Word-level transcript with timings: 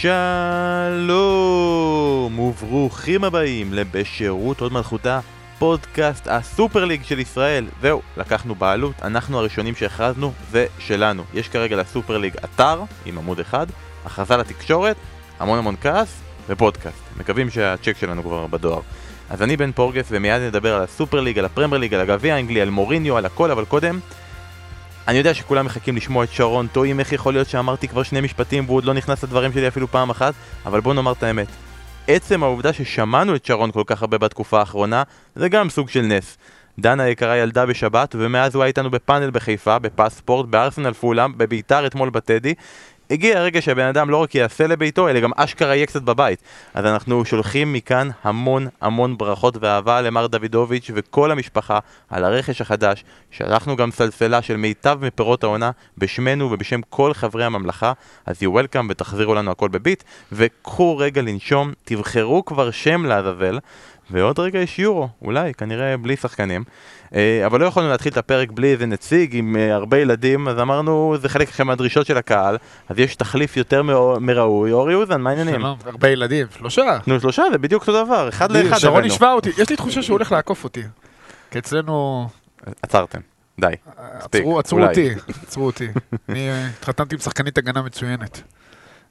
שלום 0.00 1.08
וברוכים 2.38 3.24
הבאים 3.24 3.72
לבשירות 3.72 4.60
עוד 4.60 4.72
מלכותה, 4.72 5.20
פודקאסט 5.58 6.28
הסופר 6.28 6.84
ליג 6.84 7.02
של 7.02 7.18
ישראל. 7.18 7.66
זהו, 7.80 8.02
לקחנו 8.16 8.54
בעלות, 8.54 8.94
אנחנו 9.02 9.38
הראשונים 9.38 9.74
שהכרזנו, 9.74 10.32
זה 10.50 10.66
שלנו. 10.78 11.24
יש 11.34 11.48
כרגע 11.48 11.76
לסופר 11.76 12.18
ליג 12.18 12.36
אתר 12.44 12.82
עם 13.06 13.18
עמוד 13.18 13.40
אחד, 13.40 13.66
הכרזה 14.04 14.36
לתקשורת, 14.36 14.96
המון 15.38 15.58
המון 15.58 15.76
כעס 15.80 16.20
ופודקאסט. 16.48 17.02
מקווים 17.16 17.50
שהצ'ק 17.50 17.96
שלנו 18.00 18.22
כבר 18.22 18.46
בדואר. 18.46 18.80
אז 19.30 19.42
אני 19.42 19.56
בן 19.56 19.72
פורגס 19.72 20.06
ומיד 20.10 20.42
נדבר 20.42 20.74
על 20.74 20.82
הסופר 20.82 21.20
ליג, 21.20 21.38
על 21.38 21.44
הפרמייר 21.44 21.80
ליג, 21.80 21.94
על 21.94 22.00
הגביע 22.00 22.34
האנגלי, 22.34 22.60
על 22.60 22.70
מוריניו, 22.70 23.16
על 23.16 23.26
הכל, 23.26 23.50
אבל 23.50 23.64
קודם 23.64 23.98
אני 25.08 25.18
יודע 25.18 25.34
שכולם 25.34 25.66
מחכים 25.66 25.96
לשמוע 25.96 26.24
את 26.24 26.32
שרון 26.32 26.66
טועים 26.66 27.00
איך 27.00 27.12
יכול 27.12 27.32
להיות 27.32 27.48
שאמרתי 27.48 27.88
כבר 27.88 28.02
שני 28.02 28.20
משפטים 28.20 28.64
והוא 28.64 28.76
עוד 28.76 28.84
לא 28.84 28.94
נכנס 28.94 29.24
לדברים 29.24 29.52
שלי 29.52 29.68
אפילו 29.68 29.88
פעם 29.88 30.10
אחת, 30.10 30.34
אבל 30.66 30.80
בוא 30.80 30.94
נאמר 30.94 31.12
את 31.12 31.22
האמת. 31.22 31.46
עצם 32.08 32.42
העובדה 32.42 32.72
ששמענו 32.72 33.34
את 33.34 33.44
שרון 33.44 33.70
כל 33.70 33.82
כך 33.86 34.02
הרבה 34.02 34.18
בתקופה 34.18 34.58
האחרונה, 34.58 35.02
זה 35.34 35.48
גם 35.48 35.70
סוג 35.70 35.88
של 35.88 36.02
נס. 36.02 36.38
דנה 36.78 37.02
היקרה 37.02 37.36
ילדה 37.36 37.66
בשבת, 37.66 38.14
ומאז 38.18 38.54
הוא 38.54 38.62
היה 38.62 38.68
איתנו 38.68 38.90
בפאנל 38.90 39.30
בחיפה, 39.30 39.78
בפספורט, 39.78 40.46
בארסנל 40.46 40.92
פולאם, 40.92 41.38
בביתר 41.38 41.86
אתמול 41.86 42.10
בטדי. 42.10 42.54
הגיע 43.10 43.38
הרגע 43.38 43.62
שהבן 43.62 43.86
אדם 43.86 44.10
לא 44.10 44.16
רק 44.16 44.34
יעשה 44.34 44.66
לביתו, 44.66 45.08
אלא 45.08 45.20
גם 45.20 45.30
אשכרה 45.36 45.74
יהיה 45.74 45.86
קצת 45.86 46.02
בבית. 46.02 46.42
אז 46.74 46.84
אנחנו 46.84 47.24
שולחים 47.24 47.72
מכאן 47.72 48.08
המון 48.24 48.66
המון 48.80 49.18
ברכות 49.18 49.56
ואהבה 49.60 50.00
למר 50.00 50.26
דוידוביץ' 50.26 50.90
וכל 50.94 51.30
המשפחה 51.30 51.78
על 52.10 52.24
הרכש 52.24 52.60
החדש. 52.60 53.04
שלחנו 53.30 53.76
גם 53.76 53.90
סלסלה 53.90 54.42
של 54.42 54.56
מיטב 54.56 54.98
מפירות 55.02 55.44
העונה 55.44 55.70
בשמנו 55.98 56.50
ובשם 56.52 56.80
כל 56.90 57.14
חברי 57.14 57.44
הממלכה. 57.44 57.92
אז 58.26 58.42
you 58.42 58.46
welcome 58.46 58.86
ותחזירו 58.88 59.34
לנו 59.34 59.50
הכל 59.50 59.68
בביט. 59.68 60.02
וקחו 60.32 60.96
רגע 60.98 61.22
לנשום, 61.22 61.72
תבחרו 61.84 62.44
כבר 62.44 62.70
שם 62.70 63.06
לעזאזל. 63.06 63.58
ועוד 64.10 64.38
רגע 64.38 64.58
יש 64.58 64.78
יורו, 64.78 65.08
אולי, 65.22 65.54
כנראה 65.54 65.96
בלי 65.96 66.16
שחקנים. 66.16 66.64
אה, 67.14 67.46
אבל 67.46 67.60
לא 67.60 67.66
יכולנו 67.66 67.88
להתחיל 67.88 68.12
את 68.12 68.16
הפרק 68.16 68.50
בלי 68.50 68.72
איזה 68.72 68.86
נציג 68.86 69.36
עם 69.36 69.56
אה, 69.56 69.74
הרבה 69.74 69.98
ילדים, 69.98 70.48
אז 70.48 70.58
אמרנו, 70.58 71.16
זה 71.20 71.28
חלק 71.28 71.48
אחר 71.48 71.64
מהדרישות 71.64 72.06
של 72.06 72.16
הקהל, 72.16 72.56
אז 72.88 72.98
יש 72.98 73.16
תחליף 73.16 73.56
יותר 73.56 73.82
מראוי, 74.20 74.72
אורי 74.72 74.94
אוזן, 74.94 75.20
מה 75.20 75.30
העניינים? 75.30 75.60
שלום, 75.60 75.78
הרבה 75.84 76.08
ילדים, 76.08 76.46
שלושה. 76.58 76.98
נו, 77.06 77.20
שלושה, 77.20 77.42
זה 77.52 77.58
בדיוק 77.58 77.82
אותו 77.82 78.04
דבר, 78.04 78.28
אחד 78.28 78.52
לאחד 78.52 78.78
שרון. 78.78 79.04
השווה 79.04 79.32
אותי, 79.32 79.50
יש 79.58 79.70
לי 79.70 79.76
תחושה 79.76 80.02
שהוא 80.02 80.14
הולך 80.14 80.32
לעקוף 80.32 80.64
אותי. 80.64 80.82
כי 81.50 81.58
אצלנו, 81.58 82.28
עצרתם, 82.82 83.20
די. 83.60 83.66
מספיק, 84.18 84.44
עצרו. 84.58 84.82
אותי, 84.82 85.10
עצרו 85.42 85.66
אותי. 85.66 85.88
אני 86.28 86.50
אה, 86.50 86.66
התחתנתי 86.66 87.14
עם 87.14 87.20
שחקנית 87.20 87.58
הגנה 87.58 87.82
מצוינת. 87.82 88.42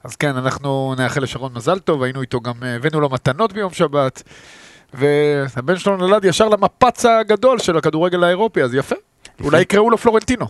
אז 0.03 0.16
כן, 0.16 0.36
אנחנו 0.36 0.95
נאחל 0.98 1.23
לשרון 1.23 1.53
מזל 1.53 1.80
טוב, 1.80 2.03
היינו 2.03 2.22
איתו 2.22 2.42
גם, 2.42 2.53
הבאנו 2.64 3.00
לו 3.00 3.09
מתנות 3.09 3.53
ביום 3.53 3.73
שבת. 3.73 4.23
והבן 4.94 5.78
שלו 5.78 5.98
נולד 5.98 6.26
ישר 6.26 6.50
למפץ 6.50 7.06
הגדול 7.06 7.60
של 7.60 7.78
הכדורגל 7.78 8.24
האירופי, 8.24 8.64
אז 8.64 8.74
יפה. 8.74 8.96
אולי 9.44 9.62
יקראו 9.62 9.90
לו 9.90 9.98
פלורנטינו. 9.98 10.48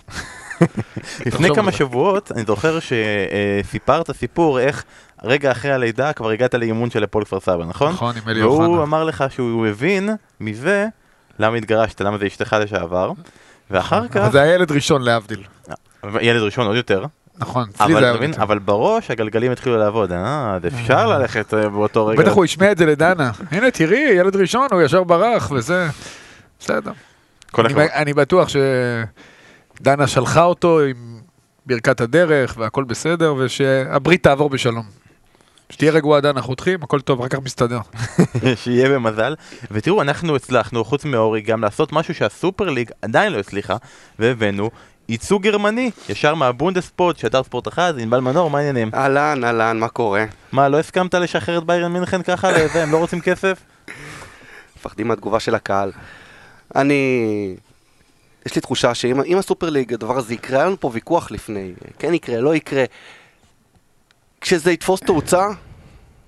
לפני 1.26 1.56
כמה. 1.56 1.72
שבועות, 1.72 2.32
אני 2.32 2.44
זוכר 2.48 2.80
שסיפרת 2.80 4.12
סיפור 4.12 4.60
איך 4.60 4.84
רגע 5.24 5.52
אחרי 5.52 5.72
הלידה 5.72 6.14
כבר 6.14 6.30
הגעת 6.30 6.54
לאימון 6.54 6.90
של 6.90 7.04
הפועל 7.04 7.26
כפר 7.26 7.40
סבא, 7.40 7.66
נכון? 7.66 7.92
נכון, 7.92 8.16
עם 8.18 8.30
אלי 8.30 8.44
והוא 8.44 8.66
אוחנה. 8.66 8.84
אמר 8.84 9.04
לך 9.04 9.24
שהוא 9.30 9.68
הבין 9.68 10.10
מזה 10.40 10.88
למה 11.40 11.58
התגרשת, 11.58 12.02
למה 12.02 12.18
זה 12.18 12.28
אשתך 12.28 12.56
לשעבר, 12.62 13.12
ואחר 13.72 14.08
כך, 14.08 14.30
זה 14.32 14.42
היה 14.42 14.54
ילד 14.56 14.72
ראשון 14.72 15.02
להבדיל. 15.02 15.44
ילד 16.22 16.42
ראשון 16.42 16.68
עוד 16.68 16.76
יותר, 16.76 17.06
נכון, 17.40 17.70
אצלי 17.76 17.94
זה 17.94 18.00
היה 18.00 18.14
מבין? 18.14 18.34
אבל 18.34 18.60
בראש 18.60 19.12
הגלגלים 19.12 19.52
התחילו 19.52 19.78
לעבוד, 19.78 20.12
אה, 20.12 20.56
אז 20.56 20.66
אפשר 20.66 21.08
ללכת 21.08 21.54
אה, 21.54 21.70
באותו 21.70 22.08
רגע. 22.08 22.22
בטח 22.22 22.32
הוא 22.32 22.46
השמיע 22.46 22.72
את 22.72 22.78
זה 22.78 22.86
לדנה. 22.86 23.32
הנה, 23.52 23.72
תראי, 23.72 24.10
ילד 24.18 24.36
ראשון, 24.36 24.68
הוא 24.72 24.82
ישר 24.82 25.04
ברח, 25.04 25.52
וזה... 25.52 25.88
בסדר. 26.60 26.92
אני 27.96 28.14
בטוח 28.14 28.48
שדנה 28.50 30.08
שלחה 30.08 30.44
אותו 30.44 30.80
עם 30.80 31.20
ברכת 31.66 32.02
הדרך 32.02 32.56
והכל 32.58 32.84
בסדר, 32.84 33.36
ושהברית 33.38 34.24
תעבור 34.24 34.50
בשלום. 34.50 34.84
שתהיה 35.70 35.92
רגועה 35.92 36.22
דנה, 36.22 36.42
חותכים, 36.42 36.84
הכל 36.84 37.02
טוב, 37.02 37.22
רק 37.22 37.32
כך 37.32 37.40
מסתדר. 37.40 37.80
שיהיה 38.64 38.90
במזל. 38.90 39.36
ותראו, 39.72 40.02
אנחנו 40.02 40.36
הצלחנו, 40.36 40.84
חוץ 40.84 41.06
מאורי, 41.06 41.42
גם 41.42 41.62
לעשות 41.62 41.94
משהו 41.94 42.14
שהסופר 42.14 42.70
ליג 42.70 42.92
עדיין 43.02 43.34
לא 43.34 43.40
הצליחה, 43.40 43.76
והבאנו 44.20 44.70
ייצוג 45.10 45.44
גרמני, 45.44 45.92
ישר 46.10 46.36
מהבונדספורט, 46.36 47.18
שדר 47.18 47.44
ספורט 47.44 47.68
אחד, 47.68 47.94
ענבל 48.00 48.20
מנור, 48.20 48.50
מה 48.50 48.58
העניינים? 48.58 48.92
אהלן, 48.94 49.44
אהלן, 49.44 49.80
מה 49.80 49.88
קורה? 49.88 50.26
מה, 50.52 50.70
לא 50.70 50.80
הסכמת 50.80 51.14
לשחרר 51.14 51.58
את 51.58 51.64
ביירן 51.64 51.94
מינכן 51.94 52.22
ככה 52.24 52.52
לזה, 52.58 52.84
הם 52.84 52.92
לא 52.92 52.98
רוצים 52.98 53.22
כסף? 53.22 53.60
מפחדים 54.78 55.08
מהתגובה 55.08 55.40
של 55.40 55.56
הקהל. 55.56 55.92
אני... 56.76 57.56
יש 58.46 58.56
לי 58.56 58.62
תחושה 58.62 58.94
שאם 58.94 59.22
אם 59.22 59.38
הסופר 59.38 59.70
ליג 59.70 59.94
הדבר 59.94 60.18
הזה 60.18 60.34
יקרה, 60.34 60.58
היה 60.58 60.66
לנו 60.66 60.80
פה 60.80 60.92
ויכוח 60.94 61.32
לפני, 61.32 61.74
כן 62.00 62.14
יקרה, 62.14 62.40
לא 62.40 62.56
יקרה. 62.56 62.84
כשזה 64.42 64.72
יתפוס 64.72 65.00
תאוצה, 65.00 65.48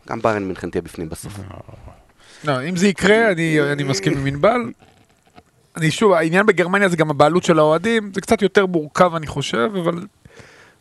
גם 0.09 0.22
ביירן 0.22 0.44
מינכן 0.44 0.69
תהיה 0.69 0.81
בפנים 0.81 1.09
בסוף. 1.09 1.39
לא, 2.44 2.63
אם 2.69 2.75
זה 2.75 2.88
יקרה, 2.88 3.31
אני, 3.31 3.72
אני 3.72 3.84
מסכים 3.84 4.18
עם 4.18 4.25
ענבל. 4.25 4.62
אני 5.79 5.91
שוב, 5.91 6.13
העניין 6.13 6.45
בגרמניה 6.45 6.90
זה 6.90 6.97
גם 6.97 7.09
הבעלות 7.09 7.44
של 7.44 7.59
האוהדים, 7.59 8.12
זה 8.16 8.22
קצת 8.22 8.41
יותר 8.41 8.66
מורכב 8.66 9.16
אני 9.16 9.28
חושב, 9.28 9.72
אבל 9.84 10.06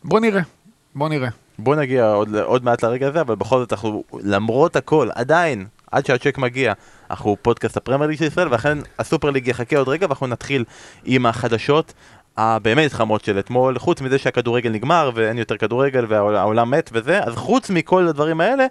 בוא 0.04 0.20
נראה, 0.20 0.42
בוא 0.94 1.08
נראה. 1.08 1.28
בוא 1.58 1.76
נגיע 1.76 2.10
עוד, 2.10 2.36
עוד 2.36 2.64
מעט 2.64 2.82
לרגע 2.82 3.08
הזה, 3.08 3.20
אבל 3.20 3.34
בכל 3.34 3.58
זאת 3.58 3.72
אנחנו, 3.72 4.04
למרות 4.22 4.76
הכל, 4.76 5.08
עדיין, 5.14 5.66
עד 5.92 6.06
שהצ'ק 6.06 6.38
מגיע, 6.38 6.72
אנחנו 7.10 7.36
פודקאסט 7.42 7.76
הפרמייר 7.76 8.08
ליג 8.10 8.18
של 8.18 8.24
ישראל, 8.24 8.48
ולכן 8.48 8.78
הסופר 8.98 9.30
ליג 9.30 9.48
יחכה 9.48 9.78
עוד 9.78 9.88
רגע, 9.88 10.06
ואנחנו 10.06 10.26
נתחיל 10.26 10.64
עם 11.04 11.26
החדשות 11.26 11.92
הבאמת 12.40 12.92
חמות 12.92 13.24
של 13.24 13.38
אתמול, 13.38 13.78
חוץ 13.78 14.00
מזה 14.00 14.18
שהכדורגל 14.18 14.70
נגמר 14.70 15.10
ואין 15.14 15.38
יותר 15.38 15.56
כדורגל 15.56 16.06
והעולם 16.08 16.70
מת 16.70 16.90
וזה, 16.92 17.20
אז 17.22 17.34
חוץ 17.36 17.70
מכל 17.70 18.08
הדברים 18.08 18.40
האלה, 18.40 18.66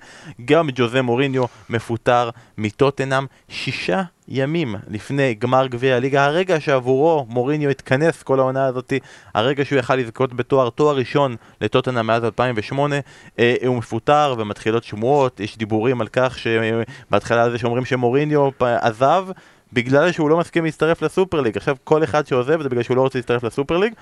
גם 0.46 0.70
ג'וזה 0.76 1.02
מוריניו 1.02 1.44
מפוטר 1.70 2.30
מטוטנאם 2.58 3.26
שישה 3.50 4.02
ימים 4.28 4.76
לפני 4.88 5.34
גמר 5.34 5.68
גביע 5.68 5.96
הליגה, 5.96 6.26
הרגע 6.26 6.60
שעבורו 6.60 7.26
מוריניו 7.30 7.70
התכנס 7.70 8.24
כל 8.24 8.40
העונה 8.40 8.66
הזאתי, 8.66 9.00
הרגע 9.34 9.66
שהוא 9.66 9.80
יכל 9.80 9.96
לזכות 9.96 10.34
בתואר, 10.34 10.70
תואר 10.70 10.96
ראשון 10.96 11.36
לטוטנאם 11.62 12.08
מאז 12.08 12.24
2008, 12.24 12.96
אה, 13.40 13.56
הוא 13.66 13.78
מפוטר 13.78 14.36
ומתחילות 14.38 14.84
שמועות, 14.84 15.40
יש 15.40 15.58
דיבורים 15.58 16.02
על 16.02 16.08
כך 16.08 16.38
שבהתחלה 16.40 17.50
זה 17.50 17.58
שאומרים 17.58 17.86
שמוריניו 17.86 18.50
עזב 18.62 19.28
בגלל 19.74 20.12
שהוא 20.12 20.30
לא 20.30 20.38
מסכים 20.38 20.66
להצטרף 20.66 21.02
לסופר 21.02 21.42
ליג. 21.42 21.58
עכשיו 21.58 21.76
כל 21.84 22.04
אחד 22.04 22.28
שעוזב 22.28 22.62
זה 22.62 22.70
בגלל 22.70 22.84
שהוא 22.84 22.98
לא 22.98 23.02
רוצה 23.02 23.20
להצטרף 23.20 23.44
לסופר 23.44 23.78
ליג. 23.78 23.94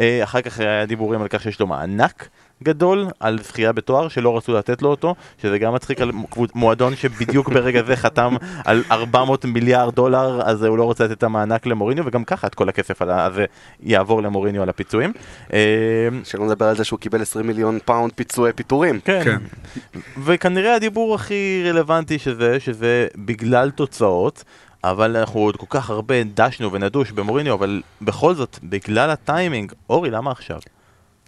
אה, 0.00 0.24
אחר 0.24 0.40
כך 0.40 0.60
היה 0.60 0.86
דיבורים 0.86 1.22
על 1.22 1.28
כך 1.28 1.42
שיש 1.42 1.60
לו 1.60 1.66
מענק 1.66 2.28
גדול 2.62 3.06
על 3.20 3.38
זכייה 3.42 3.72
בתואר 3.72 4.08
שלא 4.08 4.36
רצו 4.36 4.52
לתת 4.52 4.82
לו 4.82 4.88
אותו, 4.88 5.14
שזה 5.42 5.58
גם 5.58 5.74
מצחיק 5.74 6.00
על 6.00 6.10
מועדון 6.54 6.96
שבדיוק 6.96 7.48
ברגע 7.48 7.82
זה 7.82 7.96
חתם 7.96 8.36
על 8.64 8.82
400 8.90 9.44
מיליארד 9.44 9.94
דולר, 9.94 10.40
אז 10.44 10.62
הוא 10.62 10.78
לא 10.78 10.84
רוצה 10.84 11.04
לתת 11.04 11.18
את 11.18 11.22
המענק 11.22 11.66
למוריניו, 11.66 12.06
וגם 12.06 12.24
ככה 12.24 12.46
את 12.46 12.54
כל 12.54 12.68
הכסף 12.68 13.02
הזה 13.02 13.44
יעבור 13.80 14.22
למוריניו 14.22 14.62
על 14.62 14.68
הפיצויים. 14.68 15.12
אה, 15.52 15.58
שלא 16.24 16.46
נדבר 16.46 16.66
על 16.66 16.76
זה 16.76 16.84
שהוא 16.84 16.98
קיבל 16.98 17.22
20 17.22 17.46
מיליון 17.46 17.78
פאונד 17.84 18.12
פיצויי 18.12 18.52
פיטורים. 18.52 19.00
כן. 19.00 19.22
כן. 19.24 19.38
וכנראה 20.24 20.74
הדיבור 20.74 21.14
הכי 21.14 21.62
רלוונטי 21.66 22.18
שזה, 22.18 22.60
שזה 22.60 23.06
בגלל 23.16 23.70
תוצאות, 23.70 24.44
אבל 24.84 25.16
אנחנו 25.16 25.40
עוד 25.40 25.56
כל 25.56 25.66
כך 25.68 25.90
הרבה 25.90 26.14
דשנו 26.24 26.72
ונדוש 26.72 27.12
במוריניו, 27.12 27.54
אבל 27.54 27.82
בכל 28.02 28.34
זאת, 28.34 28.58
בגלל 28.62 29.10
הטיימינג, 29.10 29.72
אורי, 29.90 30.10
למה 30.10 30.30
עכשיו? 30.30 30.60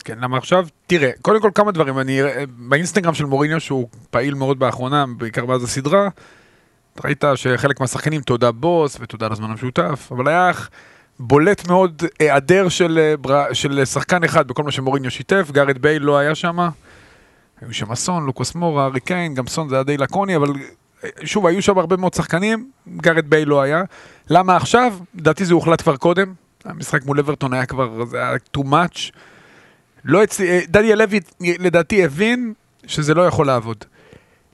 כן, 0.05 0.19
למה 0.19 0.37
עכשיו? 0.37 0.67
תראה, 0.87 1.11
קודם 1.23 1.41
כל 1.41 1.51
כמה 1.55 1.73
דברים, 1.73 1.99
אני, 1.99 2.21
באינסטגרם 2.49 3.15
של 3.15 3.25
מוריניו, 3.25 3.61
שהוא 3.61 3.89
פעיל 4.11 4.35
מאוד 4.35 4.59
באחרונה, 4.59 5.05
בעיקר 5.19 5.45
מאז 5.45 5.65
הסדרה, 5.65 6.09
ראית 7.05 7.25
שחלק 7.35 7.81
מהשחקנים, 7.81 8.21
תודה 8.21 8.53
בוס 8.53 8.97
ותודה 9.01 9.29
לזמן 9.29 9.51
המשותף, 9.51 10.09
אבל 10.11 10.29
היה 10.29 10.51
בולט 11.19 11.69
מאוד 11.69 12.03
היעדר 12.19 12.69
של, 12.69 13.15
אה, 13.31 13.55
של 13.55 13.85
שחקן 13.85 14.25
אחד 14.25 14.49
בכל 14.49 14.62
מה 14.62 14.71
שמוריניו 14.71 15.11
שיתף, 15.11 15.51
גארת' 15.50 15.79
בייל 15.79 16.03
לא 16.03 16.19
היה 16.19 16.35
שם, 16.35 16.59
היו 17.61 17.75
שם 17.75 17.95
סון, 17.95 18.27
לוקאס 18.26 18.55
מורה, 18.55 18.87
הארי 18.87 19.00
קיין, 19.01 19.35
גם 19.35 19.47
סון 19.47 19.69
זה 19.69 19.75
היה 19.75 19.85
די 19.85 19.97
לקוני, 19.97 20.37
אבל 20.37 20.49
אה, 20.49 20.55
שוב, 21.25 21.47
היו 21.47 21.62
שם 21.62 21.79
הרבה 21.79 21.97
מאוד 21.97 22.15
שחקנים, 22.15 22.71
גארת' 22.96 23.31
בייל 23.31 23.49
לא 23.49 23.62
היה. 23.62 23.83
למה 24.31 24.56
עכשיו? 24.56 24.95
לדעתי 25.15 25.45
זה 25.45 25.55
הוחלט 25.55 25.83
כבר 25.83 25.97
קודם, 25.97 26.33
המשחק 26.65 27.05
מול 27.05 27.19
אברטון 27.19 27.53
היה 27.53 27.67
כבר, 27.67 28.05
זה 28.05 28.19
היה 28.19 28.37
too 28.56 28.61
much. 28.61 29.12
לא 30.05 30.25
אצלי, 30.25 30.49
אה, 30.49 30.61
דניאל 30.69 30.99
לוי 30.99 31.21
לדעתי 31.41 32.05
הבין 32.05 32.53
שזה 32.87 33.15
לא 33.15 33.27
יכול 33.27 33.47
לעבוד. 33.47 33.85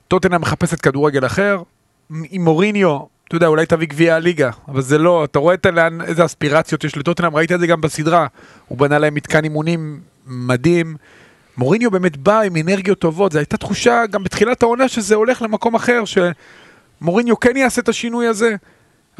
טוטנאם 0.07 0.41
מחפשת 0.41 0.81
כדורגל 0.81 1.25
אחר, 1.25 1.61
עם 2.29 2.43
מוריניו, 2.43 2.99
אתה 3.27 3.35
יודע, 3.35 3.47
אולי 3.47 3.65
תביא 3.65 3.87
גביע 3.87 4.15
הליגה, 4.15 4.49
אבל 4.67 4.81
זה 4.81 4.97
לא, 4.97 5.23
אתה 5.23 5.39
רואה 5.39 5.53
את 5.53 5.65
לאן, 5.65 6.01
איזה 6.01 6.25
אספירציות 6.25 6.83
יש 6.83 6.97
לטוטנאם, 6.97 7.35
ראית 7.35 7.51
את 7.51 7.59
זה 7.59 7.67
גם 7.67 7.81
בסדרה, 7.81 8.27
הוא 8.67 8.77
בנה 8.77 8.99
להם 8.99 9.13
מתקן 9.13 9.43
אימונים 9.43 9.99
מדהים, 10.27 10.95
מוריניו 11.61 11.91
באמת 11.91 12.17
בא 12.17 12.39
עם 12.41 12.55
אנרגיות 12.55 12.99
טובות, 12.99 13.31
זו 13.31 13.39
הייתה 13.39 13.57
תחושה 13.57 14.05
גם 14.11 14.23
בתחילת 14.23 14.63
העונה 14.63 14.87
שזה 14.87 15.15
הולך 15.15 15.41
למקום 15.41 15.75
אחר, 15.75 16.03
שמוריניו 16.05 17.39
כן 17.39 17.57
יעשה 17.57 17.81
את 17.81 17.89
השינוי 17.89 18.27
הזה, 18.27 18.55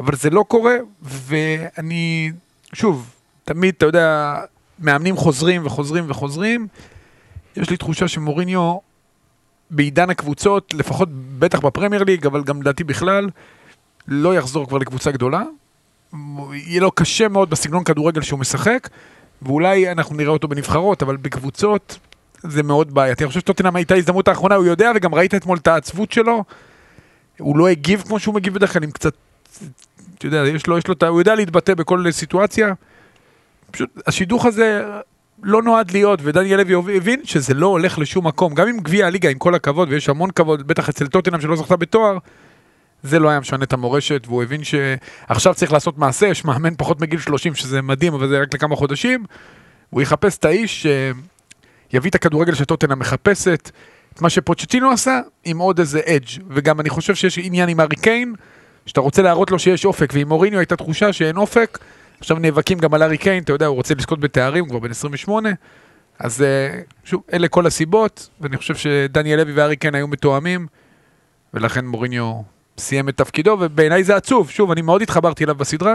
אבל 0.00 0.16
זה 0.16 0.30
לא 0.30 0.44
קורה, 0.48 0.76
ואני, 1.02 2.32
שוב, 2.72 3.10
תמיד, 3.44 3.74
אתה 3.76 3.86
יודע, 3.86 4.34
מאמנים 4.78 5.16
חוזרים 5.16 5.66
וחוזרים 5.66 6.04
וחוזרים, 6.08 6.66
יש 7.56 7.70
לי 7.70 7.76
תחושה 7.76 8.08
שמוריניו 8.08 8.76
בעידן 9.70 10.10
הקבוצות, 10.10 10.74
לפחות 10.74 11.08
בטח 11.38 11.60
בפרמייר 11.60 12.04
ליג, 12.04 12.26
אבל 12.26 12.42
גם 12.42 12.62
לדעתי 12.62 12.84
בכלל, 12.84 13.30
לא 14.08 14.34
יחזור 14.34 14.68
כבר 14.68 14.78
לקבוצה 14.78 15.10
גדולה. 15.10 15.42
יהיה 16.52 16.80
לו 16.80 16.90
קשה 16.90 17.28
מאוד 17.28 17.50
בסגנון 17.50 17.84
כדורגל 17.84 18.20
שהוא 18.20 18.38
משחק, 18.38 18.88
ואולי 19.42 19.92
אנחנו 19.92 20.16
נראה 20.16 20.32
אותו 20.32 20.48
בנבחרות, 20.48 21.02
אבל 21.02 21.16
בקבוצות 21.16 21.98
זה 22.42 22.62
מאוד 22.62 22.94
בעייתי. 22.94 23.24
אני 23.24 23.28
חושב 23.28 23.40
שטוטנאם 23.40 23.76
הייתה 23.76 23.94
הזדמנות 23.94 24.28
האחרונה, 24.28 24.54
הוא 24.54 24.64
יודע, 24.64 24.92
וגם 24.94 25.14
ראית 25.14 25.34
אתמול 25.34 25.58
את 25.58 25.66
העצבות 25.66 26.12
שלו. 26.12 26.44
הוא 27.38 27.58
לא 27.58 27.68
הגיב 27.68 28.02
כמו 28.06 28.18
שהוא 28.18 28.34
מגיב 28.34 28.54
בדרך 28.54 28.72
כלל, 28.72 28.84
עם 28.84 28.90
קצת, 28.90 29.14
אתה 30.18 30.26
יודע, 30.26 30.46
יש 30.46 30.66
לו, 30.66 30.78
יש 30.78 30.88
לו, 30.88 30.94
הוא 31.08 31.20
יודע 31.20 31.34
להתבטא 31.34 31.74
בכל 31.74 32.04
סיטואציה. 32.10 32.74
פשוט 33.70 33.90
השידוך 34.06 34.46
הזה 34.46 34.84
לא 35.42 35.62
נועד 35.62 35.90
להיות, 35.90 36.20
ודניאל 36.22 36.60
לוי 36.60 36.96
הבין 36.96 37.20
שזה 37.24 37.54
לא 37.54 37.66
הולך 37.66 37.98
לשום 37.98 38.26
מקום. 38.26 38.54
גם 38.54 38.68
עם 38.68 38.80
גביע 38.80 39.06
הליגה, 39.06 39.30
עם 39.30 39.38
כל 39.38 39.54
הכבוד, 39.54 39.88
ויש 39.90 40.08
המון 40.08 40.30
כבוד, 40.30 40.66
בטח 40.66 40.88
אצל 40.88 41.06
טוטנאם 41.06 41.40
שלא 41.40 41.56
זכתה 41.56 41.76
בתואר, 41.76 42.18
זה 43.02 43.18
לא 43.18 43.28
היה 43.28 43.40
משנה 43.40 43.64
את 43.64 43.72
המורשת, 43.72 44.22
והוא 44.26 44.42
הבין 44.42 44.60
שעכשיו 44.64 45.54
צריך 45.54 45.72
לעשות 45.72 45.98
מעשה, 45.98 46.26
יש 46.26 46.44
מאמן 46.44 46.74
פחות 46.78 47.00
מגיל 47.00 47.18
30, 47.20 47.54
שזה 47.54 47.82
מדהים, 47.82 48.14
אבל 48.14 48.28
זה 48.28 48.40
רק 48.42 48.54
לכמה 48.54 48.76
חודשים. 48.76 49.24
הוא 49.90 50.02
יחפש 50.02 50.38
את 50.38 50.44
האיש 50.44 50.86
שיביא 51.92 52.10
את 52.10 52.14
הכדורגל 52.14 52.54
שטוטנאם 52.54 52.98
מחפשת, 52.98 53.70
את 54.14 54.20
מה 54.20 54.30
שפוצ'טינו 54.30 54.90
עשה, 54.90 55.20
עם 55.44 55.58
עוד 55.58 55.78
איזה 55.78 56.00
אדג'. 56.06 56.42
וגם 56.48 56.80
אני 56.80 56.90
חושב 56.90 57.14
שיש 57.14 57.38
עניין 57.38 57.68
עם 57.68 57.80
ארי 57.80 57.96
קיין, 57.96 58.34
שאתה 58.86 59.00
רוצה 59.00 59.22
להראות 59.22 59.50
לו 59.50 59.58
שיש 59.58 59.84
אופק, 59.84 60.10
ועם 60.14 60.28
מוריניו 60.28 60.58
הייתה 60.58 60.76
תחושה 60.76 61.12
שאין 61.12 61.36
אופק. 61.36 61.78
עכשיו 62.20 62.38
נאבקים 62.38 62.78
גם 62.78 62.94
על 62.94 63.02
ארי 63.02 63.18
קיין, 63.18 63.42
אתה 63.42 63.52
יודע, 63.52 63.66
הוא 63.66 63.76
רוצה 63.76 63.94
לזכות 63.94 64.20
בתארים, 64.20 64.64
הוא 64.64 64.70
כבר 64.70 64.78
בן 64.78 64.90
28. 64.90 65.50
אז 66.18 66.42
אה, 66.42 66.80
שוב, 67.04 67.22
אלה 67.32 67.48
כל 67.48 67.66
הסיבות, 67.66 68.28
ואני 68.40 68.56
חושב 68.56 68.76
שדניאל 68.76 69.40
לוי 69.40 69.52
וארי 69.52 69.76
קיין 69.76 69.94
היו 69.94 70.08
מתואמים, 70.08 70.66
ולכן 71.54 71.86
מוריניו 71.86 72.40
סיים 72.78 73.08
את 73.08 73.16
תפקידו, 73.16 73.56
ובעיניי 73.60 74.04
זה 74.04 74.16
עצוב. 74.16 74.50
שוב, 74.50 74.70
אני 74.70 74.82
מאוד 74.82 75.02
התחברתי 75.02 75.44
אליו 75.44 75.54
בסדרה, 75.54 75.94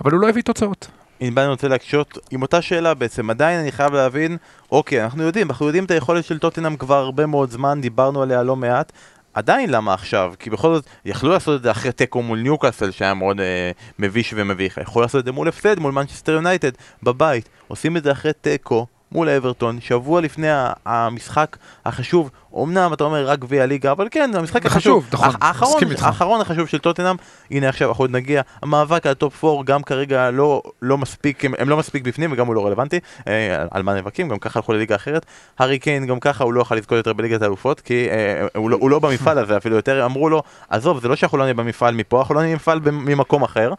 אבל 0.00 0.12
הוא 0.12 0.20
לא 0.20 0.28
הביא 0.28 0.42
תוצאות. 0.42 0.88
ענבל 1.20 1.42
אני 1.42 1.50
רוצה 1.50 1.68
להקשות 1.68 2.18
עם 2.30 2.42
אותה 2.42 2.62
שאלה 2.62 2.94
בעצם, 2.94 3.30
עדיין 3.30 3.60
אני 3.60 3.72
חייב 3.72 3.92
להבין, 3.94 4.36
אוקיי, 4.72 5.04
אנחנו 5.04 5.22
יודעים, 5.22 5.50
אנחנו 5.50 5.66
יודעים 5.66 5.84
את 5.84 5.90
היכולת 5.90 6.24
של 6.24 6.38
טוטנאם 6.38 6.76
כבר 6.76 6.96
הרבה 6.96 7.26
מאוד 7.26 7.50
זמן, 7.50 7.80
דיברנו 7.80 8.22
עליה 8.22 8.42
לא 8.42 8.56
מעט, 8.56 8.92
עדיין 9.34 9.70
למה 9.70 9.94
עכשיו? 9.94 10.34
כי 10.38 10.50
בכל 10.50 10.74
זאת, 10.74 10.84
יכלו 11.04 11.30
לעשות 11.30 11.56
את 11.58 11.62
זה 11.62 11.70
אחרי 11.70 11.92
תיקו 11.92 12.22
מול 12.22 12.38
ניוקאסל 12.38 12.90
שהיה 12.90 13.14
מאוד 13.14 13.40
אה, 13.40 13.70
מביש 13.98 14.34
ומביך, 14.36 14.78
יכלו 14.78 15.02
לעשות 15.02 15.20
את 15.20 15.24
זה 15.24 15.32
מול 15.32 15.48
הפסד, 15.48 15.78
מול 15.78 15.92
מנצ'סטר 15.92 16.32
יונייטד, 16.32 16.70
בבית, 17.02 17.48
עושים 17.68 17.96
את 17.96 18.04
זה 18.04 18.12
אחרי 18.12 18.32
תיקו 18.40 18.86
מול 19.12 19.28
אברטון, 19.28 19.80
שבוע 19.80 20.20
לפני 20.20 20.46
המשחק 20.86 21.56
החשוב, 21.84 22.30
אמנם 22.62 22.92
אתה 22.92 23.04
אומר 23.04 23.28
רק 23.28 23.38
גביע 23.38 23.66
ליגה, 23.66 23.92
אבל 23.92 24.08
כן, 24.10 24.30
המשחק 24.34 24.66
החשוב, 24.66 25.08
נכון, 25.12 25.28
האחרון, 25.40 25.82
האחרון 26.00 26.40
החשוב 26.40 26.66
של 26.66 26.78
טוטנאם, 26.78 27.16
הנה 27.50 27.68
עכשיו 27.68 27.88
אנחנו 27.88 28.04
עוד 28.04 28.10
נגיע, 28.10 28.42
המאבק 28.62 29.06
על 29.06 29.14
top 29.14 29.44
4 29.44 29.62
גם 29.64 29.82
כרגע 29.82 30.30
לא, 30.30 30.62
לא 30.82 30.98
מספיק, 30.98 31.44
הם, 31.44 31.52
הם 31.58 31.68
לא 31.68 31.76
מספיק 31.76 32.02
בפנים 32.02 32.32
וגם 32.32 32.46
הוא 32.46 32.54
לא 32.54 32.66
רלוונטי, 32.66 33.00
אה, 33.28 33.64
על 33.70 33.82
מה 33.82 33.94
נאבקים, 33.94 34.28
גם 34.28 34.38
ככה 34.38 34.58
הלכו 34.58 34.72
לליגה 34.72 34.94
אחרת, 34.96 35.26
הארי 35.58 35.78
קיין 35.78 36.06
גם 36.06 36.20
ככה 36.20 36.44
הוא 36.44 36.52
לא 36.52 36.60
יכול 36.60 36.76
לזכות 36.76 36.96
יותר 36.96 37.12
בליגת 37.12 37.42
האלופות, 37.42 37.80
כי 37.80 38.08
אה, 38.10 38.46
הוא, 38.54 38.70
לא, 38.70 38.76
הוא 38.80 38.90
לא 38.90 38.98
במפעל 38.98 39.38
הזה 39.38 39.56
אפילו 39.56 39.76
יותר, 39.76 40.04
אמרו 40.04 40.28
לו, 40.28 40.42
עזוב, 40.68 41.00
זה 41.00 41.08
לא 41.08 41.16
שאנחנו 41.16 41.38
לא 41.38 41.44
נהיה 41.44 41.54
במפעל 41.54 41.94
מפה, 41.94 42.18
אנחנו 42.20 42.34
לא 42.34 42.40
נהיה 42.40 42.52
במפעל 42.52 42.80
ממקום 42.84 43.42
אחר, 43.42 43.72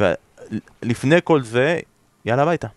ולפני 0.00 1.16
כל 1.24 1.42
זה, 1.42 1.80
יאללה 2.24 2.42
הביתה. 2.42 2.68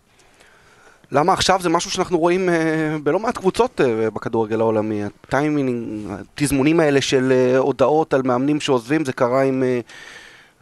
למה 1.12 1.32
עכשיו 1.32 1.58
זה 1.62 1.68
משהו 1.68 1.90
שאנחנו 1.90 2.18
רואים 2.18 2.48
אה, 2.48 2.96
בלא 3.02 3.18
מעט 3.18 3.38
קבוצות 3.38 3.80
אה, 3.80 4.10
בכדורגל 4.10 4.60
העולמי. 4.60 5.04
הטיימינג, 5.04 6.06
התזמונים 6.10 6.80
האלה 6.80 7.00
של 7.00 7.32
אה, 7.32 7.58
הודעות 7.58 8.14
על 8.14 8.22
מאמנים 8.22 8.60
שעוזבים, 8.60 9.04
זה 9.04 9.12
קרה 9.12 9.42
עם... 9.42 9.62
אה, 9.62 9.80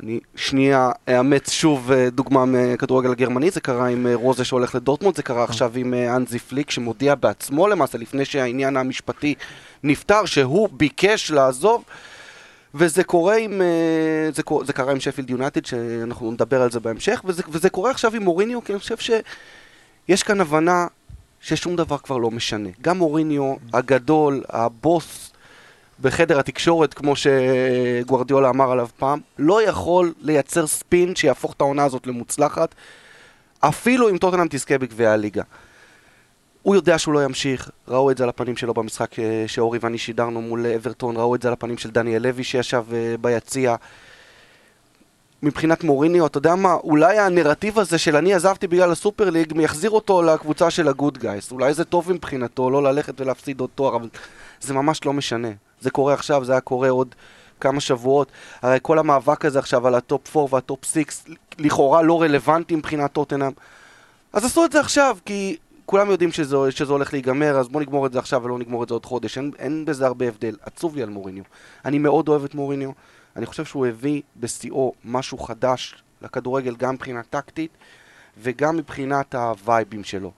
אני 0.03 0.21
שנייה 0.37 0.91
אאמץ 1.09 1.51
שוב 1.51 1.93
אה, 1.93 2.11
דוגמה 2.11 2.45
מכדורגל 2.45 3.11
הגרמני, 3.11 3.51
זה 3.51 3.61
קרה 3.61 3.87
עם 3.87 4.07
אה, 4.07 4.15
רוזה 4.15 4.45
שהולך 4.45 4.75
לדורטמונד, 4.75 5.17
זה 5.17 5.23
קרה 5.23 5.45
עכשיו 5.45 5.73
עם 5.77 5.95
אה, 5.95 6.17
אנזי 6.17 6.39
פליק 6.39 6.71
שמודיע 6.71 7.15
בעצמו 7.15 7.69
למעשה, 7.69 7.99
לפני 7.99 8.25
שהעניין 8.25 8.77
המשפטי 8.77 9.35
נפתר, 9.83 10.25
שהוא 10.25 10.69
ביקש 10.73 11.31
לעזוב. 11.31 11.85
וזה 12.75 13.05
קורה 13.05 13.37
עם, 13.37 13.63
אה, 13.63 14.31
זה, 14.33 14.43
זה 14.65 14.73
קרה 14.73 14.93
עם 14.93 15.01
שפילד 15.01 15.31
יונייטד, 15.31 15.65
שאנחנו 15.65 16.33
נדבר 16.33 16.63
על 16.63 16.71
זה 16.71 16.81
בהמשך, 16.81 17.23
וזה, 17.25 17.43
וזה 17.49 17.71
קורה 17.71 17.91
עכשיו 17.91 18.15
עם 18.15 18.23
מוריניו, 18.23 18.65
כי 18.65 18.73
אני 18.73 18.81
חושב. 18.81 18.97
יש 20.09 20.23
כאן 20.23 20.41
הבנה 20.41 20.87
ששום 21.41 21.77
דבר 21.77 21.99
כבר 21.99 22.19
לא 22.19 22.31
משנה. 22.31 22.69
גם 22.83 22.99
מוריניו 22.99 23.55
הגדול, 23.73 24.43
הבוס 24.49 25.33
בחדר 26.01 26.39
התקשורת, 26.39 26.95
כמו 26.95 27.15
שגוורדיולה 27.17 28.49
אמר 28.49 28.73
עליו 28.73 28.89
פעם, 28.97 29.21
לא 29.39 29.63
יכול 29.63 30.13
לייצר 30.21 30.67
ספין 30.67 31.17
שיהפוך 31.17 31.53
את 31.53 31.61
העונה 31.61 31.85
הזאת 31.85 32.07
למוצלחת, 32.07 32.75
אפילו 33.61 34.11
אם 34.11 34.19
טוטנאם 34.19 34.47
תזכה 34.51 34.79
בגביע 34.79 35.13
הליגה. 35.13 35.43
הוא 36.63 36.75
יודע 36.75 36.99
שהוא 36.99 37.15
לא 37.15 37.25
ימשיך, 37.25 37.71
ראו 37.89 38.11
את 38.11 38.19
זה 38.19 38.25
על 38.25 38.29
הפנים 38.29 38.57
שלו 38.57 38.75
במשחק 38.75 39.19
אה, 39.19 39.45
שאורי 39.47 39.79
ואני 39.83 39.99
שידרנו 39.99 40.43
מול 40.43 40.67
אוורטון, 40.67 41.17
ראו 41.17 41.35
את 41.35 41.43
זה 41.43 41.49
על 41.49 41.53
הפנים 41.53 41.79
של 41.79 41.91
דניאל 41.91 42.23
לוי 42.23 42.45
שישב 42.45 42.85
אה, 42.93 43.15
ביציע. 43.21 43.75
מבחינת 45.43 45.85
מוריניו, 45.85 46.27
אתה 46.27 46.39
יודע 46.39 46.55
מה, 46.55 46.75
אולי 46.75 47.19
הנרטיב 47.19 47.79
הזה 47.79 47.99
של 47.99 48.17
אני 48.17 48.35
עזבתי 48.35 48.67
בגלל 48.67 48.93
הסופר 48.93 49.31
ליג, 49.31 49.53
יחזיר 49.61 49.91
אותו 49.91 50.23
לקבוצה 50.23 50.71
של 50.71 50.89
ה 50.89 50.95
good 50.95 51.19
guys. 51.19 51.53
אולי 51.53 51.75
זה 51.75 51.85
טוב 51.85 52.13
מבחינתו, 52.13 52.71
לא 52.71 52.83
ללכת 52.83 53.21
ולהפסיד 53.21 53.61
עוד 53.61 53.71
תואר, 53.75 53.97
אבל 53.97 54.09
זה 54.61 54.75
ממש 54.75 55.05
לא 55.05 55.13
משנה. 55.13 55.49
זה 55.81 55.91
קורה 55.91 56.15
עכשיו, 56.15 56.45
זה 56.45 56.53
היה 56.53 56.61
קורה 56.61 56.91
עוד 56.91 57.15
כמה 57.61 57.81
שבועות. 57.81 58.33
הרי 58.63 58.79
כל 58.83 58.99
המאבק 58.99 59.45
הזה 59.45 59.59
עכשיו 59.59 59.87
על 59.87 59.95
ה 59.95 60.05
top 60.05 60.37
4 60.37 60.55
וה 60.55 60.67
top 60.67 60.85
6, 60.85 61.05
לכאורה 61.59 62.03
לא 62.03 62.23
רלוונטי 62.23 62.77
מבחינת 62.77 63.13
טוטנאם. 63.13 63.53
אז 64.33 64.45
עשו 64.45 64.65
את 64.65 64.73
זה 64.73 64.81
עכשיו, 64.81 65.17
כי 65.25 65.57
כולם 65.87 66.11
יודעים 66.11 66.33
שזה, 66.33 66.57
שזה 66.71 66.93
הולך 66.93 67.13
להיגמר, 67.13 67.59
אז 67.59 67.69
בואו 67.69 67.83
נגמור 67.83 68.07
את 68.07 68.13
זה 68.13 68.19
עכשיו 68.19 68.43
ולא 68.45 68.59
נגמור 68.59 68.83
את 68.83 68.89
זה 68.89 68.95
עוד 68.95 69.07
חודש. 69.07 69.39
אין, 69.39 69.51
אין 69.59 69.85
בזה 69.85 70.07
הרבה 70.07 70.29
הבדל. 70.29 70.57
עצוב 70.63 70.97
לי 70.97 71.03
על 71.03 71.09
מוריניו. 71.09 71.45
אני 71.85 71.99
מאוד 71.99 72.29
אוהב 72.29 72.45
את 72.45 72.55
מוריניו. 72.55 72.91
אני 73.37 73.47
חושב 73.47 73.65
שהוא 73.65 73.87
הביא 73.87 74.23
בשיאו 74.37 74.93
משהו 75.05 75.39
חדש 75.39 75.95
לכדורגל 76.23 76.77
גם 76.77 76.95
מבחינה 76.95 77.23
טקטית 77.23 77.71
וגם 78.39 78.77
מבחינת 78.77 79.35
הווייבים 79.35 80.05
שלו. 80.05 80.33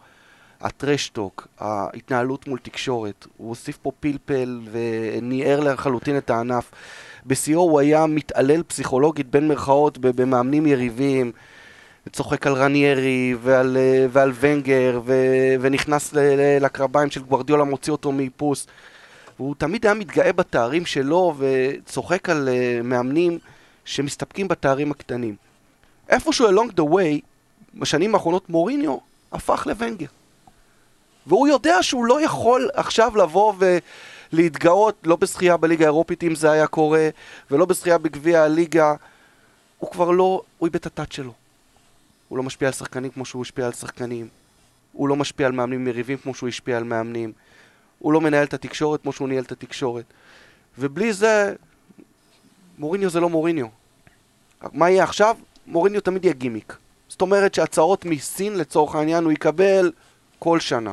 הטרשטוק, 0.61 1.49
ההתנהלות 1.59 2.49
מול 2.49 2.59
תקשורת, 2.59 3.27
הוא 3.37 3.49
הוסיף 3.49 3.77
פה 3.83 3.93
פלפל 4.01 4.61
וניער 4.73 5.61
לחלוטין 5.61 6.19
את 6.19 6.31
הענף. 6.31 6.71
בשיאו 7.27 7.61
הוא 7.61 7.81
היה 7.81 8.07
מתעלל 8.07 8.63
פסיכולוגית 8.63 9.31
בין 9.31 9.49
מרכאות 9.49 9.99
במאמנים 9.99 10.67
יריבים, 10.67 11.33
צוחק 12.13 12.47
על 12.47 12.53
רניירי 12.53 13.35
ועל, 13.43 13.77
ועל 14.11 14.33
ונגר 14.41 15.01
ו, 15.05 15.15
ונכנס 15.61 16.15
לקרביים 16.61 17.11
של 17.11 17.23
גוורדיולה, 17.23 17.65
מוציא 17.65 17.93
אותו 17.93 18.13
מאיפוס. 18.13 18.67
והוא 19.39 19.55
תמיד 19.59 19.87
היה 19.87 19.95
מתגאה 19.95 20.33
בתארים 20.33 20.87
שלו 20.87 21.35
וצוחק 21.39 22.29
על 22.29 22.49
uh, 22.49 22.83
מאמנים 22.83 23.39
שמסתפקים 23.85 24.49
בתארים 24.49 24.91
הקטנים. 24.91 25.37
איפשהו 26.09 26.49
along 26.49 26.73
the 26.77 26.83
way, 26.83 27.21
בשנים 27.75 28.15
האחרונות 28.15 28.51
מוריניו 28.51 28.97
הפך 29.33 29.67
לוונגר. 29.67 30.07
והוא 31.27 31.49
יודע 31.49 31.83
שהוא 31.83 32.07
לא 32.07 32.25
יכול 32.25 32.71
עכשיו 32.75 33.17
לבוא 33.17 33.55
ולהתגאות 34.33 34.95
לא 35.05 35.17
בזכייה 35.17 35.57
בליגה 35.57 35.85
האירופית 35.85 36.23
אם 36.23 36.35
זה 36.35 36.51
היה 36.51 36.67
קורה, 36.67 37.09
ולא 37.51 37.65
בזכייה 37.65 37.99
בגביע 37.99 38.43
הליגה. 38.43 38.95
הוא 39.79 39.91
כבר 39.91 40.11
לא, 40.11 40.43
הוא 40.59 40.67
איבד 40.67 40.77
את 40.77 40.87
הטאט 40.87 41.13
שלו. 41.13 41.33
הוא 42.29 42.39
לא 42.39 42.43
משפיע 42.43 42.69
על 42.69 42.75
שחקנים 42.75 43.11
כמו 43.11 43.25
שהוא 43.25 43.43
השפיע 43.43 43.67
על 43.67 43.73
שחקנים. 43.73 44.29
הוא 44.93 45.09
לא 45.09 45.17
משפיע 45.17 45.47
על 45.47 45.53
מאמנים 45.53 45.89
יריבים 45.89 46.19
כמו 46.19 46.35
שהוא 46.35 46.49
השפיע 46.49 46.77
על 46.77 46.85
מאמנים. 46.85 47.33
הוא 47.99 48.13
לא 48.13 48.21
מנהל 48.21 48.45
את 48.45 48.55
התקשורת 48.55 49.03
כמו 49.03 49.13
שהוא 49.13 49.29
ניהל 49.29 49.45
את 49.45 49.53
התקשורת. 49.53 50.05
ובלי 50.79 51.13
זה, 51.13 51.55
מוריניו 52.79 53.11
זה 53.11 53.21
לא 53.21 53.29
מוריניו. 53.29 53.67
מה 54.73 54.91
יהיה 54.91 55.05
עכשיו? 55.05 55.37
מוריניו 55.67 56.01
תמיד 56.01 56.25
יהיה 56.25 56.35
גימיק. 56.35 56.77
זאת 57.09 57.21
אומרת 57.21 57.55
שהצהרות 57.55 58.05
מסין 58.05 58.57
לצורך 58.57 58.95
העניין 58.95 59.25
הוא 59.25 59.33
יקבל 59.33 59.93
כל 60.39 60.61
שנה. 60.61 60.93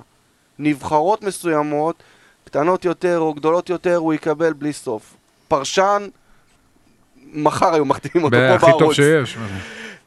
נבחרות 0.59 1.24
מסוימות, 1.24 2.03
קטנות 2.45 2.85
יותר 2.85 3.19
או 3.19 3.33
גדולות 3.33 3.69
יותר, 3.69 3.95
הוא 3.95 4.13
יקבל 4.13 4.53
בלי 4.53 4.74
סוף. 4.74 5.13
פרשן, 5.47 6.07
מחר 7.33 7.74
היו 7.74 7.85
מחתימים 7.85 8.25
אותו 8.25 8.35
פה 8.35 8.41
בערוץ. 8.41 8.63
הכי 8.63 8.71
טוב 8.79 8.93
שיש. 8.93 9.38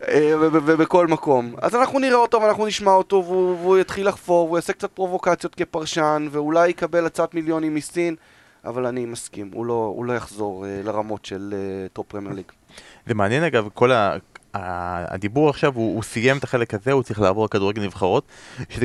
אה, 0.08 0.32
ובכל 0.38 1.06
מקום. 1.06 1.54
אז 1.62 1.74
אנחנו 1.74 1.98
נראה 1.98 2.16
אותו 2.16 2.40
ואנחנו 2.42 2.66
נשמע 2.66 2.92
אותו 2.92 3.22
והוא, 3.26 3.56
והוא 3.60 3.78
יתחיל 3.78 4.08
לחפור, 4.08 4.46
והוא 4.46 4.58
יעשה 4.58 4.72
קצת 4.72 4.90
פרובוקציות 4.90 5.54
כפרשן, 5.54 6.28
ואולי 6.30 6.68
יקבל 6.68 7.06
הצעת 7.06 7.34
מיליונים 7.34 7.74
מסין, 7.74 8.14
אבל 8.64 8.86
אני 8.86 9.06
מסכים, 9.06 9.50
הוא 9.54 9.66
לא, 9.66 9.92
הוא 9.96 10.04
לא 10.04 10.12
יחזור 10.12 10.66
אה, 10.66 10.80
לרמות 10.84 11.24
של 11.24 11.54
אה, 11.56 11.88
top 11.92 12.06
פרמייר 12.08 12.34
ליג. 12.34 12.44
זה 13.06 13.14
מעניין 13.14 13.42
אגב, 13.44 13.68
כל 13.74 13.92
ה... 13.92 14.16
הדיבור 14.54 15.50
עכשיו, 15.50 15.72
הוא, 15.74 15.94
הוא 15.94 16.02
סיים 16.02 16.36
את 16.38 16.44
החלק 16.44 16.74
הזה, 16.74 16.92
הוא 16.92 17.02
צריך 17.02 17.20
לעבור 17.20 17.44
לכדורגל 17.44 17.82
נבחרות. 17.82 18.24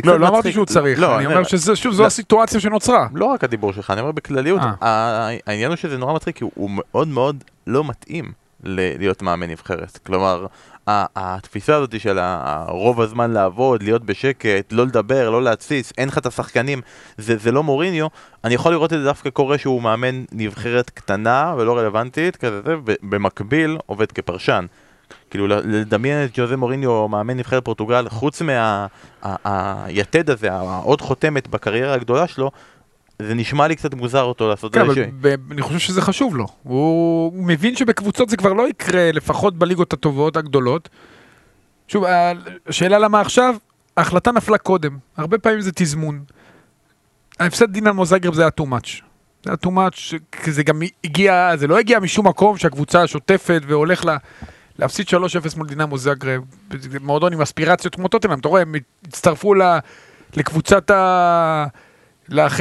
לא, 0.03 0.19
לא 0.19 0.27
אמרתי 0.27 0.37
מצחיק. 0.37 0.53
שהוא 0.53 0.65
צריך, 0.65 0.99
לא, 0.99 1.17
אני 1.17 1.25
אומר 1.25 1.43
שזה, 1.43 1.75
שוב, 1.75 1.93
זו 1.93 2.01
לא. 2.01 2.07
הסיטואציה 2.07 2.59
שנוצרה. 2.59 3.07
לא 3.13 3.25
רק 3.25 3.43
הדיבור 3.43 3.73
שלך, 3.73 3.91
אני 3.91 4.01
אומר 4.01 4.11
בכלליות, 4.11 4.61
אה. 4.83 5.29
העניין 5.47 5.69
הוא 5.71 5.75
שזה 5.75 5.97
נורא 5.97 6.13
מצחיק, 6.13 6.35
כי 6.37 6.43
הוא- 6.43 6.69
מאוד 6.73 7.07
מאוד 7.07 7.43
לא 7.67 7.83
מתאים 7.83 8.31
להיות 8.63 9.21
מאמן 9.21 9.49
נבחרת. 9.49 9.99
כלומר, 10.05 10.45
התפיסה 10.87 11.75
הזאת 11.75 11.99
של 11.99 12.19
רוב 12.67 13.01
הזמן 13.01 13.31
לעבוד, 13.31 13.83
להיות 13.83 14.05
בשקט, 14.05 14.71
לא 14.71 14.85
לדבר, 14.85 15.29
לא 15.29 15.43
להתסיס, 15.43 15.93
אין 15.97 16.07
לך 16.07 16.17
את 16.17 16.25
השחקנים, 16.25 16.81
זה, 17.17 17.37
זה 17.37 17.51
לא 17.51 17.63
מוריניו. 17.63 18.07
אני 18.43 18.53
יכול 18.53 18.71
לראות 18.71 18.93
את 18.93 18.97
זה 18.97 19.03
דווקא 19.03 19.29
קורה 19.29 19.57
שהוא 19.57 19.81
מאמן 19.81 20.23
נבחרת 20.31 20.89
קטנה 20.89 21.53
ולא 21.57 21.77
רלוונטית, 21.77 22.35
כזה 22.35 22.61
זה, 22.65 22.75
במקביל 23.01 23.77
עובד 23.85 24.11
כפרשן. 24.11 24.65
כאילו 25.29 25.47
לדמיין 25.47 26.25
את 26.25 26.29
ג'וזה 26.33 26.57
מוריניו 26.57 27.07
מאמן 27.07 27.37
נבחרת 27.37 27.65
פורטוגל, 27.65 28.09
חוץ 28.09 28.41
מהיתד 29.21 30.29
הזה, 30.29 30.53
העוד 30.53 31.01
חותמת 31.01 31.47
בקריירה 31.47 31.93
הגדולה 31.93 32.27
שלו, 32.27 32.51
זה 33.27 33.33
נשמע 33.33 33.67
לי 33.67 33.75
קצת 33.75 33.93
מוזר 33.93 34.21
אותו 34.23 34.49
לעשות 34.49 34.73
כן, 34.73 34.79
את 34.81 34.85
אבל 34.85 34.95
זה. 34.95 35.07
ב- 35.21 35.51
אני 35.51 35.61
חושב 35.61 35.79
שזה 35.79 36.01
חשוב 36.01 36.35
לו. 36.35 36.47
הוא 36.63 37.33
מבין 37.33 37.75
שבקבוצות 37.75 38.29
זה 38.29 38.37
כבר 38.37 38.53
לא 38.53 38.69
יקרה, 38.69 39.11
לפחות 39.11 39.57
בליגות 39.57 39.93
הטובות, 39.93 40.37
הגדולות. 40.37 40.89
שוב, 41.87 42.03
השאלה 42.67 42.99
למה 42.99 43.21
עכשיו, 43.21 43.55
ההחלטה 43.97 44.31
נפלה 44.31 44.57
קודם. 44.57 44.97
הרבה 45.17 45.37
פעמים 45.37 45.61
זה 45.61 45.71
תזמון. 45.75 46.23
ההפסד 47.39 47.71
דינמו 47.71 48.05
זאגרב 48.05 48.33
זה 48.33 48.41
היה 48.41 48.51
too 48.61 48.63
much. 48.63 49.01
זה 49.43 49.51
היה 49.51 49.55
too 49.65 49.69
much, 49.69 50.15
זה 50.51 50.63
גם 50.63 50.81
הגיע, 51.03 51.51
זה 51.55 51.67
לא 51.67 51.79
הגיע 51.79 51.99
משום 51.99 52.27
מקום 52.27 52.57
שהקבוצה 52.57 53.07
שוטפת 53.07 53.61
והולך 53.67 54.05
לה... 54.05 54.17
להפסיד 54.79 55.07
3-0 55.07 55.13
מול 55.57 55.67
דינמו 55.67 55.97
זאגרב, 55.97 56.41
מועדון 57.01 57.33
עם 57.33 57.41
אספירציות 57.41 57.95
כמו 57.95 58.07
טוטנאם, 58.07 58.39
אתה 58.39 58.47
רואה, 58.47 58.61
הם 58.61 58.75
הצטרפו 59.07 59.53
לקבוצת 60.35 60.91
ה... 60.91 61.65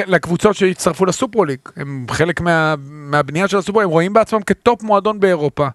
לקבוצות 0.07 0.57
שהצטרפו 0.57 1.07
לסופרוליג, 1.07 1.59
הם 1.77 2.07
חלק 2.11 2.41
מה... 2.41 2.75
מהבנייה 2.81 3.49
של 3.49 3.59
הסופרוליג, 3.59 3.85
הם 3.87 3.91
רואים 3.91 4.13
בעצמם 4.13 4.43
כטופ 4.43 4.83
מועדון 4.83 5.21
באירופה. 5.21 5.69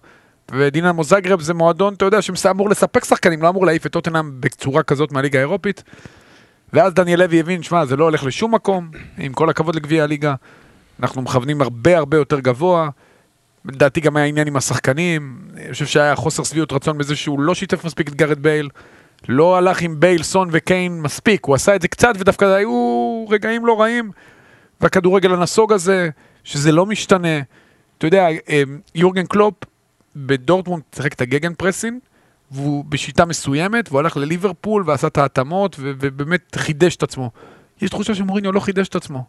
ודינמו 0.50 1.04
זאגרב 1.04 1.40
זה 1.40 1.54
מועדון, 1.54 1.94
אתה 1.94 2.04
יודע, 2.04 2.22
שאמור 2.22 2.70
לספק 2.70 3.04
שחקנים, 3.04 3.42
לא 3.42 3.48
אמור 3.48 3.66
להעיף 3.66 3.86
את 3.86 3.92
טוטנאם 3.92 4.40
בצורה 4.40 4.82
כזאת 4.82 5.12
מהליגה 5.12 5.38
האירופית. 5.38 5.82
ואז 6.72 6.94
דניאל 6.94 7.18
לוי 7.18 7.40
הבין, 7.40 7.62
שמע, 7.62 7.84
זה 7.84 7.96
לא 7.96 8.04
הולך 8.04 8.24
לשום 8.24 8.54
מקום, 8.54 8.90
עם 9.18 9.32
כל 9.32 9.50
הכבוד 9.50 9.74
לגביע 9.74 10.02
הליגה, 10.02 10.34
אנחנו 11.00 11.22
מכוונים 11.22 11.62
הרבה 11.62 11.98
הרבה 11.98 12.16
יותר 12.16 12.40
גבוה. 12.40 12.88
לדעתי 13.64 14.00
גם 14.00 14.16
היה 14.16 14.26
עניין 14.26 14.46
עם 14.46 14.56
השחקנים, 14.56 15.38
אני 15.54 15.72
חושב 15.72 15.86
שהיה 15.86 16.16
חוסר 16.16 16.44
שביעות 16.44 16.72
רצון 16.72 16.98
בזה 16.98 17.16
שהוא 17.16 17.40
לא 17.40 17.54
שיתף 17.54 17.84
מספיק 17.84 18.08
את 18.08 18.14
גארת' 18.14 18.38
בייל, 18.38 18.68
לא 19.28 19.56
הלך 19.56 19.82
עם 19.82 20.00
בייל, 20.00 20.22
סון 20.22 20.48
וקיין 20.52 21.00
מספיק, 21.02 21.44
הוא 21.44 21.54
עשה 21.54 21.76
את 21.76 21.82
זה 21.82 21.88
קצת 21.88 22.12
ודווקא 22.18 22.44
היו 22.44 23.24
רגעים 23.28 23.66
לא 23.66 23.80
רעים, 23.80 24.10
והכדורגל 24.80 25.32
הנסוג 25.32 25.72
הזה, 25.72 26.10
שזה 26.44 26.72
לא 26.72 26.86
משתנה. 26.86 27.40
אתה 27.98 28.06
יודע, 28.06 28.28
אמ, 28.28 28.80
יורגן 28.94 29.26
קלופ 29.26 29.54
בדורטמונד 30.16 30.82
שיחק 30.94 31.12
את 31.12 31.20
הגגן 31.20 31.54
פרסינג, 31.54 31.98
והוא 32.50 32.84
בשיטה 32.84 33.24
מסוימת, 33.24 33.88
והוא 33.88 34.00
הלך 34.00 34.16
לליברפול 34.16 34.82
ועשה 34.86 35.06
את 35.06 35.18
ההתאמות, 35.18 35.76
ו- 35.78 35.92
ובאמת 36.00 36.56
חידש 36.56 36.96
את 36.96 37.02
עצמו. 37.02 37.30
יש 37.82 37.90
תחושה 37.90 38.14
שמוריניו 38.14 38.52
לא 38.52 38.60
חידש 38.60 38.88
את 38.88 38.96
עצמו. 38.96 39.24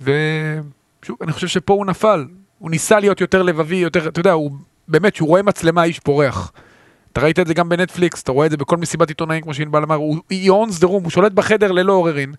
ושוב, 0.00 1.16
אני 1.22 1.32
חושב 1.32 1.46
שפה 1.46 1.72
הוא 1.72 1.86
נפל. 1.86 2.26
הוא 2.58 2.70
ניסה 2.70 3.00
להיות 3.00 3.20
יותר 3.20 3.42
לבבי, 3.42 3.76
יותר, 3.76 4.08
אתה 4.08 4.20
יודע, 4.20 4.32
הוא 4.32 4.50
באמת, 4.88 5.12
כשהוא 5.12 5.28
רואה 5.28 5.42
מצלמה, 5.42 5.82
האיש 5.82 6.00
פורח. 6.00 6.52
אתה 7.14 7.22
ראית 7.22 7.38
את 7.38 7.46
זה 7.46 7.54
גם 7.54 7.68
בנטפליקס, 7.68 8.22
אתה 8.22 8.32
רואה 8.32 8.46
את 8.46 8.50
זה 8.50 8.56
בכל 8.56 8.76
מסיבת 8.76 9.08
עיתונאים, 9.08 9.42
כמו 9.42 9.54
שענבל 9.54 9.82
אמר, 9.82 9.94
הוא 9.94 10.18
owns 10.30 10.80
the 10.80 10.84
room, 10.84 11.02
הוא 11.02 11.10
שולט 11.10 11.32
בחדר 11.32 11.72
ללא 11.72 11.92
עוררין. 11.92 12.34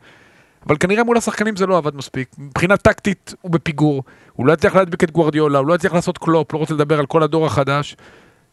אבל 0.68 0.78
כנראה 0.80 1.04
מול 1.04 1.18
השחקנים 1.18 1.56
זה 1.56 1.66
לא 1.66 1.78
עבד 1.78 1.96
מספיק. 1.96 2.30
מבחינה 2.38 2.78
טקטית 2.78 3.34
הוא 3.42 3.52
בפיגור, 3.52 4.04
הוא 4.34 4.48
לא 4.48 4.54
יצליח 4.54 4.76
להדביק 4.76 5.04
את 5.04 5.12
גוורדיולה, 5.12 5.60
הוא 5.60 5.68
לא 5.68 5.74
יצליח 5.74 5.94
לעשות 5.94 6.18
קלופ, 6.18 6.54
לא 6.54 6.58
רוצה 6.58 6.74
לדבר 6.74 7.00
על 7.00 7.06
כל 7.06 7.24
הדור 7.24 7.46
החדש. 7.46 7.96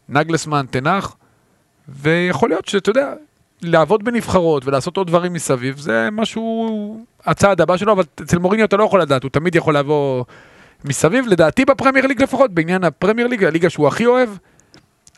נגלסמן, 0.09 0.65
תנח, 0.69 1.15
ויכול 1.89 2.49
להיות 2.49 2.67
שאתה 2.67 2.89
יודע, 2.89 3.13
לעבוד 3.61 4.03
בנבחרות 4.03 4.65
ולעשות 4.65 4.97
עוד 4.97 5.07
דברים 5.07 5.33
מסביב, 5.33 5.77
זה 5.77 6.09
משהו, 6.11 7.05
הצעד 7.25 7.61
הבא 7.61 7.77
שלו, 7.77 7.91
אבל 7.91 8.03
אצל 8.21 8.37
מוריניו 8.37 8.65
אתה 8.65 8.77
לא 8.77 8.83
יכול 8.83 9.01
לדעת, 9.01 9.23
הוא 9.23 9.31
תמיד 9.31 9.55
יכול 9.55 9.77
לבוא 9.77 10.23
מסביב, 10.85 11.27
לדעתי 11.27 11.65
בפרמייר 11.65 12.07
ליג 12.07 12.23
לפחות, 12.23 12.51
בעניין 12.51 12.83
הפרמייר 12.83 13.27
ליג, 13.27 13.43
הליגה 13.43 13.69
שהוא 13.69 13.87
הכי 13.87 14.05
אוהב, 14.05 14.29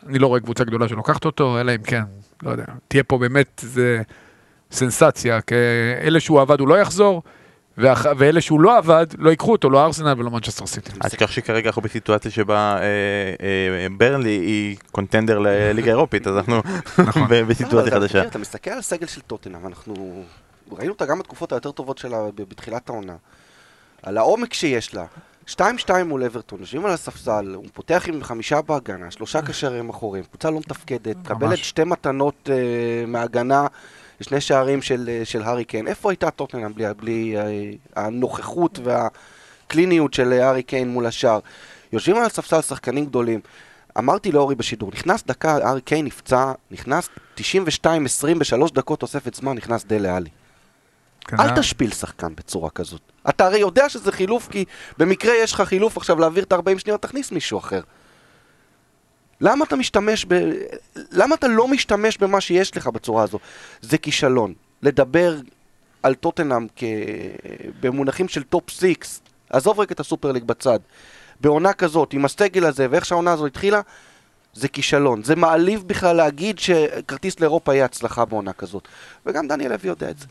אני 0.08 0.18
לא 0.18 0.26
רואה 0.26 0.40
קבוצה 0.40 0.64
גדולה 0.64 0.88
שלוקחת 0.88 1.24
אותו, 1.24 1.60
אלא 1.60 1.72
אם 1.72 1.82
כן, 1.82 2.02
לא 2.42 2.50
יודע, 2.50 2.64
תהיה 2.88 3.04
פה 3.04 3.18
באמת 3.18 3.60
איזה 3.62 4.02
סנסציה, 4.72 5.40
כי 5.40 5.54
אלה 6.02 6.20
שהוא 6.20 6.40
עבד 6.40 6.60
הוא 6.60 6.68
לא 6.68 6.78
יחזור, 6.80 7.22
ואח... 7.78 8.06
ואלה 8.18 8.40
שהוא 8.40 8.60
לא 8.60 8.78
עבד, 8.78 9.06
לא 9.18 9.30
ייקחו 9.30 9.52
אותו, 9.52 9.70
לא 9.70 9.84
ארסנל 9.84 10.14
ולא 10.18 10.30
מנצ'סטר 10.30 10.66
סיטי. 10.66 10.90
אל 11.04 11.08
תשכח 11.08 11.30
שכרגע 11.30 11.66
אנחנו 11.68 11.82
בסיטואציה 11.82 12.30
שבה 12.30 12.76
אה, 12.76 12.82
אה, 12.82 13.86
ברנלי 13.96 14.30
היא 14.30 14.76
קונטנדר 14.92 15.38
לליגה 15.38 15.86
האירופית, 15.90 16.26
אז 16.26 16.36
אנחנו 16.36 16.62
נכון. 16.98 17.28
בסיטואציה 17.48 17.88
אתה- 17.88 18.00
חדשה. 18.00 18.22
אתה 18.24 18.38
מסתכל 18.38 18.70
על 18.70 18.78
הסגל 18.78 19.06
של 19.06 19.20
טוטנאם, 19.20 19.66
אנחנו 19.66 20.24
ראינו 20.72 20.92
אותה 20.92 21.06
גם 21.06 21.18
בתקופות 21.18 21.52
היותר 21.52 21.70
טובות 21.72 21.98
שלה 21.98 22.18
בתחילת 22.34 22.88
העונה. 22.88 23.14
על 24.02 24.18
העומק 24.18 24.52
שיש 24.54 24.94
לה. 24.94 25.04
2-2 25.48 25.58
מול 26.04 26.24
אברטון, 26.24 26.60
יושבים 26.60 26.86
על 26.86 26.92
הספסל, 26.92 27.52
הוא 27.54 27.64
פותח 27.72 28.04
עם 28.08 28.22
חמישה 28.22 28.62
בהגנה, 28.62 29.10
שלושה 29.10 29.42
קשרים 29.42 29.88
אחורים, 29.88 30.24
קבוצה 30.24 30.50
לא 30.50 30.58
מתפקדת, 30.58 31.16
מקבלת 31.16 31.58
שתי 31.58 31.84
מתנות 31.84 32.34
uh, 32.44 32.50
מהגנה, 33.06 33.66
שני 34.20 34.40
שערים 34.40 34.82
של, 34.82 35.10
uh, 35.22 35.24
של 35.24 35.42
הארי 35.42 35.64
קיין. 35.64 35.88
איפה 35.88 36.10
הייתה 36.10 36.30
טוטנאם 36.30 36.74
בלי, 36.74 36.86
בלי 36.96 37.36
uh, 37.36 38.00
הנוכחות 38.00 38.78
והקליניות 38.84 40.14
של 40.14 40.32
אה, 40.32 40.46
הארי 40.46 40.62
קיין 40.62 40.88
מול 40.88 41.06
השער? 41.06 41.38
יושבים 41.92 42.16
על 42.16 42.24
הספסל 42.24 42.60
שחקנים 42.60 43.06
גדולים. 43.06 43.40
אמרתי 43.98 44.32
לאורי 44.32 44.54
בשידור, 44.54 44.90
נכנס 44.94 45.24
דקה, 45.26 45.52
הארי 45.52 45.80
קיין 45.80 46.04
נפצע, 46.04 46.52
נכנס 46.70 47.08
92-20 47.38 47.40
בשלוש 48.38 48.70
דקות 48.70 49.00
תוספת 49.00 49.34
זמן, 49.34 49.56
נכנס 49.56 49.84
דלה 49.84 50.16
עלי. 50.16 50.30
כן, 51.26 51.40
אל 51.40 51.56
תשפיל 51.56 51.92
שחקן 51.92 52.34
בצורה 52.34 52.70
כזאת. 52.70 53.00
אתה 53.28 53.46
הרי 53.46 53.58
יודע 53.58 53.88
שזה 53.88 54.12
חילוף, 54.12 54.48
כי 54.48 54.64
במקרה 54.98 55.34
יש 55.34 55.52
לך 55.52 55.60
חילוף 55.60 55.96
עכשיו 55.96 56.18
להעביר 56.18 56.44
את 56.44 56.52
ה-40 56.52 56.78
שניות, 56.78 57.02
תכניס 57.02 57.32
מישהו 57.32 57.58
אחר. 57.58 57.80
למה 59.40 59.64
אתה 59.64 59.76
משתמש 59.76 60.26
ב... 60.28 60.34
למה 61.10 61.34
אתה 61.34 61.48
לא 61.48 61.68
משתמש 61.68 62.18
במה 62.18 62.40
שיש 62.40 62.76
לך 62.76 62.86
בצורה 62.86 63.22
הזו? 63.22 63.38
זה 63.80 63.98
כישלון. 63.98 64.54
לדבר 64.82 65.36
על 66.02 66.14
טוטנאם 66.14 66.66
כ... 66.76 66.84
במונחים 67.80 68.28
של 68.28 68.42
top 68.42 68.70
6, 68.70 68.94
עזוב 69.50 69.80
רגע 69.80 69.92
את 69.92 70.00
הסופר 70.00 70.32
ליג 70.32 70.44
בצד. 70.44 70.78
בעונה 71.40 71.72
כזאת, 71.72 72.12
עם 72.12 72.24
הסגל 72.24 72.64
הזה, 72.64 72.86
ואיך 72.90 73.04
שהעונה 73.04 73.32
הזו 73.32 73.46
התחילה, 73.46 73.80
זה 74.54 74.68
כישלון. 74.68 75.22
זה 75.22 75.36
מעליב 75.36 75.82
בכלל 75.86 76.16
להגיד 76.16 76.58
שכרטיס 76.58 77.40
לאירופה 77.40 77.74
יהיה 77.74 77.84
הצלחה 77.84 78.24
בעונה 78.24 78.52
כזאת. 78.52 78.88
וגם 79.26 79.48
דניאל 79.48 79.72
לוי 79.72 79.88
יודע 79.88 80.10
את 80.10 80.18
זה. 80.18 80.26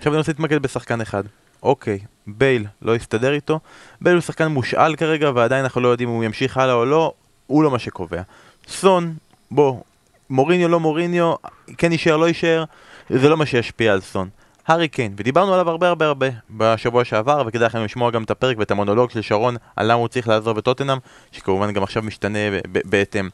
עכשיו 0.00 0.12
אני 0.12 0.18
רוצה 0.18 0.32
להתמקד 0.32 0.62
בשחקן 0.62 1.00
אחד. 1.00 1.24
אוקיי, 1.62 1.98
בייל 2.26 2.66
לא 2.82 2.96
יסתדר 2.96 3.32
איתו. 3.32 3.60
בייל 4.00 4.16
הוא 4.16 4.22
שחקן 4.22 4.46
מושאל 4.46 4.96
כרגע 4.96 5.30
ועדיין 5.34 5.64
אנחנו 5.64 5.80
לא 5.80 5.88
יודעים 5.88 6.08
אם 6.08 6.14
הוא 6.14 6.24
ימשיך 6.24 6.56
הלאה 6.56 6.74
או 6.74 6.84
לא, 6.84 7.12
הוא 7.46 7.62
לא 7.62 7.70
מה 7.70 7.78
שקובע. 7.78 8.22
סון, 8.68 9.14
בוא, 9.50 9.80
מוריניו 10.30 10.68
לא 10.68 10.80
מוריניו, 10.80 11.34
כן 11.78 11.92
יישאר 11.92 12.16
לא 12.16 12.28
יישאר, 12.28 12.64
זה 13.10 13.28
לא 13.28 13.36
מה 13.36 13.46
שישפיע 13.46 13.92
על 13.92 14.00
סון. 14.00 14.28
הארי 14.66 14.88
קיין, 14.88 15.14
ודיברנו 15.16 15.54
עליו 15.54 15.70
הרבה 15.70 15.88
הרבה 15.88 16.06
הרבה 16.06 16.26
בשבוע 16.50 17.04
שעבר, 17.04 17.42
וכדאי 17.46 17.66
לכם 17.66 17.84
לשמוע 17.84 18.10
גם 18.10 18.22
את 18.22 18.30
הפרק 18.30 18.58
ואת 18.58 18.70
המונולוג 18.70 19.10
של 19.10 19.22
שרון 19.22 19.56
על 19.76 19.86
למה 19.86 19.94
הוא 19.94 20.08
צריך 20.08 20.28
לעזוב 20.28 20.58
את 20.58 20.64
טוטנאם, 20.64 20.98
שכמובן 21.32 21.72
גם 21.72 21.82
עכשיו 21.82 22.02
משתנה 22.02 22.38
בהתאם. 22.64 23.28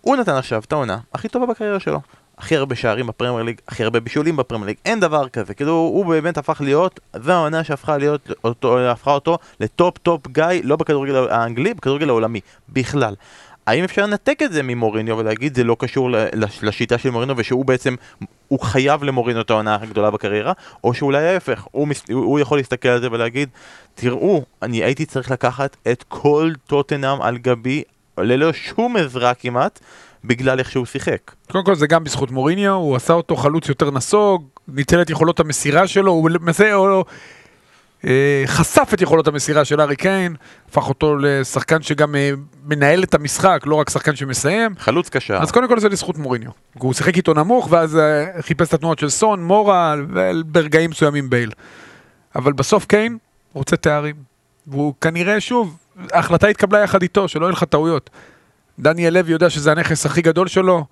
הוא 0.00 0.16
נתן 0.16 0.34
עכשיו 0.34 0.62
את 0.66 0.72
העונה 0.72 0.98
הכי 1.14 1.28
טובה 1.28 1.46
בקריירה 1.46 1.80
שלו. 1.80 2.00
הכי 2.40 2.56
הרבה 2.56 2.76
שערים 2.76 3.06
בפרמייר 3.06 3.42
ליג, 3.42 3.60
הכי 3.68 3.84
הרבה 3.84 4.00
בישולים 4.00 4.36
בפרמייר 4.36 4.66
ליג, 4.66 4.76
אין 4.84 5.00
דבר 5.00 5.28
כזה, 5.28 5.54
כאילו 5.54 5.72
הוא 5.72 6.06
באמת 6.06 6.38
הפך 6.38 6.60
להיות, 6.60 7.00
זו 7.16 7.32
העונה 7.32 7.64
שהפכה 7.64 7.98
להיות, 7.98 8.30
אותו, 8.44 8.78
הפכה 8.78 9.12
אותו 9.12 9.38
ל 9.60 9.69
top 9.69 9.98
top 9.98 10.28
guy, 10.28 10.44
לא 10.62 10.76
בכדורגל 10.76 11.16
האנגלי, 11.30 11.74
בכדורגל 11.74 12.08
העולמי, 12.08 12.40
בכלל. 12.68 13.14
האם 13.66 13.84
אפשר 13.84 14.02
לנתק 14.02 14.38
את 14.44 14.52
זה 14.52 14.62
ממוריניו 14.62 15.18
ולהגיד 15.18 15.54
זה 15.54 15.64
לא 15.64 15.76
קשור 15.78 16.10
לשיטה 16.62 16.98
של 16.98 17.10
מוריניו 17.10 17.36
ושהוא 17.38 17.64
בעצם, 17.64 17.94
הוא 18.48 18.60
חייב 18.60 19.04
למוריניו 19.04 19.42
את 19.42 19.50
העונה 19.50 19.78
הגדולה 19.80 20.10
בקריירה, 20.10 20.52
או 20.84 20.94
שאולי 20.94 21.28
ההפך, 21.28 21.66
הוא, 21.70 21.88
מס- 21.88 22.10
הוא 22.12 22.40
יכול 22.40 22.58
להסתכל 22.58 22.88
על 22.88 23.00
זה 23.00 23.08
ולהגיד, 23.12 23.48
תראו, 23.94 24.42
אני 24.62 24.84
הייתי 24.84 25.06
צריך 25.06 25.30
לקחת 25.30 25.76
את 25.92 26.04
כל 26.08 26.52
טוטנאם 26.66 27.22
על 27.22 27.38
גבי, 27.38 27.82
ללא 28.18 28.52
שום 28.52 28.96
עזרה 28.96 29.34
כמעט, 29.34 29.80
בגלל 30.24 30.58
איך 30.58 30.70
שהוא 30.70 30.86
שיחק. 30.86 31.30
קודם 31.50 31.64
כל 31.64 31.74
זה 31.74 31.86
גם 31.86 32.04
בזכות 32.04 32.30
מוריניו, 32.30 32.72
הוא 32.72 32.96
עשה 32.96 33.12
אותו 33.12 33.36
חלוץ 33.36 33.68
יותר 33.68 33.90
נסוג, 33.90 34.44
ניצל 34.68 35.02
את 35.02 35.10
יכולות 35.10 35.40
המסירה 35.40 35.86
שלו, 35.86 36.12
הוא 36.12 36.30
למעשה 36.30 36.74
או, 36.74 37.04
אה, 38.06 38.42
חשף 38.46 38.90
את 38.94 39.00
יכולות 39.00 39.28
המסירה 39.28 39.64
של 39.64 39.80
ארי 39.80 39.96
קיין, 39.96 40.36
הפך 40.68 40.88
אותו 40.88 41.16
לשחקן 41.16 41.82
שגם 41.82 42.14
אה, 42.14 42.30
מנהל 42.64 43.02
את 43.02 43.14
המשחק, 43.14 43.62
לא 43.66 43.74
רק 43.74 43.90
שחקן 43.90 44.16
שמסיים. 44.16 44.74
חלוץ 44.78 45.08
קשר. 45.08 45.34
אז 45.34 45.50
קודם 45.50 45.68
כל 45.68 45.80
זה 45.80 45.88
לזכות 45.88 46.18
מוריניו. 46.18 46.50
הוא 46.78 46.92
שיחק 46.92 47.16
איתו 47.16 47.34
נמוך, 47.34 47.68
ואז 47.70 47.96
אה, 47.96 48.26
חיפש 48.40 48.68
את 48.68 48.74
התנועות 48.74 48.98
של 48.98 49.08
סון, 49.08 49.44
מורה, 49.44 49.94
וברגעים 50.08 50.90
מסוימים 50.90 51.30
בייל. 51.30 51.50
אבל 52.36 52.52
בסוף 52.52 52.86
קיין 52.86 53.18
רוצה 53.52 53.76
תארים. 53.76 54.16
והוא 54.66 54.94
כנראה, 55.00 55.40
שוב, 55.40 55.76
ההחלטה 56.12 56.46
התקבלה 56.46 56.78
יחד 56.78 57.02
איתו, 57.02 57.28
שלא 57.28 57.46
יהיו 57.46 57.52
לך 57.52 57.64
טעויות. 57.64 58.10
דניאל 58.80 59.14
לוי 59.14 59.32
יודע 59.32 59.50
שזה 59.50 59.72
הנכס 59.72 60.06
הכי 60.06 60.22
גדול 60.22 60.48
שלו, 60.48 60.84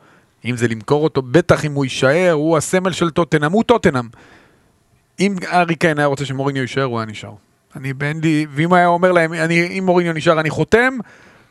אם 0.45 0.57
זה 0.57 0.69
למכור 0.69 1.05
אותו, 1.05 1.23
בטח 1.23 1.65
אם 1.65 1.73
הוא 1.73 1.85
יישאר, 1.85 2.33
הוא 2.33 2.57
הסמל 2.57 2.93
של 2.93 3.11
טוטנאם, 3.11 3.53
הוא 3.53 3.65
טוטנאם. 3.65 4.09
אם 5.21 5.35
ארי 5.53 5.75
קיין 5.75 5.99
היה 5.99 6.07
רוצה 6.07 6.25
שמוריניו 6.25 6.63
יישאר, 6.63 6.83
הוא 6.83 6.99
היה 6.99 7.07
נשאר. 7.07 7.33
אני 7.77 7.93
אין 8.03 8.21
לי, 8.23 8.47
ואם 8.51 8.73
היה 8.73 8.87
אומר 8.87 9.13
להם, 9.13 9.33
אני, 9.33 9.79
אם 9.79 9.87
מוריניו 9.87 10.13
נשאר 10.13 10.41
אני 10.41 10.51
חותם, 10.51 10.99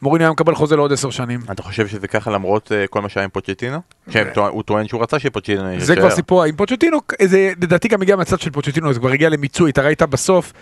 מוריניו 0.02 0.26
היה 0.26 0.32
מקבל 0.32 0.56
חוזה 0.56 0.76
לעוד 0.76 0.94
עשר 0.94 1.10
שנים. 1.10 1.40
אתה 1.52 1.64
חושב 1.64 1.88
שזה 1.88 2.08
ככה 2.08 2.32
למרות 2.32 2.72
uh, 2.72 2.88
כל 2.88 3.02
מה 3.02 3.10
שהיה 3.10 3.24
עם 3.24 3.30
פוצ'טינו? 3.30 3.80
שהוא 4.10 4.64
טוען 4.64 4.88
שהוא 4.88 5.02
רצה 5.02 5.20
שפוצ'טינו 5.20 5.72
יישאר. 5.72 5.86
זה 5.86 5.96
כבר 5.96 6.10
סיפור, 6.10 6.44
עם 6.44 6.56
פוצ'טינו, 6.56 6.98
זה 7.24 7.54
לדעתי 7.62 7.88
גם 7.88 8.02
הגיע 8.02 8.16
מהצד 8.16 8.40
של 8.40 8.50
פוצ'טינו, 8.52 8.94
זה 8.94 9.00
כבר 9.00 9.10
הגיע 9.10 9.30
למיצוי, 9.30 9.72
אתה 9.72 9.82
ראית 9.82 10.02
בסוף, 10.02 10.54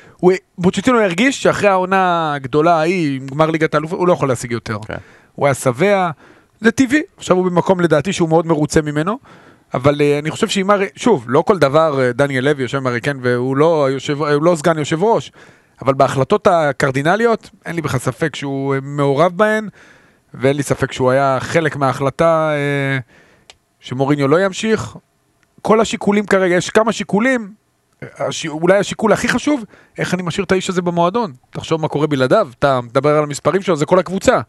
פוצ'טינו 0.62 1.00
הרגיש 1.00 1.44
שאחרי 1.44 1.70
העונה 1.70 2.34
הגדולה 2.34 2.76
ההיא, 2.76 3.22
גמר 3.22 3.52
ליגת 3.52 3.74
האלופות, 3.74 4.00
הוא 4.00 4.08
לא 4.08 4.14
יכול 4.14 4.30
להשיג 4.30 4.52
יותר. 4.52 4.78
כן. 5.36 5.42
הוא 5.42 5.48
היה 5.48 5.54
שבע, 5.54 6.10
זה 6.62 6.72
טבעי, 6.72 7.02
עכשיו 7.18 7.38
הוא 7.38 7.46
במקום 7.46 7.80
לדעתי 7.80 8.14
שהוא 8.14 8.30
מאוד 8.30 8.48
מרוצה 8.48 8.82
ממנו, 8.82 9.20
אבל 9.74 10.02
אה, 10.02 10.20
אני 10.20 10.32
חושב 10.32 10.48
שאם, 10.48 10.72
ארי- 10.72 10.88
שוב, 10.96 11.26
לא 11.28 11.42
כל 11.48 11.58
דבר 11.60 12.02
אה, 12.02 12.12
דניאל 12.14 12.46
לוי 12.50 12.64
יושב 12.64 12.78
עם 12.78 12.88
ארי 12.88 13.02
קן 13.02 13.18
והוא 13.22 13.58
לא, 13.58 13.86
היושב, 13.86 14.22
הוא 14.22 14.44
לא 14.44 14.56
סגן 14.56 14.78
יושב 14.78 15.04
ראש, 15.04 15.32
אבל 15.82 15.94
בהחלטות 15.94 16.48
הקרדינליות, 16.48 17.50
אין 17.66 17.76
לי 17.76 17.82
בכלל 17.82 18.00
ספק 18.00 18.36
שהוא 18.36 18.76
אה, 18.76 18.80
מעורב 18.84 19.32
בהן, 19.36 19.68
ואין 20.34 20.56
לי 20.58 20.64
ספק 20.64 20.92
שהוא 20.92 21.12
היה 21.12 21.38
חלק 21.42 21.76
מההחלטה 21.76 22.50
אה, 22.54 22.98
שמוריניו 23.80 24.28
לא 24.28 24.46
ימשיך. 24.46 24.96
כל 25.62 25.82
השיקולים 25.82 26.26
כרגע, 26.26 26.56
יש 26.56 26.70
כמה 26.70 26.92
שיקולים, 26.92 27.54
הש... 28.18 28.46
אולי 28.46 28.78
השיקול 28.78 29.14
הכי 29.14 29.28
חשוב, 29.28 29.64
איך 29.98 30.14
אני 30.14 30.24
משאיר 30.24 30.46
את 30.46 30.52
האיש 30.52 30.70
הזה 30.70 30.82
במועדון. 30.82 31.34
תחשוב 31.50 31.82
מה 31.82 31.88
קורה 31.88 32.08
בלעדיו, 32.08 32.48
אתה 32.60 32.82
מדבר 32.82 33.18
על 33.18 33.24
המספרים 33.24 33.62
שלו, 33.62 33.76
זה 33.76 33.86
כל 33.86 34.00
הקבוצה. 34.00 34.40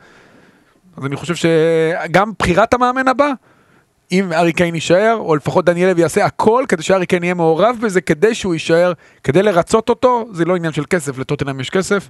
אז 0.97 1.07
אני 1.07 1.17
חושב 1.17 1.35
שגם 1.35 2.33
בחירת 2.39 2.75
המאמן 2.75 3.09
הבא, 3.09 3.31
אם 4.13 4.33
ארי 4.33 4.53
קיין 4.53 4.75
יישאר, 4.75 5.17
או 5.19 5.37
לפחות 5.37 5.65
דניאל 5.65 5.91
לוי 5.91 6.01
יעשה 6.03 6.25
הכל 6.25 6.65
כדי 6.69 6.83
שארי 6.83 7.07
קיין 7.07 7.25
יהיה 7.25 7.35
מעורב 7.35 7.77
בזה, 7.83 8.01
כדי 8.01 8.35
שהוא 8.35 8.55
יישאר, 8.55 8.93
כדי 9.25 9.43
לרצות 9.43 9.89
אותו, 9.89 10.29
זה 10.33 10.45
לא 10.45 10.57
עניין 10.57 10.73
של 10.73 10.85
כסף, 10.91 11.19
לטוטנאם 11.19 11.61
יש 11.61 11.71
כסף. 11.71 12.09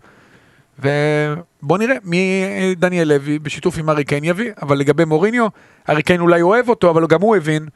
ובוא 0.78 1.78
נראה 1.78 1.96
מי 2.04 2.44
דניאל 2.76 3.08
לוי 3.08 3.38
בשיתוף 3.38 3.78
עם 3.78 3.90
ארי 3.90 4.04
קיין 4.04 4.24
יביא, 4.24 4.52
אבל 4.62 4.78
לגבי 4.78 5.04
מוריניו, 5.04 5.46
ארי 5.88 6.02
קיין 6.02 6.20
אולי 6.20 6.42
אוהב 6.42 6.68
אותו, 6.68 6.90
אבל 6.90 7.06
גם 7.06 7.20
הוא 7.20 7.36
הבין 7.36 7.68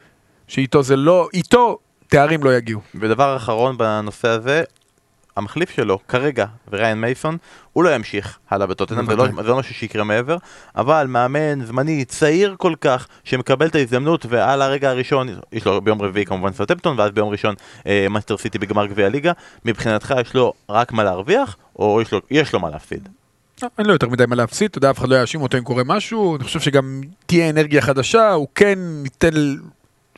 שאיתו 0.48 0.82
זה 0.82 0.96
לא, 0.96 1.28
איתו 1.34 1.78
תארים 2.08 2.44
לא 2.44 2.56
יגיעו. 2.56 2.80
ודבר 2.94 3.36
אחרון 3.36 3.78
בנושא 3.78 4.28
הזה, 4.28 4.62
המחליף 5.40 5.70
שלו 5.70 5.98
כרגע, 6.08 6.46
וריין 6.72 7.00
מייסון, 7.00 7.36
הוא 7.72 7.84
לא 7.84 7.94
ימשיך 7.94 8.38
הלאה 8.50 8.66
בטוטנאם, 8.66 9.06
זה 9.06 9.16
לא. 9.16 9.26
זה 9.26 9.48
לא 9.48 9.58
משהו 9.58 9.74
שיקרה 9.74 10.04
מעבר, 10.04 10.36
אבל 10.76 11.06
מאמן 11.08 11.64
זמני 11.64 12.04
צעיר 12.04 12.54
כל 12.58 12.74
כך, 12.80 13.06
שמקבל 13.24 13.66
את 13.66 13.74
ההזדמנות, 13.74 14.26
ועל 14.28 14.62
הרגע 14.62 14.90
הראשון, 14.90 15.28
יש 15.52 15.64
לו 15.64 15.80
ביום 15.80 16.02
רביעי 16.02 16.26
כמובן 16.26 16.52
סרטפטון, 16.52 16.98
ואז 16.98 17.10
ביום 17.10 17.28
ראשון 17.28 17.54
אה, 17.86 18.06
מנצ'סטר 18.10 18.36
סיטי 18.36 18.58
בגמר 18.58 18.86
גביע 18.86 19.06
הליגה, 19.06 19.32
מבחינתך 19.64 20.14
יש 20.20 20.34
לו 20.34 20.52
רק 20.68 20.92
מה 20.92 21.04
להרוויח, 21.04 21.56
או 21.78 22.00
יש 22.02 22.12
לו, 22.12 22.20
יש 22.30 22.52
לו 22.52 22.60
מה 22.60 22.70
להפסיד? 22.70 23.08
לא, 23.62 23.68
אין 23.78 23.86
לו 23.86 23.92
יותר 23.92 24.08
מדי 24.08 24.26
מה 24.26 24.36
להפסיד, 24.36 24.70
אתה 24.70 24.78
יודע, 24.78 24.90
אף 24.90 24.98
אחד 24.98 25.08
לא 25.08 25.16
יאשים 25.16 25.42
אותו 25.42 25.58
אם 25.58 25.62
קורה 25.62 25.84
משהו, 25.84 26.36
אני 26.36 26.44
חושב 26.44 26.60
שגם 26.60 27.00
תהיה 27.26 27.50
אנרגיה 27.50 27.80
חדשה, 27.80 28.32
הוא 28.32 28.48
כן 28.54 28.78
ייתן, 29.04 29.30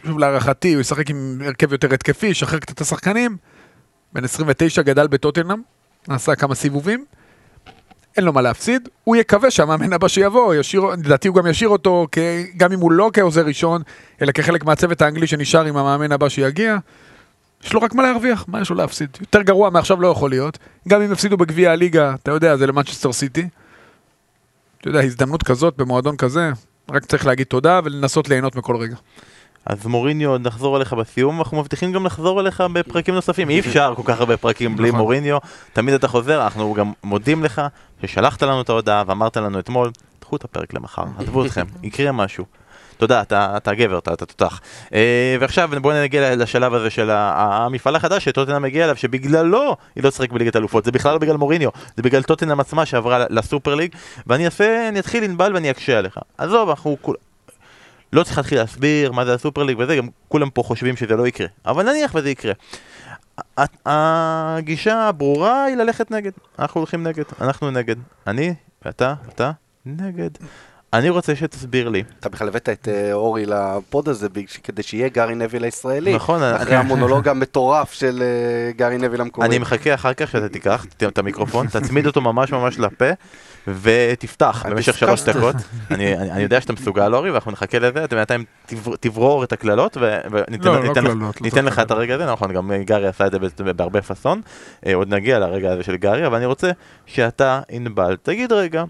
שוב 0.06 0.18
להערכתי, 0.18 0.74
הוא 0.74 0.80
ישחק 0.80 1.10
עם 1.10 1.38
הרכב 1.44 1.72
יותר 1.72 1.94
התקפי, 1.94 2.26
ישחרר 2.26 2.58
קצת 2.58 2.74
את 2.74 2.80
השחקנים, 2.80 3.36
בן 4.12 4.24
29, 4.24 4.82
גדל 4.82 5.06
בטוטנאם, 5.06 5.60
עשה 6.08 6.34
כמה 6.34 6.54
סיבובים, 6.54 7.04
אין 8.16 8.24
לו 8.24 8.32
מה 8.32 8.42
להפסיד, 8.42 8.88
הוא 9.04 9.16
יקווה 9.16 9.50
שהמאמן 9.50 9.92
הבא 9.92 10.08
שיבוא, 10.08 10.54
ישאיר, 10.54 10.82
לדעתי 10.84 11.28
הוא 11.28 11.36
גם 11.36 11.46
ישאיר 11.46 11.68
אותו, 11.68 12.06
כ, 12.12 12.18
גם 12.56 12.72
אם 12.72 12.80
הוא 12.80 12.92
לא 12.92 13.10
כעוזר 13.12 13.46
ראשון, 13.46 13.82
אלא 14.22 14.32
כחלק 14.32 14.64
מהצוות 14.64 15.02
האנגלי 15.02 15.26
שנשאר 15.26 15.64
עם 15.64 15.76
המאמן 15.76 16.12
הבא 16.12 16.28
שיגיע. 16.28 16.76
יש 17.64 17.72
לו 17.72 17.82
רק 17.82 17.94
מה 17.94 18.02
להרוויח, 18.02 18.44
מה 18.48 18.60
יש 18.60 18.70
לו 18.70 18.76
להפסיד? 18.76 19.08
יותר 19.20 19.42
גרוע 19.42 19.70
מעכשיו 19.70 20.00
לא 20.00 20.08
יכול 20.08 20.30
להיות. 20.30 20.58
גם 20.88 21.02
אם 21.02 21.12
יפסידו 21.12 21.36
בגביע 21.36 21.72
הליגה, 21.72 22.14
אתה 22.22 22.30
יודע, 22.30 22.56
זה 22.56 22.66
למנצ'סטר 22.66 23.12
סיטי. 23.12 23.48
אתה 24.80 24.88
יודע, 24.88 25.00
הזדמנות 25.00 25.42
כזאת 25.42 25.76
במועדון 25.76 26.16
כזה, 26.16 26.50
רק 26.90 27.04
צריך 27.04 27.26
להגיד 27.26 27.46
תודה 27.46 27.80
ולנסות 27.84 28.28
ליהנות 28.28 28.56
מכל 28.56 28.76
רגע. 28.76 28.96
אז 29.66 29.86
מוריניו, 29.86 30.38
נחזור 30.38 30.76
אליך 30.76 30.92
בסיום, 30.92 31.38
אנחנו 31.38 31.60
מבטיחים 31.60 31.92
גם 31.92 32.06
לחזור 32.06 32.40
אליך 32.40 32.60
בפרקים 32.72 33.14
נוספים, 33.14 33.50
אי 33.50 33.60
אפשר 33.60 33.92
כל 33.96 34.02
כך 34.04 34.20
הרבה 34.20 34.36
פרקים 34.36 34.76
בלי 34.76 34.88
נכון. 34.88 35.00
מוריניו, 35.00 35.38
תמיד 35.72 35.94
אתה 35.94 36.08
חוזר, 36.08 36.44
אנחנו 36.44 36.74
גם 36.74 36.92
מודים 37.04 37.44
לך 37.44 37.62
ששלחת 38.02 38.42
לנו 38.42 38.60
את 38.60 38.68
ההודעה 38.68 39.02
ואמרת 39.06 39.36
לנו 39.36 39.58
אתמול, 39.58 39.90
קחו 40.20 40.36
את 40.36 40.44
הפרק 40.44 40.74
למחר, 40.74 41.04
עזבו 41.18 41.46
אתכם, 41.46 41.66
יקרה 41.82 42.12
משהו. 42.12 42.44
תודה, 42.96 43.22
אתה, 43.22 43.56
אתה 43.56 43.74
גבר, 43.74 43.98
אתה, 43.98 44.12
אתה 44.12 44.26
תותח. 44.26 44.60
אה, 44.94 45.36
ועכשיו 45.40 45.70
בואו 45.82 46.02
נגיע 46.02 46.36
לשלב 46.36 46.74
הזה 46.74 46.90
של 46.90 47.10
המפעל 47.12 47.96
החדש 47.96 48.24
שטוטנאם 48.24 48.62
מגיע 48.62 48.84
אליו, 48.84 48.96
שבגללו 48.96 49.76
היא 49.96 50.04
לא 50.04 50.10
תשחק 50.10 50.32
בליגת 50.32 50.56
אלופות, 50.56 50.84
זה 50.84 50.92
בכלל 50.92 51.12
לא 51.12 51.18
בגלל 51.18 51.36
מוריניו, 51.36 51.70
זה 51.96 52.02
בגלל 52.02 52.22
טוטנאם 52.22 52.60
עצמה 52.60 52.86
שעברה 52.86 53.24
לסופר 53.30 53.74
ליג, 53.74 53.94
ואני 54.26 54.44
אעשה, 54.44 54.88
אני 54.88 54.98
אתחיל 54.98 55.24
ענבל 55.24 55.54
ואני 55.54 55.70
אקשה 55.70 55.98
עליך. 55.98 56.18
עזוב, 56.38 56.68
אנחנו 56.68 56.96
כול... 57.00 57.16
לא 58.12 58.22
צריך 58.22 58.38
להתחיל 58.38 58.58
להסביר 58.58 59.12
מה 59.12 59.24
זה 59.24 59.34
הסופר 59.34 59.62
ליג 59.62 59.78
וזה, 59.78 59.96
גם 59.96 60.08
כולם 60.28 60.50
פה 60.50 60.62
חושבים 60.62 60.96
שזה 60.96 61.16
לא 61.16 61.26
יקרה. 61.26 61.46
אבל 61.66 61.90
נניח 61.92 62.14
וזה 62.14 62.30
יקרה. 62.30 62.52
הגישה 63.86 65.08
הברורה 65.08 65.64
היא 65.64 65.76
ללכת 65.76 66.10
נגד. 66.10 66.30
אנחנו 66.58 66.80
הולכים 66.80 67.02
נגד, 67.02 67.24
אנחנו 67.40 67.70
נגד. 67.70 67.96
אני, 68.26 68.54
ואתה, 68.84 69.14
אתה, 69.28 69.50
נגד. 69.86 70.30
אני 70.92 71.10
רוצה 71.10 71.36
שתסביר 71.36 71.88
לי. 71.88 72.02
אתה 72.20 72.28
בכלל 72.28 72.48
הבאת 72.48 72.68
את 72.68 72.88
אה, 72.88 73.12
אורי 73.12 73.46
לפוד 73.46 74.08
הזה 74.08 74.28
כדי 74.64 74.82
שיהיה 74.82 75.08
גארי 75.08 75.34
נביל 75.34 75.64
הישראלי. 75.64 76.14
נכון, 76.14 76.42
אחרי 76.42 76.76
המונולוג 76.76 77.28
המטורף 77.28 77.92
של 77.92 78.22
אה, 78.22 78.72
גארי 78.72 78.98
נביל 78.98 79.20
המקורי. 79.20 79.46
אני 79.46 79.58
מחכה 79.58 79.94
אחר 79.94 80.14
כך 80.14 80.30
שאתה 80.30 80.48
תיקח 80.48 80.86
את 81.06 81.18
המיקרופון, 81.18 81.66
תצמיד 81.66 82.06
אותו 82.06 82.20
ממש 82.20 82.52
ממש 82.52 82.78
לפה 82.78 83.10
ותפתח 83.68 84.64
במשך 84.70 84.98
שלוש. 84.98 85.22
דקות. 85.22 85.54
אני 85.90 86.16
אני- 86.16 86.30
אני 86.30 86.42
יודע 86.42 86.60
שאתה 86.60 86.72
מסוגל 86.72 87.14
אורי 87.14 87.30
ואנחנו 87.30 87.50
נחכה 87.52 87.78
לזה, 87.78 88.04
אתה 88.04 88.16
בינתיים 88.16 88.44
תבר- 88.66 88.96
תברור 89.00 89.44
את 89.44 89.52
הקללות 89.52 89.96
וניתן 90.30 90.64
לא, 90.68 90.74
לא 90.82 90.88
ניתן 90.88 91.04
לא 91.04 91.12
ניתן 91.40 91.64
לך. 91.64 91.78
את 91.78 91.90
הרגע 91.90 92.14
הזה, 92.14 92.26
נכון, 92.32 92.52
גם 92.52 92.72
גרי 92.84 93.06
עשה 93.08 93.26
את 93.26 93.32
זה 93.32 93.38
בהרבה 93.72 94.02
פאסון, 94.02 94.40
אה, 94.86 94.94
עוד 94.94 95.14
נגיע 95.14 95.38
לרגע 95.38 95.72
הזה 95.72 95.82
של 95.82 95.96
גרי, 95.96 96.26
אבל 96.26 96.36
אני 96.36 96.46
רוצה 96.46 96.70
שאתה, 97.06 97.60
ענבל, 97.68 98.16
תגיד 98.22 98.52
רגע, 98.52 98.84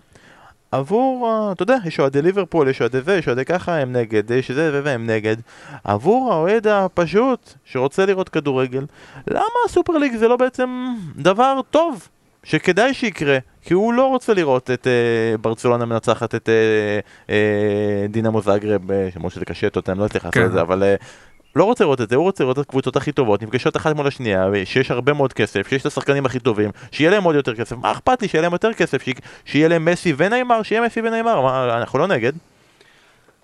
עבור, 0.73 1.29
אתה 1.53 1.63
יודע, 1.63 1.77
יש 1.85 2.01
אוהדי 2.01 2.23
ליברפול, 2.23 2.69
יש 2.69 2.81
אוהדי 2.81 3.01
זה, 3.01 3.17
יש 3.17 3.27
אוהדי 3.29 3.45
ככה, 3.45 3.77
הם 3.77 3.93
נגד, 3.93 4.31
יש 4.31 4.51
זה 4.51 4.71
וזה, 4.75 4.93
הם 4.95 5.07
נגד. 5.11 5.37
עבור 5.85 6.33
האוהד 6.33 6.67
הפשוט, 6.67 7.53
שרוצה 7.65 8.07
לראות 8.07 8.29
כדורגל, 8.29 8.87
למה 9.31 9.43
הסופר 9.67 9.93
ליג 9.93 10.17
זה 10.17 10.29
לא 10.29 10.37
בעצם 10.37 10.87
דבר 11.17 11.61
טוב? 11.71 12.09
שכדאי 12.45 12.95
שיקרה, 12.95 13.39
כי 13.63 13.75
הוא 13.75 13.93
לא 13.93 14.07
רוצה 14.07 14.35
לראות 14.35 14.71
את 14.71 14.87
אה, 14.87 15.39
ברצלונה 15.39 15.85
מנצחת 15.85 16.35
את 16.35 16.49
אה, 16.49 16.55
אה, 17.31 18.07
דינמו 18.09 18.43
זאגרב, 18.43 18.91
אה, 18.91 19.09
למרות 19.17 19.33
שזה 19.33 19.45
קשה, 19.45 19.67
אתה 19.67 19.95
לא 19.95 20.09
צריך 20.09 20.25
לעשות 20.25 20.35
כן. 20.35 20.47
את 20.47 20.53
זה, 20.53 20.61
אבל 20.61 20.83
אה, 20.83 20.95
לא 21.57 21.65
רוצה 21.65 21.85
לראות 21.85 22.01
את 22.01 22.09
זה, 22.09 22.17
הוא 22.17 22.25
רוצה 22.25 22.45
לראות 22.45 22.59
את 22.59 22.65
הקבוצות 22.67 22.97
הכי 22.97 23.13
טובות, 23.13 23.43
נפגשות 23.43 23.77
אחת 23.77 23.97
מול 23.97 24.07
השנייה, 24.07 24.47
שיש 24.65 24.91
הרבה 24.91 25.13
מאוד 25.13 25.33
כסף, 25.33 25.69
שיש 25.69 25.81
את 25.81 25.87
השחקנים 25.87 26.27
הכי 26.27 26.39
טובים, 26.39 26.71
שיהיה 26.91 27.11
להם 27.11 27.25
עוד 27.25 27.35
יותר 27.35 27.55
כסף, 27.55 27.77
מה 27.77 27.93
אכפת 27.93 28.23
לי 28.23 28.29
שיהיה 28.29 28.43
להם 28.43 28.53
יותר 28.53 28.73
כסף, 28.73 29.05
שיהיה 29.45 29.69
להם 29.69 29.85
מסי 29.85 30.15
וניימר, 30.17 30.63
שיהיה 30.63 30.83
מסי 30.83 31.01
וניימר, 31.01 31.41
מה, 31.41 31.79
אנחנו 31.79 31.99
לא 31.99 32.07
נגד. 32.07 32.33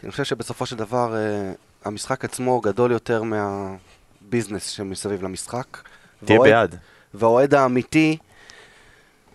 אני 0.03 0.11
חושב 0.11 0.25
שבסופו 0.25 0.67
של 0.67 0.77
דבר 0.77 1.15
אה, 1.17 1.53
המשחק 1.85 2.25
עצמו 2.25 2.61
גדול 2.61 2.93
יותר 2.93 3.23
מהביזנס 3.23 4.69
שמסביב 4.69 5.23
למשחק. 5.23 5.79
תהיה 6.25 6.39
בעד. 6.41 6.77
והאוהד 7.15 7.55
האמיתי 7.55 8.17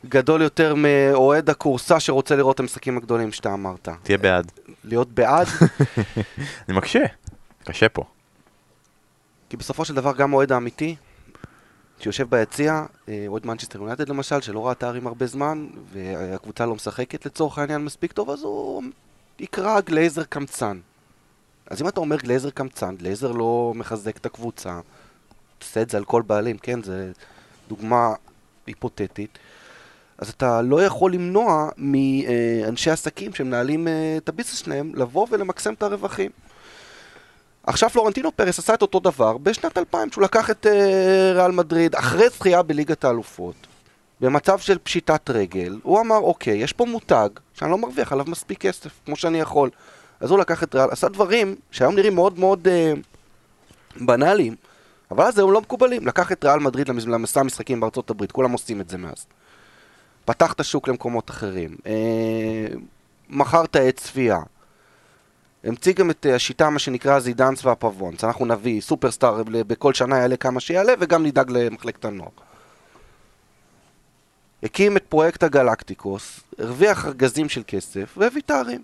גדול 0.10 0.42
יותר 0.42 0.76
מאוהד 0.76 1.50
הכורסה 1.50 2.00
שרוצה 2.00 2.36
לראות 2.36 2.56
את 2.56 2.60
המשחקים 2.60 2.98
הגדולים 2.98 3.32
שאתה 3.32 3.54
אמרת. 3.54 3.90
תהיה 4.04 4.18
בעד. 4.18 4.52
להיות 4.84 5.10
בעד, 5.10 5.48
אני 6.70 6.78
מקשה, 6.78 7.04
קשה 7.64 7.90
פה. 7.90 8.04
כי 9.50 9.58
בסופו 9.58 9.86
של 9.86 9.96
דבר 9.96 10.14
גם 10.14 10.34
האוהד 10.34 10.52
האמיתי, 10.52 10.96
שיושב 12.00 12.30
ביציע, 12.30 12.86
אה, 13.10 13.26
אוהד 13.28 13.46
מנצ'סטר 13.46 13.80
יונייטד 13.80 14.10
למשל, 14.10 14.42
שלא 14.42 14.66
ראה 14.66 14.74
תארים 14.74 15.08
הרבה 15.08 15.26
זמן, 15.26 15.68
והקבוצה 15.94 16.66
לא 16.66 16.76
משחקת 16.76 17.26
לצורך 17.26 17.58
העניין 17.58 17.86
מספיק 17.86 18.12
טוב, 18.12 18.30
אז 18.30 18.44
הוא 18.44 18.84
יקרא 19.40 19.82
גלייזר 19.82 20.24
קמצן. 20.24 20.80
אז 21.68 21.82
אם 21.82 21.88
אתה 21.88 22.00
אומר 22.00 22.16
גלייזר 22.16 22.50
קמצן, 22.50 22.96
גלייזר 22.96 23.32
לא 23.32 23.74
מחזק 23.76 24.18
את 24.18 24.26
הקבוצה, 24.26 24.80
עושה 25.62 25.82
את 25.82 25.90
זה 25.90 25.98
על 25.98 26.06
כל 26.06 26.22
בעלים, 26.22 26.58
כן, 26.58 26.84
זה 26.84 27.12
דוגמה 27.68 28.14
היפותטית, 28.68 29.38
אז 30.18 30.30
אתה 30.30 30.62
לא 30.62 30.84
יכול 30.84 31.14
למנוע 31.14 31.70
מאנשי 31.78 32.90
עסקים 32.92 33.34
שמנהלים 33.34 33.88
אה, 33.88 34.18
את 34.18 34.30
הביזנס 34.30 34.58
שלהם 34.58 34.92
לבוא 34.96 35.28
ולמקסם 35.32 35.74
את 35.74 35.84
הרווחים. 35.84 36.32
עכשיו 37.68 37.90
פלורנטינו 37.90 38.32
פרס 38.36 38.60
עשה 38.60 38.74
את 38.74 38.82
אותו 38.82 39.00
דבר 39.00 39.38
בשנת 39.38 39.78
2000, 39.78 40.12
שהוא 40.12 40.24
לקח 40.24 40.50
את 40.52 40.66
אה, 40.68 41.32
ריאל 41.36 41.52
מדריד 41.52 41.96
אחרי 41.96 42.30
זכייה 42.30 42.62
בליגת 42.62 43.04
האלופות, 43.04 43.56
במצב 44.22 44.60
של 44.60 44.78
פשיטת 44.78 45.30
רגל, 45.30 45.80
הוא 45.84 46.00
אמר, 46.00 46.18
אוקיי, 46.18 46.58
יש 46.58 46.74
פה 46.74 46.86
מותג 46.86 47.30
שאני 47.54 47.72
לא 47.72 47.78
מרוויח 47.78 48.12
עליו 48.14 48.26
מספיק 48.28 48.60
כסף, 48.60 48.92
כמו 49.06 49.16
שאני 49.16 49.40
יכול. 49.40 49.70
אז 50.20 50.32
הוא 50.32 50.40
לקח 50.40 50.64
את 50.64 50.76
ריאל, 50.76 50.88
עשה 50.92 51.10
דברים 51.10 51.56
שהיום 51.72 51.96
נראים 51.96 52.16
מאוד 52.16 52.40
מאוד 52.40 52.68
אה, 52.68 52.94
בנאליים, 54.02 54.56
אבל 55.12 55.24
אז 55.24 55.40
הם 55.40 55.52
לא 55.52 55.62
מקובלים. 55.62 56.08
לקח 56.08 56.32
את 56.32 56.46
ריאל 56.46 56.60
מדריד 56.60 56.90
למס- 56.90 57.06
למסע 57.06 57.40
המשחקים 57.40 57.80
בארצות 57.80 58.10
הברית, 58.10 58.32
כולם 58.32 58.52
עושים 58.52 58.82
את 58.82 58.90
זה 58.90 58.98
מאז. 58.98 59.26
פתח 60.26 60.54
את 60.54 60.60
השוק 60.60 60.88
למקומות 60.88 61.30
אחרים. 61.30 61.76
אה, 61.86 62.68
מכר 63.30 63.66
את 63.66 63.76
העץ 63.76 64.00
צפייה. 64.00 64.40
המציא 65.64 65.94
גם 65.94 66.12
את 66.12 66.26
אה, 66.26 66.36
השיטה, 66.36 66.70
מה 66.70 66.80
שנקרא 66.80 67.20
זידאנס 67.20 67.66
והפבונס. 67.66 68.24
אנחנו 68.24 68.46
נביא 68.46 68.82
סופרסטאר 68.82 69.42
בכל 69.48 69.94
שנה 69.94 70.18
יעלה 70.18 70.38
כמה 70.38 70.60
שיעלה, 70.60 70.94
וגם 71.00 71.26
נדאג 71.26 71.52
למחלקת 71.52 72.06
הנוער. 72.06 72.30
הקים 74.64 74.98
את 74.98 75.04
פרויקט 75.10 75.44
הגלקטיקוס, 75.44 76.40
הרוויח 76.60 77.06
ארגזים 77.06 77.50
של 77.50 77.64
כסף, 77.68 78.18
והביא 78.18 78.42
תארים. 78.46 78.84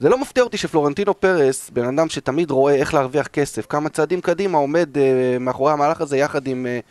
זה 0.00 0.08
לא 0.08 0.18
מפתיע 0.18 0.42
אותי 0.42 0.56
שפלורנטינו 0.56 1.20
פרס, 1.20 1.70
בן 1.70 1.84
אדם 1.84 2.08
שתמיד 2.08 2.50
רואה 2.50 2.74
איך 2.74 2.94
להרוויח 2.94 3.26
כסף, 3.26 3.66
כמה 3.66 3.88
צעדים 3.88 4.20
קדימה 4.20 4.58
עומד 4.58 4.96
uh, 4.96 5.38
מאחורי 5.40 5.72
המהלך 5.72 6.00
הזה 6.00 6.16
יחד 6.16 6.46
עם 6.46 6.66
uh, 6.66 6.84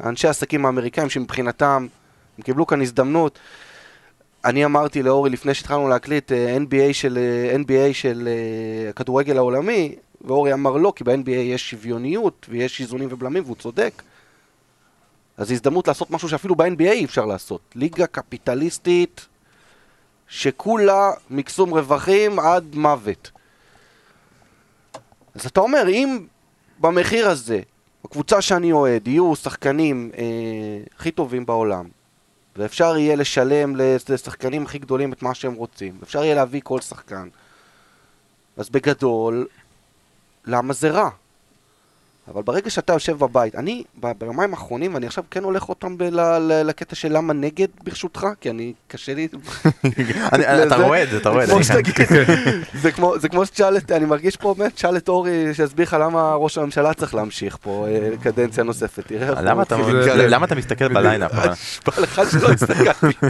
אנשי 0.00 0.26
העסקים 0.26 0.66
האמריקאים 0.66 1.10
שמבחינתם 1.10 1.86
הם 2.38 2.44
קיבלו 2.44 2.66
כאן 2.66 2.82
הזדמנות. 2.82 3.38
אני 4.44 4.64
אמרתי 4.64 5.02
לאורי 5.02 5.30
לפני 5.30 5.54
שהתחלנו 5.54 5.88
להקליט 5.88 6.32
uh, 6.32 6.34
NBA 6.60 6.92
של, 6.92 7.18
uh, 7.18 7.66
NBA 7.66 7.92
של 7.94 8.28
uh, 8.28 8.90
הכדורגל 8.90 9.36
העולמי, 9.36 9.94
ואורי 10.20 10.52
אמר 10.52 10.76
לא, 10.76 10.92
כי 10.96 11.04
ב-NBA 11.04 11.30
יש 11.30 11.70
שוויוניות 11.70 12.46
ויש 12.48 12.80
איזונים 12.80 13.08
ובלמים 13.10 13.42
והוא 13.42 13.56
צודק. 13.56 14.02
אז 15.36 15.48
זו 15.48 15.54
הזדמנות 15.54 15.88
לעשות 15.88 16.10
משהו 16.10 16.28
שאפילו 16.28 16.54
ב-NBA 16.54 16.82
אי 16.82 17.04
אפשר 17.04 17.24
לעשות. 17.24 17.60
ליגה 17.74 18.06
קפיטליסטית 18.06 19.26
שכולה 20.28 21.10
מקסום 21.30 21.70
רווחים 21.70 22.38
עד 22.38 22.74
מוות. 22.74 23.30
אז 25.34 25.46
אתה 25.46 25.60
אומר, 25.60 25.88
אם 25.88 26.26
במחיר 26.78 27.28
הזה, 27.28 27.60
בקבוצה 28.04 28.42
שאני 28.42 28.72
אוהד, 28.72 29.08
יהיו 29.08 29.36
שחקנים 29.36 30.10
אה, 30.18 30.24
הכי 30.96 31.10
טובים 31.10 31.46
בעולם, 31.46 31.88
ואפשר 32.56 32.96
יהיה 32.96 33.16
לשלם 33.16 33.76
לשחקנים 34.08 34.62
הכי 34.62 34.78
גדולים 34.78 35.12
את 35.12 35.22
מה 35.22 35.34
שהם 35.34 35.54
רוצים, 35.54 35.98
אפשר 36.02 36.24
יהיה 36.24 36.34
להביא 36.34 36.60
כל 36.64 36.80
שחקן, 36.80 37.28
אז 38.56 38.70
בגדול, 38.70 39.46
למה 40.46 40.72
זה 40.72 40.90
רע? 40.90 41.10
אבל 42.28 42.42
ברגע 42.42 42.70
שאתה 42.70 42.92
יושב 42.92 43.18
בבית, 43.18 43.54
אני 43.54 43.84
ביומיים 44.18 44.50
האחרונים, 44.50 44.94
ואני 44.94 45.06
עכשיו 45.06 45.24
כן 45.30 45.44
הולך 45.44 45.62
עוד 45.62 45.76
פעם 45.76 45.96
לקטע 46.64 46.94
של 46.94 47.16
למה 47.16 47.32
נגד 47.32 47.66
ברשותך, 47.84 48.26
כי 48.40 48.50
אני, 48.50 48.72
קשה 48.88 49.14
לי... 49.14 49.28
אתה 50.28 50.36
זה, 51.10 51.16
אתה 51.16 51.30
כמו 52.94 53.18
זה. 53.18 53.28
כמו, 53.28 53.46
שתשאל 53.46 53.76
את, 53.76 53.92
אני 53.92 54.04
מרגיש 54.04 54.36
פה 54.36 54.54
באמת, 54.54 54.74
תשאל 54.74 54.96
את 54.96 55.08
אורי 55.08 55.54
שיסביר 55.54 55.86
לך 55.86 55.96
למה 56.00 56.34
ראש 56.34 56.58
הממשלה 56.58 56.94
צריך 56.94 57.14
להמשיך 57.14 57.58
פה 57.62 57.86
אה, 57.88 58.10
קדנציה 58.22 58.64
נוספת, 58.64 59.06
תראה 59.06 59.28
איך 59.28 59.38
למה 59.42 59.52
הוא 59.52 59.62
אתה-. 59.62 59.76
למה 60.16 60.46
מסתכל? 60.56 60.84
אבל? 60.84 61.50
נשבע 61.50 62.02
לך 62.02 62.22
שלא 62.30 62.48
הסתכלתי. 62.48 63.26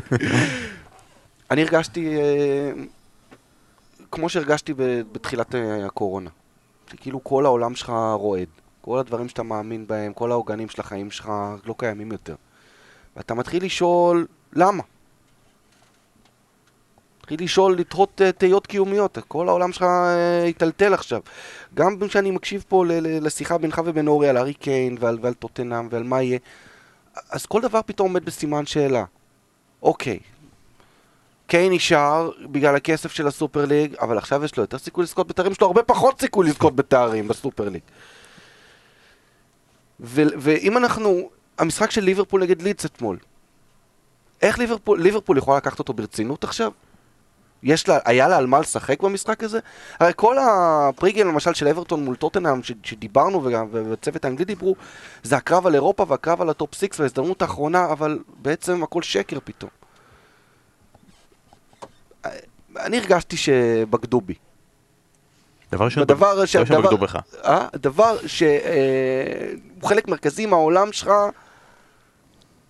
אני 1.51 1.63
הרגשתי, 1.63 2.17
אה, 2.17 2.73
כמו 4.11 4.29
שהרגשתי 4.29 4.75
בתחילת 5.13 5.55
אה, 5.55 5.87
הקורונה, 5.87 6.31
שכאילו 6.91 7.25
כל 7.25 7.47
העולם 7.47 7.75
שלך 7.75 7.93
רועד, 8.15 8.49
כל 8.83 8.99
הדברים 8.99 9.29
שאתה 9.29 9.43
מאמין 9.43 9.87
בהם, 9.87 10.13
כל 10.13 10.31
העוגנים 10.31 10.69
של 10.69 10.81
החיים 10.81 11.11
שלך 11.11 11.33
לא 11.67 11.75
קיימים 11.79 12.13
יותר. 12.13 12.35
ואתה 13.17 13.35
מתחיל 13.35 13.65
לשאול, 13.65 14.27
למה? 14.53 14.83
מתחיל 17.21 17.45
לשאול, 17.45 17.77
לתהות 17.79 18.23
אה, 18.23 18.33
תהיות 18.33 18.67
קיומיות, 18.67 19.19
כל 19.29 19.49
העולם 19.49 19.73
שלך 19.73 19.83
אה, 19.83 20.43
היטלטל 20.43 20.95
עכשיו. 20.95 21.21
גם 21.75 21.97
כשאני 22.09 22.31
מקשיב 22.31 22.65
פה 22.69 22.85
לשיחה 22.99 23.59
בינך 23.59 23.81
ובין 23.85 24.09
אורי 24.09 24.29
על 24.29 24.37
הארי 24.37 24.55
קיין 24.55 24.97
ועל, 25.01 25.19
ועל 25.23 25.35
טוטנאם 25.35 25.89
ועל 25.91 26.03
מה 26.03 26.23
יהיה, 26.23 26.39
אז 27.31 27.47
כל 27.47 27.61
דבר 27.61 27.81
פתאום 27.87 28.09
עומד 28.09 28.25
בסימן 28.25 28.67
שאלה. 28.67 29.05
אוקיי, 29.83 30.19
קיין 31.47 31.73
נשאר 31.73 32.31
בגלל 32.51 32.77
הכסף 32.77 33.13
של 33.13 33.27
הסופר 33.27 33.65
ליג, 33.65 33.95
אבל 34.01 34.19
עכשיו 34.19 34.45
יש 34.45 34.57
לו 34.57 34.63
יותר 34.63 34.79
סיכוי 34.79 35.05
לזכות 35.05 35.27
בתארים, 35.27 35.53
יש 35.53 35.61
לו 35.61 35.67
הרבה 35.67 35.83
פחות 35.83 36.21
סיכוי 36.21 36.47
לזכות 36.47 36.77
בתארים 36.77 37.29
בסופר 37.29 37.69
ליג. 37.69 37.83
ו- 40.01 40.23
ואם 40.39 40.77
אנחנו, 40.77 41.31
המשחק 41.59 41.91
של 41.91 42.05
ליברפול 42.05 42.43
נגד 42.43 42.63
לידס 42.63 42.87
אתמול, 42.87 43.19
איך 44.43 44.59
ליברפול, 44.59 45.03
ליברפול 45.03 45.39
יכולה 45.39 45.57
לקחת 45.57 45.79
אותו 45.79 45.93
ברצינות 45.93 46.45
עכשיו? 46.45 46.73
יש 47.63 47.89
לה, 47.89 47.99
היה 48.05 48.29
לה 48.29 48.37
על 48.37 48.47
מה 48.47 48.61
לשחק 48.61 49.01
במשחק 49.03 49.45
הזה? 49.45 49.59
הרי 49.99 50.13
כל 50.17 50.37
הפריגיים 50.39 51.25
למשל 51.25 51.55
של 51.55 51.69
אוורטון 51.69 52.05
מול 52.05 52.17
טוטנאם 52.17 52.63
ש- 52.63 52.73
שדיברנו 52.83 53.45
וגם 53.45 53.67
וצוות 53.73 54.25
האנגלי 54.25 54.45
דיברו 54.45 54.77
זה 55.23 55.37
הקרב 55.37 55.67
על 55.67 55.75
אירופה 55.75 56.05
והקרב 56.09 56.41
על 56.41 56.51
ה 56.51 56.57
top 56.57 56.75
six 56.75 57.01
וההזדמנות 57.01 57.43
האחרונה 57.43 57.85
אבל 57.93 58.19
בעצם 58.43 58.83
הכל 58.83 59.03
שקר 59.03 59.39
פתאום. 59.45 59.71
אני 62.77 62.99
הרגשתי 62.99 63.37
שבגדו 63.37 64.21
בי. 64.21 64.35
דבר 65.73 65.85
ראשון, 65.85 66.03
בדבר 66.03 66.33
דבר 66.33 66.41
ראשון 66.41 66.65
בגדו 66.65 66.99
בך. 66.99 67.19
אה? 67.45 67.67
דבר 67.77 68.17
שהוא 68.27 69.89
חלק 69.89 70.09
מרכזי 70.09 70.47
מהעולם 70.47 70.93
שלך, 70.93 71.11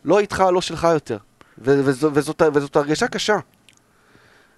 לא 0.04 0.18
איתך, 0.18 0.44
לא 0.52 0.60
שלך 0.60 0.88
יותר. 0.92 1.18
ו- 1.58 1.80
וזאת, 1.84 2.42
וזאת 2.54 2.76
הרגשה 2.76 3.08
קשה. 3.08 3.36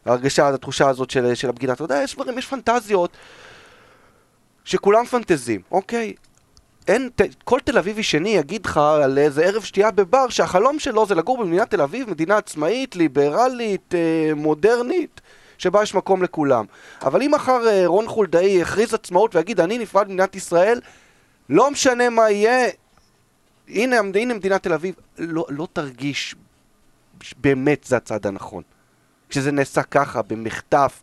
ההרגשה, 0.06 0.48
התחושה 0.48 0.88
הזאת 0.88 1.10
של, 1.10 1.34
של 1.34 1.48
הבגידה. 1.48 1.72
אתה 1.72 1.84
יודע, 1.84 2.00
יש 2.02 2.14
דברים, 2.14 2.38
יש 2.38 2.46
פנטזיות 2.46 3.10
שכולם 4.64 5.04
פנטזים, 5.04 5.60
אוקיי? 5.70 6.14
אין, 6.88 7.08
ת, 7.14 7.20
כל 7.44 7.60
תל 7.64 7.78
אביבי 7.78 8.02
שני 8.02 8.28
יגיד 8.28 8.66
לך 8.66 8.76
על 8.76 9.18
איזה 9.18 9.44
ערב 9.44 9.62
שתייה 9.62 9.90
בבר 9.90 10.28
שהחלום 10.28 10.78
שלו 10.78 11.06
זה 11.06 11.14
לגור 11.14 11.38
במדינת 11.38 11.70
תל 11.70 11.80
אביב, 11.80 12.10
מדינה 12.10 12.36
עצמאית, 12.36 12.96
ליברלית, 12.96 13.94
אה, 13.94 14.34
מודרנית, 14.36 15.20
שבה 15.58 15.82
יש 15.82 15.94
מקום 15.94 16.22
לכולם. 16.22 16.64
אבל 17.02 17.22
אם 17.22 17.30
מחר 17.34 17.68
אה, 17.68 17.86
רון 17.86 18.08
חולדאי 18.08 18.46
יכריז 18.46 18.94
עצמאות 18.94 19.34
ויגיד 19.34 19.60
אני 19.60 19.78
נפרד 19.78 20.08
ממדינת 20.08 20.36
ישראל, 20.36 20.80
לא 21.48 21.70
משנה 21.70 22.10
מה 22.10 22.30
יהיה, 22.30 22.68
הנה, 23.68 23.96
הנה 24.14 24.34
מדינת 24.34 24.62
תל 24.62 24.72
אביב, 24.72 24.94
לא, 25.18 25.46
לא 25.48 25.68
תרגיש 25.72 26.34
באמת 27.36 27.84
זה 27.84 27.96
הצעד 27.96 28.26
הנכון. 28.26 28.62
כשזה 29.28 29.52
נעשה 29.52 29.82
ככה, 29.82 30.22
במחטף, 30.22 31.00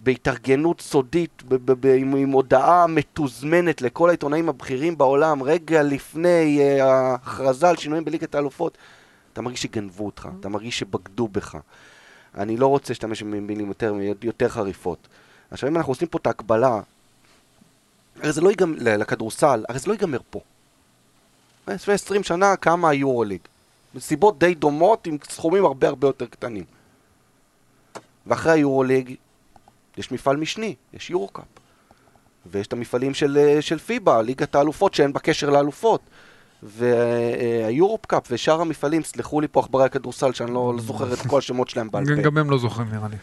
בהתארגנות 0.00 0.80
סודית, 0.80 1.42
ב- 1.48 1.54
ב- 1.54 1.86
ב- 1.86 1.94
עם, 1.96 2.16
עם 2.16 2.30
הודעה 2.30 2.86
מתוזמנת 2.86 3.82
לכל 3.82 4.08
העיתונאים 4.08 4.48
הבכירים 4.48 4.98
בעולם, 4.98 5.42
רגע 5.42 5.82
לפני 5.82 6.58
אה, 6.60 6.84
ההכרזה 6.84 7.68
על 7.68 7.76
שינויים 7.76 8.04
בליגת 8.04 8.34
האלופות, 8.34 8.78
אתה 9.32 9.42
מרגיש 9.42 9.62
שגנבו 9.62 10.06
אותך, 10.06 10.28
אתה 10.40 10.48
מרגיש 10.48 10.78
שבגדו 10.78 11.28
בך. 11.28 11.56
אני 12.34 12.56
לא 12.56 12.66
רוצה 12.66 12.92
להשתמש 12.92 13.22
במילים 13.22 13.68
יותר, 13.68 13.94
יותר 14.22 14.48
חריפות. 14.48 15.08
עכשיו, 15.50 15.68
אם 15.68 15.76
אנחנו 15.76 15.90
עושים 15.92 16.08
פה 16.08 16.18
את 16.18 16.26
ההקבלה, 16.26 16.80
הרי 18.20 18.32
זה 18.32 18.40
לא 18.40 18.48
ייגמר, 18.48 18.76
לכדורסל, 18.80 19.64
הרי 19.68 19.78
זה 19.78 19.86
לא 19.86 19.92
ייגמר 19.92 20.18
פה. 20.30 20.40
לפני 21.68 21.94
20 21.94 22.22
שנה 22.22 22.56
קמה 22.56 22.88
היורוליג. 22.90 23.40
מסיבות 23.94 24.38
די 24.38 24.54
דומות 24.54 25.06
עם 25.06 25.16
סכומים 25.30 25.64
הרבה 25.64 25.88
הרבה 25.88 26.08
יותר 26.08 26.26
קטנים. 26.26 26.64
ואחרי 28.26 28.52
היורוליג 28.52 29.14
יש 29.96 30.12
מפעל 30.12 30.36
משני, 30.36 30.74
יש 30.92 31.10
יורו-קאפ. 31.10 31.44
ויש 32.46 32.66
את 32.66 32.72
המפעלים 32.72 33.14
של, 33.14 33.38
אה, 33.38 33.62
של 33.62 33.78
פיבה, 33.78 34.22
ליגת 34.22 34.54
האלופות 34.54 34.94
שאין 34.94 35.12
בה 35.12 35.20
קשר 35.20 35.50
לאלופות. 35.50 36.00
והיורוקאפ 36.62 38.22
ושאר 38.30 38.60
המפעלים, 38.60 39.02
סלחו 39.02 39.40
לי 39.40 39.48
פה 39.48 39.60
עכברי 39.60 39.84
הכדורסל 39.84 40.32
שאני 40.32 40.54
לא, 40.54 40.74
זוכר 40.78 41.12
את 41.12 41.18
כל 41.18 41.38
השמות 41.38 41.68
שלהם 41.68 41.90
בעל 41.90 42.04
פה. 42.04 42.22
גם 42.22 42.38
הם 42.38 42.50
לא 42.50 42.58
זוכרים 42.58 42.88
נראה 42.92 43.08
לי. 43.08 43.16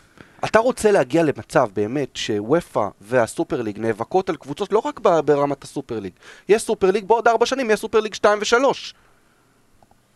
אתה 0.45 0.59
רוצה 0.59 0.91
להגיע 0.91 1.23
למצב 1.23 1.67
באמת 1.73 2.15
שוופא 2.15 2.87
והסופר 3.01 3.61
ליג 3.61 3.79
נאבקות 3.79 4.29
על 4.29 4.35
קבוצות 4.35 4.73
לא 4.73 4.79
רק 4.85 4.99
ברמת 4.99 5.63
הסופר 5.63 5.99
ליג. 5.99 6.13
יש 6.49 6.61
סופר 6.61 6.91
ליג 6.91 7.05
בעוד 7.05 7.27
ארבע 7.27 7.45
שנים, 7.45 7.71
יש 7.71 7.79
סופר 7.79 7.99
ליג 7.99 8.13
2 8.13 8.39
ו-3. 8.39 8.93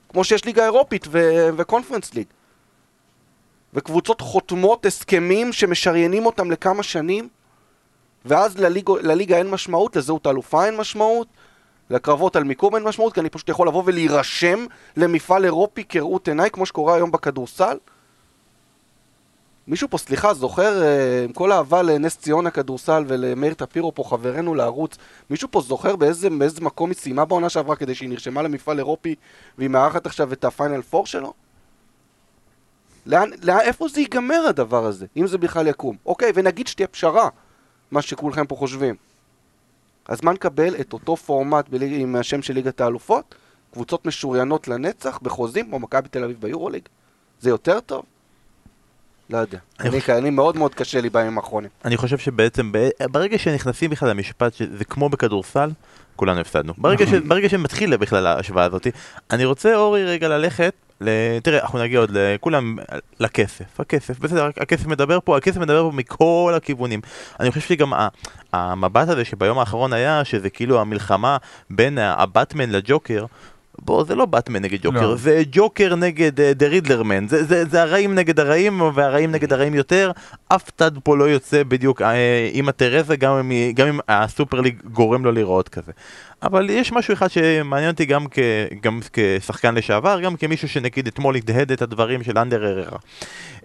כמו 0.09 0.23
שיש 0.23 0.45
ליגה 0.45 0.63
אירופית 0.63 1.05
ו- 1.09 1.49
וקונפרנס 1.57 2.13
ליג. 2.13 2.27
וקבוצות 3.73 4.21
חותמות 4.21 4.85
הסכמים 4.85 5.53
שמשריינים 5.53 6.25
אותם 6.25 6.51
לכמה 6.51 6.83
שנים, 6.83 7.29
ואז 8.25 8.57
לליג, 8.57 8.89
לליגה 9.01 9.37
אין 9.37 9.49
משמעות, 9.49 9.95
לזהות 9.95 10.25
האלופה 10.25 10.65
אין 10.65 10.77
משמעות, 10.77 11.27
לקרבות 11.89 12.35
על 12.35 12.43
מיקום 12.43 12.75
אין 12.75 12.83
משמעות, 12.83 13.13
כי 13.13 13.19
אני 13.19 13.29
פשוט 13.29 13.49
יכול 13.49 13.67
לבוא 13.67 13.83
ולהירשם 13.85 14.65
למפעל 14.97 15.45
אירופי 15.45 15.83
כראות 15.83 16.27
עיניי, 16.27 16.51
כמו 16.51 16.65
שקורה 16.65 16.95
היום 16.95 17.11
בכדורסל. 17.11 17.77
מישהו 19.67 19.89
פה, 19.89 19.97
סליחה, 19.97 20.33
זוכר, 20.33 20.83
אה, 20.83 21.23
עם 21.23 21.33
כל 21.33 21.51
אהבה 21.51 21.81
לנס 21.81 22.17
ציונה 22.17 22.51
כדורסל 22.51 23.03
ולמאיר 23.07 23.53
טפירו 23.53 23.95
פה, 23.95 24.03
חברנו 24.03 24.55
לערוץ, 24.55 24.97
מישהו 25.29 25.47
פה 25.51 25.61
זוכר 25.61 25.95
באיזה, 25.95 26.29
באיזה 26.29 26.61
מקום 26.61 26.89
היא 26.89 26.97
סיימה 26.97 27.25
בעונה 27.25 27.49
שעברה 27.49 27.75
כדי 27.75 27.95
שהיא 27.95 28.09
נרשמה 28.09 28.41
למפעל 28.41 28.77
אירופי 28.77 29.15
והיא 29.57 29.69
מארחת 29.69 30.05
עכשיו 30.05 30.33
את 30.33 30.45
הפיינל 30.45 30.81
פור 30.81 31.05
שלו? 31.05 31.33
לאן, 33.05 33.29
לאן, 33.43 33.59
איפה 33.59 33.87
זה 33.87 34.01
ייגמר 34.01 34.45
הדבר 34.49 34.85
הזה, 34.85 35.05
אם 35.17 35.27
זה 35.27 35.37
בכלל 35.37 35.67
יקום? 35.67 35.95
אוקיי, 36.05 36.31
ונגיד 36.35 36.67
שתהיה 36.67 36.87
פשרה, 36.87 37.29
מה 37.91 38.01
שכולכם 38.01 38.45
פה 38.45 38.55
חושבים. 38.55 38.95
אז 40.09 40.19
מה 40.23 40.31
נקבל 40.33 40.75
את 40.81 40.93
אותו 40.93 41.15
פורמט 41.15 41.69
בליג, 41.69 42.01
עם 42.01 42.15
השם 42.15 42.41
של 42.41 42.53
ליגת 42.53 42.81
האלופות? 42.81 43.35
קבוצות 43.73 44.05
משוריינות 44.05 44.67
לנצח 44.67 45.19
בחוזים 45.21 45.65
כמו 45.65 45.79
מכבי 45.79 46.09
תל 46.09 46.23
אביב 46.23 46.37
ביורוליג? 46.41 46.81
זה 47.39 47.49
יותר 47.49 47.79
טוב? 47.79 48.03
לא 49.29 49.37
יודע. 49.37 49.57
אני 49.79 49.89
אני, 49.89 50.01
חושב- 50.01 50.13
אני 50.13 50.29
מאוד 50.29 50.57
מאוד 50.57 50.75
קשה 50.75 51.01
לי 51.01 51.09
בימים 51.09 51.37
האחרונים. 51.37 51.69
אני 51.85 51.97
חושב 51.97 52.17
שבעצם 52.17 52.71
ברגע 53.11 53.37
שנכנסים 53.37 53.89
בכלל 53.89 54.09
למשפט 54.09 54.53
שזה 54.53 54.85
כמו 54.85 55.09
בכדורסל, 55.09 55.69
כולנו 56.15 56.39
הפסדנו. 56.39 56.73
ברגע, 56.77 57.05
ש... 57.07 57.13
ברגע 57.13 57.49
שמתחיל 57.49 57.97
בכלל 57.97 58.27
ההשוואה 58.27 58.63
הזאת, 58.63 58.87
אני 59.31 59.45
רוצה 59.45 59.75
אורי 59.75 60.05
רגע 60.05 60.27
ללכת. 60.27 60.73
תראה, 61.43 61.61
אנחנו 61.61 61.79
נגיע 61.79 61.99
עוד 61.99 62.11
לכולם, 62.13 62.77
לכסף, 63.19 63.79
הכסף, 63.79 64.19
בסדר, 64.19 64.49
הכסף 64.57 64.85
מדבר 64.85 65.19
פה, 65.23 65.37
הכסף 65.37 65.57
מדבר 65.57 65.83
פה 65.83 65.95
מכל 65.95 66.53
הכיוונים. 66.55 67.01
אני 67.39 67.49
חושב 67.51 67.61
שגם. 67.61 67.93
המבט 68.53 69.09
הזה 69.09 69.25
שביום 69.25 69.59
האחרון 69.59 69.93
היה, 69.93 70.25
שזה 70.25 70.49
כאילו 70.49 70.81
המלחמה 70.81 71.37
בין 71.69 71.97
הבטמן 71.97 72.69
לג'וקר, 72.69 73.25
בוא, 73.85 74.03
זה 74.03 74.15
לא 74.15 74.25
באטמן 74.25 74.61
נגד 74.61 74.77
ג'וקר, 74.81 75.09
לא. 75.09 75.15
זה 75.15 75.43
ג'וקר 75.51 75.95
נגד 75.95 76.41
דה 76.41 76.67
רידלרמן, 76.67 77.27
זה, 77.27 77.43
זה, 77.43 77.65
זה 77.65 77.81
הרעים 77.81 78.15
נגד 78.15 78.39
הרעים 78.39 78.81
והרעים 78.93 79.31
נגד 79.31 79.53
הרעים 79.53 79.75
יותר, 79.75 80.11
אף 80.47 80.71
צד 80.77 80.91
פה 81.03 81.17
לא 81.17 81.23
יוצא 81.23 81.63
בדיוק 81.63 82.01
אה, 82.01 82.49
עם 82.53 82.69
התרזה, 82.69 83.15
גם 83.15 83.35
אם, 83.35 83.71
גם 83.75 83.87
אם 83.87 83.99
הסופר 84.07 84.61
ליג 84.61 84.81
גורם 84.91 85.25
לו 85.25 85.31
להיראות 85.31 85.69
כזה. 85.69 85.91
אבל 86.43 86.69
יש 86.69 86.91
משהו 86.91 87.13
אחד 87.13 87.27
שמעניין 87.27 87.91
אותי 87.91 88.05
גם, 88.05 88.25
כ, 88.31 88.39
גם 88.81 88.99
כשחקן 89.13 89.75
לשעבר, 89.75 90.21
גם 90.21 90.35
כמישהו 90.35 90.69
שנגיד 90.69 91.07
אתמול 91.07 91.35
הדהד 91.35 91.71
את 91.71 91.81
הדברים 91.81 92.23
של 92.23 92.37
אנדר 92.37 92.65
אררה. 92.65 92.97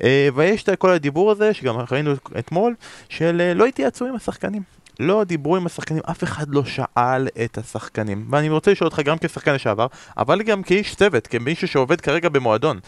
אה, 0.02 0.28
ויש 0.34 0.62
את 0.62 0.78
כל 0.78 0.90
הדיבור 0.90 1.30
הזה, 1.30 1.54
שגם 1.54 1.76
ראינו 1.90 2.12
אתמול, 2.38 2.74
של 3.08 3.40
אה, 3.40 3.54
לא 3.54 3.66
התייעצו 3.66 4.06
עם 4.06 4.14
השחקנים. 4.14 4.62
לא 5.00 5.24
דיברו 5.24 5.56
עם 5.56 5.66
השחקנים, 5.66 6.02
אף 6.10 6.24
אחד 6.24 6.46
לא 6.48 6.64
שאל 6.64 7.28
את 7.44 7.58
השחקנים. 7.58 8.26
ואני 8.30 8.48
רוצה 8.48 8.72
לשאול 8.72 8.88
אותך 8.88 9.00
גם 9.00 9.18
כשחקן 9.18 9.54
לשעבר, 9.54 9.86
אבל 10.16 10.42
גם 10.42 10.62
כאיש 10.62 10.94
צוות, 10.94 11.26
כמישהו 11.26 11.68
שעובד 11.68 12.00
כרגע 12.00 12.28
במועדון. 12.28 12.80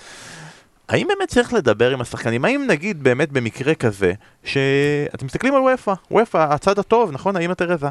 האם 0.88 1.08
באמת 1.08 1.28
צריך 1.28 1.52
לדבר 1.52 1.90
עם 1.90 2.00
השחקנים? 2.00 2.44
האם 2.44 2.64
נגיד 2.68 3.02
באמת 3.02 3.32
במקרה 3.32 3.74
כזה, 3.74 4.12
שאתם 4.44 5.26
מסתכלים 5.26 5.54
על 5.54 5.60
וופא, 5.60 5.92
וופא, 6.10 6.46
הצד 6.50 6.78
הטוב, 6.78 7.10
נכון? 7.12 7.36
האם 7.36 7.54
תרזה, 7.54 7.88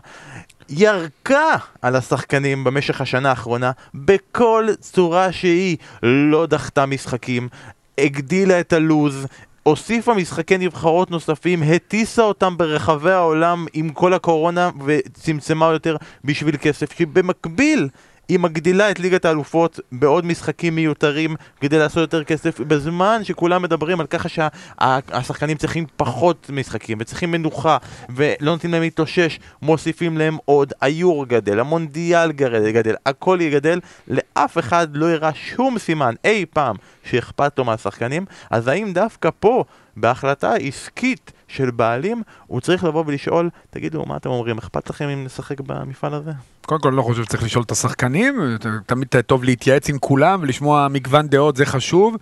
ירקה 0.70 1.56
על 1.82 1.96
השחקנים 1.96 2.64
במשך 2.64 3.02
השנה 3.02 3.30
האחרונה 3.30 3.72
בכל 3.94 4.68
צורה 4.80 5.32
שהיא, 5.32 5.78
לא 6.04 6.46
דחתה 6.46 6.86
משחקים, 6.86 7.50
הגדילה 7.98 8.60
את 8.60 8.74
הלוז, 8.74 9.28
הוסיפה 9.68 10.14
משחקי 10.14 10.58
נבחרות 10.58 11.12
נוספים, 11.12 11.64
הטיסה 11.64 12.22
אותם 12.22 12.58
ברחבי 12.58 13.12
העולם 13.12 13.66
עם 13.74 13.90
כל 13.90 14.14
הקורונה 14.14 14.70
וצמצמה 14.86 15.66
יותר 15.66 15.96
בשביל 16.24 16.58
כסף, 16.58 16.98
שבמקביל 16.98 17.90
היא 18.30 18.40
מגדילה 18.40 18.92
את 18.92 19.00
ליגת 19.00 19.26
האלופות 19.26 19.80
בעוד 19.92 20.26
משחקים 20.26 20.76
מיותרים 20.76 21.36
כדי 21.62 21.80
לעשות 21.80 21.98
יותר 21.98 22.24
כסף 22.24 22.60
בזמן 22.60 23.22
שכולם 23.24 23.62
מדברים 23.62 24.00
על 24.00 24.08
ככה 24.08 24.30
שהשחקנים 24.30 25.58
צריכים 25.58 25.86
פחות 25.98 26.50
משחקים 26.54 26.98
וצריכים 27.02 27.32
מנוחה 27.32 27.78
ולא 28.16 28.52
נותנים 28.52 28.74
להם 28.74 28.82
להתאושש, 28.82 29.40
מוסיפים 29.62 30.18
להם 30.18 30.38
עוד, 30.46 30.74
היור 30.82 31.26
גדל, 31.26 31.60
המונדיאל 31.60 32.32
גדל, 32.32 32.96
הכל 33.06 33.38
יגדל, 33.42 33.80
לאף 34.08 34.58
אחד 34.58 34.88
לא 34.96 35.10
הראה 35.10 35.34
שום 35.34 35.80
סימן 35.80 36.14
אי 36.26 36.46
פעם 36.54 36.76
שאכפת 37.04 37.58
לו 37.58 37.66
מהשחקנים, 37.66 38.26
אז 38.50 38.68
האם 38.68 38.94
דווקא 38.94 39.30
פה 39.40 39.64
בהחלטה 39.98 40.54
עסקית 40.54 41.32
של 41.48 41.72
בעלים 41.72 42.24
הוא 42.48 42.62
צריך 42.62 42.84
לבוא 42.84 43.04
ולשאול, 43.08 43.50
תגידו 43.70 44.04
מה 44.06 44.18
אתם 44.18 44.30
אומרים, 44.30 44.58
אכפת 44.58 44.90
לכם 44.90 45.10
אם 45.10 45.24
נשחק 45.24 45.62
במפעל 45.62 46.14
הזה? 46.14 46.32
קודם 46.66 46.82
כל, 46.82 46.90
לא 46.90 47.02
חושב 47.02 47.24
שצריך 47.24 47.44
לשאול 47.44 47.64
את 47.64 47.72
השחקנים, 47.72 48.58
תמיד 48.86 49.08
טוב 49.26 49.44
להתייעץ 49.44 49.90
עם 49.90 49.98
כולם 50.00 50.40
ולשמוע 50.42 50.88
מגוון 50.88 51.28
דעות, 51.28 51.56
זה 51.56 51.66
חשוב. 51.66 52.16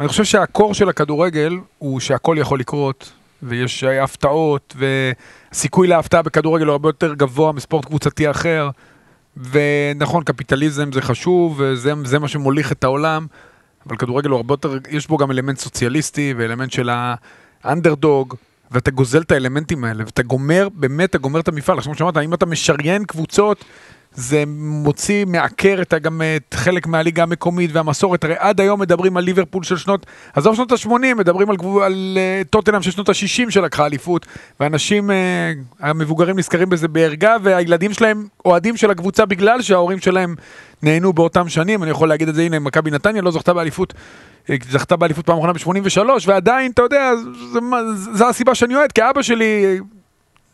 אני 0.00 0.08
חושב 0.08 0.24
שהקור 0.24 0.74
של 0.74 0.88
הכדורגל 0.88 1.58
הוא 1.78 2.00
שהכל 2.00 2.36
יכול 2.38 2.60
לקרות, 2.60 3.12
ויש 3.42 3.84
הפתעות, 3.84 4.76
והסיכוי 4.78 5.88
להפתעה 5.88 6.22
בכדורגל 6.22 6.66
הוא 6.66 6.72
הרבה 6.72 6.88
יותר 6.88 7.14
גבוה 7.14 7.52
מספורט 7.52 7.84
קבוצתי 7.84 8.30
אחר. 8.30 8.70
ונכון, 9.36 10.24
קפיטליזם 10.24 10.92
זה 10.92 11.02
חשוב, 11.02 11.60
וזה 11.60 11.92
זה 12.04 12.18
מה 12.18 12.28
שמוליך 12.28 12.72
את 12.72 12.84
העולם, 12.84 13.26
אבל 13.86 13.96
כדורגל 13.96 14.30
הוא 14.30 14.36
הרבה 14.36 14.52
יותר, 14.52 14.78
יש 14.90 15.06
בו 15.06 15.16
גם 15.16 15.30
אלמנט 15.30 15.58
סוציאליסטי 15.58 16.34
ואלמנט 16.36 16.72
של 16.72 16.90
האנדרדוג, 17.64 18.34
ואתה 18.70 18.90
גוזל 18.90 19.20
את 19.20 19.32
האלמנטים 19.32 19.84
האלה, 19.84 20.04
ואתה 20.06 20.22
גומר, 20.22 20.68
באמת 20.74 21.10
אתה 21.10 21.18
גומר 21.18 21.40
את 21.40 21.48
המפעל. 21.48 21.78
עכשיו 21.78 21.94
שאמרת, 21.94 22.16
אם 22.16 22.34
אתה 22.34 22.46
משריין 22.46 23.04
קבוצות, 23.04 23.64
זה 24.14 24.44
מוציא, 24.46 25.24
מעקר 25.24 25.78
את, 25.82 25.94
גם 25.94 26.22
את 26.36 26.54
חלק 26.54 26.86
מהליגה 26.86 27.22
המקומית 27.22 27.70
והמסורת. 27.72 28.24
הרי 28.24 28.34
עד 28.38 28.60
היום 28.60 28.80
מדברים 28.80 29.16
על 29.16 29.24
ליברפול 29.24 29.62
של 29.62 29.76
שנות, 29.76 30.06
עזוב 30.34 30.54
שנות 30.54 30.72
ה-80, 30.72 31.14
מדברים 31.16 31.50
על, 31.50 31.56
על 31.84 32.18
uh, 32.42 32.48
טוטנאם 32.48 32.82
של 32.82 32.90
שנות 32.90 33.08
ה-60 33.08 33.50
שלקחה 33.50 33.86
אליפות, 33.86 34.26
ואנשים, 34.60 35.10
uh, 35.10 35.14
המבוגרים 35.80 36.38
נזכרים 36.38 36.68
בזה 36.68 36.88
בערגה, 36.88 37.36
והילדים 37.42 37.92
שלהם 37.92 38.26
אוהדים 38.44 38.76
של 38.76 38.90
הקבוצה 38.90 39.26
בגלל 39.26 39.62
שההורים 39.62 39.98
שלהם 39.98 40.34
נהנו 40.82 41.12
באותם 41.12 41.48
שנים. 41.48 41.82
אני 41.82 41.90
יכול 41.90 42.08
להגיד 42.08 42.28
את 42.28 42.34
זה, 42.34 42.42
הנה, 42.42 42.58
מכבי 42.58 42.90
נתניה 42.90 43.22
לא 43.22 43.30
זכתה 43.30 43.54
באליפות. 43.54 43.94
אה, 44.50 44.56
זכתה 44.70 44.96
באליפות 44.96 45.26
פעם 45.26 45.36
אחרונה 45.36 45.52
ב-83, 45.52 46.00
ועדיין, 46.26 46.70
אתה 46.70 46.82
יודע, 46.82 47.10
זה 48.12 48.28
הסיבה 48.28 48.54
שאני 48.54 48.76
אוהד, 48.76 48.92
כי 48.92 49.00
אבא 49.10 49.22
שלי 49.22 49.64
אה, 49.64 49.76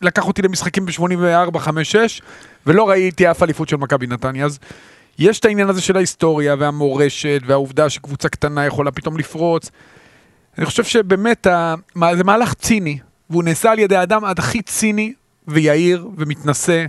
לקח 0.02 0.26
אותי 0.26 0.42
למשחקים 0.42 0.86
ב-84, 0.86 1.58
5, 1.58 1.92
6, 1.92 2.22
ולא 2.66 2.88
ראיתי 2.88 3.30
אף 3.30 3.42
אליפות 3.42 3.68
של 3.68 3.76
מכבי 3.76 4.06
נתניה, 4.06 4.44
אז 4.44 4.58
יש 5.18 5.40
את 5.40 5.44
העניין 5.44 5.68
הזה 5.68 5.80
של 5.80 5.96
ההיסטוריה 5.96 6.54
והמורשת 6.58 7.40
והעובדה 7.46 7.90
שקבוצה 7.90 8.28
קטנה 8.28 8.66
יכולה 8.66 8.90
פתאום 8.90 9.18
לפרוץ. 9.18 9.70
אני 10.58 10.66
חושב 10.66 10.84
שבאמת 10.84 11.46
זה 12.14 12.24
מהלך 12.24 12.54
ציני, 12.54 12.98
והוא 13.30 13.44
נעשה 13.44 13.70
על 13.72 13.78
ידי 13.78 13.96
האדם 13.96 14.24
הכי 14.24 14.62
ציני 14.62 15.14
ויהיר 15.48 16.08
ומתנשא. 16.16 16.86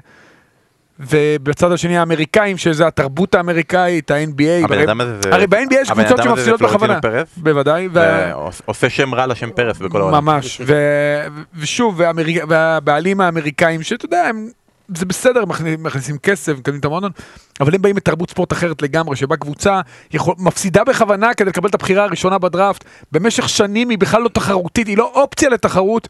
ובצד 1.00 1.72
השני 1.72 1.98
האמריקאים, 1.98 2.58
שזה 2.58 2.88
התרבות 2.88 3.36
האמריקאית, 3.36 4.12
ה-NBA. 4.12 4.64
הבן 4.66 4.74
הרי- 4.74 5.04
הזה 5.04 5.22
זה... 5.22 5.36
הרי 5.36 5.48
ב-NBA 5.48 5.74
יש 5.76 5.92
קבוצות 5.92 6.24
שמפסידות 6.24 6.62
בכוונה. 6.62 7.00
בוודאי. 7.38 7.90
ועושה 7.92 8.90
שם 8.90 9.14
רע 9.16 9.28
לשם 9.28 9.50
פרס 9.56 9.78
בכל 9.78 10.02
העולם. 10.02 10.26
ממש, 10.26 10.62
ו- 10.66 11.26
ושוב, 11.56 11.96
והאמריק- 12.00 12.44
והבעלים 12.50 13.22
האמריקאים, 13.22 13.84
שאתה 13.84 14.06
יודע, 14.06 14.24
הם, 14.24 14.48
זה 14.96 15.06
בסדר, 15.06 15.44
מכניסים 15.80 16.18
כסף, 16.18 16.54
מקדמים 16.58 16.80
את 16.80 16.86
המועדון, 16.86 17.12
אבל 17.60 17.76
הם 17.76 17.82
באים 17.82 17.96
מתרבות 17.96 18.30
ספורט 18.30 18.54
אחרת 18.54 18.82
לגמרי, 18.82 19.16
שבה 19.16 19.36
קבוצה 19.38 19.82
יכול, 20.14 20.36
מפסידה 20.38 20.84
בכוונה 20.84 21.34
כדי 21.34 21.50
לקבל 21.50 21.70
את 21.70 21.76
הבחירה 21.76 22.04
הראשונה 22.04 22.38
בדראפט, 22.38 22.84
במשך 23.12 23.50
שנים 23.50 23.90
היא 23.90 23.98
בכלל 23.98 24.22
לא 24.22 24.30
תחרותית, 24.30 24.88
היא 24.88 24.98
לא 24.98 25.12
אופציה 25.16 25.50
לתחרות. 25.50 26.08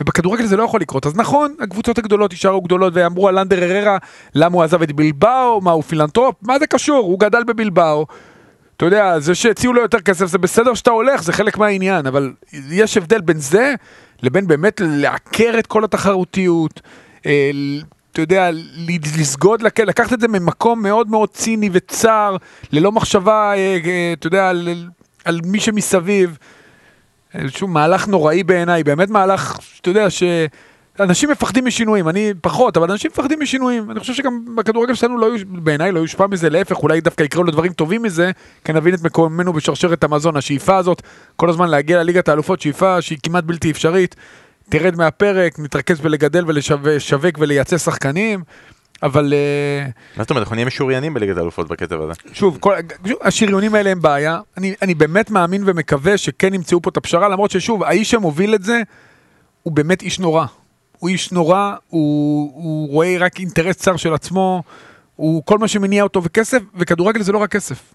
ובכדורגל 0.00 0.46
זה 0.46 0.56
לא 0.56 0.62
יכול 0.62 0.80
לקרות, 0.80 1.06
אז 1.06 1.16
נכון, 1.16 1.54
הקבוצות 1.60 1.98
הגדולות 1.98 2.32
יישארו 2.32 2.60
גדולות 2.60 2.92
ואמרו 2.96 3.28
על 3.28 3.38
אנדר 3.38 3.62
הררה 3.62 3.98
למה 4.34 4.54
הוא 4.56 4.62
עזב 4.62 4.82
את 4.82 4.92
בילבאו, 4.92 5.60
מה 5.60 5.70
הוא 5.70 5.82
פילנטרופ, 5.82 6.34
מה 6.42 6.58
זה 6.58 6.66
קשור, 6.66 6.98
הוא 6.98 7.18
גדל 7.20 7.44
בבילבאו, 7.44 8.06
אתה 8.76 8.84
יודע, 8.86 9.18
זה 9.18 9.34
שהציעו 9.34 9.72
לו 9.72 9.82
יותר 9.82 10.00
כסף 10.00 10.26
זה 10.26 10.38
בסדר 10.38 10.74
שאתה 10.74 10.90
הולך, 10.90 11.22
זה 11.22 11.32
חלק 11.32 11.58
מהעניין, 11.58 12.06
אבל 12.06 12.32
יש 12.70 12.96
הבדל 12.96 13.20
בין 13.20 13.38
זה 13.38 13.74
לבין 14.22 14.46
באמת 14.46 14.80
לעקר 14.84 15.54
את 15.58 15.66
כל 15.66 15.84
התחרותיות, 15.84 16.80
אה, 17.26 17.50
ל- 17.54 17.80
אתה 18.12 18.20
יודע, 18.20 18.50
לסגוד, 19.18 19.62
לק- 19.62 19.80
לקחת 19.80 20.12
את 20.12 20.20
זה 20.20 20.28
ממקום 20.28 20.82
מאוד 20.82 21.10
מאוד 21.10 21.28
ציני 21.28 21.68
וצר, 21.72 22.36
ללא 22.72 22.92
מחשבה, 22.92 23.52
אה, 23.52 23.56
אה, 23.86 24.12
אתה 24.12 24.26
יודע, 24.26 24.48
על, 24.48 24.68
על 25.24 25.40
מי 25.44 25.60
שמסביב. 25.60 26.38
איזשהו 27.34 27.68
מהלך 27.68 28.08
נוראי 28.08 28.42
בעיניי, 28.42 28.84
באמת 28.84 29.10
מהלך, 29.10 29.58
שאתה 29.60 29.90
יודע, 29.90 30.10
ש... 30.10 30.22
אנשים 31.00 31.30
מפחדים 31.30 31.64
משינויים, 31.64 32.08
אני 32.08 32.32
פחות, 32.40 32.76
אבל 32.76 32.90
אנשים 32.90 33.10
מפחדים 33.10 33.40
משינויים. 33.40 33.90
אני 33.90 34.00
חושב 34.00 34.14
שגם 34.14 34.44
בכדורגל 34.56 34.94
שלנו 34.94 35.18
לא 35.18 35.26
יוש... 35.26 35.44
בעיניי 35.44 35.92
לא 35.92 35.98
יושפע 35.98 36.26
מזה, 36.26 36.50
להפך, 36.50 36.76
אולי 36.82 37.00
דווקא 37.00 37.22
יקראו 37.22 37.44
לו 37.44 37.52
דברים 37.52 37.72
טובים 37.72 38.02
מזה, 38.02 38.30
כי 38.64 38.72
נבין 38.72 38.94
את 38.94 39.02
מקומנו 39.02 39.52
בשרשרת 39.52 40.04
המזון. 40.04 40.36
השאיפה 40.36 40.76
הזאת, 40.76 41.02
כל 41.36 41.50
הזמן 41.50 41.68
להגיע 41.68 41.98
לליגת 42.02 42.28
האלופות, 42.28 42.60
שאיפה 42.60 43.02
שהיא 43.02 43.18
כמעט 43.22 43.44
בלתי 43.44 43.70
אפשרית. 43.70 44.16
תרד 44.68 44.96
מהפרק, 44.96 45.58
נתרכז 45.58 46.00
בלגדל 46.00 46.44
ולשווק 46.46 47.38
ולייצא 47.38 47.78
שחקנים. 47.78 48.40
אבל 49.02 49.32
אה, 49.32 49.90
מה 50.16 50.22
זאת 50.22 50.30
אומרת, 50.30 50.42
אנחנו 50.42 50.54
נהיה 50.54 50.66
משוריינים 50.66 51.14
בליגת 51.14 51.36
האלופות 51.36 51.68
בקצב 51.68 52.00
הזה. 52.00 52.12
שוב, 52.32 52.58
כל, 52.60 52.74
השריונים 53.20 53.74
האלה 53.74 53.90
הם 53.90 54.02
בעיה. 54.02 54.40
אני, 54.56 54.74
אני 54.82 54.94
באמת 54.94 55.30
מאמין 55.30 55.62
ומקווה 55.66 56.18
שכן 56.18 56.54
ימצאו 56.54 56.82
פה 56.82 56.90
את 56.90 56.96
הפשרה, 56.96 57.28
למרות 57.28 57.50
ששוב, 57.50 57.82
האיש 57.82 58.10
שמוביל 58.10 58.54
את 58.54 58.62
זה, 58.62 58.82
הוא 59.62 59.72
באמת 59.72 60.02
איש 60.02 60.18
נורא. 60.18 60.46
הוא 60.98 61.08
איש 61.08 61.32
נורא, 61.32 61.74
הוא, 61.88 62.52
הוא 62.54 62.88
רואה 62.88 63.16
רק 63.18 63.38
אינטרס 63.38 63.76
צר 63.76 63.96
של 63.96 64.14
עצמו, 64.14 64.62
הוא 65.16 65.42
כל 65.44 65.58
מה 65.58 65.68
שמניע 65.68 66.02
אותו 66.02 66.22
וכסף, 66.22 66.62
וכדורגל 66.74 67.22
זה 67.22 67.32
לא 67.32 67.38
רק 67.38 67.52
כסף. 67.52 67.94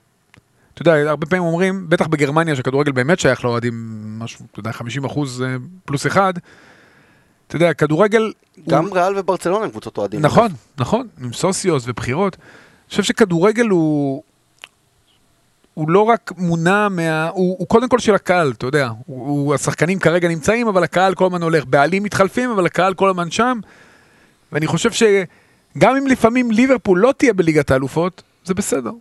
אתה 0.73 0.81
יודע, 0.81 1.09
הרבה 1.09 1.25
פעמים 1.25 1.43
אומרים, 1.43 1.89
בטח 1.89 2.07
בגרמניה, 2.07 2.55
שכדורגל 2.55 2.91
באמת 2.91 3.19
שייך 3.19 3.45
לאוהדים, 3.45 3.73
משהו, 4.19 4.45
אתה 4.51 4.59
יודע, 4.59 4.71
50 4.71 5.05
אחוז 5.05 5.41
אה, 5.41 5.55
פלוס 5.85 6.07
אחד. 6.07 6.33
אתה 7.47 7.55
יודע, 7.55 7.73
כדורגל... 7.73 8.33
גם 8.69 8.85
הוא... 8.85 8.97
ריאל 8.97 9.17
וברצלונה 9.17 9.65
הם 9.65 9.71
קבוצות 9.71 9.97
אוהדים. 9.97 10.21
נכון, 10.21 10.51
נכון, 10.77 11.07
עם 11.21 11.33
סוציוס 11.33 11.83
ובחירות. 11.87 12.35
אני 12.35 12.89
חושב 12.89 13.03
שכדורגל 13.03 13.67
הוא... 13.67 14.23
הוא 15.73 15.89
לא 15.89 16.01
רק 16.01 16.31
מונע 16.37 16.89
מה... 16.89 17.29
הוא, 17.29 17.55
הוא 17.59 17.67
קודם 17.67 17.89
כל 17.89 17.99
של 17.99 18.15
הקהל, 18.15 18.51
אתה 18.57 18.65
יודע. 18.65 18.89
הוא, 19.05 19.27
הוא, 19.27 19.55
השחקנים 19.55 19.99
כרגע 19.99 20.27
נמצאים, 20.27 20.67
אבל 20.67 20.83
הקהל 20.83 21.15
כל 21.15 21.25
הזמן 21.25 21.43
הולך. 21.43 21.65
בעלים 21.65 22.03
מתחלפים, 22.03 22.49
אבל 22.51 22.65
הקהל 22.65 22.93
כל 22.93 23.09
הזמן 23.09 23.31
שם. 23.31 23.59
ואני 24.51 24.67
חושב 24.67 24.91
שגם 24.91 25.95
אם 25.95 26.07
לפעמים 26.07 26.51
ליברפול 26.51 26.99
לא 26.99 27.13
תהיה 27.17 27.33
בליגת 27.33 27.71
האלופות, 27.71 28.23
זה 28.45 28.53
בסדר. 28.53 28.91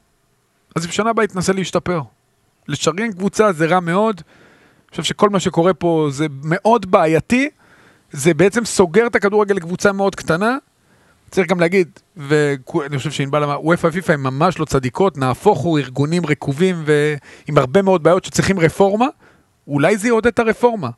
אז 0.75 0.87
בשנה 0.87 1.11
הבאה 1.11 1.25
יתנסה 1.25 1.53
להשתפר. 1.53 2.01
לשריין 2.69 3.13
קבוצה 3.13 3.53
זה 3.53 3.67
רע 3.67 3.81
מאוד. 3.81 4.21
אני 4.25 4.91
חושב 4.91 5.03
שכל 5.03 5.31
מה 5.31 5.41
שקורה 5.41 5.75
פה 5.75 6.09
זה 6.11 6.27
מאוד 6.43 6.91
בעייתי. 6.91 7.51
זה 8.15 8.35
בעצם 8.35 8.65
סוגר 8.65 9.07
את 9.07 9.17
הכדורגל 9.17 9.55
לקבוצה 9.55 9.93
מאוד 9.93 10.15
קטנה. 10.15 10.57
צריך 11.31 11.49
גם 11.49 11.61
להגיד, 11.61 11.89
ואני 12.17 12.99
חושב 12.99 13.11
שענבל 13.11 13.45
אמר, 13.45 13.67
וופא 13.67 13.87
ופיפא 13.87 14.13
הם 14.13 14.23
ממש 14.23 14.59
לא 14.59 14.65
צדיקות, 14.65 15.19
נהפוך 15.19 15.59
הוא 15.59 15.79
ארגונים 15.79 16.27
רקובים 16.27 16.85
ועם 16.85 17.59
הרבה 17.59 17.83
מאוד 17.83 18.03
בעיות 18.03 18.25
שצריכים 18.25 18.59
רפורמה, 18.59 19.07
אולי 19.69 19.97
זה 19.97 20.09
יעודד 20.09 20.27
את 20.27 20.39
הרפורמה. 20.39 20.91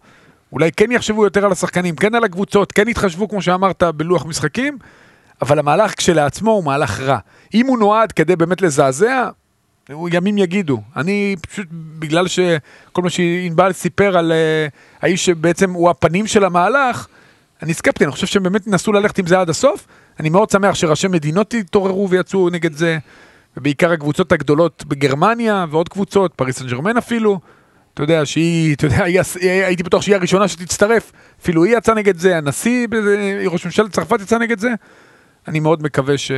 אולי 0.52 0.72
כן 0.72 0.92
יחשבו 0.92 1.24
יותר 1.24 1.44
על 1.44 1.52
השחקנים, 1.52 1.96
כן 1.96 2.14
על 2.14 2.24
הקבוצות, 2.24 2.72
כן 2.72 2.88
יתחשבו, 2.88 3.28
כמו 3.28 3.42
שאמרת, 3.42 3.82
בלוח 3.82 4.26
משחקים, 4.26 4.78
אבל 5.42 5.58
המהלך 5.58 5.94
כשלעצמו 5.96 6.50
הוא 6.50 6.64
מהלך 6.64 7.00
רע. 7.00 7.18
אם 7.54 7.66
הוא 7.66 7.78
נועד 7.78 8.12
כדי 8.12 8.36
באמת 8.36 8.62
לזעזע, 8.62 9.28
ימים 9.90 10.38
יגידו. 10.38 10.82
אני 10.96 11.36
פשוט, 11.40 11.66
בגלל 11.98 12.28
שכל 12.28 13.02
מה 13.02 13.10
שענבל 13.10 13.72
סיפר 13.72 14.18
על 14.18 14.32
uh, 14.32 15.02
האיש 15.02 15.26
שבעצם 15.26 15.72
הוא 15.72 15.90
הפנים 15.90 16.26
של 16.26 16.44
המהלך, 16.44 17.06
אני 17.62 17.74
סקפטי, 17.74 18.04
אני 18.04 18.12
חושב 18.12 18.26
שהם 18.26 18.42
באמת 18.42 18.66
נסו 18.66 18.92
ללכת 18.92 19.18
עם 19.18 19.26
זה 19.26 19.40
עד 19.40 19.50
הסוף. 19.50 19.86
אני 20.20 20.28
מאוד 20.28 20.50
שמח 20.50 20.74
שראשי 20.74 21.08
מדינות 21.08 21.54
התעוררו 21.54 22.10
ויצאו 22.10 22.50
נגד 22.50 22.72
זה, 22.72 22.98
ובעיקר 23.56 23.92
הקבוצות 23.92 24.32
הגדולות 24.32 24.84
בגרמניה 24.88 25.66
ועוד 25.70 25.88
קבוצות, 25.88 26.34
פריס 26.34 26.58
סן 26.58 26.66
ג'רמן 26.66 26.96
אפילו. 26.96 27.40
אתה 27.94 28.02
יודע, 28.02 28.26
שהיא, 28.26 28.74
אתה 28.74 28.86
יודע, 28.86 29.04
היא, 29.04 29.20
הייתי 29.40 29.82
בטוח 29.82 30.02
שהיא 30.02 30.16
הראשונה 30.16 30.48
שתצטרף, 30.48 31.12
אפילו 31.42 31.64
היא 31.64 31.76
יצאה 31.76 31.94
נגד 31.94 32.18
זה, 32.18 32.36
הנשיא, 32.36 32.86
ראש 33.46 33.64
ממשלת 33.64 33.92
צרפת 33.92 34.20
יצא 34.20 34.38
נגד 34.38 34.58
זה. 34.58 34.70
אני 35.48 35.60
מאוד 35.60 35.82
מקווה 35.82 36.18
ש, 36.18 36.32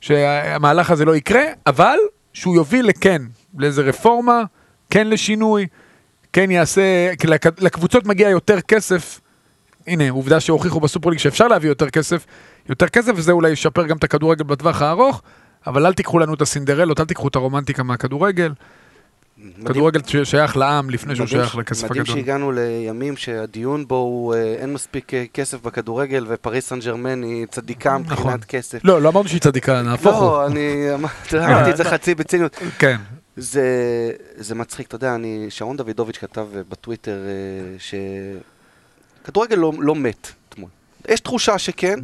שהמהלך 0.00 0.90
הזה 0.90 1.04
לא 1.04 1.16
יקרה, 1.16 1.42
אבל 1.66 1.96
שהוא 2.38 2.54
יוביל 2.54 2.86
לכן, 2.86 3.22
לאיזה 3.58 3.82
רפורמה, 3.82 4.42
כן 4.90 5.06
לשינוי, 5.06 5.66
כן 6.32 6.50
יעשה, 6.50 7.12
לקבוצות 7.58 8.06
מגיע 8.06 8.28
יותר 8.28 8.60
כסף. 8.60 9.20
הנה, 9.86 10.10
עובדה 10.10 10.40
שהוכיחו 10.40 10.80
בסופרליג 10.80 11.18
שאפשר 11.18 11.48
להביא 11.48 11.68
יותר 11.68 11.90
כסף, 11.90 12.26
יותר 12.68 12.88
כסף, 12.88 13.12
וזה 13.16 13.32
אולי 13.32 13.50
ישפר 13.50 13.86
גם 13.86 13.96
את 13.96 14.04
הכדורגל 14.04 14.44
בטווח 14.44 14.82
הארוך, 14.82 15.22
אבל 15.66 15.86
אל 15.86 15.92
תיקחו 15.92 16.18
לנו 16.18 16.34
את 16.34 16.42
הסינדרלות, 16.42 17.00
אל 17.00 17.04
תיקחו 17.04 17.28
את 17.28 17.36
הרומנטיקה 17.36 17.82
מהכדורגל. 17.82 18.52
כדורגל 19.66 20.00
שייך 20.24 20.56
לעם 20.56 20.90
לפני 20.90 21.16
שהוא 21.16 21.26
שייך 21.26 21.56
לכסף 21.56 21.84
הגדול. 21.84 22.02
מדהים 22.02 22.16
שהגענו 22.16 22.52
לימים 22.52 23.16
שהדיון 23.16 23.88
בו 23.88 23.96
הוא 23.96 24.34
אה, 24.34 24.54
אין 24.54 24.72
מספיק 24.72 25.14
אה, 25.14 25.24
כסף 25.34 25.62
בכדורגל 25.62 26.24
ופריס 26.28 26.68
סן 26.68 26.80
ג'רמן 26.80 27.22
היא 27.22 27.46
צדיקה 27.46 27.98
מבחינת 27.98 28.20
נכון. 28.20 28.40
כסף. 28.48 28.78
לא, 28.84 29.02
לא 29.02 29.08
אמרנו 29.08 29.28
שהיא 29.28 29.40
צדיקה, 29.40 29.82
נהפוך 29.82 30.16
הוא. 30.16 30.30
לא, 30.30 30.46
אני 30.46 30.86
אמרתי 31.34 31.70
את 31.70 31.76
זה 31.76 31.84
חצי 31.84 32.14
בציניות. 32.14 32.56
כן. 32.78 32.96
זה 33.36 34.54
מצחיק, 34.54 34.86
אתה 34.86 34.96
יודע, 34.96 35.14
אני, 35.14 35.46
שרון 35.48 35.76
דוידוביץ' 35.76 36.18
כתב 36.18 36.46
אה, 36.56 36.60
בטוויטר 36.68 37.18
שכדורגל 39.22 39.56
לא, 39.56 39.72
לא 39.78 39.94
מת 39.94 40.32
אתמול. 40.48 40.70
יש 41.08 41.20
תחושה 41.20 41.58
שכן, 41.58 41.98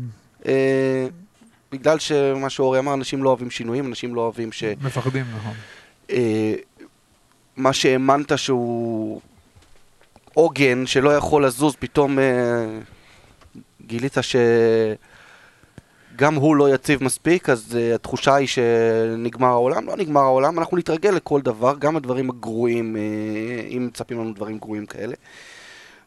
בגלל 1.73 1.99
שמה 1.99 2.51
שאורי 2.51 2.79
אמר, 2.79 2.95
אנשים 2.95 3.23
לא 3.23 3.29
אוהבים 3.29 3.51
שינויים, 3.51 3.87
אנשים 3.87 4.15
לא 4.15 4.21
אוהבים 4.21 4.53
ש... 4.53 4.65
מפחדים, 4.83 5.25
נכון. 5.37 5.55
מה 7.57 7.73
שהאמנת 7.73 8.39
שהוא 8.39 9.21
עוגן 10.35 10.87
שלא 10.87 11.17
יכול 11.17 11.47
לזוז, 11.47 11.77
פתאום 11.79 12.19
אה, 12.19 12.79
גילית 13.87 14.17
שגם 16.15 16.35
הוא 16.35 16.57
לא 16.57 16.75
יציב 16.75 17.05
מספיק, 17.05 17.51
אז 17.51 17.77
אה, 17.81 17.95
התחושה 17.95 18.35
היא 18.35 18.49
שנגמר 18.49 19.49
העולם. 19.49 19.87
לא 19.87 19.97
נגמר 19.97 20.21
העולם, 20.21 20.59
אנחנו 20.59 20.77
נתרגל 20.77 21.11
לכל 21.11 21.41
דבר, 21.41 21.75
גם 21.79 21.97
הדברים 21.97 22.31
הגרועים, 22.31 22.97
אה, 22.97 23.67
אם 23.69 23.87
מצפים 23.87 24.19
לנו 24.19 24.33
דברים 24.33 24.59
גרועים 24.59 24.87
כאלה. 24.87 25.15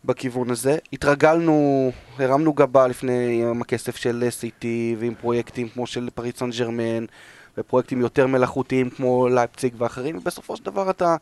בכיוון 0.06 0.50
הזה. 0.50 0.78
התרגלנו, 0.94 1.92
הרמנו 2.20 2.54
גבה 2.54 2.88
לפני 2.88 3.44
עם 3.44 3.62
הכסף 3.62 3.96
של 3.96 4.28
סיטי 4.30 4.96
ועם 5.00 5.16
פרויקטים 5.16 5.70
כמו 5.70 5.88
של 5.88 6.10
פריס 6.16 6.36
סן 6.38 6.50
ג'רמן 6.50 7.06
ופרויקטים 7.58 8.02
יותר 8.02 8.28
מלאכותיים 8.28 8.90
כמו 8.90 9.28
לייפציג 9.28 9.74
ואחרים, 9.78 10.18
ובסופו 10.18 10.58
של 10.58 10.64
דבר 10.64 10.90
אתה, 10.90 11.16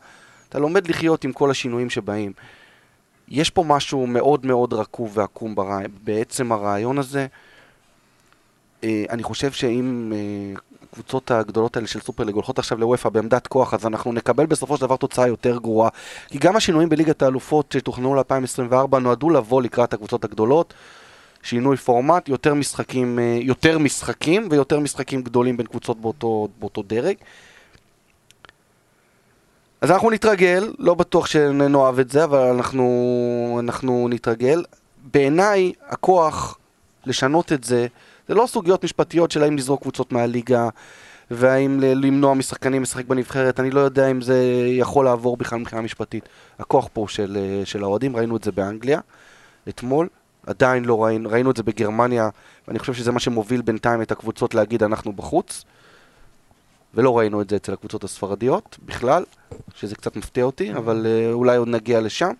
אתה 0.48 0.58
לומד 0.58 0.88
לחיות 0.88 1.24
עם 1.24 1.32
כל 1.32 1.50
השינויים 1.50 1.90
שבאים. 1.90 2.32
יש 3.28 3.50
פה 3.50 3.64
משהו 3.66 4.06
מאוד 4.06 4.46
מאוד 4.46 4.72
רקוב 4.72 5.18
ועקום 5.18 5.54
ברע... 5.54 5.78
בעצם 6.04 6.52
הרעיון 6.52 6.98
הזה. 6.98 7.26
אה, 8.84 9.04
אני 9.10 9.22
חושב 9.22 9.52
שאם 9.52 10.12
אה, 10.14 10.60
הקבוצות 10.92 11.30
הגדולות 11.30 11.76
האלה 11.76 11.86
של 11.86 12.00
סופרליג 12.00 12.34
הולכות 12.34 12.58
עכשיו 12.58 12.78
לוופא 12.78 13.08
בעמדת 13.08 13.46
כוח, 13.46 13.74
אז 13.74 13.86
אנחנו 13.86 14.12
נקבל 14.12 14.46
בסופו 14.46 14.76
של 14.76 14.82
דבר 14.82 14.96
תוצאה 14.96 15.26
יותר 15.26 15.58
גרועה. 15.58 15.90
כי 16.28 16.38
גם 16.38 16.56
השינויים 16.56 16.88
בליגת 16.88 17.22
האלופות 17.22 17.72
שתוכננו 17.72 18.14
ל-2024 18.14 18.98
נועדו 18.98 19.30
לבוא 19.30 19.62
לקראת 19.62 19.94
הקבוצות 19.94 20.24
הגדולות. 20.24 20.74
שינוי 21.46 21.76
פורמט, 21.76 22.28
יותר 22.28 22.54
משחקים, 22.54 23.18
אה, 23.18 23.38
יותר 23.42 23.78
משחקים 23.78 24.48
ויותר 24.50 24.80
משחקים 24.80 25.22
גדולים 25.22 25.56
בין 25.56 25.66
קבוצות 25.66 26.00
באותו, 26.00 26.48
באותו 26.58 26.82
דרג. 26.82 27.16
אז 29.80 29.90
אנחנו 29.90 30.10
נתרגל, 30.10 30.72
לא 30.78 30.94
בטוח 30.94 31.26
שנאהב 31.26 31.98
את 31.98 32.10
זה, 32.10 32.24
אבל 32.24 32.38
אנחנו, 32.38 33.56
אנחנו 33.60 34.08
נתרגל. 34.10 34.64
בעיניי, 35.12 35.72
הכוח 35.88 36.58
לשנות 37.06 37.52
את 37.52 37.64
זה, 37.64 37.86
זה 38.28 38.34
לא 38.34 38.46
סוגיות 38.46 38.84
משפטיות 38.84 39.30
של 39.30 39.42
האם 39.42 39.56
לזרוק 39.56 39.82
קבוצות 39.82 40.12
מהליגה, 40.12 40.68
והאם 41.30 41.80
למנוע 41.80 42.34
משחקנים 42.34 42.82
לשחק 42.82 43.04
בנבחרת, 43.04 43.60
אני 43.60 43.70
לא 43.70 43.80
יודע 43.80 44.10
אם 44.10 44.20
זה 44.20 44.66
יכול 44.68 45.04
לעבור 45.04 45.36
בכלל 45.36 45.58
מבחינה 45.58 45.82
משפטית. 45.82 46.28
הכוח 46.58 46.88
פה 46.92 47.06
של, 47.08 47.38
של 47.64 47.82
האוהדים, 47.82 48.16
ראינו 48.16 48.36
את 48.36 48.44
זה 48.44 48.52
באנגליה 48.52 49.00
אתמול, 49.68 50.08
עדיין 50.46 50.84
לא 50.84 51.04
ראינו, 51.04 51.30
ראינו 51.30 51.50
את 51.50 51.56
זה 51.56 51.62
בגרמניה, 51.62 52.28
ואני 52.68 52.78
חושב 52.78 52.94
שזה 52.94 53.12
מה 53.12 53.20
שמוביל 53.20 53.62
בינתיים 53.62 54.02
את 54.02 54.12
הקבוצות 54.12 54.54
להגיד 54.54 54.82
אנחנו 54.82 55.12
בחוץ. 55.12 55.64
ולא 56.94 57.18
ראינו 57.18 57.42
את 57.42 57.50
זה 57.50 57.56
אצל 57.56 57.72
הקבוצות 57.72 58.04
הספרדיות 58.04 58.78
בכלל, 58.84 59.24
שזה 59.74 59.94
קצת 59.94 60.16
מפתיע 60.16 60.44
אותי, 60.44 60.72
אבל 60.72 61.06
uh, 61.06 61.32
אולי 61.32 61.56
עוד 61.56 61.68
נגיע 61.68 62.00
לשם. 62.00 62.30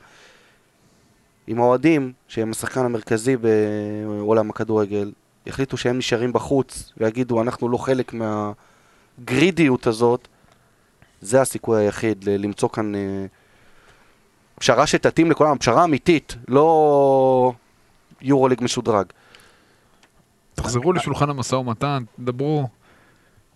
עם 1.46 1.58
האוהדים, 1.60 2.12
שהם 2.28 2.50
השחקן 2.50 2.80
המרכזי 2.80 3.36
בעולם 3.36 4.50
הכדורגל, 4.50 5.12
יחליטו 5.46 5.76
שהם 5.76 5.98
נשארים 5.98 6.32
בחוץ 6.32 6.92
ויגידו 6.96 7.42
אנחנו 7.42 7.68
לא 7.68 7.78
חלק 7.78 8.14
מהגרידיות 8.14 9.86
הזאת, 9.86 10.28
זה 11.20 11.40
הסיכוי 11.40 11.80
היחיד 11.80 12.24
למצוא 12.28 12.68
כאן 12.68 12.94
uh, 12.94 12.98
פשרה 14.60 14.86
שתתאים 14.86 15.30
לכולם, 15.30 15.58
פשרה 15.58 15.84
אמיתית, 15.84 16.36
לא 16.48 17.52
יורוליג 18.22 18.58
משודרג. 18.62 19.06
תחזרו 20.54 20.92
לשולחן 20.92 21.30
המשא 21.30 21.54
ומתן, 21.54 22.02
תדברו. 22.16 22.68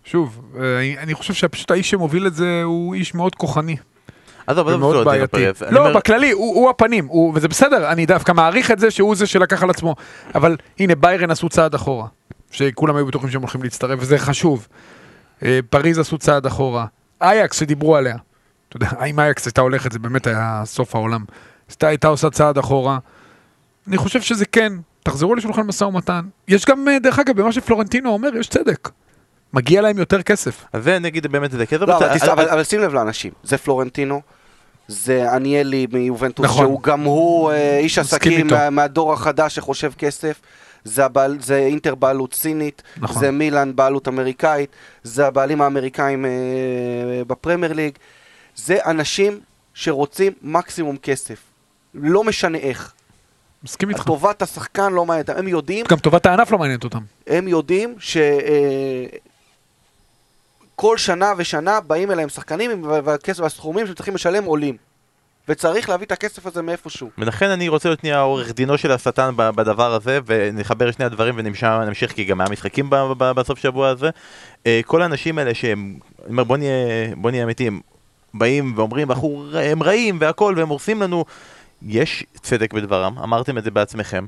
שוב, 0.03 0.41
אה, 0.59 0.93
אני 1.03 1.13
חושב 1.13 1.33
שפשוט 1.33 1.71
האיש 1.71 1.89
שמוביל 1.89 2.27
את 2.27 2.33
זה 2.33 2.61
הוא 2.63 2.95
איש 2.95 3.15
מאוד 3.15 3.35
כוחני. 3.35 3.75
עזוב, 4.47 4.67
עזוב, 4.67 4.81
לא, 4.81 4.91
דינו 4.91 5.05
בעייתי. 5.05 5.45
לא, 5.71 5.93
בכללי, 5.93 6.31
הוא 6.31 6.69
הפנים, 6.69 7.09
וזה 7.35 7.47
בסדר, 7.47 7.91
אני 7.91 8.05
דווקא 8.05 8.31
מעריך 8.31 8.71
את 8.71 8.79
זה 8.79 8.91
שהוא 8.91 9.15
זה 9.15 9.25
שלקח 9.27 9.63
על 9.63 9.69
עצמו. 9.69 9.95
אבל 10.35 10.57
הנה, 10.79 10.95
ביירן 10.95 11.31
עשו 11.31 11.49
צעד 11.49 11.73
אחורה, 11.73 12.07
שכולם 12.51 12.95
היו 12.95 13.05
בטוחים 13.05 13.29
שהם 13.29 13.41
הולכים 13.41 13.63
להצטרף, 13.63 13.99
וזה 14.01 14.17
חשוב. 14.17 14.67
אה, 15.43 15.59
פריז 15.69 15.99
עשו 15.99 16.17
צעד 16.17 16.45
אחורה. 16.45 16.85
אייקס 17.21 17.59
שדיברו 17.59 17.95
עליה. 17.95 18.15
אתה 18.69 18.77
יודע, 18.77 18.89
אם 19.09 19.19
אייקס 19.19 19.45
הייתה 19.45 19.61
הולכת, 19.61 19.91
זה 19.91 19.99
באמת 19.99 20.27
היה 20.27 20.61
סוף 20.65 20.95
העולם. 20.95 21.25
הייתה 21.81 22.07
עושה 22.07 22.29
צעד 22.29 22.57
אחורה. 22.57 22.97
אני 23.87 23.97
חושב 23.97 24.21
שזה 24.21 24.45
כן, 24.45 24.73
תחזרו 25.03 25.35
לשולחן 25.35 25.61
משא 25.61 25.83
ומתן. 25.83 26.21
יש 26.47 26.65
גם, 26.65 26.87
אה, 26.87 26.99
דרך 26.99 27.19
אגב, 27.19 27.41
במה 27.41 27.51
שפלורנטינו 27.51 28.09
אומר, 28.09 28.29
יש 28.39 28.47
צדק. 28.47 28.89
מגיע 29.53 29.81
להם 29.81 29.97
יותר 29.97 30.21
כסף. 30.21 30.65
אז 30.73 30.83
זה 30.83 30.99
נגיד 30.99 31.27
באמת 31.27 31.51
זה 31.51 31.65
כסף. 31.65 31.81
לא, 31.81 31.97
אבל 31.97 32.05
אתה- 32.07 32.15
תס- 32.19 32.23
אבל 32.29 32.49
אבל 32.49 32.63
שים 32.63 32.79
לב 32.81 32.93
לאנשים, 32.93 33.31
זה 33.43 33.57
פלורנטינו, 33.57 34.21
זה 34.87 35.35
אניאלי 35.35 35.87
מיובנטוס, 35.91 36.45
נכון. 36.45 36.65
שהוא 36.65 36.83
גם 36.83 37.01
הוא 37.01 37.51
אה, 37.51 37.77
איש 37.77 37.97
עסקים. 37.99 38.47
מה- 38.47 38.69
מהדור 38.69 39.13
החדש 39.13 39.55
שחושב 39.55 39.91
כסף. 39.97 40.41
זה, 40.83 41.05
הבעל, 41.05 41.37
זה 41.41 41.57
אינטר 41.57 41.95
בעלות 41.95 42.33
סינית, 42.33 42.81
נכון. 42.97 43.21
זה 43.21 43.31
מילאן 43.31 43.75
בעלות 43.75 44.07
אמריקאית, 44.07 44.69
זה 45.03 45.27
הבעלים 45.27 45.61
האמריקאים 45.61 46.25
אה, 46.25 46.31
בפרמייר 47.27 47.73
ליג. 47.73 47.93
זה 48.55 48.77
אנשים 48.85 49.39
שרוצים 49.73 50.33
מקסימום 50.41 50.97
כסף, 50.97 51.37
לא 51.93 52.23
משנה 52.23 52.57
איך. 52.57 52.93
מסכים 53.63 53.89
איתך. 53.89 54.03
טובת 54.03 54.41
השחקן 54.41 54.93
לא 54.93 55.05
מעניינת, 55.05 55.29
הם 55.29 55.47
יודעים 55.47 55.85
גם 55.89 55.97
טובת 55.97 56.25
הענף 56.25 56.51
לא 56.51 56.57
מעניינת 56.57 56.83
אותם. 56.83 56.99
הם 57.27 57.47
יודעים 57.47 57.95
שכל 57.99 59.17
שנה 60.97 61.33
ושנה 61.37 61.79
באים 61.79 62.11
אליהם 62.11 62.29
שחקנים 62.29 62.83
והכסף 63.03 63.39
והסכומים 63.39 63.85
שהם 63.85 63.95
צריכים 63.95 64.15
לשלם 64.15 64.43
עולים. 64.43 64.77
וצריך 65.47 65.89
להביא 65.89 66.05
את 66.05 66.11
הכסף 66.11 66.45
הזה 66.45 66.61
מאיפשהו. 66.61 67.09
ולכן 67.17 67.49
אני 67.49 67.69
רוצה 67.69 67.89
להיות 67.89 67.99
שנייה 67.99 68.21
עורך 68.21 68.51
דינו 68.51 68.77
של 68.77 68.91
השטן 68.91 69.33
בדבר 69.37 69.93
הזה, 69.93 70.19
ונחבר 70.25 70.91
שני 70.91 71.05
הדברים 71.05 71.35
ונמשיך, 71.37 72.11
כי 72.11 72.23
גם 72.23 72.41
היה 72.41 72.49
משחקים 72.49 72.87
בסוף 73.19 73.59
שבוע 73.59 73.89
הזה. 73.89 74.09
אה, 74.65 74.81
כל 74.85 75.01
האנשים 75.01 75.37
האלה 75.37 75.53
שהם, 75.53 75.95
אני 76.23 76.31
אומר 76.31 76.43
בוא 76.43 76.57
נהיה, 76.57 76.71
נהיה 77.31 77.43
אמיתיים, 77.43 77.81
באים 78.33 78.73
ואומרים 78.75 79.11
"אנחנו 79.11 79.45
ר- 79.51 79.57
הם 79.57 79.83
רעים 79.83 80.17
והכל 80.21 80.53
והם 80.57 80.69
הורסים 80.69 81.01
לנו, 81.01 81.25
יש 81.87 82.25
צדק 82.41 82.73
בדברם, 82.73 83.17
אמרתם 83.19 83.57
את 83.57 83.63
זה 83.63 83.71
בעצמכם. 83.71 84.25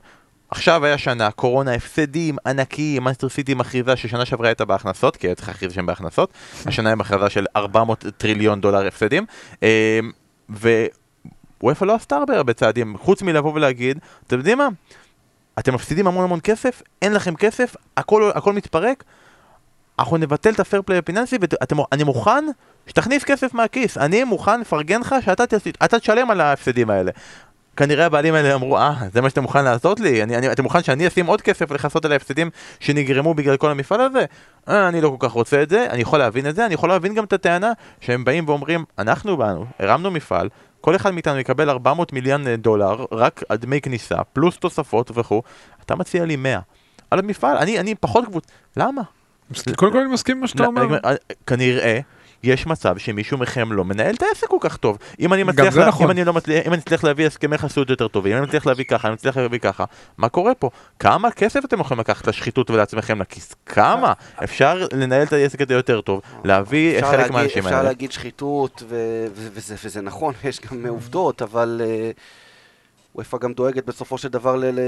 עכשיו 0.49 0.85
היה 0.85 0.97
שנה, 0.97 1.31
קורונה, 1.31 1.73
הפסדים 1.73 2.37
ענקיים, 2.45 3.03
מנסטר 3.03 3.29
סיטי 3.29 3.53
מכריזה 3.53 3.95
ששנה 3.95 4.25
שעברה 4.25 4.47
הייתה 4.47 4.65
בהכנסות, 4.65 5.17
כי 5.17 5.27
היה 5.27 5.35
צריך 5.35 5.47
להכריז 5.47 5.73
שהם 5.73 5.85
בהכנסות, 5.85 6.33
השנה 6.65 6.89
היא 6.89 6.95
מכרזה 6.95 7.29
של 7.29 7.45
400 7.55 8.05
טריליון 8.17 8.61
דולר 8.61 8.87
הפסדים, 8.87 9.25
אה, 9.63 9.99
ווופא 11.61 11.85
לא 11.85 11.95
עשתה 11.95 12.15
הרבה 12.15 12.37
הרבה 12.37 12.53
צעדים, 12.53 12.97
חוץ 12.97 13.21
מלבוא 13.21 13.53
ולהגיד, 13.53 13.99
אתם 14.27 14.37
יודעים 14.37 14.57
מה? 14.57 14.67
אתם 15.59 15.73
מפסידים 15.73 16.07
המון 16.07 16.23
המון 16.23 16.39
כסף, 16.43 16.81
אין 17.01 17.13
לכם 17.13 17.35
כסף, 17.35 17.75
הכל, 17.97 18.31
הכל 18.35 18.53
מתפרק, 18.53 19.03
אנחנו 19.99 20.17
נבטל 20.17 20.49
את 20.49 20.59
הפייר 20.59 20.81
פליי 20.81 20.97
הפיננסי 20.97 21.37
ואני 21.91 22.03
מוכן 22.03 22.45
שתכניס 22.87 23.23
כסף 23.23 23.53
מהכיס, 23.53 23.97
אני 23.97 24.23
מוכן 24.23 24.61
לפרגן 24.61 25.01
לך 25.01 25.15
שאתה 25.25 25.99
תשלם 25.99 26.31
על 26.31 26.41
ההפסדים 26.41 26.89
האלה. 26.89 27.11
כנראה 27.77 28.05
הבעלים 28.05 28.33
האלה 28.33 28.55
אמרו, 28.55 28.77
אה, 28.77 28.93
זה 29.13 29.21
מה 29.21 29.29
שאתם 29.29 29.41
מוכן 29.41 29.63
לעשות 29.63 29.99
לי? 29.99 30.23
אני, 30.23 30.37
אני, 30.37 30.51
אתם 30.51 30.63
מוכן 30.63 30.83
שאני 30.83 31.07
אשים 31.07 31.25
עוד 31.25 31.41
כסף 31.41 31.71
לכסות 31.71 32.05
על 32.05 32.11
ההפסדים 32.11 32.49
שנגרמו 32.79 33.33
בגלל 33.33 33.57
כל 33.57 33.71
המפעל 33.71 34.01
הזה? 34.01 34.25
אה, 34.69 34.87
אני 34.87 35.01
לא 35.01 35.09
כל 35.09 35.27
כך 35.27 35.31
רוצה 35.31 35.63
את 35.63 35.69
זה, 35.69 35.87
אני 35.89 36.01
יכול 36.01 36.19
להבין 36.19 36.47
את 36.47 36.55
זה, 36.55 36.65
אני 36.65 36.73
יכול 36.73 36.89
להבין 36.89 37.13
גם 37.13 37.23
את 37.23 37.33
הטענה 37.33 37.71
שהם 38.01 38.23
באים 38.23 38.49
ואומרים, 38.49 38.85
אנחנו 38.99 39.37
באנו, 39.37 39.65
הרמנו 39.79 40.11
מפעל, 40.11 40.49
כל 40.81 40.95
אחד 40.95 41.11
מאיתנו 41.11 41.39
יקבל 41.39 41.69
400 41.69 42.13
מיליון 42.13 42.55
דולר 42.55 43.05
רק 43.11 43.43
על 43.49 43.57
דמי 43.57 43.81
כניסה, 43.81 44.23
פלוס 44.33 44.57
תוספות 44.57 45.11
וכו', 45.15 45.41
אתה 45.85 45.95
מציע 45.95 46.25
לי 46.25 46.35
100. 46.35 46.59
על 47.11 47.19
המפעל, 47.19 47.57
אני, 47.57 47.79
אני 47.79 47.95
פחות 47.95 48.25
קבוצ... 48.25 48.45
למה? 48.77 49.01
קודם 49.75 49.91
כל 49.91 49.99
אני 49.99 50.13
מסכים 50.13 50.35
עם 50.35 50.41
מה 50.41 50.47
שאתה 50.47 50.63
לא, 50.63 50.67
אומר. 50.67 50.97
אה, 51.05 51.13
כנראה 51.47 51.99
יש 52.43 52.67
מצב 52.67 52.97
שמישהו 52.97 53.37
מכם 53.37 53.71
לא 53.73 53.85
מנהל 53.85 54.15
את 54.15 54.21
העסק 54.23 54.47
כל 54.47 54.57
כך 54.59 54.77
טוב. 54.77 54.97
אם 55.19 55.33
אני 55.33 55.43
מצליח, 55.43 55.77
לה- 55.77 55.87
נכון. 55.87 56.05
אם 56.05 56.11
אני 56.11 56.23
לא 56.25 56.33
מצליח, 56.33 56.67
אם 56.67 56.73
אני 56.73 56.77
מצליח 56.77 57.03
להביא 57.03 57.27
הסכמי 57.27 57.57
חסות 57.57 57.89
יותר 57.89 58.07
טובים, 58.07 58.31
אם 58.31 58.37
אני 58.37 58.47
מצליח 58.47 58.65
להביא 58.65 58.85
ככה, 58.85 59.07
אני 59.07 59.13
מצליח 59.13 59.37
להביא 59.37 59.59
ככה, 59.59 59.85
מה 60.17 60.29
קורה 60.29 60.53
פה? 60.55 60.69
כמה 60.99 61.31
כסף 61.31 61.65
אתם 61.65 61.79
יכולים 61.79 61.99
לקחת 61.99 62.27
לשחיתות 62.27 62.69
ולעצמכם 62.69 63.21
לכיס? 63.21 63.55
כמה? 63.65 64.13
אפשר 64.43 64.87
לנהל 64.93 65.23
את 65.23 65.33
העסק 65.33 65.61
הזה 65.61 65.73
יותר 65.73 66.01
טוב, 66.01 66.21
להביא 66.43 66.95
אפשר 66.99 67.11
חלק 67.11 67.31
מהאנשים 67.31 67.63
אפשר 67.63 67.75
האלה. 67.75 67.87
להגיד 67.87 68.11
שחיתות, 68.11 68.83
ו- 68.89 68.95
ו- 69.35 69.47
וזה, 69.53 69.75
וזה 69.85 70.01
נכון, 70.01 70.33
יש 70.43 70.59
גם 70.71 70.85
עובדות, 70.87 71.41
אבל 71.41 71.81
אה, 71.85 72.11
וופא 73.15 73.37
גם 73.37 73.53
דואגת 73.53 73.85
בסופו 73.85 74.17
של 74.17 74.27
דבר 74.29 74.55
ל- 74.55 74.79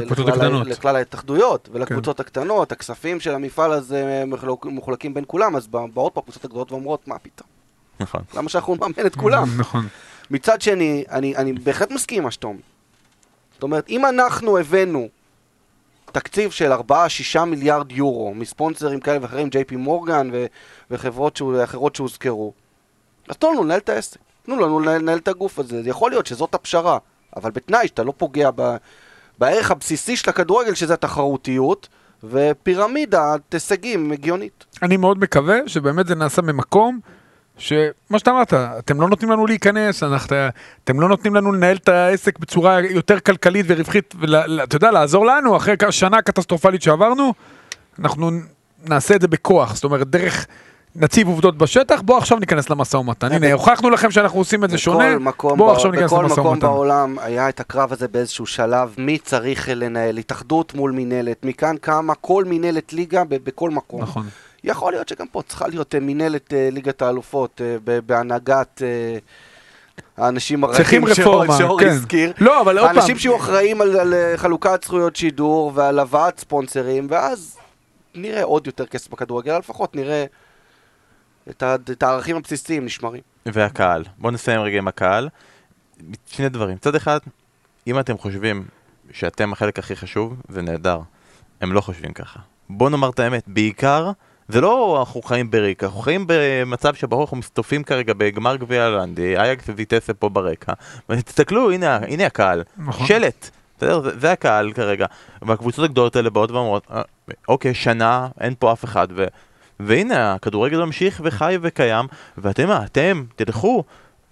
לכלל. 0.00 0.30
לכלל 0.70 0.96
ההתאחדויות 0.96 1.68
ולקבוצות 1.72 2.20
הקטנות, 2.20 2.72
הכספים 2.72 3.20
של 3.20 3.34
המפעל 3.34 3.72
הזה 3.72 4.24
מחולק- 4.26 4.66
מחולקים 4.66 5.14
בין 5.14 5.24
כולם, 5.26 5.56
אז 5.56 5.66
בא- 5.66 5.86
באות 5.94 6.14
פה 6.14 6.20
הקבוצות 6.20 6.44
הגדולות 6.44 6.72
ואומרות, 6.72 7.08
מה 7.08 7.18
פתאום? 7.18 7.48
נכון. 8.00 8.20
למה 8.34 8.48
שאנחנו 8.48 8.74
נממן 8.74 9.06
את 9.06 9.14
כולם? 9.16 9.44
נכון. 9.60 9.86
מצד 10.30 10.60
שני, 10.62 11.04
אני, 11.10 11.36
אני 11.36 11.52
בהחלט 11.52 11.90
מסכים 11.90 12.18
עם 12.18 12.24
מה 12.24 12.30
שאתה 12.30 12.46
אומר. 12.46 12.60
זאת 13.54 13.62
אומרת, 13.62 13.88
אם 13.88 14.06
אנחנו 14.06 14.58
הבאנו 14.58 15.08
תקציב 16.12 16.50
של 16.50 16.72
4-6 16.72 16.80
מיליארד 17.46 17.92
יורו 17.92 18.34
מספונסרים 18.34 19.00
כאלה 19.00 19.18
ואחרים, 19.22 19.48
ג'יי 19.48 19.64
פי 19.64 19.76
מורגן 19.76 20.28
ו- 20.32 20.46
וחברות 20.90 21.36
שהוא, 21.36 21.64
אחרות 21.64 21.96
שהוזכרו, 21.96 22.52
אז 23.28 23.36
תנו 23.36 23.52
לנו 23.52 23.64
לנהל 23.64 23.78
את 23.78 23.88
העסק. 23.88 24.18
תנו 24.46 24.56
לנו 24.60 24.80
לנהל, 24.80 25.18
את 25.18 25.28
הגוף 25.28 25.58
הזה. 25.58 25.82
זה 25.82 25.90
יכול 25.90 26.10
להיות 26.10 26.26
שזאת 26.26 26.54
הפשרה, 26.54 26.98
אבל 27.36 27.50
בתנאי 27.50 27.88
שאתה 27.88 28.02
לא 28.02 28.12
פוגע 28.16 28.50
ב, 28.56 28.76
בערך 29.38 29.70
הבסיסי 29.70 30.16
של 30.16 30.30
הכדורגל, 30.30 30.74
שזה 30.74 30.94
התחרותיות, 30.94 31.88
ופירמידת 32.24 33.54
הישגים 33.54 34.12
הגיונית. 34.12 34.64
אני 34.82 34.96
מאוד 34.96 35.18
מקווה 35.18 35.58
שבאמת 35.66 36.06
זה 36.06 36.14
נעשה 36.14 36.42
ממקום 36.42 37.00
שמה 37.58 38.18
שאתה 38.18 38.30
אמרת, 38.30 38.54
אתם 38.54 39.00
לא 39.00 39.08
נותנים 39.08 39.30
לנו 39.30 39.46
להיכנס, 39.46 40.02
אנחנו, 40.02 40.36
אתם 40.84 41.00
לא 41.00 41.08
נותנים 41.08 41.34
לנו 41.34 41.52
לנהל 41.52 41.76
את 41.76 41.88
העסק 41.88 42.38
בצורה 42.38 42.80
יותר 42.80 43.20
כלכלית 43.20 43.66
ורווחית, 43.68 44.14
ואתה 44.20 44.76
יודע, 44.76 44.90
לעזור 44.90 45.26
לנו 45.26 45.56
אחרי 45.56 45.74
שנה 45.90 46.22
קטסטרופלית 46.22 46.82
שעברנו, 46.82 47.34
אנחנו 47.98 48.30
נעשה 48.84 49.14
את 49.16 49.20
זה 49.20 49.28
בכוח, 49.28 49.74
זאת 49.74 49.84
אומרת, 49.84 50.10
דרך... 50.10 50.46
נציב 50.96 51.28
עובדות 51.28 51.58
בשטח, 51.58 52.00
בואו 52.00 52.18
עכשיו 52.18 52.38
ניכנס 52.38 52.70
למשא 52.70 52.96
ומתן. 52.96 53.32
הנה, 53.32 53.52
הוכחנו 53.52 53.90
לכם 53.90 54.10
שאנחנו 54.10 54.38
עושים 54.38 54.64
את 54.64 54.70
זה 54.70 54.78
שונה, 54.78 55.10
בכל 55.10 55.18
מקום, 55.18 55.58
בואו 55.58 55.72
עכשיו 55.72 55.90
ניכנס 55.90 56.12
בכל 56.12 56.22
למשא 56.22 56.32
מקום 56.40 56.46
ומתן. 56.46 56.60
בעולם 56.66 57.16
היה 57.18 57.48
את 57.48 57.60
הקרב 57.60 57.92
הזה 57.92 58.08
באיזשהו 58.08 58.46
שלב, 58.46 58.94
מי 58.98 59.18
צריך 59.18 59.68
לנהל, 59.72 60.18
התאחדות 60.18 60.74
מול 60.74 60.90
מינהלת, 60.90 61.44
מכאן 61.44 61.76
קמה 61.80 62.14
כל 62.14 62.44
מינהלת 62.44 62.92
ליגה 62.92 63.22
בכל 63.28 63.70
מקום. 63.70 64.02
נכון. 64.02 64.26
יכול 64.64 64.92
להיות 64.92 65.08
שגם 65.08 65.26
פה 65.26 65.42
צריכה 65.48 65.68
להיות 65.68 65.94
אה, 65.94 66.00
מינהלת 66.00 66.54
אה, 66.54 66.68
ליגת 66.72 67.02
האלופות 67.02 67.60
אה, 67.64 67.76
בהנהגת 68.06 68.82
האנשים 70.16 70.64
הרעים 70.64 71.14
שאור- 71.14 71.42
רפורמה, 71.42 71.58
שאור 71.58 71.80
כן. 71.80 71.88
הזכיר. 71.88 72.32
לא, 72.38 72.60
אבל 72.60 72.78
עוד 72.78 72.86
פעם, 72.88 72.96
האנשים 72.98 73.18
שיהיו 73.18 73.36
אחראים 73.36 73.80
על, 73.80 73.96
על 73.96 74.14
חלוקת 74.36 74.84
זכויות 74.84 75.16
שידור 75.16 75.72
ועל 75.74 75.98
הבאת 75.98 76.38
ספונסרים, 76.38 77.06
ואז 77.10 77.56
נראה 78.14 78.42
עוד 78.42 78.66
יותר 78.66 78.86
כסף 78.86 79.10
בכדורגל, 79.10 79.58
לפחות 79.58 79.96
נראה 79.96 80.24
את, 81.50 81.62
ה- 81.62 81.74
את 81.74 82.02
הערכים 82.02 82.36
הבסיסיים 82.36 82.84
נשמרים. 82.84 83.20
והקהל. 83.46 84.04
בואו 84.18 84.32
נסיים 84.32 84.60
רגע 84.60 84.78
עם 84.78 84.88
הקהל. 84.88 85.28
שני 86.26 86.48
דברים. 86.48 86.74
מצד 86.76 86.94
אחד, 86.94 87.18
אם 87.86 87.98
אתם 87.98 88.18
חושבים 88.18 88.64
שאתם 89.12 89.52
החלק 89.52 89.78
הכי 89.78 89.96
חשוב, 89.96 90.34
זה 90.48 90.62
נהדר. 90.62 91.00
הם 91.60 91.72
לא 91.72 91.80
חושבים 91.80 92.12
ככה. 92.12 92.40
בואו 92.70 92.90
נאמר 92.90 93.10
את 93.10 93.18
האמת, 93.18 93.42
בעיקר, 93.46 94.10
זה 94.48 94.60
לא 94.60 94.96
אנחנו 95.00 95.22
חיים 95.22 95.50
בריק, 95.50 95.84
אנחנו 95.84 96.00
חיים 96.00 96.24
במצב 96.28 96.94
שבו 96.94 97.20
אנחנו 97.22 97.36
מסתופים 97.36 97.82
כרגע 97.84 98.12
בגמר 98.16 98.56
גביע 98.56 98.86
הולנדי, 98.86 99.36
אייקס 99.38 99.68
וויטסה 99.68 100.14
פה 100.14 100.28
ברקע, 100.28 100.72
ותסתכלו, 101.08 101.70
הנה, 101.70 101.96
הנה 101.96 102.26
הקהל, 102.26 102.62
נכון. 102.76 103.06
שלט, 103.06 103.50
בסדר? 103.78 104.00
זה, 104.02 104.18
זה 104.18 104.32
הקהל 104.32 104.72
כרגע, 104.72 105.06
והקבוצות 105.42 105.84
הגדולות 105.84 106.16
האלה 106.16 106.30
באות 106.30 106.50
ואומרות, 106.50 106.86
"אה, 106.90 107.02
אוקיי, 107.48 107.74
שנה, 107.74 108.28
אין 108.40 108.54
פה 108.58 108.72
אף 108.72 108.84
אחד, 108.84 109.08
ו... 109.16 109.26
והנה, 109.80 110.34
הכדורגל 110.34 110.84
ממשיך 110.84 111.20
וחי 111.24 111.58
וקיים, 111.62 112.06
ואתם 112.38 112.68
מה, 112.68 112.84
אתם, 112.84 113.24
תלכו, 113.36 113.84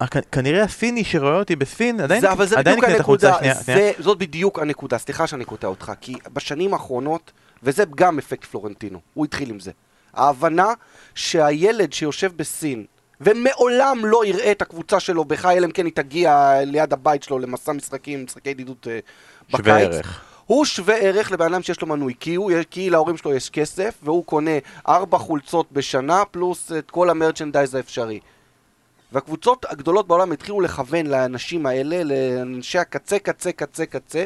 הכ- 0.02 0.20
כנראה 0.32 0.62
הסיני 0.62 1.04
שרואה 1.04 1.38
אותי 1.38 1.56
בסין, 1.56 2.00
עדיין 2.00 2.22
יקנה 2.78 2.94
את 2.94 3.00
החולצה 3.00 3.28
הנקודה, 3.34 3.52
השנייה. 3.60 3.92
זאת 3.98 4.18
בדיוק 4.18 4.58
הנקודה, 4.58 4.98
סליחה 4.98 5.26
שאני 5.26 5.44
קוטע 5.44 5.66
אותך, 5.66 5.92
כי 6.00 6.14
בשנים 6.32 6.72
האחרונות, 6.72 7.32
וזה 7.62 7.84
גם 7.94 8.18
אפקט 8.18 8.44
פלורנטינו, 8.44 9.00
הוא 9.14 9.24
התחיל 9.24 9.50
עם 9.50 9.60
זה, 9.60 9.70
ההבנה 10.14 10.66
שהילד 11.14 11.92
שיושב 11.92 12.32
בסין, 12.36 12.84
ומעולם 13.20 14.00
לא 14.04 14.24
יראה 14.26 14.52
את 14.52 14.62
הקבוצה 14.62 15.00
שלו 15.00 15.24
בחי, 15.24 15.56
אלא 15.56 15.66
אם 15.66 15.70
כן 15.70 15.84
היא 15.84 15.92
תגיע 15.94 16.54
ליד 16.66 16.92
הבית 16.92 17.22
שלו 17.22 17.38
למסע 17.38 17.72
משחקים, 17.72 18.24
משחקי 18.24 18.50
ידידות 18.50 18.86
אה, 18.90 18.98
שווה 19.48 19.60
בקיץ, 19.78 19.94
ערך. 19.94 20.24
הוא 20.46 20.64
שווה 20.64 20.96
ערך 20.96 21.32
לבן 21.32 21.54
אדם 21.54 21.62
שיש 21.62 21.80
לו 21.80 21.86
מנוי, 21.88 22.14
כי, 22.20 22.34
הוא, 22.34 22.52
כי 22.70 22.90
להורים 22.90 23.16
שלו 23.16 23.34
יש 23.34 23.50
כסף, 23.50 23.98
והוא 24.02 24.24
קונה 24.24 24.58
ארבע 24.88 25.18
חולצות 25.18 25.72
בשנה, 25.72 26.24
פלוס 26.24 26.72
את 26.72 26.90
כל 26.90 27.10
המרצ'נדייז 27.10 27.74
האפשרי. 27.74 28.20
והקבוצות 29.12 29.66
הגדולות 29.68 30.06
בעולם 30.06 30.32
התחילו 30.32 30.60
לכוון 30.60 31.06
לאנשים 31.06 31.66
האלה, 31.66 32.04
לאנשי 32.04 32.78
הקצה, 32.78 33.18
קצה, 33.18 33.52
קצה, 33.52 33.86
קצה, 33.86 34.24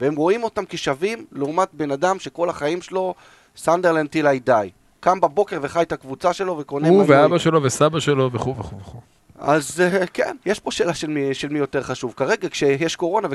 והם 0.00 0.16
רואים 0.16 0.42
אותם 0.42 0.64
כשווים 0.68 1.26
לעומת 1.32 1.68
בן 1.72 1.90
אדם 1.90 2.18
שכל 2.18 2.50
החיים 2.50 2.82
שלו 2.82 3.14
סנדרלנד 3.56 4.08
טיל 4.08 4.26
I 4.26 4.48
die. 4.48 4.70
קם 5.00 5.20
בבוקר 5.20 5.58
וחי 5.62 5.82
את 5.82 5.92
הקבוצה 5.92 6.32
שלו 6.32 6.58
וקונה 6.58 6.88
הוא 6.88 7.02
מנוי. 7.02 7.16
ואבא 7.16 7.38
שלו 7.38 7.62
וסבא 7.62 8.00
שלו 8.00 8.32
וכו' 8.32 8.56
וכו' 8.58 8.78
וכו'. 8.80 9.00
אז 9.38 9.80
אה, 9.80 10.06
כן, 10.06 10.36
יש 10.46 10.60
פה 10.60 10.70
שאלה 10.70 10.94
של 10.94 11.10
מי, 11.10 11.34
של 11.34 11.48
מי 11.48 11.58
יותר 11.58 11.82
חשוב. 11.82 12.14
כרגע 12.16 12.48
כשיש 12.48 12.96
קורונה 12.96 13.28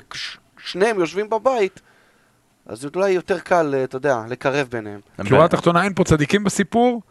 ושניהם 0.58 1.00
יושבים 1.00 1.30
בבית, 1.30 1.82
אז 2.66 2.88
אולי 2.96 3.10
יותר 3.12 3.40
קל, 3.40 3.74
אה, 3.78 3.84
אתה 3.84 3.96
יודע, 3.96 4.18
לקרב 4.30 4.68
ביניהם. 4.72 5.00
שורה 5.30 5.46
התחתונה, 5.46 5.84
אין 5.84 5.94
פה 5.94 6.04
צדיקים 6.04 6.44
בסיפור, 6.44 7.02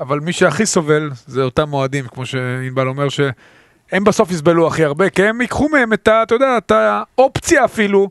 אבל 0.00 0.20
מי 0.20 0.32
שהכי 0.32 0.66
סובל 0.66 1.10
זה 1.26 1.42
אותם 1.42 1.72
אוהדים, 1.72 2.04
כמו 2.08 2.26
שענבל 2.26 2.88
אומר, 2.88 3.08
שהם 3.08 4.04
בסוף 4.04 4.30
יסבלו 4.30 4.66
הכי 4.66 4.84
הרבה, 4.84 5.10
כי 5.10 5.22
הם 5.22 5.40
ייקחו 5.40 5.68
מהם 5.68 5.92
את 5.92 6.08
ה... 6.08 6.22
אתה 6.22 6.34
יודע, 6.34 6.58
את 6.58 6.70
האופציה 6.74 7.64
אפילו 7.64 8.08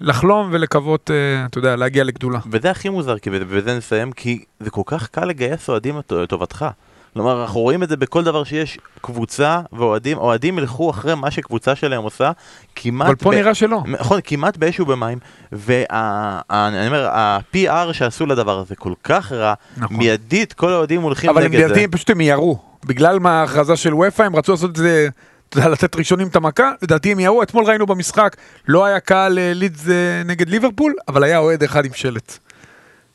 לחלום 0.00 0.48
ולקוות, 0.52 1.10
אה, 1.10 1.46
אתה 1.46 1.58
יודע, 1.58 1.76
להגיע 1.76 2.04
לגדולה. 2.04 2.38
וזה 2.50 2.70
הכי 2.70 2.88
מוזר, 2.88 3.18
כי 3.18 3.30
ובזה 3.32 3.76
נסיים, 3.76 4.12
כי 4.12 4.44
זה 4.60 4.70
כל 4.70 4.82
כך 4.86 5.08
קל 5.08 5.24
לגייס 5.24 5.68
אוהדים 5.68 5.98
לט- 5.98 6.12
לטובתך. 6.12 6.66
כלומר, 7.14 7.42
אנחנו 7.42 7.60
רואים 7.60 7.82
את 7.82 7.88
זה 7.88 7.96
בכל 7.96 8.24
דבר 8.24 8.44
שיש 8.44 8.78
קבוצה 9.00 9.60
ואוהדים, 9.72 10.18
אוהדים 10.18 10.58
ילכו 10.58 10.90
אחרי 10.90 11.14
מה 11.14 11.30
שקבוצה 11.30 11.74
שלהם 11.74 12.02
עושה, 12.02 12.30
כמעט... 12.76 13.06
אבל 13.08 13.16
פה 13.16 13.30
ב- 13.30 13.34
נראה 13.34 13.54
שלא. 13.54 13.82
נכון, 13.86 14.20
כמעט 14.24 14.56
באש 14.56 14.80
ובמים, 14.80 15.18
ואני 15.52 16.86
אומר, 16.86 17.08
ה-PR 17.08 17.92
שעשו 17.92 18.26
לדבר 18.26 18.58
הזה 18.58 18.76
כל 18.76 18.92
כך 19.04 19.32
רע, 19.32 19.54
נכון. 19.76 19.96
מיידית 19.96 20.52
כל 20.52 20.72
האוהדים 20.72 21.02
הולכים 21.02 21.30
אבל 21.30 21.42
הם 21.44 21.52
נגד 21.52 21.60
זה. 21.60 21.66
לדעתי 21.66 21.88
פשוט 21.88 22.10
הם 22.10 22.20
ירו. 22.20 22.58
בגלל 22.84 23.18
מה 23.18 23.40
ההכרזה 23.40 23.76
של 23.76 23.94
וופא, 23.94 24.22
הם 24.22 24.36
רצו 24.36 24.52
לעשות 24.52 24.70
את 24.70 24.76
זה, 24.76 25.08
לתת 25.54 25.96
ראשונים 25.96 26.28
את 26.28 26.36
המכה, 26.36 26.72
לדעתי 26.82 27.12
הם 27.12 27.20
ירו. 27.20 27.42
אתמול 27.42 27.64
ראינו 27.64 27.86
במשחק, 27.86 28.36
לא 28.68 28.84
היה 28.84 29.00
קהל 29.00 29.38
אה, 29.38 29.52
לידס 29.54 29.88
אה, 29.88 30.22
נגד 30.24 30.48
ליברפול, 30.48 30.94
אבל 31.08 31.24
היה 31.24 31.38
אוהד 31.38 31.62
אחד 31.62 31.84
עם 31.84 31.92
שלט. 31.94 32.38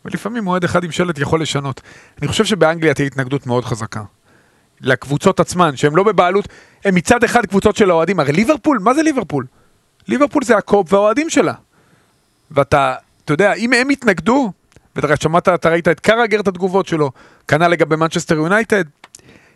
ולפעמים 0.05 0.47
אוהד 0.47 0.63
אחד 0.63 0.83
עם 0.83 0.91
שלט 0.91 1.19
יכול 1.19 1.41
לשנות. 1.41 1.81
אני 2.21 2.27
חושב 2.27 2.45
שבאנגליה 2.45 2.93
תהיה 2.93 3.07
התנגדות 3.07 3.47
מאוד 3.47 3.65
חזקה. 3.65 4.03
לקבוצות 4.81 5.39
עצמן, 5.39 5.75
שהן 5.75 5.93
לא 5.93 6.03
בבעלות, 6.03 6.47
הם 6.85 6.95
מצד 6.95 7.23
אחד 7.23 7.45
קבוצות 7.45 7.75
של 7.75 7.89
האוהדים, 7.89 8.19
הרי 8.19 8.31
ליברפול, 8.31 8.79
מה 8.79 8.93
זה 8.93 9.03
ליברפול? 9.03 9.45
ליברפול 10.07 10.43
זה 10.43 10.57
הקופ 10.57 10.93
והאוהדים 10.93 11.29
שלה. 11.29 11.53
ואתה, 12.51 12.95
אתה 13.25 13.33
יודע, 13.33 13.53
אם 13.53 13.73
הם 13.73 13.91
יתנגדו, 13.91 14.51
ואתה 14.95 15.15
שמעת, 15.15 15.47
אתה 15.49 15.69
ראית 15.69 15.87
את 15.87 15.99
קראגר 15.99 16.39
את 16.39 16.47
התגובות 16.47 16.87
שלו, 16.87 17.11
כנ"ל 17.47 17.67
לגבי 17.67 17.95
מנצ'סטר 17.95 18.35
יונייטד, 18.35 18.83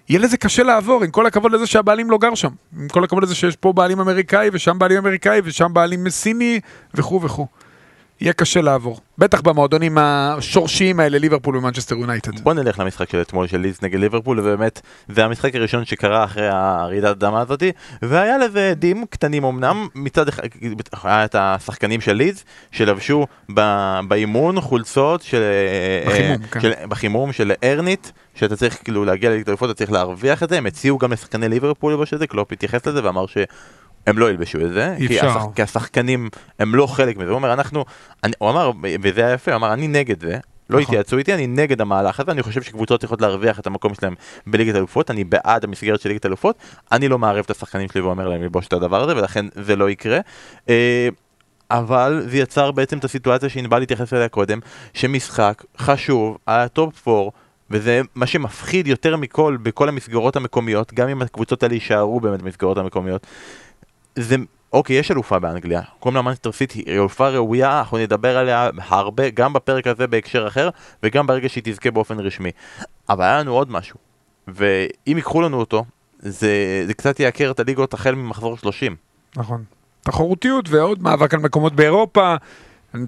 יהיה 0.09 0.19
לזה 0.19 0.37
קשה 0.37 0.63
לעבור, 0.63 1.03
עם 1.03 1.11
כל 1.11 1.25
הכבוד 1.25 1.51
לזה 1.51 1.67
שהבעלים 1.67 2.11
לא 2.11 2.17
גר 2.17 2.35
שם. 2.35 2.49
עם 2.79 2.87
כל 2.87 3.03
הכבוד 3.03 3.23
לזה 3.23 3.35
שיש 3.35 3.55
פה 3.55 3.73
בעלים 3.73 3.99
אמריקאי, 3.99 4.49
ושם 4.53 4.79
בעלים 4.79 4.97
אמריקאי, 4.97 5.41
ושם 5.43 5.73
בעלים 5.73 6.09
סיני, 6.09 6.59
וכו' 6.93 7.21
וכו'. 7.21 7.47
יהיה 8.21 8.33
קשה 8.33 8.61
לעבור. 8.61 8.99
בטח 9.17 9.41
במועדונים 9.41 9.97
השורשיים 9.97 10.99
האלה, 10.99 11.17
ליברפול 11.17 11.57
ומנצ'סטר 11.57 11.95
יונייטד. 11.95 12.39
בוא 12.39 12.53
נלך 12.53 12.79
למשחק 12.79 13.09
של 13.09 13.21
אתמול 13.21 13.47
של 13.47 13.57
לידס 13.57 13.81
נגד 13.81 13.99
ליברפול, 13.99 14.39
ובאמת 14.39 14.81
זה 15.07 15.25
המשחק 15.25 15.55
הראשון 15.55 15.85
שקרה 15.85 16.23
אחרי 16.23 16.47
הרעידת 16.47 17.09
אדמה 17.09 17.41
הזאתי, 17.41 17.71
והיה 18.01 18.37
לזה 18.37 18.69
הדים 18.69 19.05
קטנים 19.09 19.43
אמנם, 19.43 19.87
מצד 19.95 20.27
אחד 20.27 20.43
היה 21.03 21.25
את 21.25 21.35
השחקנים 21.39 22.01
של 22.01 22.13
לידס, 22.13 22.45
שלבשו 22.71 23.27
באימון 24.07 24.61
חולצות 24.61 25.21
של... 25.21 25.41
בחימום, 26.07 26.31
אה, 26.31 26.47
כן. 26.51 26.61
של, 26.61 26.71
בחימום 26.89 27.31
של 27.31 27.51
ארנית, 27.63 28.11
שאתה 28.35 28.55
צריך 28.55 28.77
כאילו 28.83 29.05
להגיע 29.05 29.29
לליגת 29.29 29.49
אתה 29.49 29.73
צריך 29.73 29.91
להרוויח 29.91 30.43
את 30.43 30.49
זה, 30.49 30.57
הם 30.57 30.65
הציעו 30.65 30.97
גם 30.97 31.11
לשחקני 31.11 31.49
ליברפול 31.49 31.91
ללבוש 31.91 32.13
את 32.13 32.19
זה, 32.19 32.27
קלופ 32.27 32.51
התייחס 32.51 32.87
לזה 32.87 33.03
ואמר 33.03 33.25
ש... 33.27 33.37
הם 34.07 34.17
לא 34.17 34.29
ילבשו 34.29 34.59
את 34.65 34.73
זה, 34.73 34.95
כי. 34.97 35.19
השח, 35.19 35.43
כי 35.55 35.61
השחקנים 35.61 36.29
הם 36.59 36.75
לא 36.75 36.87
חלק 36.87 37.17
מזה, 37.17 37.29
הוא 37.29 37.35
אומר 37.35 37.53
אנחנו, 37.53 37.85
אני, 38.23 38.33
הוא 38.37 38.49
אמר, 38.49 38.71
וזה 39.01 39.25
היה 39.25 39.33
יפה, 39.33 39.51
הוא 39.51 39.55
אמר 39.55 39.73
אני 39.73 39.87
נגד 39.87 40.21
זה, 40.21 40.37
לא 40.69 40.79
נכון. 40.79 40.81
התייעצו 40.81 41.17
איתי, 41.17 41.33
אני 41.33 41.47
נגד 41.47 41.81
המהלך 41.81 42.19
הזה, 42.19 42.31
אני 42.31 42.43
חושב 42.43 42.61
שקבוצות 42.61 42.99
צריכות 42.99 43.21
להרוויח 43.21 43.59
את 43.59 43.67
המקום 43.67 43.93
שלהם 43.93 44.15
בליגת 44.47 44.75
אלופות, 44.75 45.11
אני 45.11 45.23
בעד 45.23 45.63
המסגרת 45.63 46.01
של 46.01 46.09
ליגת 46.09 46.25
אלופות, 46.25 46.55
אני 46.91 47.07
לא 47.07 47.19
מערב 47.19 47.43
את 47.45 47.51
השחקנים 47.51 47.87
שלי 47.89 48.01
ואומר 48.01 48.27
להם 48.27 48.41
ללבוש 48.41 48.67
את 48.67 48.73
הדבר 48.73 49.03
הזה, 49.03 49.15
ולכן 49.15 49.45
זה 49.55 49.75
לא 49.75 49.89
יקרה. 49.89 50.19
אה, 50.69 51.09
אבל 51.71 52.23
זה 52.27 52.37
יצר 52.37 52.71
בעצם 52.71 52.97
את 52.97 53.03
הסיטואציה 53.03 53.49
שענבל 53.49 53.81
התייחס 53.81 54.13
אליה 54.13 54.29
קודם, 54.29 54.59
שמשחק 54.93 55.63
חשוב, 55.77 56.37
היה 56.47 56.67
top 56.67 57.07
4, 57.07 57.29
וזה 57.71 58.01
מה 58.15 58.27
שמפחיד 58.27 58.87
יותר 58.87 59.17
מכל 59.17 59.57
בכל 59.63 59.89
המסגרות 59.89 60.35
המקומיות, 60.35 60.93
גם 60.93 61.09
אם 61.09 61.21
הקבוצות 61.21 61.63
האלה 61.63 61.73
יישארו 61.73 62.19
באמת 62.19 62.41
במסגרות 62.41 62.77
המקומיות. 62.77 63.27
זה, 64.21 64.35
אוקיי, 64.73 64.95
יש 64.95 65.11
אלופה 65.11 65.39
באנגליה, 65.39 65.81
קוראים 65.99 66.15
לה 66.15 66.21
מנצ'סטר 66.21 66.51
סיטי, 66.51 66.79
היא 66.79 66.95
אלופה 66.95 67.29
ראויה, 67.29 67.79
אנחנו 67.79 67.97
נדבר 67.97 68.37
עליה 68.37 68.69
הרבה, 68.87 69.29
גם 69.29 69.53
בפרק 69.53 69.87
הזה 69.87 70.07
בהקשר 70.07 70.47
אחר, 70.47 70.69
וגם 71.03 71.27
ברגע 71.27 71.49
שהיא 71.49 71.63
תזכה 71.65 71.91
באופן 71.91 72.19
רשמי. 72.19 72.51
אבל 73.09 73.25
היה 73.25 73.39
לנו 73.39 73.53
עוד 73.53 73.71
משהו, 73.71 73.97
ואם 74.47 75.17
ייקחו 75.17 75.41
לנו 75.41 75.59
אותו, 75.59 75.85
זה, 76.19 76.83
זה 76.87 76.93
קצת 76.93 77.19
יעקר 77.19 77.51
את 77.51 77.59
הליגות 77.59 77.93
החל 77.93 78.15
ממחזור 78.15 78.57
30. 78.57 78.95
נכון. 79.35 79.63
תחרותיות 80.01 80.69
ועוד 80.69 81.03
מאבק 81.03 81.33
על 81.33 81.39
מקומות 81.39 81.73
באירופה, 81.75 82.35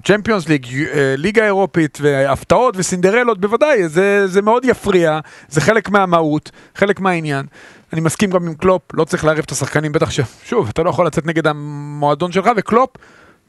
צ'מפיונס 0.03 0.49
ליג, 0.49 0.65
אה, 0.93 1.15
ליגה 1.17 1.45
אירופית, 1.45 1.97
והפתעות 2.01 2.75
וסינדרלות, 2.77 3.41
בוודאי, 3.41 3.89
זה, 3.89 4.27
זה 4.27 4.41
מאוד 4.41 4.65
יפריע, 4.65 5.19
זה 5.49 5.61
חלק 5.61 5.89
מהמהות, 5.89 6.51
חלק 6.75 6.99
מהעניין. 6.99 7.45
אני 7.93 8.01
מסכים 8.01 8.29
גם 8.29 8.47
עם 8.47 8.53
קלופ, 8.53 8.81
לא 8.93 9.03
צריך 9.03 9.25
לערב 9.25 9.39
את 9.39 9.51
השחקנים, 9.51 9.91
בטח 9.91 10.11
ש... 10.11 10.19
שוב, 10.43 10.69
אתה 10.69 10.83
לא 10.83 10.89
יכול 10.89 11.05
לצאת 11.05 11.25
נגד 11.25 11.47
המועדון 11.47 12.31
שלך, 12.31 12.49
וקלופ, 12.57 12.89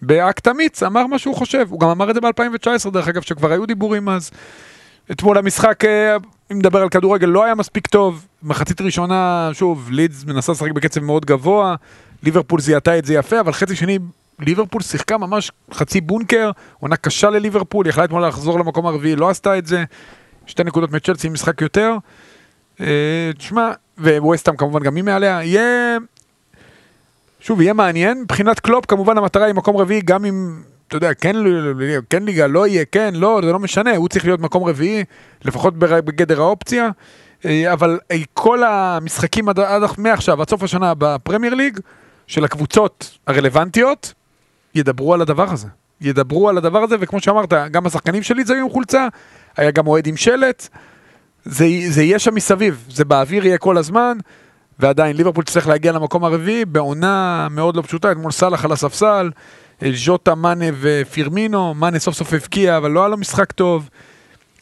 באקט 0.03 0.49
אמיץ, 0.49 0.83
אמר 0.83 1.07
מה 1.07 1.19
שהוא 1.19 1.35
חושב. 1.35 1.67
הוא 1.71 1.81
גם 1.81 1.89
אמר 1.89 2.11
את 2.11 2.15
זה 2.15 2.21
ב-2019, 2.21 2.91
דרך 2.91 3.09
אגב, 3.09 3.23
שכבר 3.23 3.53
היו 3.53 3.67
דיבורים 3.67 4.09
אז. 4.09 4.31
אתמול 5.11 5.39
המשחק, 5.39 5.85
אה, 5.85 6.17
אם 6.53 6.59
נדבר 6.59 6.83
על 6.83 6.89
כדורגל, 6.89 7.27
לא 7.27 7.45
היה 7.45 7.55
מספיק 7.55 7.87
טוב. 7.87 8.27
מחצית 8.43 8.81
ראשונה, 8.81 9.51
שוב, 9.53 9.89
לידס 9.91 10.25
מנסה 10.25 10.53
לשחק 10.53 10.73
בקצב 10.73 11.01
מאוד 11.01 11.25
גבוה, 11.25 11.75
ליברפול 12.23 12.61
זיהתה 12.61 12.99
את 12.99 13.05
זה 13.05 13.15
יפה, 13.15 13.41
אבל 13.41 13.53
חצי 13.53 13.77
שני, 13.77 13.99
ליברפול 14.39 14.83
שיחקה 14.83 15.19
ממש 15.19 15.51
חצי 15.73 16.01
בונקר, 16.01 16.51
עונה 16.81 16.97
קשה 16.97 17.31
לליברפול, 17.31 17.87
יכלה 17.87 18.05
אתמול 18.05 18.27
לחזור 18.27 18.59
למקום 18.59 18.87
הרביעי, 18.87 19.17
לא 19.17 19.29
עשתה 19.29 19.59
את 19.59 19.67
זה. 19.67 19.85
שתי 20.47 20.65
נקודות 20.65 20.93
מצ'לסי, 20.93 21.29
משחק 21.29 21.61
יותר. 21.61 21.97
אה, 22.81 23.31
תשמע, 23.39 23.73
וווסטהאם 23.99 24.57
כמובן 24.57 24.83
גם 24.83 24.97
היא 24.97 25.05
מעליה, 25.05 25.45
יהיה... 25.45 25.99
שוב, 27.41 27.61
יהיה 27.61 27.73
מעניין. 27.73 28.21
מבחינת 28.21 28.61
קלופ, 28.61 28.87
כמובן 28.87 29.19
המטרה 29.19 29.47
היא 29.47 29.55
מקום 29.55 29.77
רביעי, 29.77 30.01
גם 30.01 30.25
אם, 30.25 30.63
אתה 30.89 30.97
יודע, 30.97 31.15
כן, 31.15 31.37
כן 32.11 32.23
ליגה, 32.23 32.47
לא 32.47 32.67
יהיה, 32.67 32.85
כן, 32.85 33.15
לא, 33.15 33.41
זה 33.45 33.53
לא 33.53 33.59
משנה, 33.59 33.97
הוא 33.97 34.09
צריך 34.09 34.25
להיות 34.25 34.41
מקום 34.41 34.65
רביעי, 34.65 35.05
לפחות 35.45 35.79
בגדר 35.79 36.41
האופציה. 36.41 36.91
אה, 37.45 37.73
אבל 37.73 37.99
כל 38.35 38.63
המשחקים 38.65 39.49
עד, 39.49 39.61
עד 39.61 39.83
מעכשיו, 39.99 40.43
עד 40.43 40.51
סוף 40.51 40.63
השנה 40.63 40.93
בפרמייר 40.99 41.55
ליג, 41.55 41.79
של 42.27 42.45
הקבוצות 42.45 43.19
הרלוונטיות, 43.27 44.13
ידברו 44.75 45.15
על 45.15 45.21
הדבר 45.21 45.53
הזה. 45.53 45.69
ידברו 46.01 46.49
על 46.49 46.59
הדבר 46.59 46.79
הזה, 46.79 46.97
וכמו 47.01 47.21
שאמרת, 47.21 47.53
גם 47.71 47.87
השחקנים 47.87 48.23
שלי 48.23 48.45
זה 48.45 48.55
היו 48.55 48.65
עם 48.65 48.71
חולצה, 48.71 49.09
היה 49.57 49.71
גם 49.71 49.87
אוהד 49.87 50.07
עם 50.07 50.17
שלט, 50.17 50.69
זה, 51.45 51.67
זה 51.89 52.03
יהיה 52.03 52.19
שם 52.19 52.35
מסביב, 52.35 52.85
זה 52.91 53.05
באוויר 53.05 53.47
יהיה 53.47 53.59
כל 53.59 53.77
הזמן, 53.77 54.19
ועדיין 54.79 55.17
ליברפול 55.17 55.45
תצטרך 55.45 55.67
להגיע 55.67 55.93
למקום 55.93 56.25
הרביעי 56.25 56.65
בעונה 56.65 57.49
מאוד 57.51 57.77
לא 57.77 57.83
פשוטה, 57.83 58.13
אתמול 58.13 58.33
סאלח 58.33 58.65
על 58.65 58.73
הספסל, 58.73 59.31
ז'וטה, 59.93 60.35
מאנה 60.35 60.65
ופירמינו, 60.81 61.75
מאנה 61.75 61.99
סוף 61.99 62.15
סוף 62.15 62.33
הבקיע, 62.33 62.77
אבל 62.77 62.91
לא 62.91 63.01
היה 63.01 63.09
לו 63.09 63.17
משחק 63.17 63.53
טוב. 63.53 63.89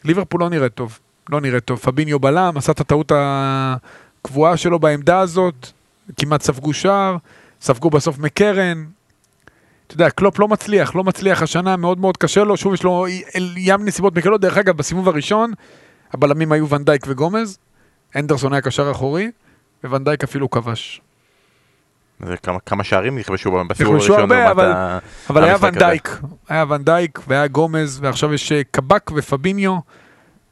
ליברפול 0.03 0.41
לא 0.41 0.49
נראית 0.49 0.73
טוב, 0.73 0.99
לא 1.29 1.41
נראית 1.41 1.65
טוב. 1.65 1.79
פביניו 1.79 2.19
בלם, 2.19 2.53
עשה 2.57 2.71
את 2.71 2.79
הטעות 2.79 3.11
הקבועה 3.15 4.57
שלו 4.57 4.79
בעמדה 4.79 5.19
הזאת, 5.19 5.67
כמעט 6.17 6.41
ספגו 6.41 6.73
שער, 6.73 7.17
ספגו 7.61 7.89
בסוף 7.89 8.17
מקרן. 8.17 8.85
אתה 9.91 10.03
יודע, 10.03 10.09
קלופ 10.09 10.39
לא 10.39 10.47
מצליח, 10.47 10.95
לא 10.95 11.03
מצליח 11.03 11.41
השנה, 11.41 11.75
מאוד 11.77 11.99
מאוד 11.99 12.17
קשה 12.17 12.43
לו, 12.43 12.57
שוב 12.57 12.73
יש 12.73 12.83
לו 12.83 13.05
ים 13.57 13.85
נסיבות 13.85 14.15
מקלות, 14.15 14.41
דרך 14.41 14.57
אגב, 14.57 14.77
בסיבוב 14.77 15.07
הראשון, 15.09 15.51
הבלמים 16.13 16.51
היו 16.51 16.69
ון 16.69 16.81
דייק 16.81 17.05
וגומז, 17.07 17.57
אנדרסון 18.15 18.53
היה 18.53 18.61
קשר 18.61 18.91
אחורי, 18.91 19.31
וון 19.83 20.00
דייק 20.00 20.23
אפילו 20.23 20.49
כבש. 20.49 21.01
זה 22.25 22.37
כמה, 22.37 22.59
כמה 22.65 22.83
שערים 22.83 23.17
נכבשו 23.17 23.51
בסיבוב 23.69 23.95
נכבשו 23.95 24.13
הראשון. 24.13 24.19
הרבה, 24.19 24.35
לעומת 24.39 24.51
אבל- 24.51 24.71
ה- 24.71 24.99
אבל 25.29 25.43
היה. 25.43 25.55
ונדייק, 25.61 26.19
היה 26.49 26.65
ונדייק 26.69 27.19
והיה 27.27 27.47
גומז, 27.47 27.99
ועכשיו 28.01 28.33
יש 28.33 28.51
אה, 28.51 28.61
קבק 28.71 29.11
ופביניו, 29.15 29.77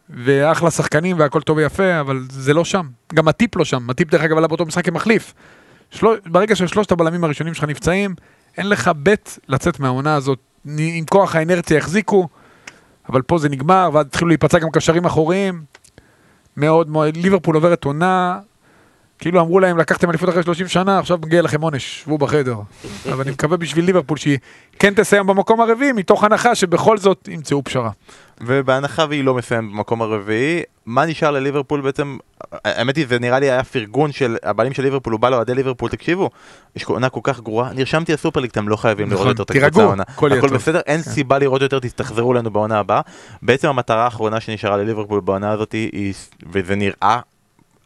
ואחלה 0.09 0.71
שחקנים 0.71 1.19
והכל 1.19 1.41
טוב 1.41 1.57
ויפה, 1.57 1.99
אבל 1.99 2.19
זה 2.29 2.53
לא 2.53 2.65
שם. 2.65 2.85
גם 3.13 3.27
הטיפ 3.27 3.55
לא 3.55 3.65
שם, 3.65 3.89
הטיפ 3.89 4.09
דרך 4.11 4.21
אגב 4.21 4.37
עלה 4.37 4.47
באותו 4.47 4.65
משחק 4.65 4.85
כמחליף. 4.85 5.33
של... 5.91 6.07
ברגע 6.25 6.55
ששלושת 6.55 6.91
הבלמים 6.91 7.23
הראשונים 7.23 7.53
שלך 7.53 7.63
נפצעים, 7.63 8.15
אין 8.59 8.69
לך 8.69 8.91
בית 8.95 9.39
לצאת 9.47 9.79
מהעונה 9.79 10.15
הזאת. 10.15 10.39
עם 10.77 11.05
כוח 11.09 11.35
האנרציה 11.35 11.77
יחזיקו, 11.77 12.27
אבל 13.09 13.21
פה 13.21 13.37
זה 13.37 13.49
נגמר, 13.49 13.89
ואז 13.93 14.05
התחילו 14.05 14.27
להיפצע 14.27 14.59
גם 14.59 14.69
קשרים 14.71 15.05
אחוריים. 15.05 15.63
מאוד 16.57 16.89
מאוד, 16.89 17.17
ליברפול 17.17 17.55
עוברת 17.55 17.83
עונה 17.85 18.39
כאילו 19.19 19.41
אמרו 19.41 19.59
להם, 19.59 19.77
לקחתם 19.77 20.09
אליפות 20.09 20.29
אחרי 20.29 20.43
30 20.43 20.67
שנה, 20.67 20.99
עכשיו 20.99 21.17
מגיע 21.21 21.41
לכם 21.41 21.61
עונש, 21.61 22.01
שבו 22.01 22.17
בחדר. 22.17 22.55
אבל 23.13 23.21
אני 23.21 23.31
מקווה 23.31 23.57
בשביל 23.57 23.85
ליברפול 23.85 24.17
שהיא 24.17 24.37
כן 24.79 24.93
תסיים 24.93 25.27
במקום 25.27 25.61
הרביעי, 25.61 25.91
מתוך 25.91 26.23
הנחה 26.23 26.55
שבכל 26.55 26.97
זאת 26.97 27.27
ימצאו 27.31 27.63
פשרה. 27.63 27.89
ובהנחה 28.41 29.05
והיא 29.09 29.23
לא 29.23 29.33
מסיימת 29.33 29.71
במקום 29.71 30.01
הרביעי, 30.01 30.61
מה 30.85 31.05
נשאר 31.05 31.31
לליברפול 31.31 31.81
בעצם? 31.81 32.17
האמת 32.65 32.95
היא, 32.95 33.05
זה 33.07 33.19
נראה 33.19 33.39
לי 33.39 33.51
היה 33.51 33.63
פרגון 33.63 34.11
של 34.11 34.37
הבעלים 34.43 34.73
של 34.73 34.83
ליברפול, 34.83 35.13
הוא 35.13 35.19
בא 35.19 35.29
לאוהדי 35.29 35.55
ליברפול, 35.55 35.89
תקשיבו, 35.89 36.29
יש 36.75 36.83
עונה 36.83 37.09
כל 37.09 37.19
כך 37.23 37.39
גרועה, 37.39 37.73
נרשמתי 37.73 38.13
לסופרליג, 38.13 38.49
אתם 38.49 38.67
לא 38.67 38.75
חייבים 38.75 39.07
נכון, 39.07 39.25
לראות 39.25 39.39
יותר 39.39 39.57
את 39.57 39.63
הקבוצה 39.63 39.83
העונה. 39.83 40.03
הכל. 40.07 40.29
בסדר, 40.53 40.79
אין 40.85 41.01
כן. 41.01 41.11
סיבה 41.11 41.39
לראות 41.39 41.61
יותר, 41.61 41.79
תחזרו 41.79 42.33
אלינו 42.33 42.51
בעונה 42.51 42.79
הבאה. 42.79 43.01
בעצם 43.41 43.67
המטרה 43.67 44.03
האחרונה 44.03 44.39
שנשארה 44.39 44.77
לליברפול 44.77 45.19
בעונה 45.19 45.51
הזאת 45.51 45.75
וזה 46.51 46.75
נראה, 46.75 47.19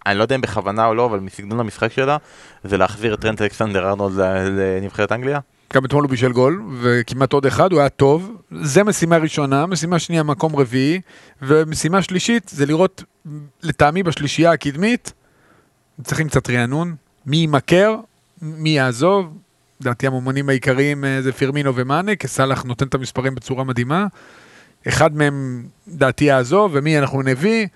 אני 0.06 0.18
לא 0.18 0.24
יודע 0.24 0.36
אם 0.36 0.42
בכוונה 0.42 0.86
או 0.86 0.96
לא, 0.96 1.06
אבל 1.06 1.20
מסגנון 1.20 1.60
המשחק 1.60 1.92
שלה, 1.92 2.18
זה 2.64 2.78
להחזיר 2.78 3.14
את 3.14 3.20
טרנט 3.20 3.42
אלכסנדר 3.42 3.90
ארנולד 3.90 4.16
לנבחרת 4.50 5.12
אנגליה. 5.12 5.40
גם 5.74 5.86
אתמול 5.86 6.04
הוא 6.04 6.10
בישל 6.10 6.32
גול, 6.32 6.64
וכמעט 6.82 7.34
עוד 7.34 7.46
אחד, 7.46 7.72
הוא 7.72 7.80
היה 7.80 7.90
טוב. 7.90 8.32
זה 8.62 8.84
משימה 8.84 9.18
ראשונה, 9.18 9.66
משימה 9.66 10.00
שנייה 10.00 10.24
מקום 10.24 10.56
רביעי, 10.56 11.02
ומשימה 11.42 12.02
שלישית 12.02 12.50
זה 12.50 12.66
לראות, 12.66 13.04
לטעמי 13.64 14.04
בשלישייה 14.04 14.52
הקדמית, 14.52 15.14
צריכים 16.04 16.28
קצת 16.28 16.50
רענון, 16.50 16.96
מי 17.26 17.38
יימכר, 17.38 17.96
מי 18.42 18.70
יעזוב. 18.70 19.38
לדעתי 19.82 20.08
המומנים 20.08 20.50
העיקריים 20.50 21.06
אה, 21.06 21.22
זה 21.22 21.32
פירמינו 21.32 21.76
ומאנה, 21.76 22.16
כי 22.16 22.28
סאלח 22.28 22.64
נותן 22.64 22.88
את 22.88 22.96
המספרים 22.96 23.36
בצורה 23.36 23.64
מדהימה. 23.64 24.08
אחד 24.88 25.16
מהם 25.16 25.66
דעתי 25.88 26.26
יעזוב, 26.26 26.72
ומי 26.74 27.00
אנחנו 27.00 27.22
נביא, 27.22 27.68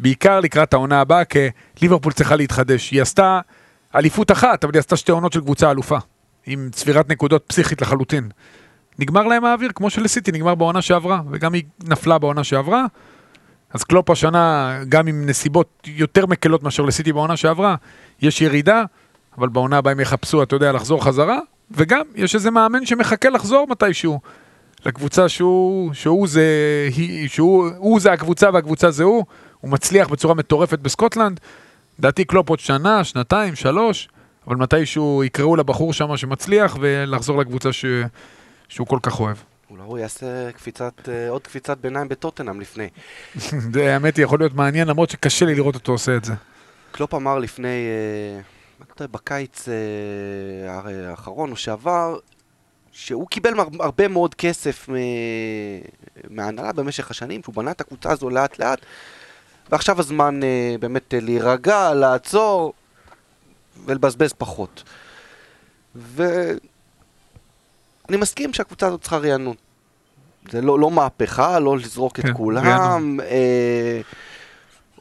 בעיקר 0.00 0.40
לקראת 0.40 0.72
העונה 0.72 1.00
הבאה, 1.00 1.24
כי 1.24 1.38
ליברפול 1.82 2.12
צריכה 2.12 2.36
להתחדש. 2.36 2.90
היא 2.90 3.02
עשתה 3.02 3.40
אליפות 3.94 4.30
אחת, 4.30 4.64
אבל 4.64 4.74
היא 4.74 4.80
עשתה 4.80 4.96
שתי 4.96 5.12
עונות 5.12 5.32
של 5.32 5.40
קבוצה 5.40 5.70
אלופה. 5.70 5.98
עם 6.46 6.68
צבירת 6.72 7.08
נקודות 7.08 7.44
פסיכית 7.46 7.82
לחלוטין. 7.82 8.28
נגמר 8.98 9.22
להם 9.22 9.44
האוויר, 9.44 9.70
כמו 9.74 9.90
שלסיטי 9.90 10.32
נגמר 10.32 10.54
בעונה 10.54 10.82
שעברה, 10.82 11.20
וגם 11.30 11.52
היא 11.52 11.62
נפלה 11.84 12.18
בעונה 12.18 12.44
שעברה. 12.44 12.84
אז 13.72 13.84
קלופ 13.84 14.10
השנה, 14.10 14.74
גם 14.88 15.06
עם 15.06 15.26
נסיבות 15.26 15.86
יותר 15.86 16.26
מקלות 16.26 16.62
מאשר 16.62 16.82
לסיטי 16.82 17.12
בעונה 17.12 17.36
שעברה, 17.36 17.76
יש 18.22 18.40
ירידה, 18.40 18.84
אבל 19.38 19.48
בעונה 19.48 19.78
הבאה 19.78 19.92
הם 19.92 20.00
יחפשו, 20.00 20.42
אתה 20.42 20.56
יודע, 20.56 20.72
לחזור 20.72 21.04
חזרה, 21.04 21.38
וגם 21.70 22.02
יש 22.14 22.34
איזה 22.34 22.50
מאמן 22.50 22.86
שמחכה 22.86 23.30
לחזור 23.30 23.66
מתישהו. 23.70 24.20
לקבוצה 24.86 25.28
שהוא, 25.28 25.92
שהוא 25.94 26.28
זה, 26.28 26.44
שהוא, 27.26 27.68
הוא 27.76 28.00
זה 28.00 28.12
הקבוצה 28.12 28.50
והקבוצה 28.52 28.90
זה 28.90 29.04
הוא, 29.04 29.24
הוא 29.60 29.70
מצליח 29.70 30.08
בצורה 30.08 30.34
מטורפת 30.34 30.78
בסקוטלנד. 30.78 31.40
לדעתי 31.98 32.24
קלופ 32.24 32.48
עוד 32.48 32.58
שנה, 32.58 33.04
שנתיים, 33.04 33.56
שלוש, 33.56 34.08
אבל 34.46 34.56
מתישהו 34.56 35.24
יקראו 35.24 35.56
לבחור 35.56 35.92
שם 35.92 36.16
שמצליח 36.16 36.76
ולחזור 36.80 37.38
לקבוצה 37.38 37.72
ש... 37.72 37.84
שהוא 38.68 38.86
כל 38.86 38.98
כך 39.02 39.20
אוהב. 39.20 39.36
אולי 39.70 39.82
הוא 39.82 39.98
יעשה 39.98 40.52
קפיצת, 40.52 41.08
אה, 41.08 41.28
עוד 41.28 41.42
קפיצת 41.42 41.78
ביניים 41.78 42.08
בטוטנאם 42.08 42.60
לפני. 42.60 42.88
זה 43.74 43.94
האמת 43.94 44.16
היא 44.16 44.24
יכול 44.24 44.38
להיות 44.38 44.54
מעניין 44.54 44.88
למרות 44.88 45.10
שקשה 45.10 45.46
לי 45.46 45.54
לראות 45.54 45.74
אותו 45.74 45.92
עושה 45.92 46.16
את 46.16 46.24
זה. 46.24 46.32
קלופ 46.92 47.14
אמר 47.14 47.38
לפני, 47.38 47.68
אה, 47.68 48.34
אני 48.80 48.88
לא 48.88 48.94
יודע, 49.00 49.12
בקיץ 49.12 49.68
אה, 49.68 51.10
האחרון 51.10 51.50
או 51.50 51.56
שעבר, 51.56 52.18
שהוא 52.92 53.28
קיבל 53.28 53.54
הרבה 53.80 54.08
מאוד 54.08 54.34
כסף 54.34 54.88
מההנהלה 56.30 56.72
במשך 56.72 57.10
השנים, 57.10 57.42
שהוא 57.42 57.54
בנה 57.54 57.70
את 57.70 57.80
הקבוצה 57.80 58.12
הזו 58.12 58.30
לאט 58.30 58.58
לאט, 58.58 58.80
ועכשיו 59.70 60.00
הזמן 60.00 60.42
אה, 60.42 60.74
באמת 60.80 61.14
אה, 61.14 61.20
להירגע, 61.20 61.94
לעצור 61.94 62.72
ולבזבז 63.86 64.32
פחות. 64.32 64.82
ואני 65.94 66.56
מסכים 68.12 68.52
שהקבוצה 68.52 68.86
הזאת 68.86 69.00
צריכה 69.00 69.16
רענון. 69.18 69.54
זה 70.50 70.60
לא, 70.60 70.78
לא 70.78 70.90
מהפכה, 70.90 71.58
לא 71.58 71.76
לזרוק 71.78 72.18
את 72.18 72.24
כן, 72.24 72.34
כולם. 72.34 72.66
רענון. 72.66 73.20
אה, 73.20 74.00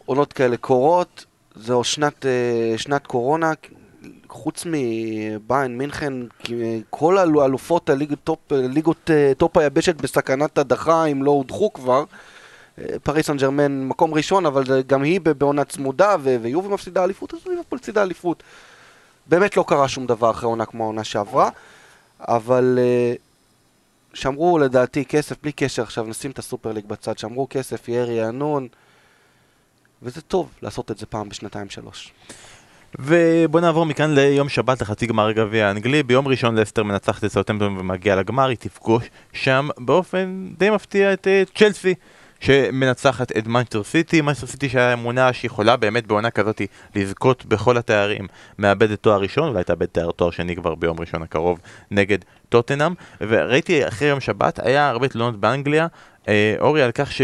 עונות 0.06 0.34
כאלה 0.34 0.58
קורות, 0.58 1.26
זו 1.56 1.84
שנת, 1.84 2.26
אה, 2.26 2.74
שנת 2.78 3.08
קורונה, 3.08 3.52
חוץ 4.30 4.66
מבאיירן 4.66 5.78
מינכן, 5.78 6.14
אה, 6.52 6.78
כל 6.90 7.18
האלו- 7.18 7.46
אלופות 7.46 7.90
הליגות 7.90 8.20
top, 8.24 8.40
ליגות 8.52 9.10
אה, 9.14 9.32
top 9.38 9.58
היבשת 9.58 9.96
בסכנת 9.96 10.58
הדחה, 10.58 11.06
אם 11.06 11.24
לא 11.24 11.32
הודחו 11.32 11.74
כבר. 11.74 12.04
פריז 13.04 13.28
סן 13.28 13.38
ג'רמן 13.38 13.84
מקום 13.84 14.14
ראשון, 14.14 14.46
אבל 14.46 14.64
גם 14.88 15.04
היא 15.04 15.22
בעונה 15.22 15.66
צמודה, 15.66 16.16
ויובי 16.24 16.68
מפסידה 16.70 17.04
אליפות, 17.04 17.34
אז 17.34 17.40
ליברפול 17.48 17.80
הפסידה 17.80 18.04
אליפות. 18.04 18.44
באמת 19.26 19.58
לא 19.58 19.66
קרה 19.68 19.88
שום 19.88 20.06
דבר 20.06 20.32
אחרי 20.32 20.48
עונה 20.48 20.66
כמו 20.66 20.84
העונה 20.84 21.04
שעברה, 21.04 21.50
אבל 22.20 22.80
אה, 22.82 23.14
שמרו 24.14 24.60
לדעתי 24.60 25.06
כסף, 25.06 25.36
בלי 25.42 25.52
קשר 25.52 25.84
עכשיו, 25.84 26.06
נשים 26.06 26.32
את 26.32 26.40
הסופר 26.40 26.72
ליג 26.72 26.86
בצד, 26.86 27.18
שמרו 27.18 27.48
כסף, 27.50 27.88
יהיה 27.88 28.06
רענון, 28.06 28.68
וזה 30.02 30.22
טוב 30.22 30.50
לעשות 30.62 30.92
את 30.92 30.98
זה 30.98 31.06
פעם 31.06 31.30
בשנתיים 31.30 31.70
שלוש. 31.70 32.14
ובוא 33.00 33.60
נעבור 33.62 33.86
מכאן 33.86 34.14
ליום 34.16 34.50
שבת 34.50 34.82
לחצי 34.82 35.06
גמר 35.06 35.28
הגביע 35.28 35.68
האנגלי. 35.68 36.04
ביום 36.04 36.28
ראשון 36.28 36.56
לסטר 36.56 36.84
מנצחת 36.84 37.24
את 37.24 37.32
סאוטמפטון 37.32 37.78
ומגיעה 37.78 38.16
לגמר, 38.16 38.48
היא 38.48 38.58
תפגוש 38.58 39.04
שם 39.34 39.70
באופן 39.78 40.48
די 40.58 40.70
מפתיע 40.70 41.14
את 41.14 41.28
אה, 41.28 41.44
צ'לסי. 41.56 41.94
שמנצחת 42.40 43.38
את 43.38 43.48
מנצ'סטר 43.48 43.84
סיטי, 43.84 44.22
מנצ'סטר 44.22 44.48
סיטי 44.48 44.70
שהיה 44.70 44.94
אמונה 44.94 45.34
שיכולה 45.34 45.76
באמת 45.76 46.08
בעונה 46.08 46.30
כזאת 46.30 46.62
לזכות 46.96 47.46
בכל 47.46 47.78
התארים, 47.78 48.28
מאבדת 48.60 49.00
תואר 49.04 49.22
ראשון, 49.22 49.50
אולי 49.50 49.64
תאבד 49.64 49.86
תואר, 50.16 50.32
שני 50.32 50.56
כבר 50.56 50.76
ביום 50.76 51.00
ראשון 51.00 51.22
הקרוב 51.22 51.60
נגד 51.92 52.18
טוטנאם, 52.50 52.94
וראיתי 53.22 53.88
אחרי 53.88 54.08
יום 54.08 54.20
שבת, 54.20 54.60
היה 54.64 54.90
הרבה 54.90 55.08
תלונות 55.08 55.40
באנגליה, 55.40 55.88
אה, 56.28 56.56
אורי 56.60 56.84
על 56.84 56.92
כך 56.92 57.12
ש... 57.12 57.22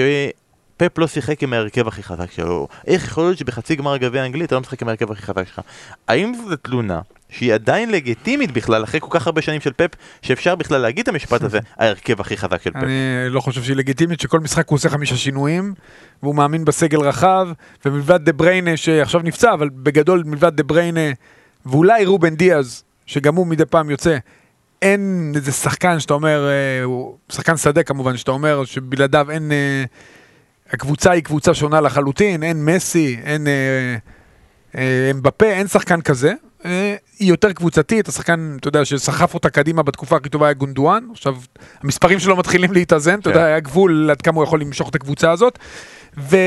פפ 0.77 0.97
לא 0.97 1.07
שיחק 1.07 1.43
עם 1.43 1.53
ההרכב 1.53 1.87
הכי 1.87 2.03
חזק 2.03 2.31
שלו. 2.31 2.67
איך 2.87 3.07
יכול 3.07 3.23
להיות 3.23 3.37
שבחצי 3.37 3.75
גמר 3.75 3.93
הגביע 3.93 4.21
האנגלי 4.21 4.45
אתה 4.45 4.55
לא 4.55 4.61
משחק 4.61 4.81
עם 4.81 4.87
ההרכב 4.87 5.11
הכי 5.11 5.21
חזק 5.21 5.47
שלך? 5.47 5.61
האם 6.07 6.33
זו 6.49 6.55
תלונה 6.55 6.99
שהיא 7.29 7.53
עדיין 7.53 7.91
לגיטימית 7.91 8.51
בכלל, 8.51 8.83
אחרי 8.83 8.99
כל 8.99 9.07
כך 9.11 9.27
הרבה 9.27 9.41
שנים 9.41 9.61
של 9.61 9.73
פפ, 9.73 9.89
שאפשר 10.21 10.55
בכלל 10.55 10.81
להגיד 10.81 11.03
את 11.03 11.07
המשפט 11.07 11.43
הזה, 11.43 11.59
ההרכב 11.79 12.21
הכי 12.21 12.37
חזק 12.37 12.61
של 12.61 12.71
פפ? 12.71 12.83
אני 12.83 13.29
לא 13.29 13.41
חושב 13.41 13.63
שהיא 13.63 13.75
לגיטימית, 13.75 14.19
שכל 14.19 14.39
משחק 14.39 14.69
הוא 14.69 14.75
עושה 14.75 14.89
חמישה 14.89 15.15
שינויים, 15.15 15.73
והוא 16.23 16.35
מאמין 16.35 16.65
בסגל 16.65 16.99
רחב, 16.99 17.47
ומלבד 17.85 18.25
דה 18.25 18.33
בריינה 18.33 18.77
שעכשיו 18.77 19.21
נפצע, 19.23 19.53
אבל 19.53 19.69
בגדול 19.69 20.23
מלבד 20.25 20.55
דה 20.55 20.63
בריינה, 20.63 21.11
ואולי 21.65 22.05
רובן 22.05 22.35
דיאז, 22.35 22.83
שגם 23.05 23.35
הוא 23.35 23.47
מדי 23.47 23.65
פעם 23.65 23.89
יוצא, 23.89 24.17
אין 24.81 25.31
איזה 25.35 25.51
שחקן 25.51 25.99
שאתה 25.99 26.13
אומר, 26.13 26.47
אה, 26.47 26.83
הוא 26.83 27.17
שחקן 27.31 27.57
שדה 27.57 27.83
כמובן, 27.83 28.17
שאתה 28.17 28.31
אומר 28.31 28.65
שבלעדיו 28.65 29.31
אין... 29.31 29.51
אה, 30.75 30.79
הקבוצה 30.79 31.11
היא 31.11 31.23
קבוצה 31.23 31.53
שונה 31.53 31.81
לחלוטין, 31.81 32.43
אין 32.43 32.65
מסי, 32.65 33.17
אין 33.23 33.47
אה, 33.47 33.95
אה, 34.77 35.11
אמבפה, 35.11 35.45
אין 35.45 35.67
שחקן 35.67 36.01
כזה. 36.01 36.33
אה, 36.65 36.95
היא 37.19 37.29
יותר 37.29 37.53
קבוצתית, 37.53 38.07
השחקן, 38.07 38.57
אתה 38.59 38.67
יודע, 38.67 38.85
שסחף 38.85 39.33
אותה 39.33 39.49
קדימה 39.49 39.83
בתקופה 39.83 40.15
הכי 40.15 40.29
טובה 40.29 40.45
היה 40.45 40.53
גונדואן, 40.53 41.03
עכשיו 41.11 41.35
המספרים 41.83 42.19
שלו 42.19 42.37
מתחילים 42.37 42.73
להתאזן, 42.73 43.19
אתה 43.19 43.23
כן. 43.23 43.29
יודע, 43.29 43.45
היה 43.45 43.59
גבול 43.59 44.09
עד 44.11 44.21
כמה 44.21 44.35
הוא 44.35 44.43
יכול 44.43 44.61
למשוך 44.61 44.89
את 44.89 44.95
הקבוצה 44.95 45.31
הזאת. 45.31 45.59
ו... 46.17 46.37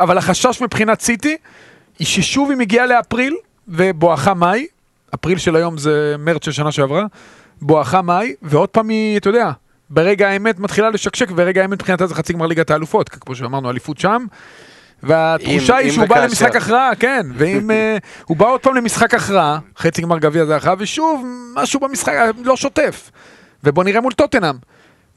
אבל 0.00 0.18
החשש 0.18 0.62
מבחינת 0.62 1.00
סיטי, 1.00 1.36
היא 1.98 2.06
ששוב 2.06 2.50
היא 2.50 2.58
מגיעה 2.58 2.86
לאפריל, 2.86 3.36
ובואכה 3.68 4.34
מאי, 4.34 4.66
אפריל 5.14 5.38
של 5.38 5.56
היום 5.56 5.78
זה 5.78 6.14
מרץ 6.18 6.44
של 6.44 6.52
שנה 6.52 6.72
שעברה, 6.72 7.04
בואכה 7.62 8.02
מאי, 8.02 8.34
ועוד 8.42 8.68
פעם 8.68 8.88
היא, 8.88 9.18
אתה 9.18 9.28
יודע, 9.28 9.50
ברגע 9.92 10.28
האמת 10.28 10.58
מתחילה 10.60 10.90
לשקשק, 10.90 11.30
וברגע 11.30 11.62
האמת 11.62 11.72
מבחינתה 11.80 12.06
זה 12.06 12.14
חצי 12.14 12.32
גמר 12.32 12.46
ליגת 12.46 12.70
האלופות, 12.70 13.08
כמו 13.08 13.34
שאמרנו, 13.34 13.70
אליפות 13.70 13.98
שם. 13.98 14.24
והתחושה 15.02 15.78
אם- 15.78 15.84
היא 15.84 15.92
שהוא 15.92 16.06
בא. 16.06 16.24
למשחק 16.24 16.56
הכרעה, 16.56 16.90
כן, 16.94 17.26
ואם 17.34 17.70
אה, 17.70 17.96
הוא 18.28 18.36
בא 18.36 18.46
עוד 18.46 18.60
פעם 18.60 18.74
למשחק 18.74 19.14
הכרעה, 19.14 19.58
חצי 19.78 20.02
גמר 20.02 20.18
גביע 20.18 20.44
זה 20.44 20.56
הכרעה, 20.56 20.74
ושוב, 20.78 21.24
משהו 21.54 21.80
במשחק 21.80 22.12
לא 22.44 22.56
שוטף. 22.56 23.10
ובוא 23.64 23.84
נראה 23.84 24.00
מול 24.00 24.12
טוטנאם. 24.12 24.54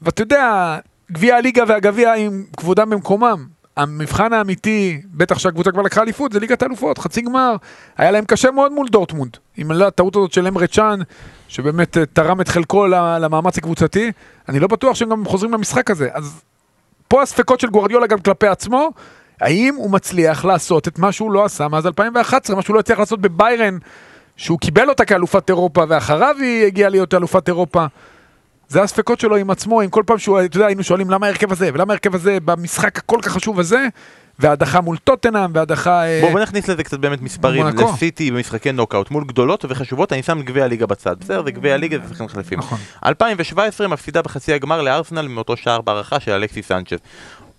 ואתה 0.02 0.22
יודע, 0.22 0.76
גביע 1.12 1.36
הליגה 1.36 1.64
והגביע 1.68 2.14
עם 2.14 2.44
כבודם 2.56 2.90
במקומם. 2.90 3.46
המבחן 3.76 4.32
האמיתי, 4.32 5.00
בטח 5.14 5.38
שהקבוצה 5.38 5.70
כבר 5.70 5.82
לקחה 5.82 6.02
אליפות, 6.02 6.32
זה 6.32 6.40
ליגת 6.40 6.62
האלופות, 6.62 6.98
חצי 6.98 7.20
גמר. 7.20 7.56
היה 7.96 8.10
להם 8.10 8.24
קשה 8.24 8.50
מאוד 8.50 8.72
מול 8.72 8.88
דורטמונד. 8.88 9.36
עם 9.56 9.70
הטעות 9.70 10.16
הזאת 10.16 10.32
של 10.32 10.46
אמרה 10.46 10.66
צ'אן, 10.66 10.98
שבאמת 11.48 11.96
אה, 11.96 12.06
תרם 12.06 12.40
את 12.40 12.48
חלקו 12.48 12.86
למאמץ 12.86 13.58
הקבוצתי, 13.58 14.12
אני 14.48 14.60
לא 14.60 14.68
בטוח 14.68 14.96
שהם 14.96 15.08
גם 15.08 15.24
חוזרים 15.24 15.52
למשחק 15.52 15.90
הזה. 15.90 16.08
אז 16.12 16.42
פה 17.08 17.22
הספקות 17.22 17.60
של 17.60 17.68
גוורדיולה 17.68 18.06
גם 18.06 18.18
כלפי 18.18 18.46
עצמו, 18.46 18.90
האם 19.40 19.74
הוא 19.76 19.90
מצליח 19.90 20.44
לעשות 20.44 20.88
את 20.88 20.98
מה 20.98 21.12
שהוא 21.12 21.32
לא 21.32 21.44
עשה 21.44 21.68
מאז 21.68 21.86
2011, 21.86 22.56
מה 22.56 22.62
שהוא 22.62 22.74
לא 22.74 22.80
הצליח 22.80 22.98
לעשות 22.98 23.20
בביירן, 23.20 23.78
שהוא 24.36 24.58
קיבל 24.58 24.88
אותה 24.88 25.04
כאלופת 25.04 25.48
אירופה, 25.48 25.84
ואחריו 25.88 26.34
היא 26.40 26.66
הגיעה 26.66 26.90
להיות 26.90 27.14
אלופת 27.14 27.48
אירופה. 27.48 27.86
זה 28.68 28.82
הספקות 28.82 29.20
שלו 29.20 29.36
עם 29.36 29.50
עצמו, 29.50 29.80
עם 29.80 29.90
כל 29.90 30.02
פעם 30.06 30.18
שהוא, 30.18 30.40
אתה 30.44 30.56
יודע, 30.56 30.66
היינו 30.66 30.82
שואלים 30.82 31.10
למה 31.10 31.26
ההרכב 31.26 31.52
הזה, 31.52 31.70
ולמה 31.74 31.92
ההרכב 31.92 32.14
הזה 32.14 32.38
במשחק 32.44 32.98
הכל 32.98 33.18
כך 33.22 33.32
חשוב 33.32 33.60
הזה, 33.60 33.86
והדחה 34.38 34.80
מול 34.80 34.96
טוטנאם, 34.96 35.50
והדחה... 35.54 36.04
אה, 36.04 36.20
בוא, 36.22 36.30
בוא 36.30 36.40
נכניס 36.40 36.68
לזה 36.68 36.84
קצת 36.84 36.98
באמת 36.98 37.22
מספרים, 37.22 37.62
מונקו. 37.62 37.92
לסיטי 37.94 38.30
במשחקי 38.30 38.72
נוקאוט 38.72 39.10
מול 39.10 39.24
גדולות 39.24 39.64
וחשובות, 39.68 40.12
אני 40.12 40.22
שם 40.22 40.42
גביע 40.42 40.64
הליגה 40.64 40.86
בצד, 40.86 41.16
בסדר? 41.20 41.44
זה 41.44 41.50
גביע 41.50 41.74
הליגה, 41.74 41.98
זה 41.98 42.08
שחקנים 42.08 42.28
חלפים. 42.28 42.58
נכון. 42.58 42.78
2017 43.06 43.88
מפסידה 43.88 44.22
בחצי 44.22 44.52
הגמר 44.52 44.82
לארסנל 44.82 45.28
מאותו 45.28 45.56
שער 45.56 45.80
בהערכה 45.80 46.20
של 46.20 46.32
אלכסי 46.32 46.62
סנצ'ז. 46.62 46.98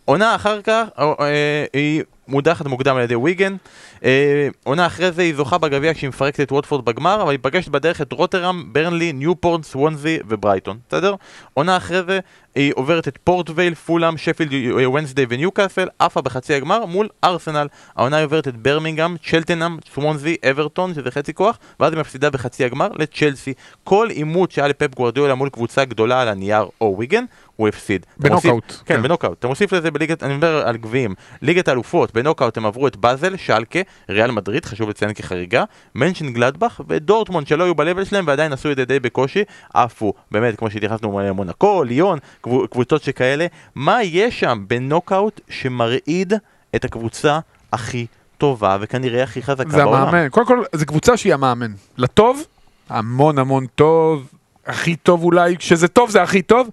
עונה 0.05 0.36
אחר 0.36 0.62
כך, 0.62 0.84
אה, 0.99 1.14
אה, 1.20 1.66
היא 1.74 2.03
מודחת 2.28 2.66
מוקדם 2.66 2.95
על 2.95 3.01
ידי 3.01 3.16
ויגן. 3.16 3.55
אה, 4.04 4.48
עונה 4.64 4.86
אחרי 4.86 5.12
זה 5.12 5.22
היא 5.22 5.36
זוכה 5.36 5.58
בגביע 5.58 5.93
כשהיא 5.93 6.08
מפרקת 6.08 6.39
את 6.39 6.52
ווטפורד 6.52 6.86
בגמר, 6.86 7.22
אבל 7.22 7.32
היא 7.32 7.39
פגשת 7.41 7.70
בדרך 7.70 8.02
את 8.02 8.12
רוטרם, 8.12 8.64
ברנלי, 8.72 9.14
ניופורט, 9.14 9.64
סוונזי 9.64 10.20
וברייטון, 10.28 10.78
בסדר? 10.89 11.16
עונה 11.54 11.78
אחרי 11.78 12.04
זה 12.04 12.20
היא 12.58 12.74
עוברת 12.76 13.08
את 13.08 13.18
פורט 13.24 13.47
וייל, 13.47 13.76
פולאם, 13.76 14.18
שפילד, 14.18 14.54
אה, 14.80 14.89
וונסדיי 14.89 15.26
וניוקאסל, 15.30 15.88
עפה 16.00 16.22
בחצי 16.22 16.54
הגמר 16.54 16.86
מול 16.86 17.10
ארסנל. 17.24 17.68
העונה 17.95 18.18
היא 18.18 18.26
עוברת 18.26 18.48
את 18.48 18.58
ברמינגהם, 18.58 19.16
צ'לטנאם, 19.30 19.78
סוונזי, 19.93 20.36
אברטון, 20.52 20.93
שזה 20.93 21.12
חצי 21.12 21.34
כוח, 21.34 21.60
ואז 21.80 21.93
היא 21.93 22.00
מפסידה 22.00 22.30
בחצי 22.30 22.66
הגמר 22.66 22.88
לצ'לסי. 22.95 23.54
כל 23.84 24.08
עימות 24.10 24.52
שהיה 24.52 24.68
לפפ 24.68 24.95
גווארדיולה 24.95 25.36
מול 25.36 25.50
קבוצה 25.50 25.86
גדולה 25.86 26.22
על 26.22 26.28
הנייר 26.28 26.66
או 26.82 26.95
ויגן, 27.00 27.24
הוא 27.56 27.68
הפסיד. 27.68 28.06
בנוקאוט, 28.18 28.72
כן, 28.72 28.95
כן. 28.95 29.02
בנוקאוט. 29.02 29.39
אתה 29.39 29.48
מוסיף 29.48 29.74
לזה 29.74 29.91
בליגת, 29.91 30.24
אני 30.24 30.34
מדבר 30.34 30.68
על 30.68 30.78
גביעים. 30.78 31.16
ליגת 31.41 31.68
האלופות, 31.68 32.14
בנוקאוט 32.14 32.58
הם 32.58 32.66
עברו 32.66 32.88
את 32.88 32.95
באזל, 32.95 33.38
שלקה, 33.38 33.80
ריאל 34.10 34.32
מדריד, 34.32 34.66
חשוב 34.66 34.90
לציין 34.90 35.14
כחריגה, 35.14 35.64
מנשנגלדבאך 35.95 36.82
ודורטמונד 36.88 37.48
שלא 37.48 37.64
היו 37.64 37.76
ב-level 37.76 38.06
שלהם 38.06 38.28
ועדיין 38.28 38.54
עשו 38.54 38.72
את 38.72 38.78
זה 38.78 38.86
די 38.86 39.00
בקושי, 39.00 39.44
עפו, 39.74 40.14
באמת, 40.32 40.56
כמו 40.56 40.72
שהתייחסנו, 40.72 41.20
אה, 41.20 41.34
מונקו, 41.34 41.84
ליון, 41.84 42.20
קבו- 42.42 42.68
קבוצות 42.68 43.04
שכאלה. 43.04 43.46
מה 43.76 44.04
יש 44.04 44.40
שם 44.40 44.64
בנוקאוט 44.68 45.42
שמרעיד 45.50 46.34
את 46.76 46.86
הקבוצה 46.86 47.40
הכי 47.74 48.06
טובה 48.38 48.78
וכנראה 48.82 49.24
הכי 49.24 49.42
חזקה 49.44 49.70
זה 49.70 49.78
בעולם? 49.78 50.02
המאמן. 50.02 50.30
קודם 50.30 50.46
כל, 50.48 50.64
זו 50.74 50.86
קבוצה 50.86 51.18
שהיא 51.18 51.34
המאמן. 51.34 51.72
לטוב, 51.98 52.44
המון 52.90 53.40
המון 53.40 53.66
טוב, 53.76 54.28
הכי 54.66 54.96
טוב 54.96 55.24
אולי, 55.24 55.58
כשזה 55.58 55.88
טוב 55.88 56.10
זה 56.10 56.22
הכי 56.24 56.42
טוב, 56.42 56.70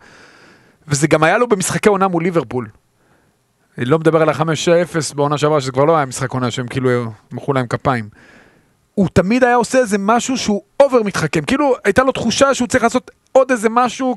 וזה 0.89 1.07
גם 1.07 1.23
היה 1.23 1.39
לו 1.39 1.49
במשחקי 1.49 1.89
עונה 1.89 2.09
מול 2.09 2.23
ליברפול. 2.23 2.69
אני 3.79 3.85
לא 3.85 3.99
מדבר 3.99 4.23
על 4.23 4.29
ה-5-0 4.29 5.15
בעונה 5.15 5.39
שעברה, 5.39 5.61
שזה 5.61 5.73
כבר 5.73 5.85
לא 5.85 5.97
היה 5.97 6.07
משחק 6.07 6.31
עונה 6.33 6.51
שהם 6.51 6.69
כאילו 6.69 6.91
מחאו 7.33 7.53
להם 7.53 7.67
כפיים. 7.67 8.09
הוא 8.95 9.09
תמיד 9.13 9.45
היה 9.45 9.55
עושה 9.55 9.79
איזה 9.79 9.97
משהו 9.99 10.39
שהוא 10.39 10.63
over 10.81 11.03
מתחכם, 11.03 11.45
כאילו 11.45 11.75
הייתה 11.85 12.03
לו 12.03 12.13
תחושה 12.13 12.55
שהוא 12.55 12.69
צריך 12.69 12.85
לעשות 12.85 13.11
עוד 13.33 13.51
איזה 13.51 13.69
משהו 13.71 14.17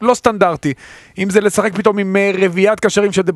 לא 0.00 0.14
סטנדרטי. 0.14 0.72
אם 1.18 1.30
זה 1.30 1.40
לשחק 1.40 1.74
פתאום 1.74 1.98
עם 1.98 2.16
אה, 2.16 2.32
רביעיית 2.38 2.80
קשרים 2.80 3.12
של 3.12 3.22
דה 3.22 3.32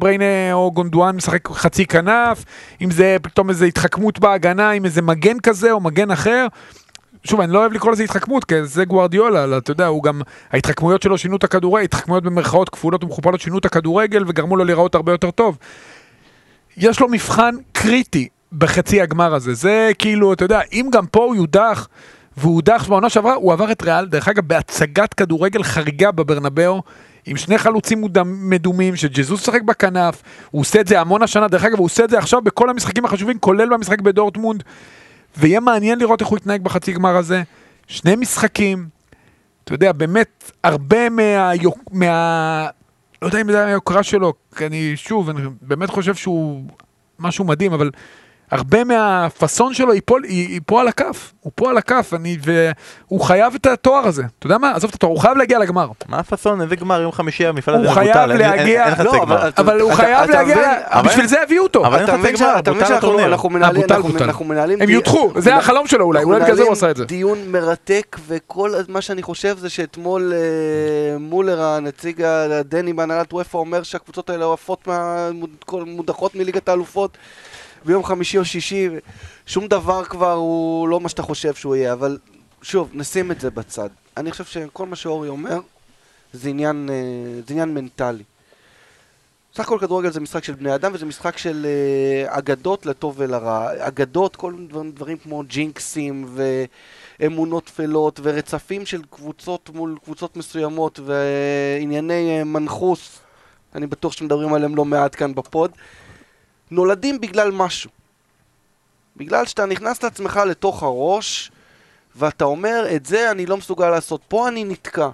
או 0.52 0.72
גונדואן 0.72 1.16
משחק 1.16 1.48
חצי 1.48 1.86
כנף, 1.86 2.44
אם 2.82 2.90
זה 2.90 3.16
פתאום 3.22 3.48
איזה 3.48 3.64
התחכמות 3.64 4.18
בהגנה 4.18 4.70
עם 4.70 4.84
איזה 4.84 5.02
מגן 5.02 5.40
כזה 5.40 5.72
או 5.72 5.80
מגן 5.80 6.10
אחר. 6.10 6.46
שוב, 7.24 7.40
אני 7.40 7.52
לא 7.52 7.58
אוהב 7.58 7.72
לקרוא 7.72 7.92
לזה 7.92 8.02
התחכמות, 8.02 8.44
כי 8.44 8.64
זה 8.64 8.84
גוארדיולה, 8.84 9.44
אלא, 9.44 9.58
אתה 9.58 9.70
יודע, 9.70 9.86
הוא 9.86 10.02
גם, 10.02 10.22
ההתחכמויות 10.52 11.02
שלו 11.02 11.18
שינו 11.18 11.36
את 11.36 11.44
הכדורגל, 11.44 11.84
התחכמויות 11.84 12.24
במרכאות 12.24 12.68
כפולות 12.68 13.04
ומכופלות 13.04 13.40
שינו 13.40 13.58
את 13.58 13.64
הכדורגל 13.64 14.24
וגרמו 14.28 14.56
לו 14.56 14.64
להיראות 14.64 14.94
הרבה 14.94 15.12
יותר 15.12 15.30
טוב. 15.30 15.58
יש 16.76 17.00
לו 17.00 17.08
מבחן 17.08 17.54
קריטי 17.72 18.28
בחצי 18.52 19.00
הגמר 19.00 19.34
הזה, 19.34 19.54
זה 19.54 19.90
כאילו, 19.98 20.32
אתה 20.32 20.44
יודע, 20.44 20.60
אם 20.72 20.88
גם 20.92 21.06
פה 21.06 21.24
הוא 21.24 21.36
יודח, 21.36 21.88
והוא 22.36 22.54
הודח 22.54 22.86
בעונה 22.88 23.10
שעברה, 23.10 23.34
הוא 23.34 23.52
עבר 23.52 23.72
את 23.72 23.82
ריאל, 23.82 24.06
דרך 24.06 24.28
אגב, 24.28 24.44
בהצגת 24.46 25.14
כדורגל 25.14 25.62
חריגה 25.62 26.10
בברנבאו, 26.10 26.82
עם 27.26 27.36
שני 27.36 27.58
חלוצים 27.58 28.04
מדומים, 28.24 28.96
שג'זוס 28.96 29.40
משחק 29.40 29.62
בכנף, 29.62 30.22
הוא 30.50 30.60
עושה 30.60 30.80
את 30.80 30.88
זה 30.88 31.00
המון 31.00 31.22
השנה, 31.22 31.48
דרך 31.48 31.64
אגב, 31.64 31.78
הוא 31.78 31.84
עושה 31.84 32.04
את 32.04 32.10
זה 32.10 32.18
עכשיו 32.18 32.42
בכל 32.42 32.70
המשחקים 32.70 33.04
החשובים, 33.04 33.38
כולל 33.38 33.68
במשחק 33.68 34.00
בדורטמונד, 34.00 34.62
ויהיה 35.36 35.60
מעניין 35.60 35.98
לראות 35.98 36.20
איך 36.20 36.28
הוא 36.28 36.38
יתנהג 36.38 36.62
בחצי 36.62 36.92
גמר 36.92 37.16
הזה. 37.16 37.42
שני 37.86 38.16
משחקים, 38.16 38.88
אתה 39.64 39.74
יודע, 39.74 39.92
באמת, 39.92 40.50
הרבה 40.64 41.08
מה... 41.08 41.50
מה... 41.92 42.68
לא 43.22 43.26
יודע 43.26 43.40
אם 43.40 43.52
זה 43.52 43.64
היוקרה 43.64 44.02
שלו, 44.02 44.32
כי 44.56 44.66
אני, 44.66 44.92
שוב, 44.96 45.30
אני 45.30 45.42
באמת 45.62 45.90
חושב 45.90 46.14
שהוא 46.14 46.64
משהו 47.18 47.44
מדהים, 47.44 47.72
אבל 47.72 47.90
הרבה 48.52 48.84
מהפאסון 48.84 49.74
שלו 49.74 49.94
ייפול, 49.94 50.24
ייפול 50.24 50.80
על 50.80 50.88
הכף. 50.88 51.32
הוא 51.40 51.52
פה 51.54 51.70
על 51.70 51.78
הכף, 51.78 52.10
אני, 52.16 52.36
והוא 52.42 53.20
חייב 53.20 53.54
את 53.54 53.66
התואר 53.66 54.06
הזה. 54.06 54.22
אתה 54.38 54.46
יודע 54.46 54.58
מה? 54.58 54.70
עזוב 54.74 54.88
את 54.90 54.94
התואר, 54.94 55.12
הוא 55.12 55.18
חייב 55.20 55.36
להגיע 55.36 55.58
לגמר. 55.58 55.88
מה 56.08 56.18
הפאסון? 56.18 56.60
איזה 56.60 56.76
גמר? 56.76 57.00
יום 57.00 57.12
חמישי 57.12 57.46
המפעל 57.46 57.74
הזה 57.74 57.84
מבוטל, 57.84 58.32
אין- 58.32 58.40
אין 58.66 58.94
חצי 58.94 59.04
לא, 59.04 59.12
גמר. 59.20 59.48
אבל- 59.58 59.80
הוא 59.80 59.92
חייב 59.92 60.30
להגיע, 60.30 60.72
בשביל 61.04 61.26
זה 61.26 61.42
הביאו 61.42 61.62
אותו. 61.62 61.86
אבל 61.86 61.94
אין 61.96 62.04
אתה 62.04 62.12
חצי 62.12 62.20
מבין 62.20 62.36
שאנחנו. 62.36 62.72
אנחנו 64.20 64.44
מנהלים. 64.44 64.82
הם 64.82 64.88
יודחו, 64.90 65.30
זה 65.38 65.56
החלום 65.56 65.86
שלו 65.86 66.04
אולי, 66.04 66.22
אולי 66.24 66.40
בגלל 66.40 66.56
זה 66.56 66.62
הוא 66.62 66.72
עשה 66.72 66.90
את 66.90 66.96
זה. 66.96 67.04
דיון 67.04 67.38
מרתק, 67.48 68.16
וכל 68.26 68.70
מה 68.88 69.00
שאני 69.00 69.22
חושב 69.22 69.58
זה 69.58 69.68
שאתמול 69.70 70.32
אה, 70.32 70.38
מולר, 71.18 71.62
הנציג 71.62 72.22
הדני 72.22 72.92
בהנהלת 72.92 73.32
וופא, 73.32 73.56
אומר 73.56 73.82
שהקבוצות 73.82 74.30
האלה 74.30 74.52
עפות 74.52 74.86
מה- 74.86 75.30
מוד- 75.32 75.50
כל- 75.66 75.84
מודחות 75.86 76.34
מליגת 76.34 76.68
האלופות 76.68 77.18
ביום 77.84 78.04
חמישי 78.04 78.38
או 78.38 78.44
שישי, 78.44 78.88
שום 79.46 79.66
דבר 79.66 80.04
כבר 80.04 80.32
הוא 80.32 80.88
לא 80.88 81.00
מה 81.00 81.08
שאתה 81.08 81.22
חושב 81.22 81.54
שהוא 81.54 81.76
יהיה, 81.76 81.92
אבל 81.92 82.18
שוב, 82.62 82.90
נשים 82.92 83.30
את 83.30 83.40
זה 83.40 83.50
בצד. 83.50 83.88
אני 84.16 84.30
חושב 84.30 84.44
שכל 84.44 84.86
מה 84.86 84.96
שאורי 84.96 85.28
אומר 85.28 85.60
זה 86.32 86.48
עניין, 86.48 86.90
אה, 86.92 87.40
זה 87.46 87.54
עניין 87.54 87.74
מנטלי. 87.74 88.22
סך 89.54 89.60
הכל 89.60 89.78
כדורגל 89.80 90.10
זה 90.10 90.20
משחק 90.20 90.44
של 90.44 90.54
בני 90.54 90.74
אדם 90.74 90.90
וזה 90.94 91.06
משחק 91.06 91.38
של 91.38 91.66
uh, 92.26 92.38
אגדות 92.38 92.86
לטוב 92.86 93.14
ולרע. 93.18 93.68
אגדות, 93.78 94.36
כל 94.36 94.52
מיני 94.52 94.66
דברים, 94.68 94.90
דברים 94.90 95.18
כמו 95.18 95.42
ג'ינקסים 95.46 96.36
ואמונות 97.20 97.64
טפלות 97.64 98.20
ורצפים 98.22 98.86
של 98.86 99.02
קבוצות 99.10 99.70
מול 99.74 99.98
קבוצות 100.04 100.36
מסוימות 100.36 101.00
וענייני 101.04 102.40
uh, 102.40 102.44
מנחוס, 102.44 103.18
אני 103.74 103.86
בטוח 103.86 104.12
שמדברים 104.12 104.54
עליהם 104.54 104.76
לא 104.76 104.84
מעט 104.84 105.14
כאן 105.14 105.34
בפוד, 105.34 105.70
נולדים 106.72 107.20
בגלל 107.20 107.50
משהו. 107.50 107.90
בגלל 109.16 109.46
שאתה 109.46 109.66
נכנס 109.66 110.02
לעצמך 110.02 110.40
לתוך 110.46 110.82
הראש 110.82 111.52
ואתה 112.16 112.44
אומר, 112.44 112.86
את 112.96 113.06
זה 113.06 113.30
אני 113.30 113.46
לא 113.46 113.56
מסוגל 113.56 113.90
לעשות, 113.90 114.20
פה 114.28 114.48
אני 114.48 114.64
נתקע. 114.64 115.08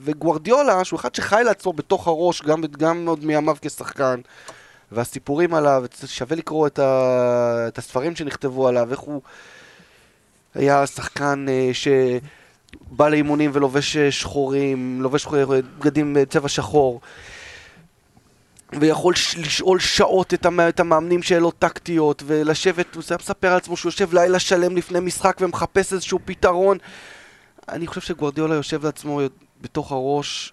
וגוורדיולה, 0.00 0.84
שהוא 0.84 1.00
אחד 1.00 1.14
שחי 1.14 1.42
לעצמו 1.44 1.72
בתוך 1.72 2.08
הראש, 2.08 2.42
גם, 2.42 2.62
גם 2.78 3.06
עוד 3.08 3.24
מימיו 3.24 3.56
כשחקן, 3.62 4.20
והסיפורים 4.92 5.54
עליו, 5.54 5.84
שווה 6.06 6.36
לקרוא 6.36 6.66
את, 6.66 6.78
ה, 6.78 7.64
את 7.68 7.78
הספרים 7.78 8.16
שנכתבו 8.16 8.68
עליו, 8.68 8.90
איך 8.90 9.00
הוא 9.00 9.22
היה 10.54 10.86
שחקן 10.86 11.46
אה, 11.48 11.70
שבא 11.72 13.08
לאימונים 13.08 13.50
ולובש 13.54 13.96
אה, 13.96 14.10
שחורים, 14.10 15.02
לובש 15.02 15.26
אה, 15.26 15.44
בגדים 15.78 16.16
אה, 16.16 16.24
צבע 16.24 16.48
שחור. 16.48 17.00
ויכול 18.72 19.14
לשאול 19.36 19.78
שעות 19.78 20.34
את, 20.34 20.46
המ... 20.46 20.60
את 20.60 20.80
המאמנים 20.80 21.22
שאלות 21.22 21.58
טקטיות 21.58 22.22
ולשבת, 22.26 22.94
הוא 22.94 23.02
מספר 23.18 23.48
על 23.48 23.56
עצמו 23.56 23.76
שהוא 23.76 23.90
יושב 23.90 24.14
לילה 24.14 24.38
שלם 24.38 24.76
לפני 24.76 25.00
משחק 25.00 25.36
ומחפש 25.40 25.92
איזשהו 25.92 26.18
פתרון. 26.24 26.78
אני 27.68 27.86
חושב 27.86 28.00
שגוורדיולה 28.00 28.54
יושב 28.54 28.84
לעצמו 28.84 29.20
בתוך 29.60 29.92
הראש 29.92 30.52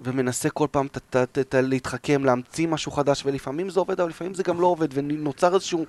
ומנסה 0.00 0.50
כל 0.50 0.66
פעם 0.70 0.88
ת, 0.88 0.98
ת, 0.98 1.16
ת, 1.16 1.38
ת, 1.38 1.54
להתחכם, 1.54 2.24
להמציא 2.24 2.68
משהו 2.68 2.92
חדש, 2.92 3.22
ולפעמים 3.26 3.70
זה 3.70 3.80
עובד, 3.80 4.00
אבל 4.00 4.10
לפעמים 4.10 4.34
זה 4.34 4.42
גם 4.42 4.60
לא 4.60 4.66
עובד, 4.66 4.88
ונוצר 4.92 5.54
איזשהו 5.54 5.84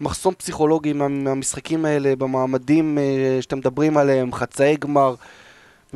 מחסום 0.00 0.34
פסיכולוגי 0.34 0.92
מה, 0.92 1.08
מהמשחקים 1.08 1.84
האלה, 1.84 2.16
במעמדים 2.16 2.98
אה, 2.98 3.38
שאתם 3.40 3.58
מדברים 3.58 3.96
עליהם, 3.96 4.32
חצאי 4.32 4.76
גמר, 4.76 5.14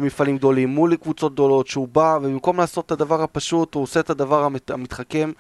במפעלים 0.01 0.39
גדולים, 0.39 0.69
מול 0.69 0.97
קבוצות 0.97 1.33
גדולות, 1.33 1.67
שהוא 1.67 1.89
בא, 1.89 2.19
ובמקום 2.23 2.61
לעשות 2.61 2.87
את 2.87 2.91
הדבר 2.91 3.23
הפשוט, 3.23 3.75
הוא 3.75 3.83
עושה 3.83 4.01
את 4.01 4.11
הדבר 4.11 4.45
המת, 4.45 4.71
המתחכם. 4.71 5.33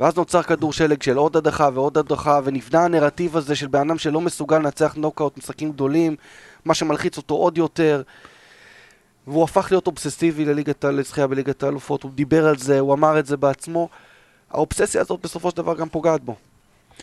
ואז 0.00 0.16
נוצר 0.16 0.42
כדור 0.42 0.72
שלג 0.72 1.02
של 1.02 1.16
עוד 1.16 1.36
הדחה 1.36 1.68
ועוד 1.74 1.98
הדחה, 1.98 2.40
ונבנה 2.44 2.84
הנרטיב 2.84 3.36
הזה 3.36 3.56
של 3.56 3.66
בן 3.66 3.90
אדם 3.90 3.98
שלא 3.98 4.20
מסוגל 4.20 4.58
לנצח 4.58 4.94
נוקאוט 4.94 5.38
משחקים 5.38 5.72
גדולים, 5.72 6.16
מה 6.64 6.74
שמלחיץ 6.74 7.16
אותו 7.16 7.34
עוד 7.34 7.58
יותר. 7.58 8.02
והוא 9.26 9.44
הפך 9.44 9.68
להיות 9.70 9.86
אובססיבי 9.86 10.44
לליגת, 10.44 10.84
לזכייה 10.84 11.26
בליגת 11.26 11.62
האלופות, 11.62 12.02
הוא 12.02 12.10
דיבר 12.14 12.46
על 12.46 12.58
זה, 12.58 12.78
הוא 12.78 12.94
אמר 12.94 13.18
את 13.18 13.26
זה 13.26 13.36
בעצמו. 13.36 13.88
האובססיה 14.50 15.00
הזאת 15.00 15.20
בסופו 15.22 15.50
של 15.50 15.56
דבר 15.56 15.74
גם 15.74 15.88
פוגעת 15.88 16.24
בו. 16.24 16.36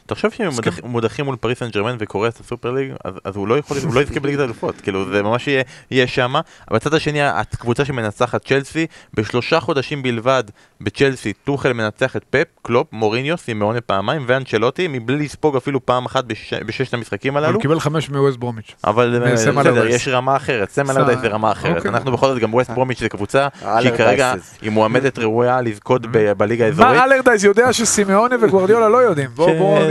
תחשוב 0.05 0.31
שהם 0.31 0.47
הסכם. 0.47 0.69
מודח- 0.71 0.83
מודחים 0.83 1.25
מול 1.25 1.35
פריז 1.35 1.59
סן 1.59 1.69
ג'רמן 1.69 1.95
וקורא 1.99 2.27
את 2.27 2.39
הסופר 2.39 2.71
ליג, 2.71 2.91
אז, 3.05 3.13
אז 3.23 3.35
הוא 3.35 3.47
לא 3.47 3.57
יכול, 3.57 3.77
הוא 3.77 3.93
לא 3.95 4.01
יזכה 4.01 4.19
בליגת 4.19 4.39
האלופות, 4.39 4.81
כאילו 4.81 5.05
זה 5.11 5.23
ממש 5.23 5.47
יהיה, 5.47 5.63
יהיה 5.91 6.07
שמה. 6.07 6.41
אבל 6.71 6.77
בצד 6.77 6.93
השני, 6.93 7.19
הקבוצה 7.21 7.85
שמנצחת 7.85 8.45
צ'לסי, 8.47 8.87
בשלושה 9.13 9.59
חודשים 9.59 10.03
בלבד 10.03 10.43
בצ'לסי, 10.81 11.33
טוחל 11.33 11.73
מנצח 11.73 12.15
את 12.15 12.23
פפ, 12.29 12.43
קלופ, 12.61 12.87
מוריניו, 12.91 13.37
סימאונה 13.37 13.81
פעמיים 13.81 14.23
ואנצ'לוטי, 14.27 14.87
מבלי 14.87 15.25
לספוג 15.25 15.55
אפילו 15.55 15.85
פעם 15.85 16.05
אחת 16.05 16.23
בשש, 16.25 16.53
בששת 16.53 16.93
המשחקים 16.93 17.37
הללו. 17.37 17.53
הוא 17.53 17.61
קיבל 17.61 17.79
חמש 17.79 18.09
מווסט 18.09 18.37
ברומיץ'. 18.37 18.75
אבל 18.83 19.23
אה. 19.25 19.89
יש 19.89 20.07
רמה 20.07 20.35
אחרת, 20.35 20.69
סם 20.69 20.85
סם- 20.85 20.97
אלרדייס 20.97 21.19
זה 21.19 21.27
רמה 21.27 21.51
אחרת. 21.51 21.77
אוקיי. 21.77 21.91
אנחנו 21.91 22.11
בכל 22.11 22.27
זאת 22.27 22.39
גם 22.39 22.53
ווסט 22.53 22.69
ברומיץ' 22.71 22.99
זה 22.99 23.09
קבוצה 23.09 23.47
שהיא 23.59 23.91
כרגע, 23.97 24.33
היא 24.61 24.69
מועמדת 24.71 25.19
ראויה 25.19 25.61
לזכות 25.61 26.01
בליגה 26.37 26.65
האזורית. 26.65 26.91
מה 26.91 27.03
אלרדייס 27.03 27.43
יודע 27.43 27.73
שסימאונה 27.73 28.35
וגוורדיולה 28.41 28.89
לא 28.89 28.97
יודעים? 28.97 29.29
בואו 29.35 29.53
נשמע. 29.79 29.82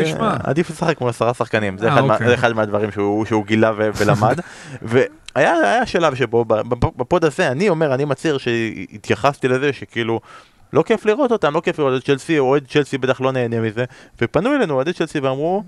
עדיף 0.45 0.71
לשחק 0.71 1.01
מול 1.01 1.11
עשרה 1.11 1.35
שחקנים, 1.35 1.79
זה 1.79 1.89
אה, 1.89 1.95
אחד 1.95 2.03
אוקיי. 2.11 2.35
אחד 2.35 2.53
מהדברים 2.53 2.91
שהוא 3.27 3.47
גילה 3.47 3.73
ולמד. 3.77 4.41
והיה 4.83 5.55
היה 5.55 5.87
שלב 5.87 6.15
שבו 6.15 6.45
בפוד 6.97 7.25
הזה, 7.25 7.49
אני 7.49 7.69
אומר, 7.69 7.95
אני 7.95 8.05
מצהיר 8.05 8.39
שהתייחסתי 8.39 9.49
לזה 9.49 9.73
שכאילו... 9.73 10.21
לא 10.73 10.83
כיף 10.83 11.07
לראות 11.07 11.33
אותם, 11.33 11.55
לא 11.55 11.61
כיף 11.61 11.79
לראות 11.79 12.03
את 12.03 12.07
צ'לסי, 12.07 12.39
אוהד 12.39 12.67
צ'לסי 12.69 12.99
בטח 12.99 13.21
לא 13.21 13.33
נהנה 13.33 13.61
מזה, 13.61 13.85
ופנו 14.23 14.55
אלינו 14.55 14.75
אוהדי 14.75 14.93
צ'לסי 14.93 15.21
ואמרו, 15.21 15.63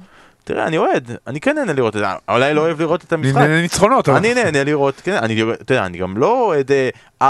תראה, 0.44 0.66
אני 0.66 0.78
אוהד, 0.78 1.10
אני 1.26 1.40
כן 1.40 1.54
נהנה 1.56 1.72
לראות 1.72 1.96
את 1.96 2.00
זה, 2.00 2.06
אולי 2.28 2.54
לא 2.54 2.60
אוהב 2.60 2.80
לראות 2.80 3.04
את 3.04 3.12
המשחק, 3.12 3.40
ניצחונות. 3.62 4.08
אבל- 4.08 4.18
אני 4.18 4.34
נהנה 4.34 4.64
לראות, 4.64 5.00
כן, 5.04 5.16
אני, 5.16 5.42
אתה 5.52 5.72
יודע, 5.72 5.86
אני 5.86 5.98
גם 5.98 6.16
לא 6.16 6.40
אוהד 6.46 6.70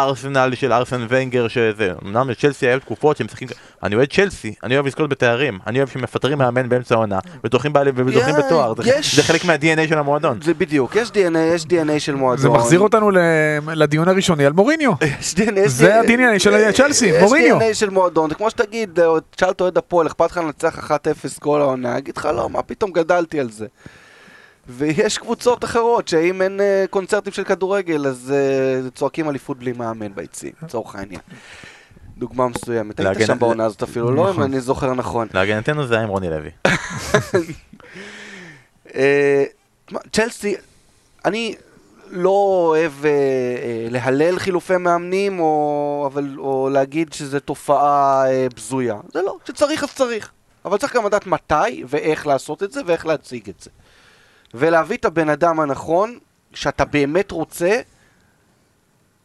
ארסנל 0.02 0.54
של 0.54 0.72
ארסן 0.72 1.06
ונגר 1.08 1.48
שזה, 1.48 1.92
אמנם 2.04 2.30
לצ'לסי 2.30 2.66
היו 2.66 2.80
תקופות 2.80 3.16
שמשחקים, 3.16 3.48
אני 3.82 3.94
אוהד 3.94 4.12
צ'לסי, 4.12 4.54
אני 4.62 4.74
אוהב 4.74 4.86
לזכות 4.86 5.10
בתארים, 5.10 5.58
אני 5.66 5.78
אוהב 5.78 5.88
שמפטרים 5.88 6.38
מאמן 6.38 6.68
באמצע 6.68 6.94
העונה, 6.94 7.18
ודוחים 7.44 7.72
בתואר, 7.72 8.74
זה, 9.02 9.22
חלק 9.22 9.44
מה-DNA 9.44 9.88
של 9.88 9.98
המועדון. 9.98 10.38
זה 10.42 10.54
בדיוק, 10.54 10.96
יש 10.96 11.08
DNA, 11.08 11.38
יש 11.54 11.62
DNA 11.62 11.98
של 11.98 12.14
מועדון. 12.14 12.42
זה 12.42 12.48
מחזיר 12.48 12.80
אותנו 12.80 13.10
לדיון 13.74 14.08
הראשוני 14.08 14.46
על 14.46 14.52
מוריניו. 14.52 14.92
זה 15.66 16.00
ה-DNA 16.00 16.38
של 16.38 16.72
צ'לסי, 16.72 17.20
מוריניו. 17.20 17.58
יש 17.62 17.62
DNA 17.62 17.74
של 17.74 17.90
מועדון, 17.90 18.30
זה 18.30 18.34
כמו 18.34 18.50
שתגיד, 18.50 19.00
אה, 19.00 19.06
תשאל 19.36 19.50
את 19.50 19.60
אוהד 19.60 19.78
הפועל, 19.78 20.06
אכפת 20.06 20.30
לך 20.30 20.36
לנצח 20.36 20.90
1-0 20.90 20.94
כל 21.40 21.60
העונה, 21.60 21.98
אגיד 21.98 22.16
לך 22.16 22.28
לא, 22.36 22.50
מה 22.50 22.62
פתאום 22.62 22.92
גדלתי 22.92 23.40
על 23.40 23.50
זה. 23.50 23.66
ויש 24.68 25.18
קבוצות 25.18 25.64
אחרות 25.64 26.08
שאם 26.08 26.42
אין 26.42 26.60
אה, 26.60 26.84
קונצרטים 26.90 27.32
של 27.32 27.44
כדורגל, 27.44 28.06
אז 28.06 28.32
אה, 28.34 28.90
צועקים 28.90 29.30
אליפות 29.30 29.58
בלי 29.58 29.72
מאמן 29.72 30.14
ביציעים, 30.14 30.54
לצורך 30.62 30.94
העניין. 30.94 31.20
דוגמה 32.18 32.48
מסוימת. 32.48 33.00
היית 33.00 33.18
שם 33.26 33.38
בעונה 33.38 33.64
הזאת 33.64 33.82
אפילו, 33.82 34.10
לא 34.10 34.24
אם 34.24 34.30
נכון. 34.30 34.42
אני 34.42 34.60
זוכר 34.60 34.94
נכון. 34.94 35.28
להגנתנו 35.34 35.86
זה 35.86 35.94
היה 35.94 36.02
עם 36.02 36.08
רוני 36.08 36.30
לוי. 36.30 36.50
אה, 38.94 39.44
צ'לסי, 40.12 40.54
אני 41.24 41.54
לא 42.10 42.64
אוהב 42.68 42.92
אה, 43.04 43.10
אה, 43.10 43.86
להלל 43.90 44.38
חילופי 44.38 44.76
מאמנים, 44.76 45.40
או, 45.40 46.08
אבל, 46.12 46.34
או 46.38 46.68
להגיד 46.72 47.12
שזו 47.12 47.40
תופעה 47.40 48.24
אה, 48.30 48.46
בזויה. 48.56 48.96
זה 49.12 49.22
לא, 49.22 49.36
כשצריך 49.44 49.82
אז 49.82 49.94
צריך. 49.94 50.30
אבל 50.64 50.76
צריך 50.76 50.96
גם 50.96 51.06
לדעת 51.06 51.26
מתי 51.26 51.84
ואיך 51.86 52.26
לעשות 52.26 52.62
את 52.62 52.72
זה 52.72 52.80
ואיך 52.86 53.06
להציג 53.06 53.48
את 53.48 53.60
זה. 53.60 53.70
ולהביא 54.54 54.96
את 54.96 55.04
הבן 55.04 55.28
אדם 55.28 55.60
הנכון, 55.60 56.18
שאתה 56.54 56.84
באמת 56.84 57.30
רוצה, 57.30 57.80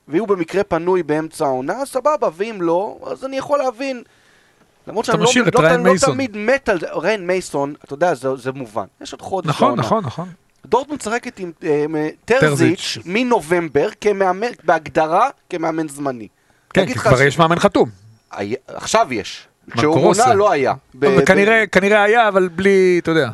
והוא 0.08 0.28
במקרה 0.28 0.64
פנוי 0.64 1.04
באמצע 1.04 1.46
העונה, 1.46 1.86
סבבה, 1.86 2.30
ואם 2.36 2.58
לא, 2.62 3.00
אז 3.12 3.26
אני 3.26 3.38
יכול 3.38 3.60
להבין. 3.60 4.04
למרות 4.88 5.06
שאני 5.06 5.18
לא, 5.18 5.26
לא, 5.54 5.70
לא 5.72 5.78
מייסון. 5.78 6.14
תמיד 6.14 6.38
מת 6.38 6.70
על 6.70 6.80
זה, 6.80 6.88
ריין 6.94 7.28
מייסון, 7.28 7.74
אתה 7.86 7.94
יודע, 7.94 8.14
זה, 8.14 8.36
זה 8.36 8.52
מובן. 8.52 8.86
יש 9.02 9.12
עוד 9.14 9.22
חודש 9.22 9.50
נכון, 9.50 9.68
לעונה. 9.68 9.82
נכון, 9.82 10.04
נכון. 10.06 10.30
דורטמונד 10.66 11.00
משחקת 11.02 11.40
עם 11.40 11.52
עם, 11.62 11.96
טרזיץ'. 12.26 12.98
מנובמבר, 13.06 13.90
כמאמן, 14.02 14.48
בהגדרה 14.64 15.30
כמאמן 15.50 15.88
זמני. 15.88 16.28
כן, 16.74 16.86
כי 16.86 16.94
כבר 16.94 17.18
ש- 17.18 17.22
יש 17.22 17.40
מאמן 17.40 17.60
חתום. 17.60 17.90
עכשיו 18.68 19.14
יש. 19.14 19.48
כשהוא. 19.72 19.96
מונה 20.00 20.34
לא 20.34 20.52
היה. 20.52 20.74
כנראה- 21.26 21.64
כנראה 21.72 22.04
היה, 22.04 22.28
אבל 22.28 22.48
בלי, 22.48 23.00
אתה 23.04 23.12
יודע. 23.12 23.30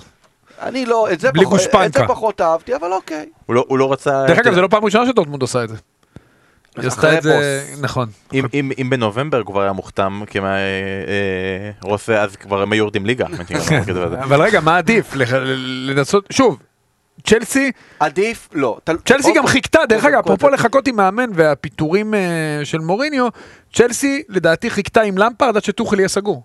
אני 0.62 0.86
לא, 0.86 1.12
את 1.14 1.20
זה, 1.20 1.32
בלי 1.32 1.45
פחות, 1.45 1.60
את. 1.86 1.93
זה 1.93 2.08
פחות 2.08 2.41
אהבתי, 2.41 2.76
אבל 2.76 2.91
אוקיי. 2.93 3.26
הוא 3.45 3.56
לא- 3.56 3.66
הוא 3.68 3.78
לא 3.80 3.91
רצה... 3.91 4.26
דרך 4.28 4.38
אגב, 4.39 4.53
זה 4.53 4.62
לא 4.62 4.68
פעם 4.68 4.86
ראשונה 4.86 5.06
שדורטמונד 5.06 5.41
עושה 5.41 5.64
את 5.64 5.70
זה. 5.70 5.76
היא 6.78 6.88
עשתה 6.88 7.18
את 7.18 7.24
זה. 7.24 7.64
נכון. 7.82 8.08
אם- 8.34 8.45
אם 8.53 8.72
אם 8.82 8.89
בנובמבר 8.89 9.43
כבר 9.43 9.62
היה 9.62 9.72
מוחתם 9.72 10.22
כרוסה, 11.82 12.22
אז 12.22 12.36
כבר 12.36 12.62
הם 12.62 12.72
היו 12.72 12.78
יורדים 12.80 13.06
ליגה. 13.06 13.26
אבל 14.24 14.41
רגע, 14.41 14.60
מה 14.62 14.78
עדיף? 14.78 15.14
לנסות, 15.88 16.26
שוב, 16.32 16.58
צ'לסי, 17.24 17.72
עדיף, 17.99 18.49
לא. 18.53 18.78
צ'לסי 19.06 19.34
גם 19.36 19.47
חיכתה, 19.47 19.80
דרך 19.89 20.01
קודם 20.01 20.14
אגב, 20.14 20.24
כל, 20.24 20.34
אפרופו 20.34 20.49
לחכות 20.49 20.88
עם 20.88 20.95
מאמן 20.95 21.30
והפיטורים 21.34 22.14
אה, 22.14 22.20
של 22.64 22.78
מוריניו, 22.80 23.28
צ'לסי 23.74 24.24
לדעתי 24.30 24.70
חיכתה 24.70 25.01
עם 25.01 25.18
למפרד 25.18 25.58
עד 25.58 25.64
שטוחל 25.64 25.99
יהיה 25.99 26.10
סגור. 26.10 26.43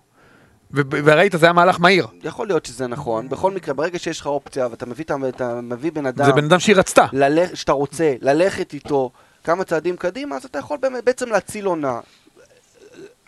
וראית, 0.73 1.31
זה 1.39 1.45
היה 1.45 1.53
מהלך 1.53 1.79
מהיר. 1.79 2.07
יכול 2.23 2.47
להיות 2.47 2.65
שזה 2.65 2.87
נכון. 2.87 3.29
בכל 3.29 3.51
מקרה, 3.51 3.73
ברגע 3.73 3.99
שיש 3.99 4.19
לך 4.19 4.27
אופציה 4.27 4.67
ואתה 4.71 4.85
מביא, 4.85 5.05
אתה 5.29 5.61
מביא 5.61 5.91
בן 5.91 6.05
אדם, 6.05 6.25
זה 6.25 6.31
בן 6.31 6.45
אדם 6.45 6.59
שהיא 6.59 6.75
רצתה. 6.75 7.05
ללכ- 7.13 7.55
שאתה 7.55 7.71
רוצה 7.71 8.13
ללכת 8.21 8.73
איתו 8.73 9.11
כמה 9.43 9.63
צעדים 9.63 9.97
קדימה, 9.97 10.35
אז 10.35 10.45
אתה 10.45 10.59
יכול 10.59 10.77
באמת, 10.81 11.03
בעצם 11.03 11.29
להציל 11.29 11.65
עונה. 11.65 11.99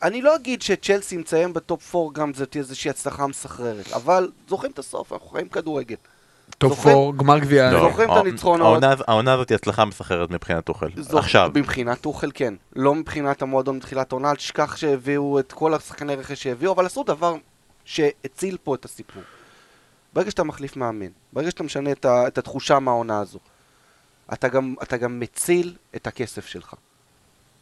אני 0.03 0.21
לא 0.21 0.35
אגיד 0.35 0.61
שצ'לסי 0.61 1.17
מסיימת 1.17 1.53
ב-top 1.53 1.95
4 1.95 2.09
גם 2.13 2.33
זאת 2.33 2.55
איזושהי 2.57 2.89
הצלחה 2.89 3.27
מסחררת, 3.27 3.93
אבל 3.93 4.31
זוכרים 4.49 4.71
את 4.71 4.79
הסוף, 4.79 5.13
אנחנו 5.13 5.27
חיים 5.27 5.49
כדורגל. 5.49 5.95
top 6.57 6.73
זוכרים? 6.75 6.97
4, 6.97 7.17
גמר 7.17 7.39
גביע. 7.39 7.71
לא. 7.71 7.89
זוכרים 7.89 8.11
את 8.11 8.17
הניצחונות. 8.17 8.67
העונה- 8.83 9.03
העונה 9.07 9.33
הזאת 9.33 9.49
היא 9.49 9.55
הצלחה 9.55 9.85
מסחררת 9.85 10.31
מבחינת 10.31 10.69
טוחל. 10.69 10.87
זוכ- 10.97 11.15
עכשיו. 11.19 11.51
מבחינת 11.55 12.01
טוחל 12.01 12.31
כן, 12.33 12.53
לא 12.75 12.95
מבחינת 12.95 13.41
המועדון 13.41 13.77
מתחילת 13.77 14.11
העונה, 14.11 14.29
אל 14.31 14.35
תשכח 14.35 14.75
שהביאו 14.75 15.39
את 15.39 15.51
כל 15.51 15.73
השחקני 15.73 16.15
רכש 16.15 16.43
שהביאו, 16.43 16.71
אבל 16.73 16.85
עשו 16.85 17.03
דבר 17.03 17.35
שהציל 17.85 18.57
פה 18.63 18.75
את 18.75 18.85
הסיפור. 18.85 19.23
ברגע 20.13 20.31
שאתה 20.31 20.43
מחליף 20.43 20.75
מאמן, 20.77 21.07
ברגע 21.33 21.51
שאתה 21.51 21.63
משנה 21.63 21.91
את, 21.91 22.05
ה- 22.05 22.27
את 22.27 22.37
התחושה 22.37 22.79
מהעונה 22.79 23.19
הזו, 23.19 23.39
אתה 24.33 24.47
גם, 24.47 24.75
אתה 24.83 24.97
גם 24.97 25.19
מציל 25.19 25.73
את 25.95 26.07
הכסף 26.07 26.45
שלך. 26.47 26.73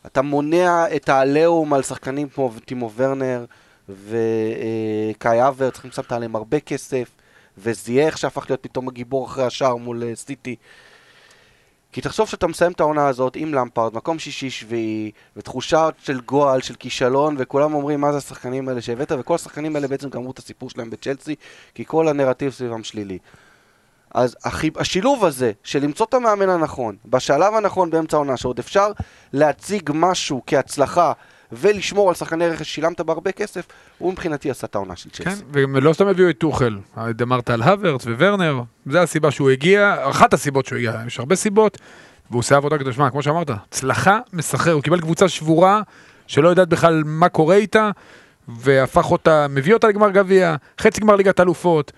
אתה 0.05 0.21
מונע 0.21 0.85
את 0.95 1.09
העליהום 1.09 1.73
על 1.73 1.83
שחקנים 1.83 2.29
כמו 2.29 2.51
טימו 2.65 2.91
ורנר 2.95 3.45
וקאי 3.89 5.47
אבר, 5.47 5.69
צריכים 5.69 5.91
שמת 5.91 6.11
עליהם 6.11 6.35
הרבה 6.35 6.59
כסף, 6.59 7.09
וזייח 7.57 8.17
שהפך 8.17 8.45
להיות 8.49 8.63
פתאום 8.63 8.87
הגיבור 8.87 9.25
אחרי 9.25 9.45
השער 9.45 9.75
מול 9.75 10.03
אה, 10.03 10.15
סיטי. 10.15 10.55
כי 11.91 12.01
תחשוב 12.01 12.27
שאתה 12.27 12.47
מסיים 12.47 12.71
את 12.71 12.79
העונה 12.79 13.07
הזאת 13.07 13.35
עם 13.35 13.53
למפרד, 13.53 13.93
מקום 13.93 14.19
שישי-שביעי, 14.19 15.11
ותחושה 15.35 15.89
של 16.03 16.21
גועל, 16.21 16.61
של 16.61 16.75
כישלון, 16.75 17.35
וכולם 17.39 17.73
אומרים 17.73 18.01
מה 18.01 18.11
זה 18.11 18.17
השחקנים 18.17 18.69
האלה 18.69 18.81
שהבאת, 18.81 19.11
וכל 19.19 19.35
השחקנים 19.35 19.75
האלה 19.75 19.87
בעצם 19.87 20.09
גמרו 20.09 20.31
את 20.31 20.39
הסיפור 20.39 20.69
שלהם 20.69 20.89
בצ'לסי, 20.89 21.35
כי 21.75 21.85
כל 21.85 22.07
הנרטיב 22.07 22.51
סביבם 22.51 22.83
שלילי. 22.83 23.17
אז 24.13 24.35
השילוב 24.75 25.25
הזה 25.25 25.51
של 25.63 25.83
למצוא 25.83 26.05
את 26.05 26.13
המאמן 26.13 26.49
הנכון, 26.49 26.95
בשלב 27.05 27.53
הנכון 27.53 27.89
באמצע 27.89 28.17
העונה, 28.17 28.37
שעוד 28.37 28.59
אפשר 28.59 28.91
להציג 29.33 29.89
משהו 29.93 30.41
כהצלחה 30.47 31.13
ולשמור 31.51 32.09
על 32.09 32.15
שחקני 32.15 32.47
רכש 32.47 32.67
ששילמת 32.69 33.01
בהרבה 33.01 33.31
כסף, 33.31 33.65
הוא 33.97 34.11
מבחינתי 34.11 34.51
עשה 34.51 34.67
את 34.67 34.75
העונה 34.75 34.95
של 34.95 35.09
כן, 35.13 35.23
צ'לסי. 35.23 35.43
ולא 35.53 35.93
סתם 35.93 36.07
הביאו 36.07 36.29
את 36.29 36.37
טוחל. 36.37 36.77
אמרת 37.21 37.49
על 37.49 37.63
הוורץ 37.63 38.05
וורנר, 38.05 38.61
זה 38.85 39.01
הסיבה 39.01 39.31
שהוא 39.31 39.49
הגיע, 39.49 39.95
אחת 40.09 40.33
הסיבות 40.33 40.65
שהוא 40.65 40.77
הגיע, 40.77 41.01
יש 41.07 41.19
הרבה 41.19 41.35
סיבות, 41.35 41.77
והוא 42.29 42.39
עושה 42.39 42.55
עבודה 42.55 42.91
שמע, 42.91 43.09
כמו 43.09 43.23
שאמרת, 43.23 43.49
הצלחה 43.49 44.19
מסחרר, 44.33 44.73
הוא 44.73 44.83
קיבל 44.83 45.01
קבוצה 45.01 45.29
שבורה, 45.29 45.81
שלא 46.27 46.49
יודעת 46.49 46.69
בכלל 46.69 47.03
מה 47.05 47.29
קורה 47.29 47.55
איתה, 47.55 47.91
והפך 48.47 49.11
אותה, 49.11 49.47
מביא 49.49 49.73
אותה 49.73 49.87
לגמר 49.87 50.09
גביע, 50.09 50.55
חצי 50.79 51.01
גמר 51.01 51.15
ליגת 51.15 51.39
אלופות, 51.39 51.91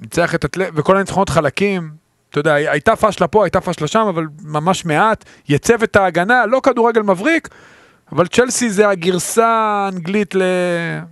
ניצח 0.00 0.34
את 0.34 0.44
הטל... 0.44 0.62
וכל 0.74 0.96
הניצחונות 0.96 1.28
חלקים, 1.28 1.90
אתה 2.30 2.40
יודע, 2.40 2.54
הייתה 2.54 2.96
פשלה 2.96 3.26
פה, 3.26 3.44
הייתה 3.44 3.60
פשלה 3.60 3.86
שם, 3.86 4.06
אבל 4.08 4.26
ממש 4.42 4.84
מעט, 4.84 5.24
יצב 5.48 5.82
את 5.82 5.96
ההגנה, 5.96 6.46
לא 6.46 6.60
כדורגל 6.62 7.02
מבריק, 7.02 7.48
אבל 8.12 8.26
צ'לסי 8.26 8.70
זה 8.70 8.88
הגרסה 8.88 9.46
האנגלית 9.46 10.34
ל... 10.34 10.42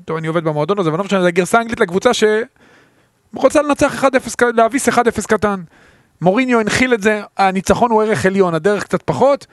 טוב, 0.05 0.17
אני 0.17 0.27
עובד 0.27 0.45
במועדון 0.45 0.79
הזה, 0.79 0.91
אבל 0.91 0.99
לא 0.99 1.05
משנה, 1.05 1.23
זה 1.23 1.29
הגרסה 1.29 1.59
האנגלית 1.59 1.81
לקבוצה 1.81 2.11
שרוצה 2.15 3.63
לנצח 3.63 4.05
1-0, 4.05 4.07
ק- 4.39 4.43
להביס 4.43 4.89
1-0 4.89 4.93
קטן. 5.29 5.61
מוריניו 6.21 6.61
הנחיל 6.61 6.95
את 6.95 7.03
זה, 7.03 7.23
הניצחון 7.37 7.91
הוא 7.91 8.03
ערך 8.03 8.27
עליון, 8.27 8.55
הדרך 8.55 8.85
קצת 8.85 9.03
פחות. 9.03 9.47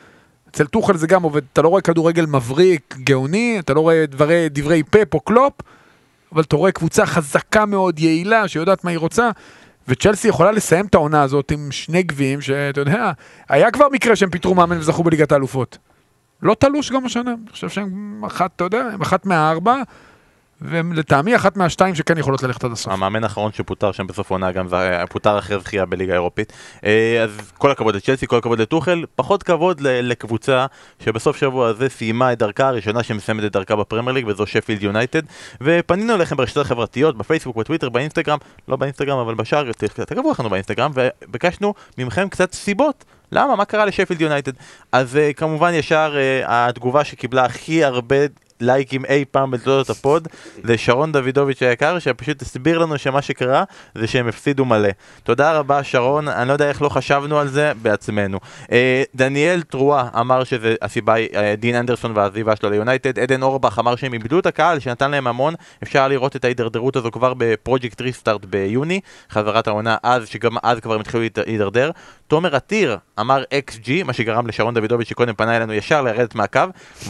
אצל 0.51 0.65
טוחל 0.65 0.97
זה 0.97 1.07
גם 1.07 1.23
עובד, 1.23 1.41
אתה 1.53 1.61
לא 1.61 1.67
רואה 1.67 1.81
כדורגל 1.81 2.25
מבריק, 2.25 2.95
גאוני, 3.03 3.59
אתה 3.59 3.73
לא 3.73 3.79
רואה 3.79 4.05
דברי, 4.07 4.49
דברי 4.49 4.83
פפ 4.83 5.13
או 5.13 5.19
קלופ, 5.19 5.53
אבל 6.33 6.41
אתה 6.41 6.55
רואה 6.55 6.71
קבוצה 6.71 7.05
חזקה 7.05 7.65
מאוד, 7.65 7.99
יעילה, 7.99 8.47
שיודעת 8.47 8.83
מה 8.83 8.91
היא 8.91 8.99
רוצה. 8.99 9.29
וצ'לסי 9.87 10.27
יכולה 10.27 10.51
לסיים 10.51 10.85
את 10.85 10.95
העונה 10.95 11.21
הזאת 11.21 11.51
עם 11.51 11.71
שני 11.71 12.03
גביעים, 12.03 12.41
שאתה 12.41 12.81
יודע, 12.81 13.11
היה 13.49 13.71
כבר 13.71 13.85
מקרה 13.91 14.15
שהם 14.15 14.29
פיטרו 14.29 14.55
מאמן 14.55 14.77
וזכו 14.77 15.03
בליגת 15.03 15.31
האלופות. 15.31 15.77
לא 16.41 16.53
תלוש 16.59 16.91
גם 16.91 17.05
השנה, 17.05 17.31
אני 17.31 17.51
חושב 17.51 17.69
שהם 17.69 18.21
אחת, 18.27 18.51
אתה 18.55 18.63
יודע, 18.63 18.79
הם 18.93 19.01
אחת 19.01 19.25
מהארבע, 19.25 19.75
ולטעמי 20.63 21.35
אחת 21.35 21.57
מהשתיים 21.57 21.95
שכן 21.95 22.17
יכולות 22.17 22.43
ללכת 22.43 22.63
עד 22.63 22.71
הסוף. 22.71 22.93
המאמן 22.93 23.23
האחרון 23.23 23.51
שפוטר 23.51 23.91
שם 23.91 24.07
בסוף 24.07 24.31
העונה 24.31 24.51
גם 24.51 24.67
היה- 24.71 25.07
פוטר 25.07 25.39
אחרי 25.39 25.59
זכייה 25.59 25.85
בליגה 25.85 26.13
האירופית. 26.13 26.53
אה, 26.85 27.23
אז 27.23 27.51
כל 27.57 27.71
הכבוד 27.71 27.95
לצ'לסי, 27.95 28.27
כל 28.27 28.37
הכבוד 28.37 28.59
לטוחל, 28.61 29.03
פחות 29.15 29.43
כבוד 29.43 29.81
לקבוצה 29.81 30.65
שבסוף 30.99 31.37
שבוע 31.37 31.67
הזה 31.67 31.89
סיימה 31.89 32.33
את 32.33 32.37
דרכה 32.39 32.67
הראשונה 32.67 33.03
שמסיימת 33.03 33.43
את 33.43 33.51
דרכה 33.51 33.75
בפרמייר 33.75 34.11
ליג 34.13 34.25
וזו 34.27 34.45
שפילד 34.45 34.83
יונייטד 34.83 35.21
ופנינו 35.61 36.15
אליכם 36.15 36.37
ברשתות 36.37 36.65
החברתיות, 36.65 37.17
בפייסבוק, 37.17 37.57
בטוויטר, 37.57 37.89
באינסטגרם, 37.89 38.37
לא 38.67 38.75
באינסטגרם 38.75 39.17
אבל 39.19 39.35
בשאר, 39.35 39.71
ת- 39.71 39.83
תגבו 39.99 40.31
אחרינו 40.31 40.49
באינסטגרם 40.49 40.91
וביקשנו 40.93 41.73
מכם 41.97 42.29
קצת 42.29 42.53
סיבות 42.53 43.05
למה? 43.31 43.55
מה 43.55 43.65
קרה 43.65 43.85
לשפילד 43.85 44.21
יונייטד? 44.21 44.51
אז 44.91 45.15
uh, 45.15 45.33
כמובן 45.33 45.73
ישר 45.73 46.13
uh, 46.13 46.45
התגובה 46.47 47.03
שקיבלה 47.03 47.45
הכי 47.45 47.83
הרבה 47.83 48.15
לייקים 48.61 49.05
אי 49.05 49.25
פעם 49.31 49.51
בתולדות 49.51 49.89
הפוד 49.89 50.27
זה 50.63 50.77
שרון 50.77 51.11
דוידוביץ' 51.11 51.63
היקר 51.63 51.99
שפשוט 51.99 52.41
הסביר 52.41 52.77
לנו 52.77 52.97
שמה 52.97 53.21
שקרה 53.21 53.63
זה 53.95 54.07
שהם 54.07 54.27
הפסידו 54.27 54.65
מלא. 54.65 54.89
תודה 55.23 55.53
רבה 55.57 55.83
שרון, 55.83 56.27
אני 56.27 56.47
לא 56.47 56.53
יודע 56.53 56.69
איך 56.69 56.81
לא 56.81 56.89
חשבנו 56.89 57.39
על 57.39 57.47
זה 57.47 57.71
בעצמנו. 57.81 58.39
Uh, 58.63 58.69
דניאל 59.15 59.61
טרואה 59.61 60.07
אמר 60.19 60.43
שזה 60.43 60.75
הסיבה 60.81 61.13
היא 61.13 61.29
uh, 61.29 61.35
דין 61.57 61.75
אנדרסון 61.75 62.11
והעזיבה 62.17 62.55
שלו 62.55 62.69
ליונייטד, 62.69 63.19
עדן 63.19 63.41
אורבך 63.41 63.79
אמר 63.79 63.95
שהם 63.95 64.13
איבדו 64.13 64.39
את 64.39 64.45
הקהל 64.45 64.79
שנתן 64.79 65.11
להם 65.11 65.27
המון, 65.27 65.53
אפשר 65.83 66.07
לראות 66.07 66.35
את 66.35 66.45
ההידרדרות 66.45 66.95
הזו 66.95 67.11
כבר 67.11 67.33
בפרויקט 67.37 68.01
ריסטארט 68.01 68.45
ביוני, 68.45 68.99
חזרת 69.31 69.67
העונה 69.67 69.97
אז, 70.03 70.27
שגם 70.27 70.57
אז 70.63 70.79
כבר 70.79 70.93
הם 70.93 70.99
התחילו 71.01 71.23
להידרדר. 71.47 71.91
תומר 72.31 72.55
עתיר 72.55 72.97
אמר 73.19 73.43
XG, 73.67 74.03
מה 74.05 74.13
שגרם 74.13 74.47
לשרון 74.47 74.73
דוידוביץ' 74.73 75.07
שקודם 75.07 75.33
פנה 75.33 75.57
אלינו 75.57 75.73
ישר 75.73 76.01
לרדת 76.01 76.35
מהקו, 76.35 76.61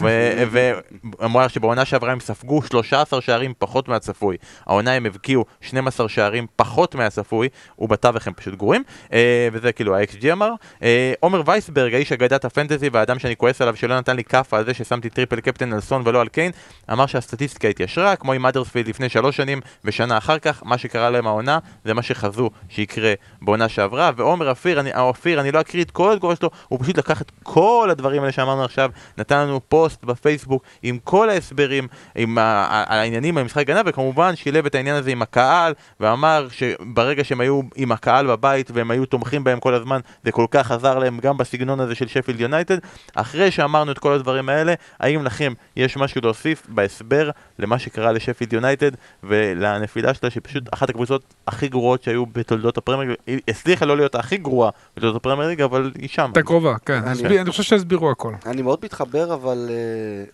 ואמר 0.50 1.48
שבעונה 1.48 1.84
שעברה 1.84 2.12
הם 2.12 2.20
ספגו 2.20 2.62
13 2.62 3.20
שערים 3.20 3.52
פחות 3.58 3.88
מהצפוי. 3.88 4.36
העונה 4.66 4.92
הם 4.92 5.06
הבקיעו 5.06 5.44
12 5.60 6.08
שערים 6.08 6.46
פחות 6.56 6.94
מהצפוי, 6.94 7.48
ובתווך 7.78 8.26
הם 8.26 8.32
פשוט 8.32 8.54
גרועים, 8.54 8.82
אה, 9.12 9.48
וזה 9.52 9.72
כאילו 9.72 9.96
ה-XG 9.96 10.32
אמר. 10.32 10.50
אה, 10.82 11.12
עומר 11.20 11.42
וייסברג, 11.46 11.94
האיש 11.94 12.12
אגדת 12.12 12.44
ה-fantasy 12.44 12.88
והאדם 12.92 13.18
שאני 13.18 13.36
כועס 13.36 13.60
עליו 13.60 13.76
שלא 13.76 13.98
נתן 13.98 14.16
לי 14.16 14.24
כאפה 14.24 14.58
על 14.58 14.64
זה 14.64 14.74
ששמתי 14.74 15.10
triple 15.10 15.40
captain 15.40 15.72
על 15.72 15.80
סון 15.80 16.02
ולא 16.04 16.20
על 16.20 16.28
קיין, 16.28 16.52
אמר 16.92 17.06
שהסטטיסטיקה 17.06 17.68
התיישרה, 17.68 18.16
כמו 18.16 18.32
עם 18.32 18.46
האדרספילד 18.46 18.88
לפני 18.88 19.08
שלוש 19.08 19.36
שנים 19.36 19.60
ושנה 19.84 20.18
אחר 20.18 20.38
כך, 20.38 20.62
מה 20.64 20.78
שקרה 20.78 21.10
להם 21.10 21.26
העונה 21.26 21.58
זה 21.84 21.94
מה 21.94 22.02
שחזו 22.02 22.50
שיקרה 22.68 23.12
בעונה 23.42 23.68
שעברה, 23.68 24.10
ועומר 24.16 24.50
אופיר, 24.50 24.80
אני, 24.80 24.90
אופיר, 25.12 25.40
אני 25.40 25.52
לא 25.52 25.60
אקריא 25.60 25.84
את 25.84 25.90
כל 25.90 26.12
התגובה 26.12 26.36
שלו, 26.36 26.50
הוא 26.68 26.78
פשוט 26.82 26.98
לקח 26.98 27.22
את 27.22 27.30
כל 27.42 27.88
הדברים 27.90 28.22
האלה 28.22 28.32
שאמרנו 28.32 28.64
עכשיו, 28.64 28.90
נתן 29.18 29.38
לנו 29.38 29.60
פוסט 29.68 30.04
בפייסבוק 30.04 30.62
עם 30.82 30.98
כל 31.04 31.30
ההסברים, 31.30 31.88
עם 32.14 32.38
ה- 32.38 32.42
ה- 32.42 32.94
העניינים 32.94 33.34
במשחק 33.34 33.60
הגנה, 33.60 33.82
וכמובן 33.86 34.36
שילב 34.36 34.66
את 34.66 34.74
העניין 34.74 34.96
הזה 34.96 35.10
עם 35.10 35.22
הקהל, 35.22 35.74
ואמר 36.00 36.48
שברגע 36.50 37.24
שהם 37.24 37.40
היו 37.40 37.60
עם 37.76 37.92
הקהל 37.92 38.26
בבית 38.26 38.70
והם 38.74 38.90
היו 38.90 39.06
תומכים 39.06 39.44
בהם 39.44 39.60
כל 39.60 39.74
הזמן, 39.74 40.00
זה 40.24 40.32
כל 40.32 40.46
כך 40.50 40.70
עזר 40.70 40.98
להם 40.98 41.18
גם 41.18 41.36
בסגנון 41.36 41.80
הזה 41.80 41.94
של 41.94 42.08
שפילד 42.08 42.40
יונייטד. 42.40 42.78
אחרי 43.14 43.50
שאמרנו 43.50 43.92
את 43.92 43.98
כל 43.98 44.12
הדברים 44.12 44.48
האלה, 44.48 44.74
האם 45.00 45.24
לכם 45.24 45.52
יש 45.76 45.96
משהו 45.96 46.20
להוסיף 46.24 46.66
בהסבר 46.68 47.30
למה 47.58 47.78
שקרה 47.78 48.12
לשפילד 48.12 48.52
יונייטד 48.52 48.90
ולנפילה 49.24 50.14
שלה, 50.14 50.30
שפשוט 50.30 50.74
אחת 50.74 50.90
הקבוצות 50.90 51.34
הכי 51.46 51.68
גרועות 51.68 52.02
שהיו 52.02 52.26
בתולדות 52.26 52.78
הפרמייר 52.78 53.14
הצליחה 53.48 53.86
לא 53.86 53.96
להיות 53.96 54.14
הכי 54.14 54.36
גרועה 54.36 54.70
בתולדות 55.02 55.20
הפרמייר 55.22 55.48
ליג, 55.48 55.60
אבל 55.62 55.92
היא 55.98 56.08
שם. 56.08 56.22
הייתה 56.24 56.42
קרובה, 56.42 56.74
כן. 56.86 56.92
אני- 57.02 57.10
הסביר- 57.10 57.40
אני 57.40 57.50
חושב 57.50 57.62
שהסבירו 57.62 58.10
הכל. 58.10 58.34
אני 58.46 58.62
מאוד 58.62 58.78
מתחבר 58.82 59.34
אבל 59.34 59.70
אה, 59.70 60.24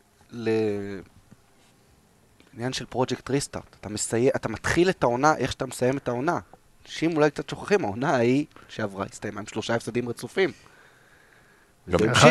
לעניין 2.52 2.72
של 2.72 2.86
פרויקט 2.86 3.30
ריסטארט. 3.30 3.76
אתה, 3.80 3.88
מסי... 3.88 4.28
אתה 4.36 4.48
מתחיל 4.48 4.90
את 4.90 5.02
העונה 5.02 5.34
איך 5.36 5.52
שאתה 5.52 5.66
מסיים 5.66 5.96
את 5.96 6.08
העונה. 6.08 6.38
אנשים 6.86 7.16
אולי 7.16 7.30
קצת 7.30 7.48
שוכחים, 7.50 7.84
העונה 7.84 8.10
ההיא 8.16 8.44
שעברה 8.68 9.06
הסתיימה 9.12 9.40
עם 9.40 9.46
שלושה 9.46 9.74
הפסדים 9.74 10.08
רצופים. 10.08 10.50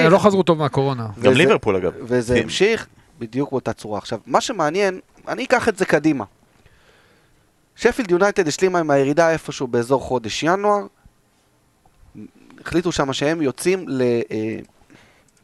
לא 0.09 0.17
חזרו 0.19 0.43
טוב 0.43 0.57
מהקורונה. 0.59 1.07
גם 1.21 1.33
ליברפול 1.33 1.75
אגב. 1.75 1.93
וזה 2.01 2.35
כן. 2.35 2.43
המשיך 2.43 2.87
בדיוק 3.19 3.51
באותה 3.51 3.73
צורה. 3.73 3.97
עכשיו, 3.97 4.19
מה 4.25 4.41
שמעניין, 4.41 4.99
אני 5.27 5.43
אקח 5.45 5.69
את 5.69 5.77
זה 5.77 5.85
קדימה. 5.85 6.25
שפילד 7.75 8.11
יונייטד 8.11 8.47
השלימה 8.47 8.79
עם 8.79 8.89
הירידה 8.91 9.31
איפשהו 9.31 9.67
באזור 9.67 10.01
חודש 10.01 10.43
ינואר. 10.43 10.85
החליטו 12.65 12.91
שם 12.91 13.13
שהם 13.13 13.41
יוצאים 13.41 13.85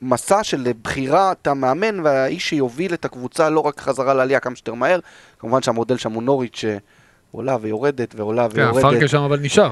למסע 0.02 0.44
של 0.44 0.72
בחירת 0.82 1.48
המאמן 1.48 2.00
והאיש 2.00 2.50
שיוביל 2.50 2.94
את 2.94 3.06
הקבוצה 3.06 3.50
לא 3.50 3.60
רק 3.60 3.80
חזרה 3.80 4.14
לעלייה 4.14 4.40
כמה 4.40 4.56
שיותר 4.56 4.74
מהר. 4.74 5.00
כמובן 5.40 5.62
שהמודל 5.62 5.98
שם 5.98 6.12
הוא 6.12 6.24
נוריץ' 6.24 6.62
שעולה 6.62 7.58
ויורדת 7.62 8.16
ועולה 8.18 8.50
כן, 8.50 8.60
ויורדת. 8.60 8.82
פרקה 8.82 9.08
שם 9.08 9.22
אבל 9.22 9.40
נשאר. 9.40 9.72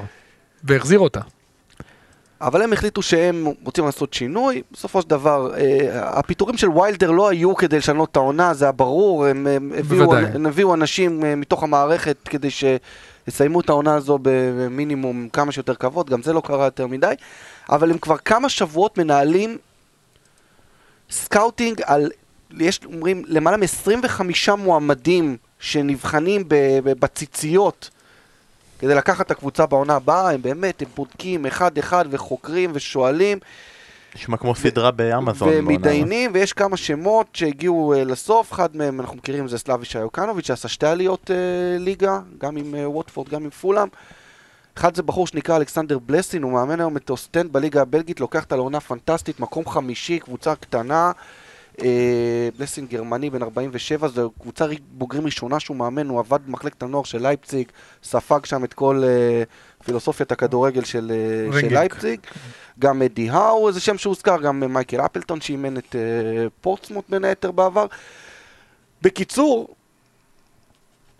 והחזיר 0.63 0.99
אותה. 0.99 1.21
אבל 2.41 2.61
הם 2.61 2.73
החליטו 2.73 3.01
שהם 3.01 3.47
רוצים 3.63 3.85
לעשות 3.85 4.13
שינוי. 4.13 4.61
בסופו 4.71 5.01
של 5.01 5.09
דבר, 5.09 5.53
אה, 5.57 6.19
הפיטורים 6.19 6.57
של 6.57 6.69
ויילדר 6.69 7.11
לא 7.11 7.29
היו 7.29 7.55
כדי 7.55 7.77
לשנות 7.77 8.11
את 8.11 8.15
העונה, 8.15 8.53
זה 8.53 8.65
היה 8.65 8.71
ברור. 8.71 9.25
הם, 9.25 9.47
הם, 9.47 9.71
הביאו. 9.77 10.15
הם 10.15 10.45
הביאו 10.45 10.73
אנשים 10.73 11.25
אה, 11.25 11.35
מתוך 11.35 11.63
המערכת 11.63 12.17
כדי 12.25 12.49
שיסיימו 13.25 13.61
את 13.61 13.69
העונה 13.69 13.95
הזו 13.95 14.19
במינימום 14.21 15.29
כמה 15.29 15.51
שיותר 15.51 15.75
כבוד, 15.75 16.09
גם 16.09 16.23
זה 16.23 16.33
לא 16.33 16.41
קרה 16.45 16.65
יותר 16.65 16.87
מדי. 16.87 17.13
אבל 17.69 17.91
הם 17.91 17.97
כבר 17.97 18.17
כמה 18.17 18.49
שבועות 18.49 18.97
מנהלים 18.97 19.57
scouting 21.09 21.81
על, 21.85 22.11
יש 22.57 22.79
אומרים, 22.85 23.23
למעלה 23.27 23.57
מ-25 23.57 24.55
מועמדים 24.57 25.37
שנבחנים 25.59 26.43
בציציות. 26.83 27.89
כדי 28.79 28.95
לקחת 28.95 29.25
את 29.25 29.31
הקבוצה 29.31 29.65
בעונה 29.65 29.95
הבאה, 29.95 30.31
הם 30.31 30.41
באמת, 30.41 30.81
הם 30.81 30.87
בודקים 30.95 31.45
אחד-אחד 31.45 32.05
וחוקרים 32.09 32.71
ושואלים 32.73 33.39
נשמע 34.15 34.37
כמו 34.37 34.55
סדרה 34.55 34.91
באמזון. 34.91 35.49
ומתדיינים, 35.51 36.31
ויש 36.33 36.53
כמה 36.53 36.77
שמות 36.77 37.27
שהגיעו 37.33 37.93
uh, 37.95 38.05
לסוף, 38.05 38.53
אחד 38.53 38.75
מהם 38.77 39.01
אנחנו 39.01 39.15
מכירים 39.15 39.47
זה 39.47 39.57
סלאבישה 39.57 39.95
יוקאנוביץ' 39.95 40.47
שעשה 40.47 40.67
שתי 40.67 40.87
עליות 40.87 41.29
uh, 41.29 41.33
ליגה, 41.79 42.19
גם 42.37 42.57
עם 42.57 42.73
uh, 42.73 42.77
ווטפורד, 42.77 43.29
גם 43.29 43.43
עם 43.43 43.49
פולאם. 43.49 43.87
אחד 44.77 44.95
זה 44.95 45.03
בחור 45.03 45.27
שנקרא 45.27 45.57
אלכסנדר 45.57 45.99
בלסין, 45.99 46.43
הוא 46.43 46.51
מאמן 46.51 46.79
היום 46.79 46.97
את 46.97 47.09
אוסטנד 47.09 47.53
בליגה 47.53 47.81
הבלגית, 47.81 48.19
לוקח 48.19 48.43
את 48.43 48.51
העונה 48.51 48.79
פנטסטית, 48.79 49.39
מקום 49.39 49.65
חמישי, 49.65 50.19
קבוצה 50.19 50.55
קטנה. 50.55 51.11
Uh, 51.77 51.83
בלסין 52.57 52.87
גרמני 52.87 53.29
בן 53.29 53.41
47, 53.41 54.07
זו 54.07 54.31
קבוצה 54.41 54.65
בוגרים 54.91 55.25
ראשונה 55.25 55.59
שהוא 55.59 55.77
מאמן, 55.77 56.09
הוא 56.09 56.19
עבד 56.19 56.39
במחלקת 56.47 56.83
הנוער 56.83 57.03
של 57.03 57.21
לייפציג, 57.21 57.67
ספג 58.03 58.45
שם 58.45 58.63
את 58.63 58.73
כל 58.73 59.03
uh, 59.03 59.83
פילוסופיית 59.85 60.31
הכדורגל 60.31 60.83
של, 60.83 61.11
של 61.51 61.57
רנגיק. 61.57 61.71
לייפציג. 61.71 62.19
גם 62.79 63.01
אדי 63.01 63.29
האו, 63.29 63.71
זה 63.71 63.79
שם 63.79 63.97
שהוזכר, 63.97 64.41
גם 64.41 64.73
מייקל 64.73 65.01
אפלטון 65.01 65.41
שאימן 65.41 65.77
את 65.77 65.95
פורטסמוט 66.61 67.09
בין 67.09 67.25
היתר 67.25 67.51
בעבר. 67.51 67.85
בקיצור, 69.01 69.75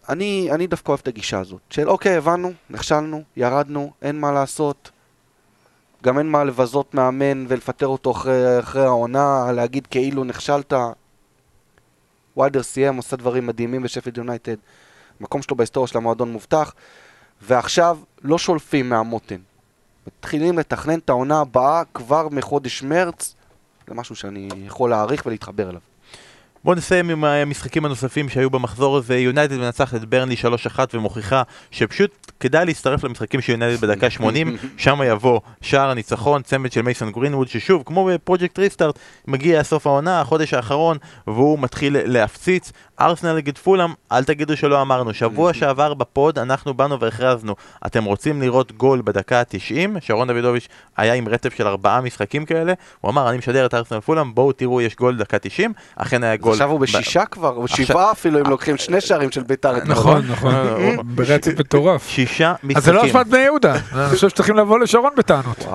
אני, 0.10 0.50
אני 0.52 0.68
דווקא 0.68 0.90
אוהב 0.90 1.00
את 1.04 1.08
הגישה 1.08 1.40
הזאת, 1.40 1.62
של 1.70 1.90
אוקיי, 1.90 2.16
הבנו, 2.16 2.52
נכשלנו, 2.70 3.24
ירדנו, 3.38 3.92
אין 4.02 4.20
מה 4.20 4.32
לעשות. 4.32 4.91
גם 6.04 6.18
אין 6.18 6.30
מה 6.30 6.44
לבזות 6.44 6.94
מאמן 6.94 7.46
ולפטר 7.48 7.88
אותו 7.88 8.12
אחרי, 8.12 8.60
אחרי 8.60 8.86
העונה, 8.86 9.52
להגיד 9.52 9.88
כאילו 9.88 10.24
נכשלת. 10.24 10.74
ויידר 12.38 12.64
סיים, 12.64 12.96
עושה 12.96 13.16
דברים 13.16 13.48
מדהימים 13.48 13.84
בשפילד 13.84 14.18
יונייטד. 14.18 14.56
מקום 15.22 15.42
שלו 15.42 15.56
בהיסטוריה 15.56 15.88
של 15.88 15.98
המועדון 15.98 16.32
מובטח. 16.32 16.74
ועכשיו 17.42 17.98
לא 18.22 18.38
שולפים 18.38 18.90
מהמותן. 18.90 19.40
מתחילים 20.08 20.60
לתכנן 20.60 21.00
את 21.00 21.10
העונה 21.10 21.40
הבאה 21.40 21.84
כבר 21.94 22.28
מחודש 22.30 22.84
מרץ. 22.84 23.36
זה 23.88 23.94
משהו 23.94 24.16
שאני 24.16 24.50
יכול 24.66 24.90
להעריך 24.90 25.26
ולהתחבר 25.26 25.70
אליו. 25.70 25.82
בואו 26.64 26.76
נסיים 26.76 27.10
עם 27.10 27.24
המשחקים 27.24 27.86
הנוספים 27.86 28.30
שהיו 28.30 28.50
במחזור 28.50 28.98
הזה. 28.98 29.18
יונייטד 29.18 29.58
מנצחת 29.58 29.96
את 29.96 30.06
ברנלי 30.06 30.36
3-1 30.76 30.80
ומוכיחה 30.94 31.44
שפשוט 31.72 32.32
כדאי 32.40 32.66
להצטרף 32.66 33.04
למשחקים 33.04 33.42
של 33.42 33.52
יונייטד 33.52 33.82
בדקה 33.82 34.10
80, 34.10 34.58
שם 34.78 35.00
יבוא 35.06 35.40
שער 35.62 35.90
הניצחון, 35.90 36.42
צמד 36.42 36.72
של 36.72 36.82
מייסון 36.82 37.12
גרינווד, 37.12 37.48
ששוב, 37.48 37.84
כמו 37.86 38.06
בפרויקט 38.06 38.60
ריסטארט, 38.60 39.00
מגיע 39.28 39.64
סוף 39.64 39.88
העונה, 39.88 40.22
החודש 40.22 40.54
האחרון, 40.54 40.98
והוא 41.28 41.60
מתחיל 41.60 41.98
להפציץ. 42.06 42.72
ארסנל 43.02 43.36
נגד 43.36 43.58
פולאם, 43.58 43.94
אל 44.12 44.24
תגידו 44.24 44.58
שלא 44.58 44.82
אמרנו. 44.82 45.14
שבוע 45.14 45.54
שעבר 45.54 45.94
ב 45.94 46.05
pod 46.05 46.40
אנחנו 46.40 46.74
באנו 46.74 47.00
והכרזנו, 47.00 47.56
אתם 47.86 48.04
רוצים 48.04 48.42
לראות 48.42 48.72
גול 48.72 49.02
בדקה 49.06 49.40
ה-90? 49.40 50.00
שרון 50.00 50.28
דוידוביץ' 50.28 50.68
היה 50.98 51.14
עם 51.14 51.28
רצף 51.28 51.54
של 51.54 51.68
ארבעה 51.68 52.02
משחקים 52.02 52.46
כאלה, 52.46 52.74
הוא 53.02 53.12
אמר, 53.12 53.30
אני 53.30 53.38
משדר 53.38 53.66
את 53.66 53.74
ארסנל 53.74 54.00
פולאם, 54.00 54.36
בואו 54.36 54.52
תראו, 54.52 54.82
יש 54.82 54.96
גול 54.96 55.18
דקה 55.18 55.40
90, 55.40 55.74
אכן 55.96 56.24
היה 56.24 56.36
גול. 56.36 56.52
עכשיו 56.52 56.70
הוא 56.70 56.80
בשישה 56.80 57.26
כבר, 57.26 57.56
או 57.56 57.68
שבעה 57.68 58.12
אפילו 58.12 58.40
אם 58.40 58.46
לוקחים 58.50 58.78
שני 58.78 59.02
שערים 59.02 59.32
של 59.32 59.44
ביתר. 59.44 59.74
נכון, 59.86 60.22
נכון. 60.30 60.54
ברצף 61.04 61.60
מטורף. 61.60 62.08
שישה 62.08 62.54
משחקים. 62.64 62.78
אז 62.78 62.84
זה 62.84 62.92
לא 62.92 63.06
אשמת 63.06 63.28
בני 63.28 63.40
יהודה. 63.40 63.74
אני 63.74 64.10
חושב 64.10 64.30
שצריכים 64.30 64.56
לבוא 64.56 64.80
לשרון 64.80 65.12
בטענות. 65.18 65.66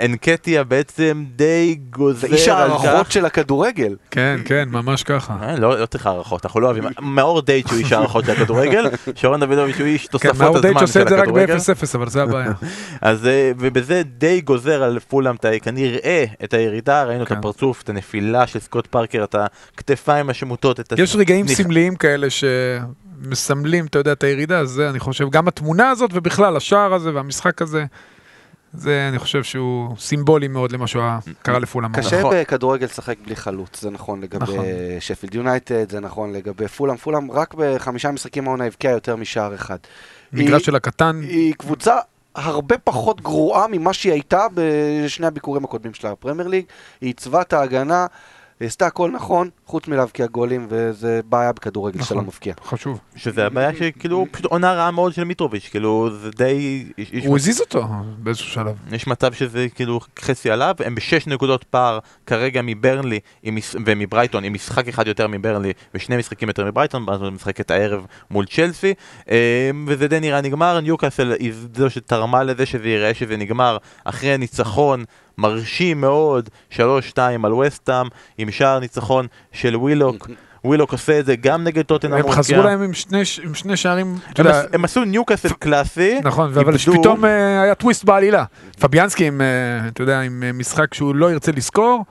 אנקטיה 0.00 0.64
בעצם 0.64 1.24
די 1.36 1.78
גוזר 1.90 2.28
זה 2.28 2.34
איש 2.34 2.48
על 2.48 2.56
ההערכות 2.56 3.06
כך. 3.06 3.12
של 3.12 3.24
הכדורגל. 3.24 3.96
כן, 4.10 4.40
כן, 4.44 4.68
ממש 4.68 5.02
ככה. 5.02 5.36
אה, 5.42 5.56
לא 5.56 5.80
לא 5.80 5.86
צריך 5.86 6.06
הערכות, 6.06 6.46
אנחנו 6.46 6.60
לא 6.60 6.66
אוהבים. 6.66 6.84
מאור 7.02 7.42
דייט 7.42 7.68
שהוא 7.68 7.78
איש 7.78 7.92
הערכות 7.92 8.24
של 8.24 8.30
הכדורגל, 8.30 8.84
שרון 9.20 9.44
דוידוביץ' 9.44 9.76
הוא 9.78 9.86
איש 9.86 10.06
כן, 10.06 10.12
תוספות 10.12 10.36
מאור 10.36 10.60
דייץ' 10.60 10.64
הזמן 10.76 10.80
עושה 10.80 10.92
של 10.92 11.02
את 11.02 11.08
זה 11.08 11.14
רק 11.14 11.22
הכדורגל. 11.22 11.56
ב-0-0, 11.56 11.94
אבל 11.94 12.08
זה 12.08 12.22
הבעיה. 12.22 12.52
אז 13.00 13.26
אה, 13.26 13.52
ובזה 13.58 14.02
די 14.18 14.40
גוזר 14.40 14.82
על 14.82 14.98
פולאם 14.98 15.36
כנראה 15.62 16.24
את 16.44 16.54
הירידה, 16.54 17.04
ראינו 17.04 17.22
את 17.22 17.28
כן. 17.28 17.36
הפרצוף, 17.36 17.82
את 17.82 17.88
הנפילה 17.88 18.46
של 18.46 18.58
סקוט 18.58 18.86
פארקר, 18.86 19.24
את 19.24 19.34
הכתפיים 19.38 20.30
השמוטות, 20.30 20.80
את 20.80 20.92
יש 20.98 21.16
רגעים. 21.16 21.48
סמליים 21.48 21.96
כאלה 21.96 22.26
שמסמלים, 22.30 23.86
אתה 23.86 23.98
יודע, 23.98 24.12
את 24.12 24.22
הירידה, 24.22 24.58
אז 24.58 24.70
זה, 24.70 24.90
אני 24.90 24.98
חושב, 25.00 25.30
גם 25.30 25.48
התמונה 25.48 25.90
הזאת 25.90 26.10
ובכלל, 26.14 26.56
השער 26.56 26.94
הזה 26.94 27.14
והמשחק 27.14 27.62
הזה, 27.62 27.84
זה, 28.74 29.06
אני 29.08 29.18
חושב 29.18 29.42
שהוא 29.42 29.96
סימבולי 29.98 30.48
מאוד 30.48 30.72
למה 30.72 30.86
שהוא 30.86 31.02
קרה 31.42 31.58
לפולאם. 31.58 31.92
קשה 31.92 32.18
נכון. 32.18 32.34
בכדורגל 32.40 32.86
לשחק 32.86 33.16
בלי 33.24 33.36
חלוץ, 33.36 33.80
זה 33.80 33.90
נכון 33.90 34.20
לגבי 34.20 34.42
נכון. 34.42 34.64
שפילד 35.00 35.34
יונייטד, 35.34 35.90
זה 35.90 36.00
נכון 36.00 36.32
לגבי 36.32 36.68
פולאם. 36.68 36.96
פולאם 36.96 37.30
רק 37.30 37.54
בחמישה 37.54 38.10
משחקים 38.10 38.46
העונה 38.46 38.64
הבקיעה 38.64 38.94
יותר 38.94 39.16
משער 39.16 39.54
אחד. 39.54 39.78
מגרש 40.32 40.62
של 40.62 40.76
הקטן, 40.76 41.20
היא 41.22 41.54
קבוצה 41.54 41.96
הרבה 42.34 42.78
פחות 42.78 43.20
גרועה 43.20 43.66
ממה 43.70 43.92
שהיא 43.92 44.12
הייתה 44.12 44.46
בשני 44.54 45.26
הביקורים 45.26 45.64
הקודמים 45.64 45.94
שלה 45.94 46.12
בפרמייר 46.12 46.48
ליג. 46.48 46.64
היא 47.00 47.08
עיצבה 47.08 47.40
את 47.40 47.52
ההגנה, 47.52 48.06
היא 48.60 48.66
עשתה 48.66 48.86
הכל 48.86 49.10
נכון, 49.10 49.50
חוץ 49.66 49.88
מלהבקיע 49.88 50.26
גולים, 50.26 50.66
וזה 50.68 51.20
בעיה 51.28 51.52
בכדורגל 51.52 51.98
נכון. 51.98 52.04
שאתה 52.04 52.14
לא 52.14 52.22
מבקיע. 52.22 52.54
חשוב. 52.64 53.00
שזה 53.16 53.46
הבעיה 53.46 53.74
שכאילו 53.76 54.26
פשוט 54.30 54.44
עונה 54.44 54.72
רעה 54.72 54.90
מאוד 54.90 55.14
של 55.14 55.24
מיטרוביץ', 55.24 55.68
כאילו 55.70 56.10
זה 56.20 56.30
די... 56.30 56.84
הוא 57.26 57.36
הזיז 57.36 57.60
אותו 57.60 57.84
באיזשהו 58.18 58.50
שלב. 58.50 58.76
יש 58.92 59.06
מצב 59.06 59.32
שזה 59.32 59.66
כאילו 59.74 60.00
חצי 60.18 60.50
עליו, 60.50 60.74
הם 60.84 60.94
בשש 60.94 61.26
נקודות 61.26 61.64
פער 61.64 61.98
כרגע 62.26 62.60
מברנלי 62.64 63.20
ומברייטון, 63.86 64.44
עם 64.44 64.52
משחק 64.52 64.88
אחד 64.88 65.06
יותר 65.06 65.28
מברנלי 65.28 65.72
ושני 65.94 66.16
משחקים 66.16 66.48
יותר 66.48 66.64
מברייטון, 66.64 67.08
ואז 67.08 67.22
הוא 67.22 67.30
משחקת 67.30 67.70
הערב 67.70 68.06
מול 68.30 68.46
צ'לסי, 68.46 68.94
אה, 69.30 69.70
וזה 69.86 70.08
די 70.08 70.20
נראה 70.20 70.40
נגמר, 70.40 70.80
ניוקאסל 70.80 71.32
היא 71.32 71.52
זו 71.76 71.90
שתרמה 71.90 72.42
לזה 72.42 72.66
שזה 72.66 72.88
ייראה 72.88 73.14
שזה 73.14 73.36
נגמר 73.36 73.78
אחרי 74.04 74.38
ניצחון 74.38 75.04
מרשים 75.38 76.00
מאוד, 76.00 76.48
3-2 76.70 76.76
על 77.44 77.52
וסטאם, 77.52 78.06
עם 78.38 78.50
שער 78.50 78.78
ניצחון 78.78 79.26
של 79.52 79.76
ווילוק. 79.76 80.28
ווילוק 80.64 80.92
עושה 80.92 81.18
את 81.18 81.26
זה 81.26 81.36
גם 81.36 81.64
נגד 81.64 81.82
טוטנאם. 81.82 82.12
הם 82.12 82.30
חזרו. 82.30 82.62
להם 82.62 82.82
עם 82.82 82.92
שני 82.92 83.22
עם 83.44 83.54
שני 83.54 83.76
שערים, 83.76 84.06
הם 84.06 84.32
יודע, 84.38 84.62
הם 84.72 84.84
עשו 84.84 85.04
ניוקאסל 85.04 85.48
קלאסי, 85.48 86.20
נכון, 86.22 86.58
אבל 86.58 86.78
שפתאום 86.78 87.24
אה, 87.24 87.62
היה 87.62 87.74
טוויסט 87.74 88.04
בעלילה. 88.04 88.44
פביאנסקי 88.80 89.26
עם, 89.26 89.40
אה, 89.40 89.88
אתה 89.88 90.02
יודע, 90.02 90.20
עם 90.20 90.42
אה, 90.46 90.52
משחק 90.52 90.94
שהוא 90.94 91.14
לא 91.14 91.32
ירצה 91.32 91.52
לזכור, 91.52 92.04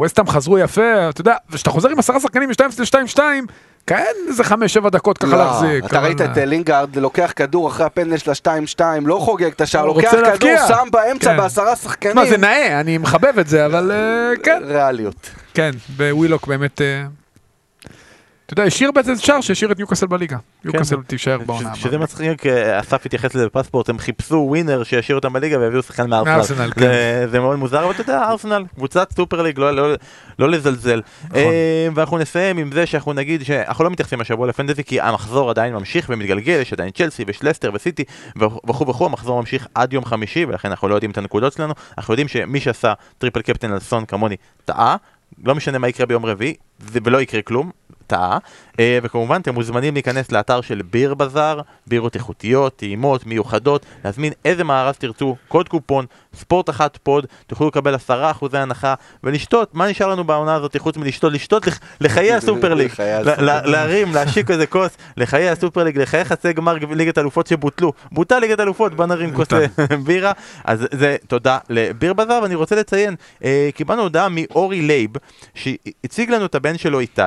וסטאם 0.00 0.26
חזרו 0.26 0.58
יפה, 0.58 1.08
אתה 1.08 1.20
יודע, 1.20 1.34
וכשאתה 1.50 1.70
חוזר 1.70 1.88
עם 1.88 1.98
עשרה 1.98 2.20
שחקנים 2.20 2.48
ב-2-2, 2.48 3.20
כן, 3.88 4.12
איזה 4.28 4.42
5-7 4.42 4.90
דקות 4.90 5.18
ככה 5.18 5.30
לא, 5.30 5.38
להחזיק. 5.38 5.84
אתה 5.84 6.00
ראית 6.00 6.20
את 6.20 6.36
לינגארד 6.36 6.96
לוקח 6.96 7.32
כדור 7.36 7.68
אחרי 7.68 7.86
הפנדל 7.86 8.16
של 8.16 8.30
ה-2-2, 8.30 8.80
לא 9.04 9.18
חוגג 9.20 9.50
את 9.50 9.60
השער, 9.60 9.86
לוקח 9.86 10.10
כדור, 10.10 10.22
להבקיע. 10.22 10.66
שם 10.68 10.88
באמצע 10.92 11.30
כן. 11.30 11.36
בעשרה 11.36 11.76
שחקנים. 11.76 12.12
תשמע, 12.14 12.30
זה 12.30 12.36
נאה, 12.36 12.80
אני 12.80 12.98
מחבב 12.98 13.38
את 13.38 13.48
זה, 13.48 13.66
אבל 13.66 13.92
אה, 13.92 14.36
כן, 14.42 14.62
ריאליות. 14.64 15.30
כן, 15.54 15.70
בווילוק 15.96 16.46
באמת, 16.46 16.80
אה, 16.80 17.04
אתה 18.48 18.60
יודע, 18.60 18.64
השאיר 18.64 18.90
בעצם 18.92 19.16
שער 19.16 19.40
שהשאיר 19.40 19.72
את 19.72 19.78
ניוקאסל 19.78 20.06
בליגה. 20.06 20.36
ניוקאסל 20.64 20.96
תישאר 21.06 21.38
בעונה. 21.38 21.74
שזה. 21.74 21.98
מצחיק, 21.98 22.46
אה, 22.46 22.80
אסף 22.80 23.06
התייחס 23.06 23.34
לזה 23.34 23.46
בפספורט, 23.46 23.88
הם 23.88 23.98
חיפשו 23.98 24.34
winner 24.48 24.82
שישאיר 24.84 25.16
אותם 25.16 25.32
בליגה 25.32 25.58
והביאו 25.60 25.82
שחקן 25.82 26.10
מארסנל. 26.10 26.70
כן. 26.72 26.80
זה- 27.30 27.40
מאוד 27.40 27.58
מוזר, 27.58 27.84
אבל 27.84 27.90
אתה 27.90 28.00
יודע, 28.00 28.22
ארסנל, 28.22 28.64
קבוצת 28.74 29.12
סופר 29.16 29.42
ליג, 29.42 29.58
לא- 29.58 29.70
לא- 29.76 29.94
לא 30.38 30.48
לזלזל. 30.48 31.00
נכון. 31.24 31.36
אה, 31.36 31.88
ואנחנו 31.94 32.18
נסיים 32.18 32.58
עם 32.58 32.72
זה 32.72 32.86
שאנחנו 32.86 33.12
נגיד 33.12 33.44
שאנחנו 33.44 33.84
לא 33.84 33.90
מתייחסים 33.90 34.20
השבוע 34.20 34.46
ל 34.46 34.51
fantasy 34.51 34.84
כי 34.84 35.00
המחזור 35.00 35.50
עדיין 35.50 35.74
ממשיך 35.74 36.06
ומתגלגל, 36.08 36.52
יש 36.60 36.72
עדיין 36.72 36.90
צ'לסי 36.90 37.24
ויש 37.26 37.44
לסטר 37.44 37.70
וסיטי 37.74 38.04
וכו' 38.36 38.88
וכו', 38.88 39.06
המחזור 39.06 39.40
ממשיך 39.40 39.66
עד 39.74 39.92
יום 39.92 40.04
חמישי 40.04 40.44
ולכן 40.44 40.68
אנחנו 40.70 40.88
לא 40.88 40.94
יודעים 40.94 41.10
את 41.10 41.18
הנקודות 41.18 41.52
שלנו, 41.52 41.74
אנחנו 41.98 42.12
יודעים 42.14 42.28
שמי 42.28 42.60
שעשה 42.60 42.92
triple 43.18 43.42
captain 43.42 43.72
על 43.72 43.78
סון 43.78 44.04
כמוני 44.04 44.36
טעה, 44.64 44.96
לא 45.44 45.54
משנה 45.54 45.78
מה 45.78 45.88
יקרה 45.88 46.06
ביום 46.06 46.26
רביעי, 46.26 46.54
זה- 46.78 46.98
ולא 47.04 47.20
יקרה 47.20 47.42
כלום, 47.42 47.70
טעה. 48.08 48.38
אה, 48.80 48.98
וכמובן 49.02 49.40
אתם 49.40 49.54
מוזמנים 49.54 49.94
להיכנס 49.94 50.32
לאתר 50.32 50.60
של 50.60 50.82
ביר 50.90 51.14
בזאר, 51.14 51.60
בירות 51.86 52.14
איכותיות, 52.14 52.76
טעימות, 52.76 53.26
מיוחדות, 53.26 53.86
להזמין 54.04 54.32
איזה 54.44 54.64
מארז 54.64 54.94
תרצו, 54.96 55.36
קוד 55.48 55.68
קופון, 55.68 56.06
ספורט 56.34 56.70
אחת 56.70 56.98
pod, 57.02 57.26
תוכלו 57.46 57.68
לקבל 57.68 57.94
עשרה 57.94 58.30
אחוזי 58.30 58.58
הנחה 58.58 58.94
ולשתות, 59.24 59.74
מה 59.74 59.88
נשאר 59.90 60.06
לנו 60.08 60.24
בעונה 60.24 60.54
הזאת 60.54 60.76
חוץ 60.76 60.96
מלשתות? 60.96 61.32
לשתות 61.32 61.66
לח- 61.66 61.78
לחיי 62.00 62.32
הסופר 62.32 62.74
ליג, 62.74 62.90
להרים, 63.64 64.14
להשיק 64.14 64.50
איזה 64.50 64.66
כוס, 64.66 64.96
לחיי 65.16 65.48
הסופר 65.50 65.84
ליג, 65.84 65.98
לחיי 65.98 66.24
חצי 66.24 66.52
גמר 66.52 66.76
ליגת 66.90 67.18
אלופות 67.18 67.46
שבוטלו, 67.46 67.92
בוטל 68.12 68.38
ליגת 68.38 68.60
אלופות, 68.60 68.94
בוא 68.94 69.06
נרים 69.06 69.34
כוס. 69.34 69.48
אה, 69.52 69.66
בירה, 70.06 70.32
אז 70.64 70.86
זה 70.94 71.16
תודה 71.26 71.58
לביר 71.70 72.12
בזאר, 72.12 72.40
ואני 72.42 72.54
רוצה 72.54 72.76
לציין, 72.76 73.14
אה, 73.44 73.68
קיבלנו 73.74 74.02
הודעה 74.02 74.28
מאורי 74.30 74.82
לייב, 74.82 75.10
שהציג 75.54 76.30
לנו 76.30 76.46
את 76.46 76.54
הבן 76.54 76.78
שלו 76.78 77.00
איתי, 77.00 77.22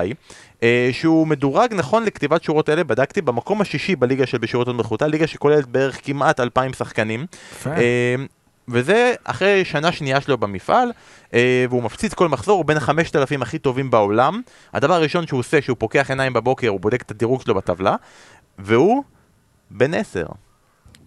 שהוא 0.92 1.28
מדורג 1.28 1.74
נכון 1.74 2.04
לכתיבת 2.04 2.44
שורות 2.44 2.70
אלה, 2.70 2.84
בדקתי, 2.84 3.22
במקום 3.22 3.62
השישי 3.62 3.96
בליגה 3.96 4.26
של 4.26 4.38
בשירות 4.38 4.68
מלכותה, 4.68 5.08
ליגה 5.08 5.28
שכוללת 5.28 5.66
בערך 5.68 6.00
כמעט 6.04 6.40
2,000 6.40 6.74
שחקנים. 6.74 7.26
אה, 7.66 8.16
וזה 8.68 9.14
אחרי 9.24 9.66
שנה 9.66 9.92
שנייה 9.92 10.22
שלו 10.22 10.38
במפעל, 10.38 10.92
אה, 11.34 11.66
והוא 11.70 11.84
מפציץ 11.84 12.14
כל 12.14 12.30
מחזור, 12.30 12.58
הוא 12.58 12.66
בין 12.66 12.78
החמשת 12.78 13.16
אלפים 13.16 13.42
הכי 13.42 13.60
טובים 13.60 13.92
בעולם. 13.92 14.42
הדבר 14.74 14.94
הראשון 14.94 15.28
שהוא 15.28 15.40
עושה, 15.40 15.62
שהוא 15.62 15.78
פוקח 15.80 16.10
עיניים 16.10 16.34
בבוקר, 16.34 16.68
הוא 16.68 16.80
בודק 16.80 17.02
את 17.02 17.12
הדירוג 17.12 17.42
שלו 17.42 17.56
בטבלה, 17.56 17.96
והוא 18.60 19.04
בן 19.72 19.94
עשר. 19.94 20.26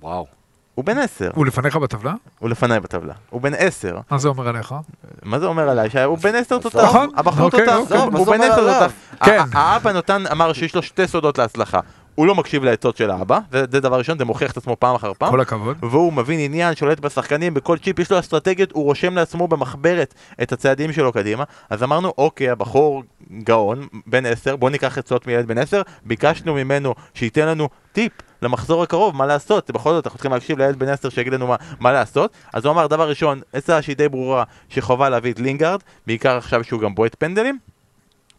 וואו. 0.01 0.27
הוא 0.75 0.85
בן 0.85 0.99
עשר, 0.99 1.31
הוא 1.35 1.47
לפניך 1.47 1.77
בטבלה? 1.77 2.15
הוא 2.39 2.51
לפניי 2.51 2.81
בטבלה. 2.81 3.15
הוא 3.31 3.41
בן 3.41 3.53
עשר. 3.59 3.97
מה 4.11 4.19
זה 4.19 4.29
אומר 4.29 4.49
עליך? 4.49 4.75
מה 5.23 5.39
זה 5.39 5.47
אומר 5.47 5.69
עליי? 5.69 5.91
שהוא 5.91 6.19
בן 6.19 6.35
עשר 6.35 6.59
תותח. 6.59 6.85
נכון, 6.85 7.09
הבחור 7.17 7.45
אוקיי, 7.47 7.61
תותח, 7.61 7.77
אוקיי. 7.77 7.99
הוא- 7.99 8.11
בן 8.27 8.43
אומר 8.43 8.53
עשר 8.53 8.61
עליו? 8.69 8.91
תותח. 9.11 9.25
כן. 9.27 9.41
האבא 9.53 9.93
נתן, 9.93 10.27
אמר 10.33 10.53
שיש 10.53 10.75
לו 10.75 10.83
שתי 10.83 11.09
סודות 11.09 11.39
להצלחה. 11.39 11.81
הוא 12.15 12.27
לא 12.27 12.35
מקשיב 12.35 12.65
לעצות 12.65 12.97
של 12.97 13.11
האבא, 13.11 13.39
זה 13.53 13.65
זה 13.71 13.81
דבר 13.81 13.99
ראשון, 13.99 14.19
זה 14.19 14.25
מוכיח 14.25 14.53
את 14.53 14.57
עצמו 14.57 14.77
פעם 14.79 14.95
אחר 14.95 15.13
פעם. 15.19 15.31
כל 15.31 15.41
הכבוד. 15.41 15.77
והוא 15.83 16.13
מבין 16.13 16.41
עניין, 16.41 16.75
שולט 16.75 17.01
בשחקנים, 17.01 17.55
בכל 17.55 17.79
צ'יפ 17.79 17.99
יש 17.99 18.11
לו 18.11 18.19
אסטרטגיות, 18.19 18.73
הוא 18.73 18.85
רושם 18.85 19.15
לעצמו 19.15 19.49
במחברת 19.49 20.15
את 20.43 20.53
הצעדים 20.53 20.93
שלו 20.93 21.13
קדימה. 21.13 21.45
אז 21.71 21.83
אמרנו, 21.83 22.13
אוקיי, 22.19 22.51
הבחור 22.51 23.03
גאון, 23.43 23.87
בן 24.07 24.27
עשר, 24.27 24.57
בוא 24.57 24.71
ניקח 24.71 24.99
עצות 24.99 25.27
מילד 25.27 25.47
בן 25.47 25.59
עשר, 25.59 25.83
ביקשנו 26.05 26.55
ממנו 26.55 26.95
שייתן 27.15 27.47
לנו 27.47 27.69
טיפ 27.93 28.13
למחזור 28.43 28.83
הקרוב, 28.83 29.17
מה 29.17 29.27
לעשות, 29.27 29.71
בכל 29.71 29.93
זאת 29.93 30.07
אנחנו 30.07 30.19
צריכים 30.19 30.33
להקשיב 30.33 30.59
לילד 30.59 30.79
בן 30.79 30.89
עשר 30.89 31.09
שיגיד 31.09 31.33
לנו 31.33 31.47
מה, 31.47 31.57
מה 31.81 31.93
לעשות. 31.93 32.33
אז 32.53 32.65
הוא 32.65 32.73
אמר, 32.73 32.87
דבר 32.87 33.09
ראשון, 33.09 33.41
עצה 33.53 33.83
שהיא 33.83 33.97
די 33.97 34.09
ברורה, 34.09 34.45
שחובה 34.69 35.09
להביא 35.09 35.33
את 35.33 35.39
לינגארד, 35.39 35.81
בעיקר 36.07 36.37
עכשיו 36.37 36.65
שהוא 36.65 36.81
גם 36.81 36.95
בועט 36.95 37.17
פנדלים. 37.19 37.59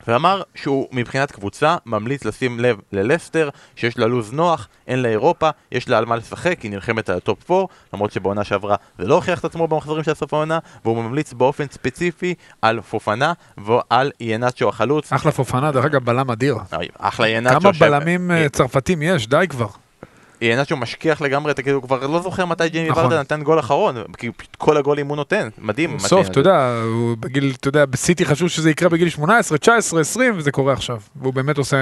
ואמר 0.07 0.41
שהוא 0.55 0.87
מבחינת 0.91 1.31
קבוצה 1.31 1.75
ממליץ 1.85 2.25
לשים 2.25 2.59
לב 2.59 2.77
ללסטר 2.91 3.49
שיש 3.75 3.97
לה 3.97 4.07
לוז 4.07 4.33
נוח, 4.33 4.67
אין 4.87 5.01
לה 5.01 5.09
אירופה, 5.09 5.49
יש 5.71 5.89
לה 5.89 5.97
על 5.97 6.05
מה 6.05 6.15
לשחק, 6.15 6.61
היא 6.61 6.71
נלחמת 6.71 7.09
על 7.09 7.17
ה 7.17 7.26
top 7.26 7.51
4 7.51 7.65
למרות 7.93 8.11
שבעונה 8.11 8.43
שעברה 8.43 8.75
זה 8.99 9.07
לא 9.07 9.15
הוכיח 9.15 9.39
את 9.39 9.45
עצמו 9.45 9.67
במחזורים 9.67 10.03
של 10.03 10.13
סוף 10.13 10.33
העונה 10.33 10.59
והוא 10.85 11.03
ממליץ 11.03 11.33
באופן 11.33 11.65
ספציפי 11.71 12.33
על 12.61 12.81
פופאנה 12.81 13.33
ועל 13.57 14.11
ינאצ'ו 14.19 14.69
החלוץ 14.69 15.13
אחלה 15.13 15.31
פופאנה, 15.31 15.71
דרך 15.71 15.85
אגב, 15.85 16.05
בלם 16.05 16.31
אדיר. 16.31 16.57
אוי, 16.75 16.87
אחלה 16.97 17.27
ינאצ'ו 17.27 17.59
כמה 17.59 17.73
ש- 17.73 17.79
בלמים 17.79 18.31
אה, 18.31 18.49
צרפתים 18.49 19.01
יש? 19.01 19.27
די 19.27 19.45
כבר. 19.49 19.67
ינאצ'ו 20.41 20.77
משכיח 20.77 21.21
לגמרי 21.21 21.51
את 21.51 21.59
הכאילו, 21.59 21.77
הוא 21.77 21.83
כבר 21.83 22.07
לא 22.07 22.21
זוכר 22.21 22.45
מתי 22.45 22.69
ג'יימי 22.69 22.89
נכון. 22.89 23.03
ורדי 23.03 23.19
נתן 23.19 23.43
גול 23.43 23.59
אחרון 23.59 23.95
כי 24.17 24.29
כל 24.57 24.77
הגולים 24.77 25.07
הוא 25.07 25.15
נותן, 25.17 25.49
מדהים. 25.57 25.93
מה 25.93 25.99
סוף, 25.99 26.25
ש- 26.25 26.29
אתה 26.29 26.39
יודע, 26.39 26.79
הוא 26.83 27.17
בגיל, 27.19 27.53
אתה 27.59 27.67
יודע, 27.67 27.85
בסיטי 27.85 28.25
חשוב 28.25 28.47
שזה 28.49 28.69
יקרה 28.69 28.89
בגיל 28.89 29.09
18, 29.09 29.57
19, 29.57 30.01
20, 30.01 30.33
וזה 30.37 30.51
קורה 30.51 30.73
עכשיו. 30.73 30.97
והוא 31.15 31.33
באמת 31.33 31.57
עושה 31.57 31.77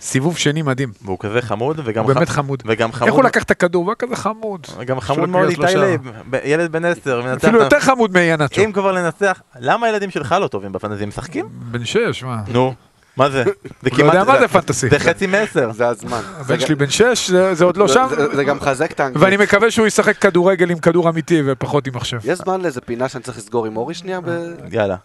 סיבוב 0.00 0.36
שני 0.38 0.62
מדהים. 0.62 0.92
והוא 1.02 1.18
כזה 1.20 1.42
חמוד 1.42 1.80
וגם 1.84 2.04
הוא 2.04 2.12
ח- 2.12 2.14
באמת 2.14 2.28
חמוד. 2.28 2.62
וגם 2.66 2.88
איך 2.90 3.02
הוא 3.02 3.10
חמוד 3.10 3.24
לקח 3.24 3.42
את 3.42 3.50
הכדור? 3.50 3.82
הוא 3.84 3.90
היה 3.90 3.94
כזה 3.96 4.16
חמוד. 4.16 4.66
גם 4.86 5.00
חמוד 5.00 5.28
מאוד 5.28 5.48
איתי 5.48 5.54
שלושה. 5.62 5.78
לייב, 5.78 6.00
ב- 6.30 6.38
ילד 6.44 6.72
בן 6.72 6.84
עשר, 6.84 7.22
מנצח 7.22 7.44
אפילו 7.44 7.58
את 7.58 7.72
ה- 7.72 7.76
יותר 7.76 7.80
חמוד 7.80 8.12
מינאצ'ו. 8.12 8.64
אם 8.64 8.72
כבר 8.72 8.92
לנצח, 8.92 9.40
למה 9.60 9.86
הילדים 9.86 10.10
שלך 10.10 10.34
לא 10.40 10.46
טובים 10.48 10.72
ב 10.72 10.75
fantasy? 10.75 11.02
הם 11.02 11.08
משחקים? 11.08 11.46
בן 11.50 11.84
שש, 11.84 12.22
מה? 12.22 12.42
נו, 12.48 12.74
מה 13.18 13.30
זה? 13.30 13.44
זה 13.44 13.50
הוא 13.90 13.98
לא 13.98 14.04
יודע 14.04 14.24
מה 14.24 14.38
זה 14.40 14.48
fantasy. 14.48 14.88
זה 14.90 14.98
חצי 14.98 15.26
מעשר. 15.26 15.72
זה 15.72 15.86
הזמן. 15.88 16.20
הבן 16.36 16.60
שלי 16.60 16.74
בן 16.74 16.90
שש, 16.90 17.30
זה- 17.30 17.54
זה 17.54 17.64
עוד 17.64 17.76
לא 17.76 17.88
שם. 17.88 18.06
זה- 18.36 18.44
גם 18.44 18.56
מחזק 18.56 18.90
את 18.92 19.00
האנגלית. 19.00 19.24
ואני 19.24 19.36
מקווה 19.36 19.70
שהוא 19.70 19.86
ישחק 19.86 20.18
כדורגל 20.18 20.70
עם 20.70 20.78
כדור 20.78 21.08
אמיתי 21.08 21.42
ופחות 21.46 21.86
עם 21.86 21.96
מחשב. 21.96 22.18
יש 22.24 22.38
זמן 22.38 22.60
לאיזה 22.60 22.80
פינה 22.80 23.08
שאני 23.08 23.22
צריך 23.24 23.38
לסגור 23.38 23.66
עם 23.66 23.76
אורי 23.76 23.94
שנייה? 23.94 24.20
ב- 24.20 24.54
יאללה. 24.74 24.96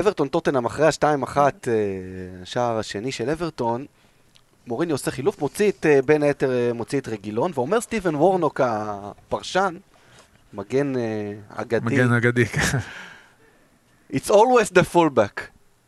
אברטון 0.00 0.28
טוטנאם 0.28 0.64
אחרי 0.64 0.86
ה-2-1, 0.86 1.36
אה, 1.38 1.72
השער 2.42 2.78
השני 2.78 3.12
של 3.12 3.30
אברטון, 3.30 3.86
מוריני 4.66 4.92
עושה 4.92 5.10
חילוף, 5.10 5.38
מוציא 5.40 5.70
את, 5.70 5.86
אה, 5.86 6.00
בין 6.06 6.22
היתר, 6.22 6.50
אה, 6.52 6.70
מוציא 6.74 7.00
את 7.00 7.08
רגילון, 7.08 7.50
ואומר 7.54 7.80
סטיבן 7.80 8.14
וורנוק 8.14 8.60
הפרשן, 8.64 9.74
מגן 10.54 10.92
אגדי. 11.56 11.84
מגן 11.94 12.12
אגדי. 12.12 12.44
It's 14.12 14.28
always 14.30 14.72
the 14.74 14.94
fullback. 14.94 15.40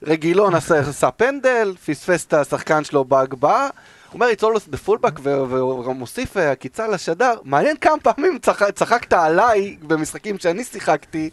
רגילון 0.06 0.54
עשה, 0.54 0.80
עשה 0.80 1.10
פנדל, 1.10 1.74
פספס 1.86 2.24
את 2.26 2.32
השחקן 2.34 2.84
שלו 2.84 3.04
בהגבהה. 3.04 3.62
הוא 3.64 3.70
אומר, 4.14 4.26
it's 4.32 4.42
always 4.42 4.74
the 4.74 4.88
fullback, 4.88 5.20
ו- 5.22 5.44
והוא 5.50 5.92
מוסיף 5.94 6.36
אה, 6.36 6.50
עקיצה 6.50 6.88
לשדר. 6.88 7.34
מעניין 7.44 7.76
כמה 7.76 8.00
פעמים 8.02 8.38
צח- 8.38 8.70
צחקת 8.70 9.12
עליי 9.12 9.76
במשחקים 9.82 10.38
שאני 10.38 10.64
שיחקתי, 10.64 11.30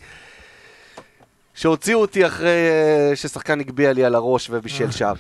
שהוציאו 1.54 2.00
אותי 2.02 2.26
אחרי 2.28 2.50
אה, 2.70 3.16
ששחקן 3.16 3.60
הגביה 3.60 3.94
לי 3.94 4.04
על 4.06 4.16
הראש 4.16 4.48
ובישל 4.50 4.92
שער. 4.92 5.14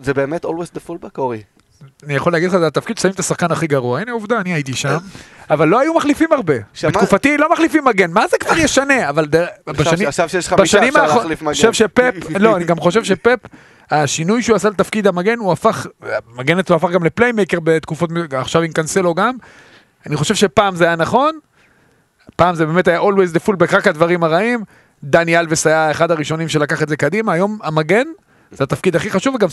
זה 0.00 0.14
באמת 0.14 0.44
always 0.44 0.70
the 0.76 0.88
fullback, 0.88 1.18
אורי? 1.18 1.42
אני 2.04 2.14
יכול 2.14 2.32
להגיד 2.32 2.48
לך, 2.50 2.56
זה 2.58 2.66
התפקיד 2.66 2.98
ששמים 2.98 3.14
את 3.14 3.18
השחקן 3.20 3.52
הכי 3.52 3.66
גרוע. 3.66 4.00
הנה 4.00 4.12
עובדה, 4.12 4.40
אני 4.40 4.52
הייתי 4.54 4.72
שם. 4.74 4.96
אבל 5.50 5.68
לא 5.68 5.80
היו 5.80 5.94
מחליפים 5.94 6.28
הרבה. 6.32 6.54
שמע- 6.74 6.90
בתקופתי 6.90 7.38
לא 7.38 7.52
מחליפים 7.52 7.84
מגן. 7.84 8.10
מה 8.10 8.24
זה 8.30 8.36
כבר 8.40 8.58
ישנה? 8.58 9.08
אבל 9.08 9.26
דר- 9.26 9.46
בשנים... 9.66 10.08
עכשיו 10.08 10.28
שיש 10.28 10.46
לך 10.46 10.52
חמישה 10.54 10.78
אפשר 10.88 11.00
האחרונות, 11.00 11.22
להחליף 11.22 11.40
אני 11.40 11.46
מגן. 11.46 11.54
חושב 11.54 11.72
שפפ, 11.72 12.14
לא, 12.40 12.56
אני 12.56 12.64
גם 12.64 12.80
חושב 12.80 13.04
שפפ, 13.04 13.38
השינוי 13.90 14.42
שהוא 14.42 14.56
עשה 14.56 14.68
לתפקיד 14.68 15.06
המגן, 15.06 15.38
הוא 15.38 15.52
הפך, 15.52 15.86
המגן 16.36 16.58
אצלו 16.58 16.76
הפך 16.76 16.90
גם 16.90 17.04
ל 17.04 17.09
playmaker 17.09 17.58
בתקופות, 17.64 18.10
עכשיו 18.32 18.62
עם 18.62 18.72
קאנסלו 18.72 19.14
גם. 19.14 19.34
אני 20.06 20.16
חושב 20.16 20.34
שפעם 20.34 20.76
זה 20.76 20.84
היה 20.84 20.96
נכון, 20.96 21.38
פעם 22.36 22.54
זה 22.54 22.66
באמת 22.66 22.88
היה 22.88 23.00
always 23.00 23.36
the 23.36 23.48
fullback, 23.48 23.76
רק 23.76 23.86
הדברים 23.86 24.24
הרעים. 24.24 24.60
דני 25.04 25.38
אלווס 25.38 25.66
היה 25.66 25.90
אחד 25.90 26.10
הראשונים 26.10 26.48
שלקח 26.48 26.82
את 26.82 26.88
זה 26.88 26.96
קדימה, 26.96 27.32
היום 27.32 27.58
המגן 27.62 28.04
זה 28.52 28.64
התפקיד 28.64 28.96
הכי 28.96 29.10
חשוב, 29.10 29.34
וגם 29.34 29.48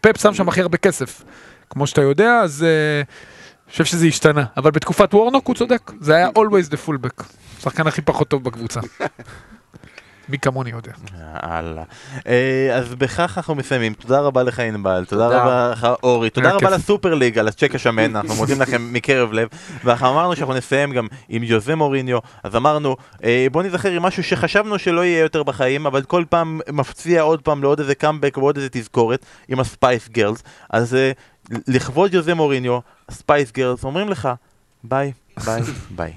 פפ 0.00 0.20
שם 0.20 0.34
שם 0.34 0.48
הכי 0.48 0.60
הרבה 0.60 0.76
כסף. 0.76 1.22
כמו 1.70 1.86
שאתה 1.86 2.02
יודע, 2.02 2.32
אז 2.32 2.62
אה, 2.62 3.02
אני 3.66 3.70
חושב 3.70 3.84
שזה 3.84 4.06
השתנה. 4.06 4.44
אבל 4.56 4.70
בתקופת 4.70 5.14
וורנוק 5.14 5.46
הוא 5.46 5.54
צודק, 5.54 5.92
זה 6.00 6.14
היה 6.14 6.28
always 6.28 6.70
the 6.70 6.88
fullback. 6.88 7.22
השחקן 7.58 7.86
הכי 7.86 8.02
פחות 8.02 8.28
טוב 8.28 8.44
בקבוצה. 8.44 8.80
מי 10.28 10.38
כמוני 10.38 10.70
יודע. 10.70 10.92
יאללה. 11.42 11.82
אה, 12.26 12.70
אז 12.74 12.94
בכך 12.94 13.34
אנחנו 13.36 13.54
מסיימים. 13.54 13.94
תודה 13.94 14.20
רבה 14.20 14.42
לך 14.42 14.60
ענבל, 14.60 15.04
תודה. 15.08 15.26
רבה 15.26 15.70
לך 15.72 15.86
אורי, 16.02 16.30
תודה 16.30 16.52
רבה. 16.52 16.70
לסופר 16.70 17.14
ליג 17.14 17.38
על 17.38 17.48
הצ'ק 17.48 17.74
השמן, 17.74 18.16
אנחנו 18.16 18.34
מודים 18.34 18.60
לכם 18.60 18.92
מקרב 18.92 19.32
לב. 19.32 19.48
ואנחנו 19.84 20.10
אמרנו 20.10 20.36
שאנחנו 20.36 20.54
נסיים 20.54 20.92
גם 20.92 21.06
עם 21.28 21.42
יוזה 21.42 21.74
מוריניו, 21.74 22.18
אז 22.42 22.56
אמרנו 22.56 22.96
אה, 23.24 23.46
בוא 23.52 23.62
נזכר 23.62 23.90
עם 23.90 24.02
משהו 24.02 24.22
שחשבנו 24.22 24.78
שלא 24.78 25.04
יהיה 25.04 25.20
יותר 25.20 25.42
בחיים, 25.42 25.86
אבל 25.86 26.02
כל 26.02 26.24
פעם 26.28 26.60
מפציע 26.72 27.22
עוד 27.22 27.42
פעם 27.42 27.62
לעוד 27.62 27.80
איזה 27.80 27.94
קאמבק 27.94 28.36
ועוד 28.38 28.56
איזה 28.56 28.68
תזכורת 28.72 29.26
עם 29.48 29.60
הספייס 29.60 30.08
גרלס. 30.08 30.42
אז 30.70 30.96
לכבוד 31.68 32.14
יוזה 32.14 32.34
מוריניו, 32.34 32.78
הספייס 33.08 33.52
גרלס 33.52 33.84
אומרים 33.84 34.08
לך 34.08 34.28
ביי, 34.84 35.12
ביי, 35.44 35.62
ביי. 35.96 36.12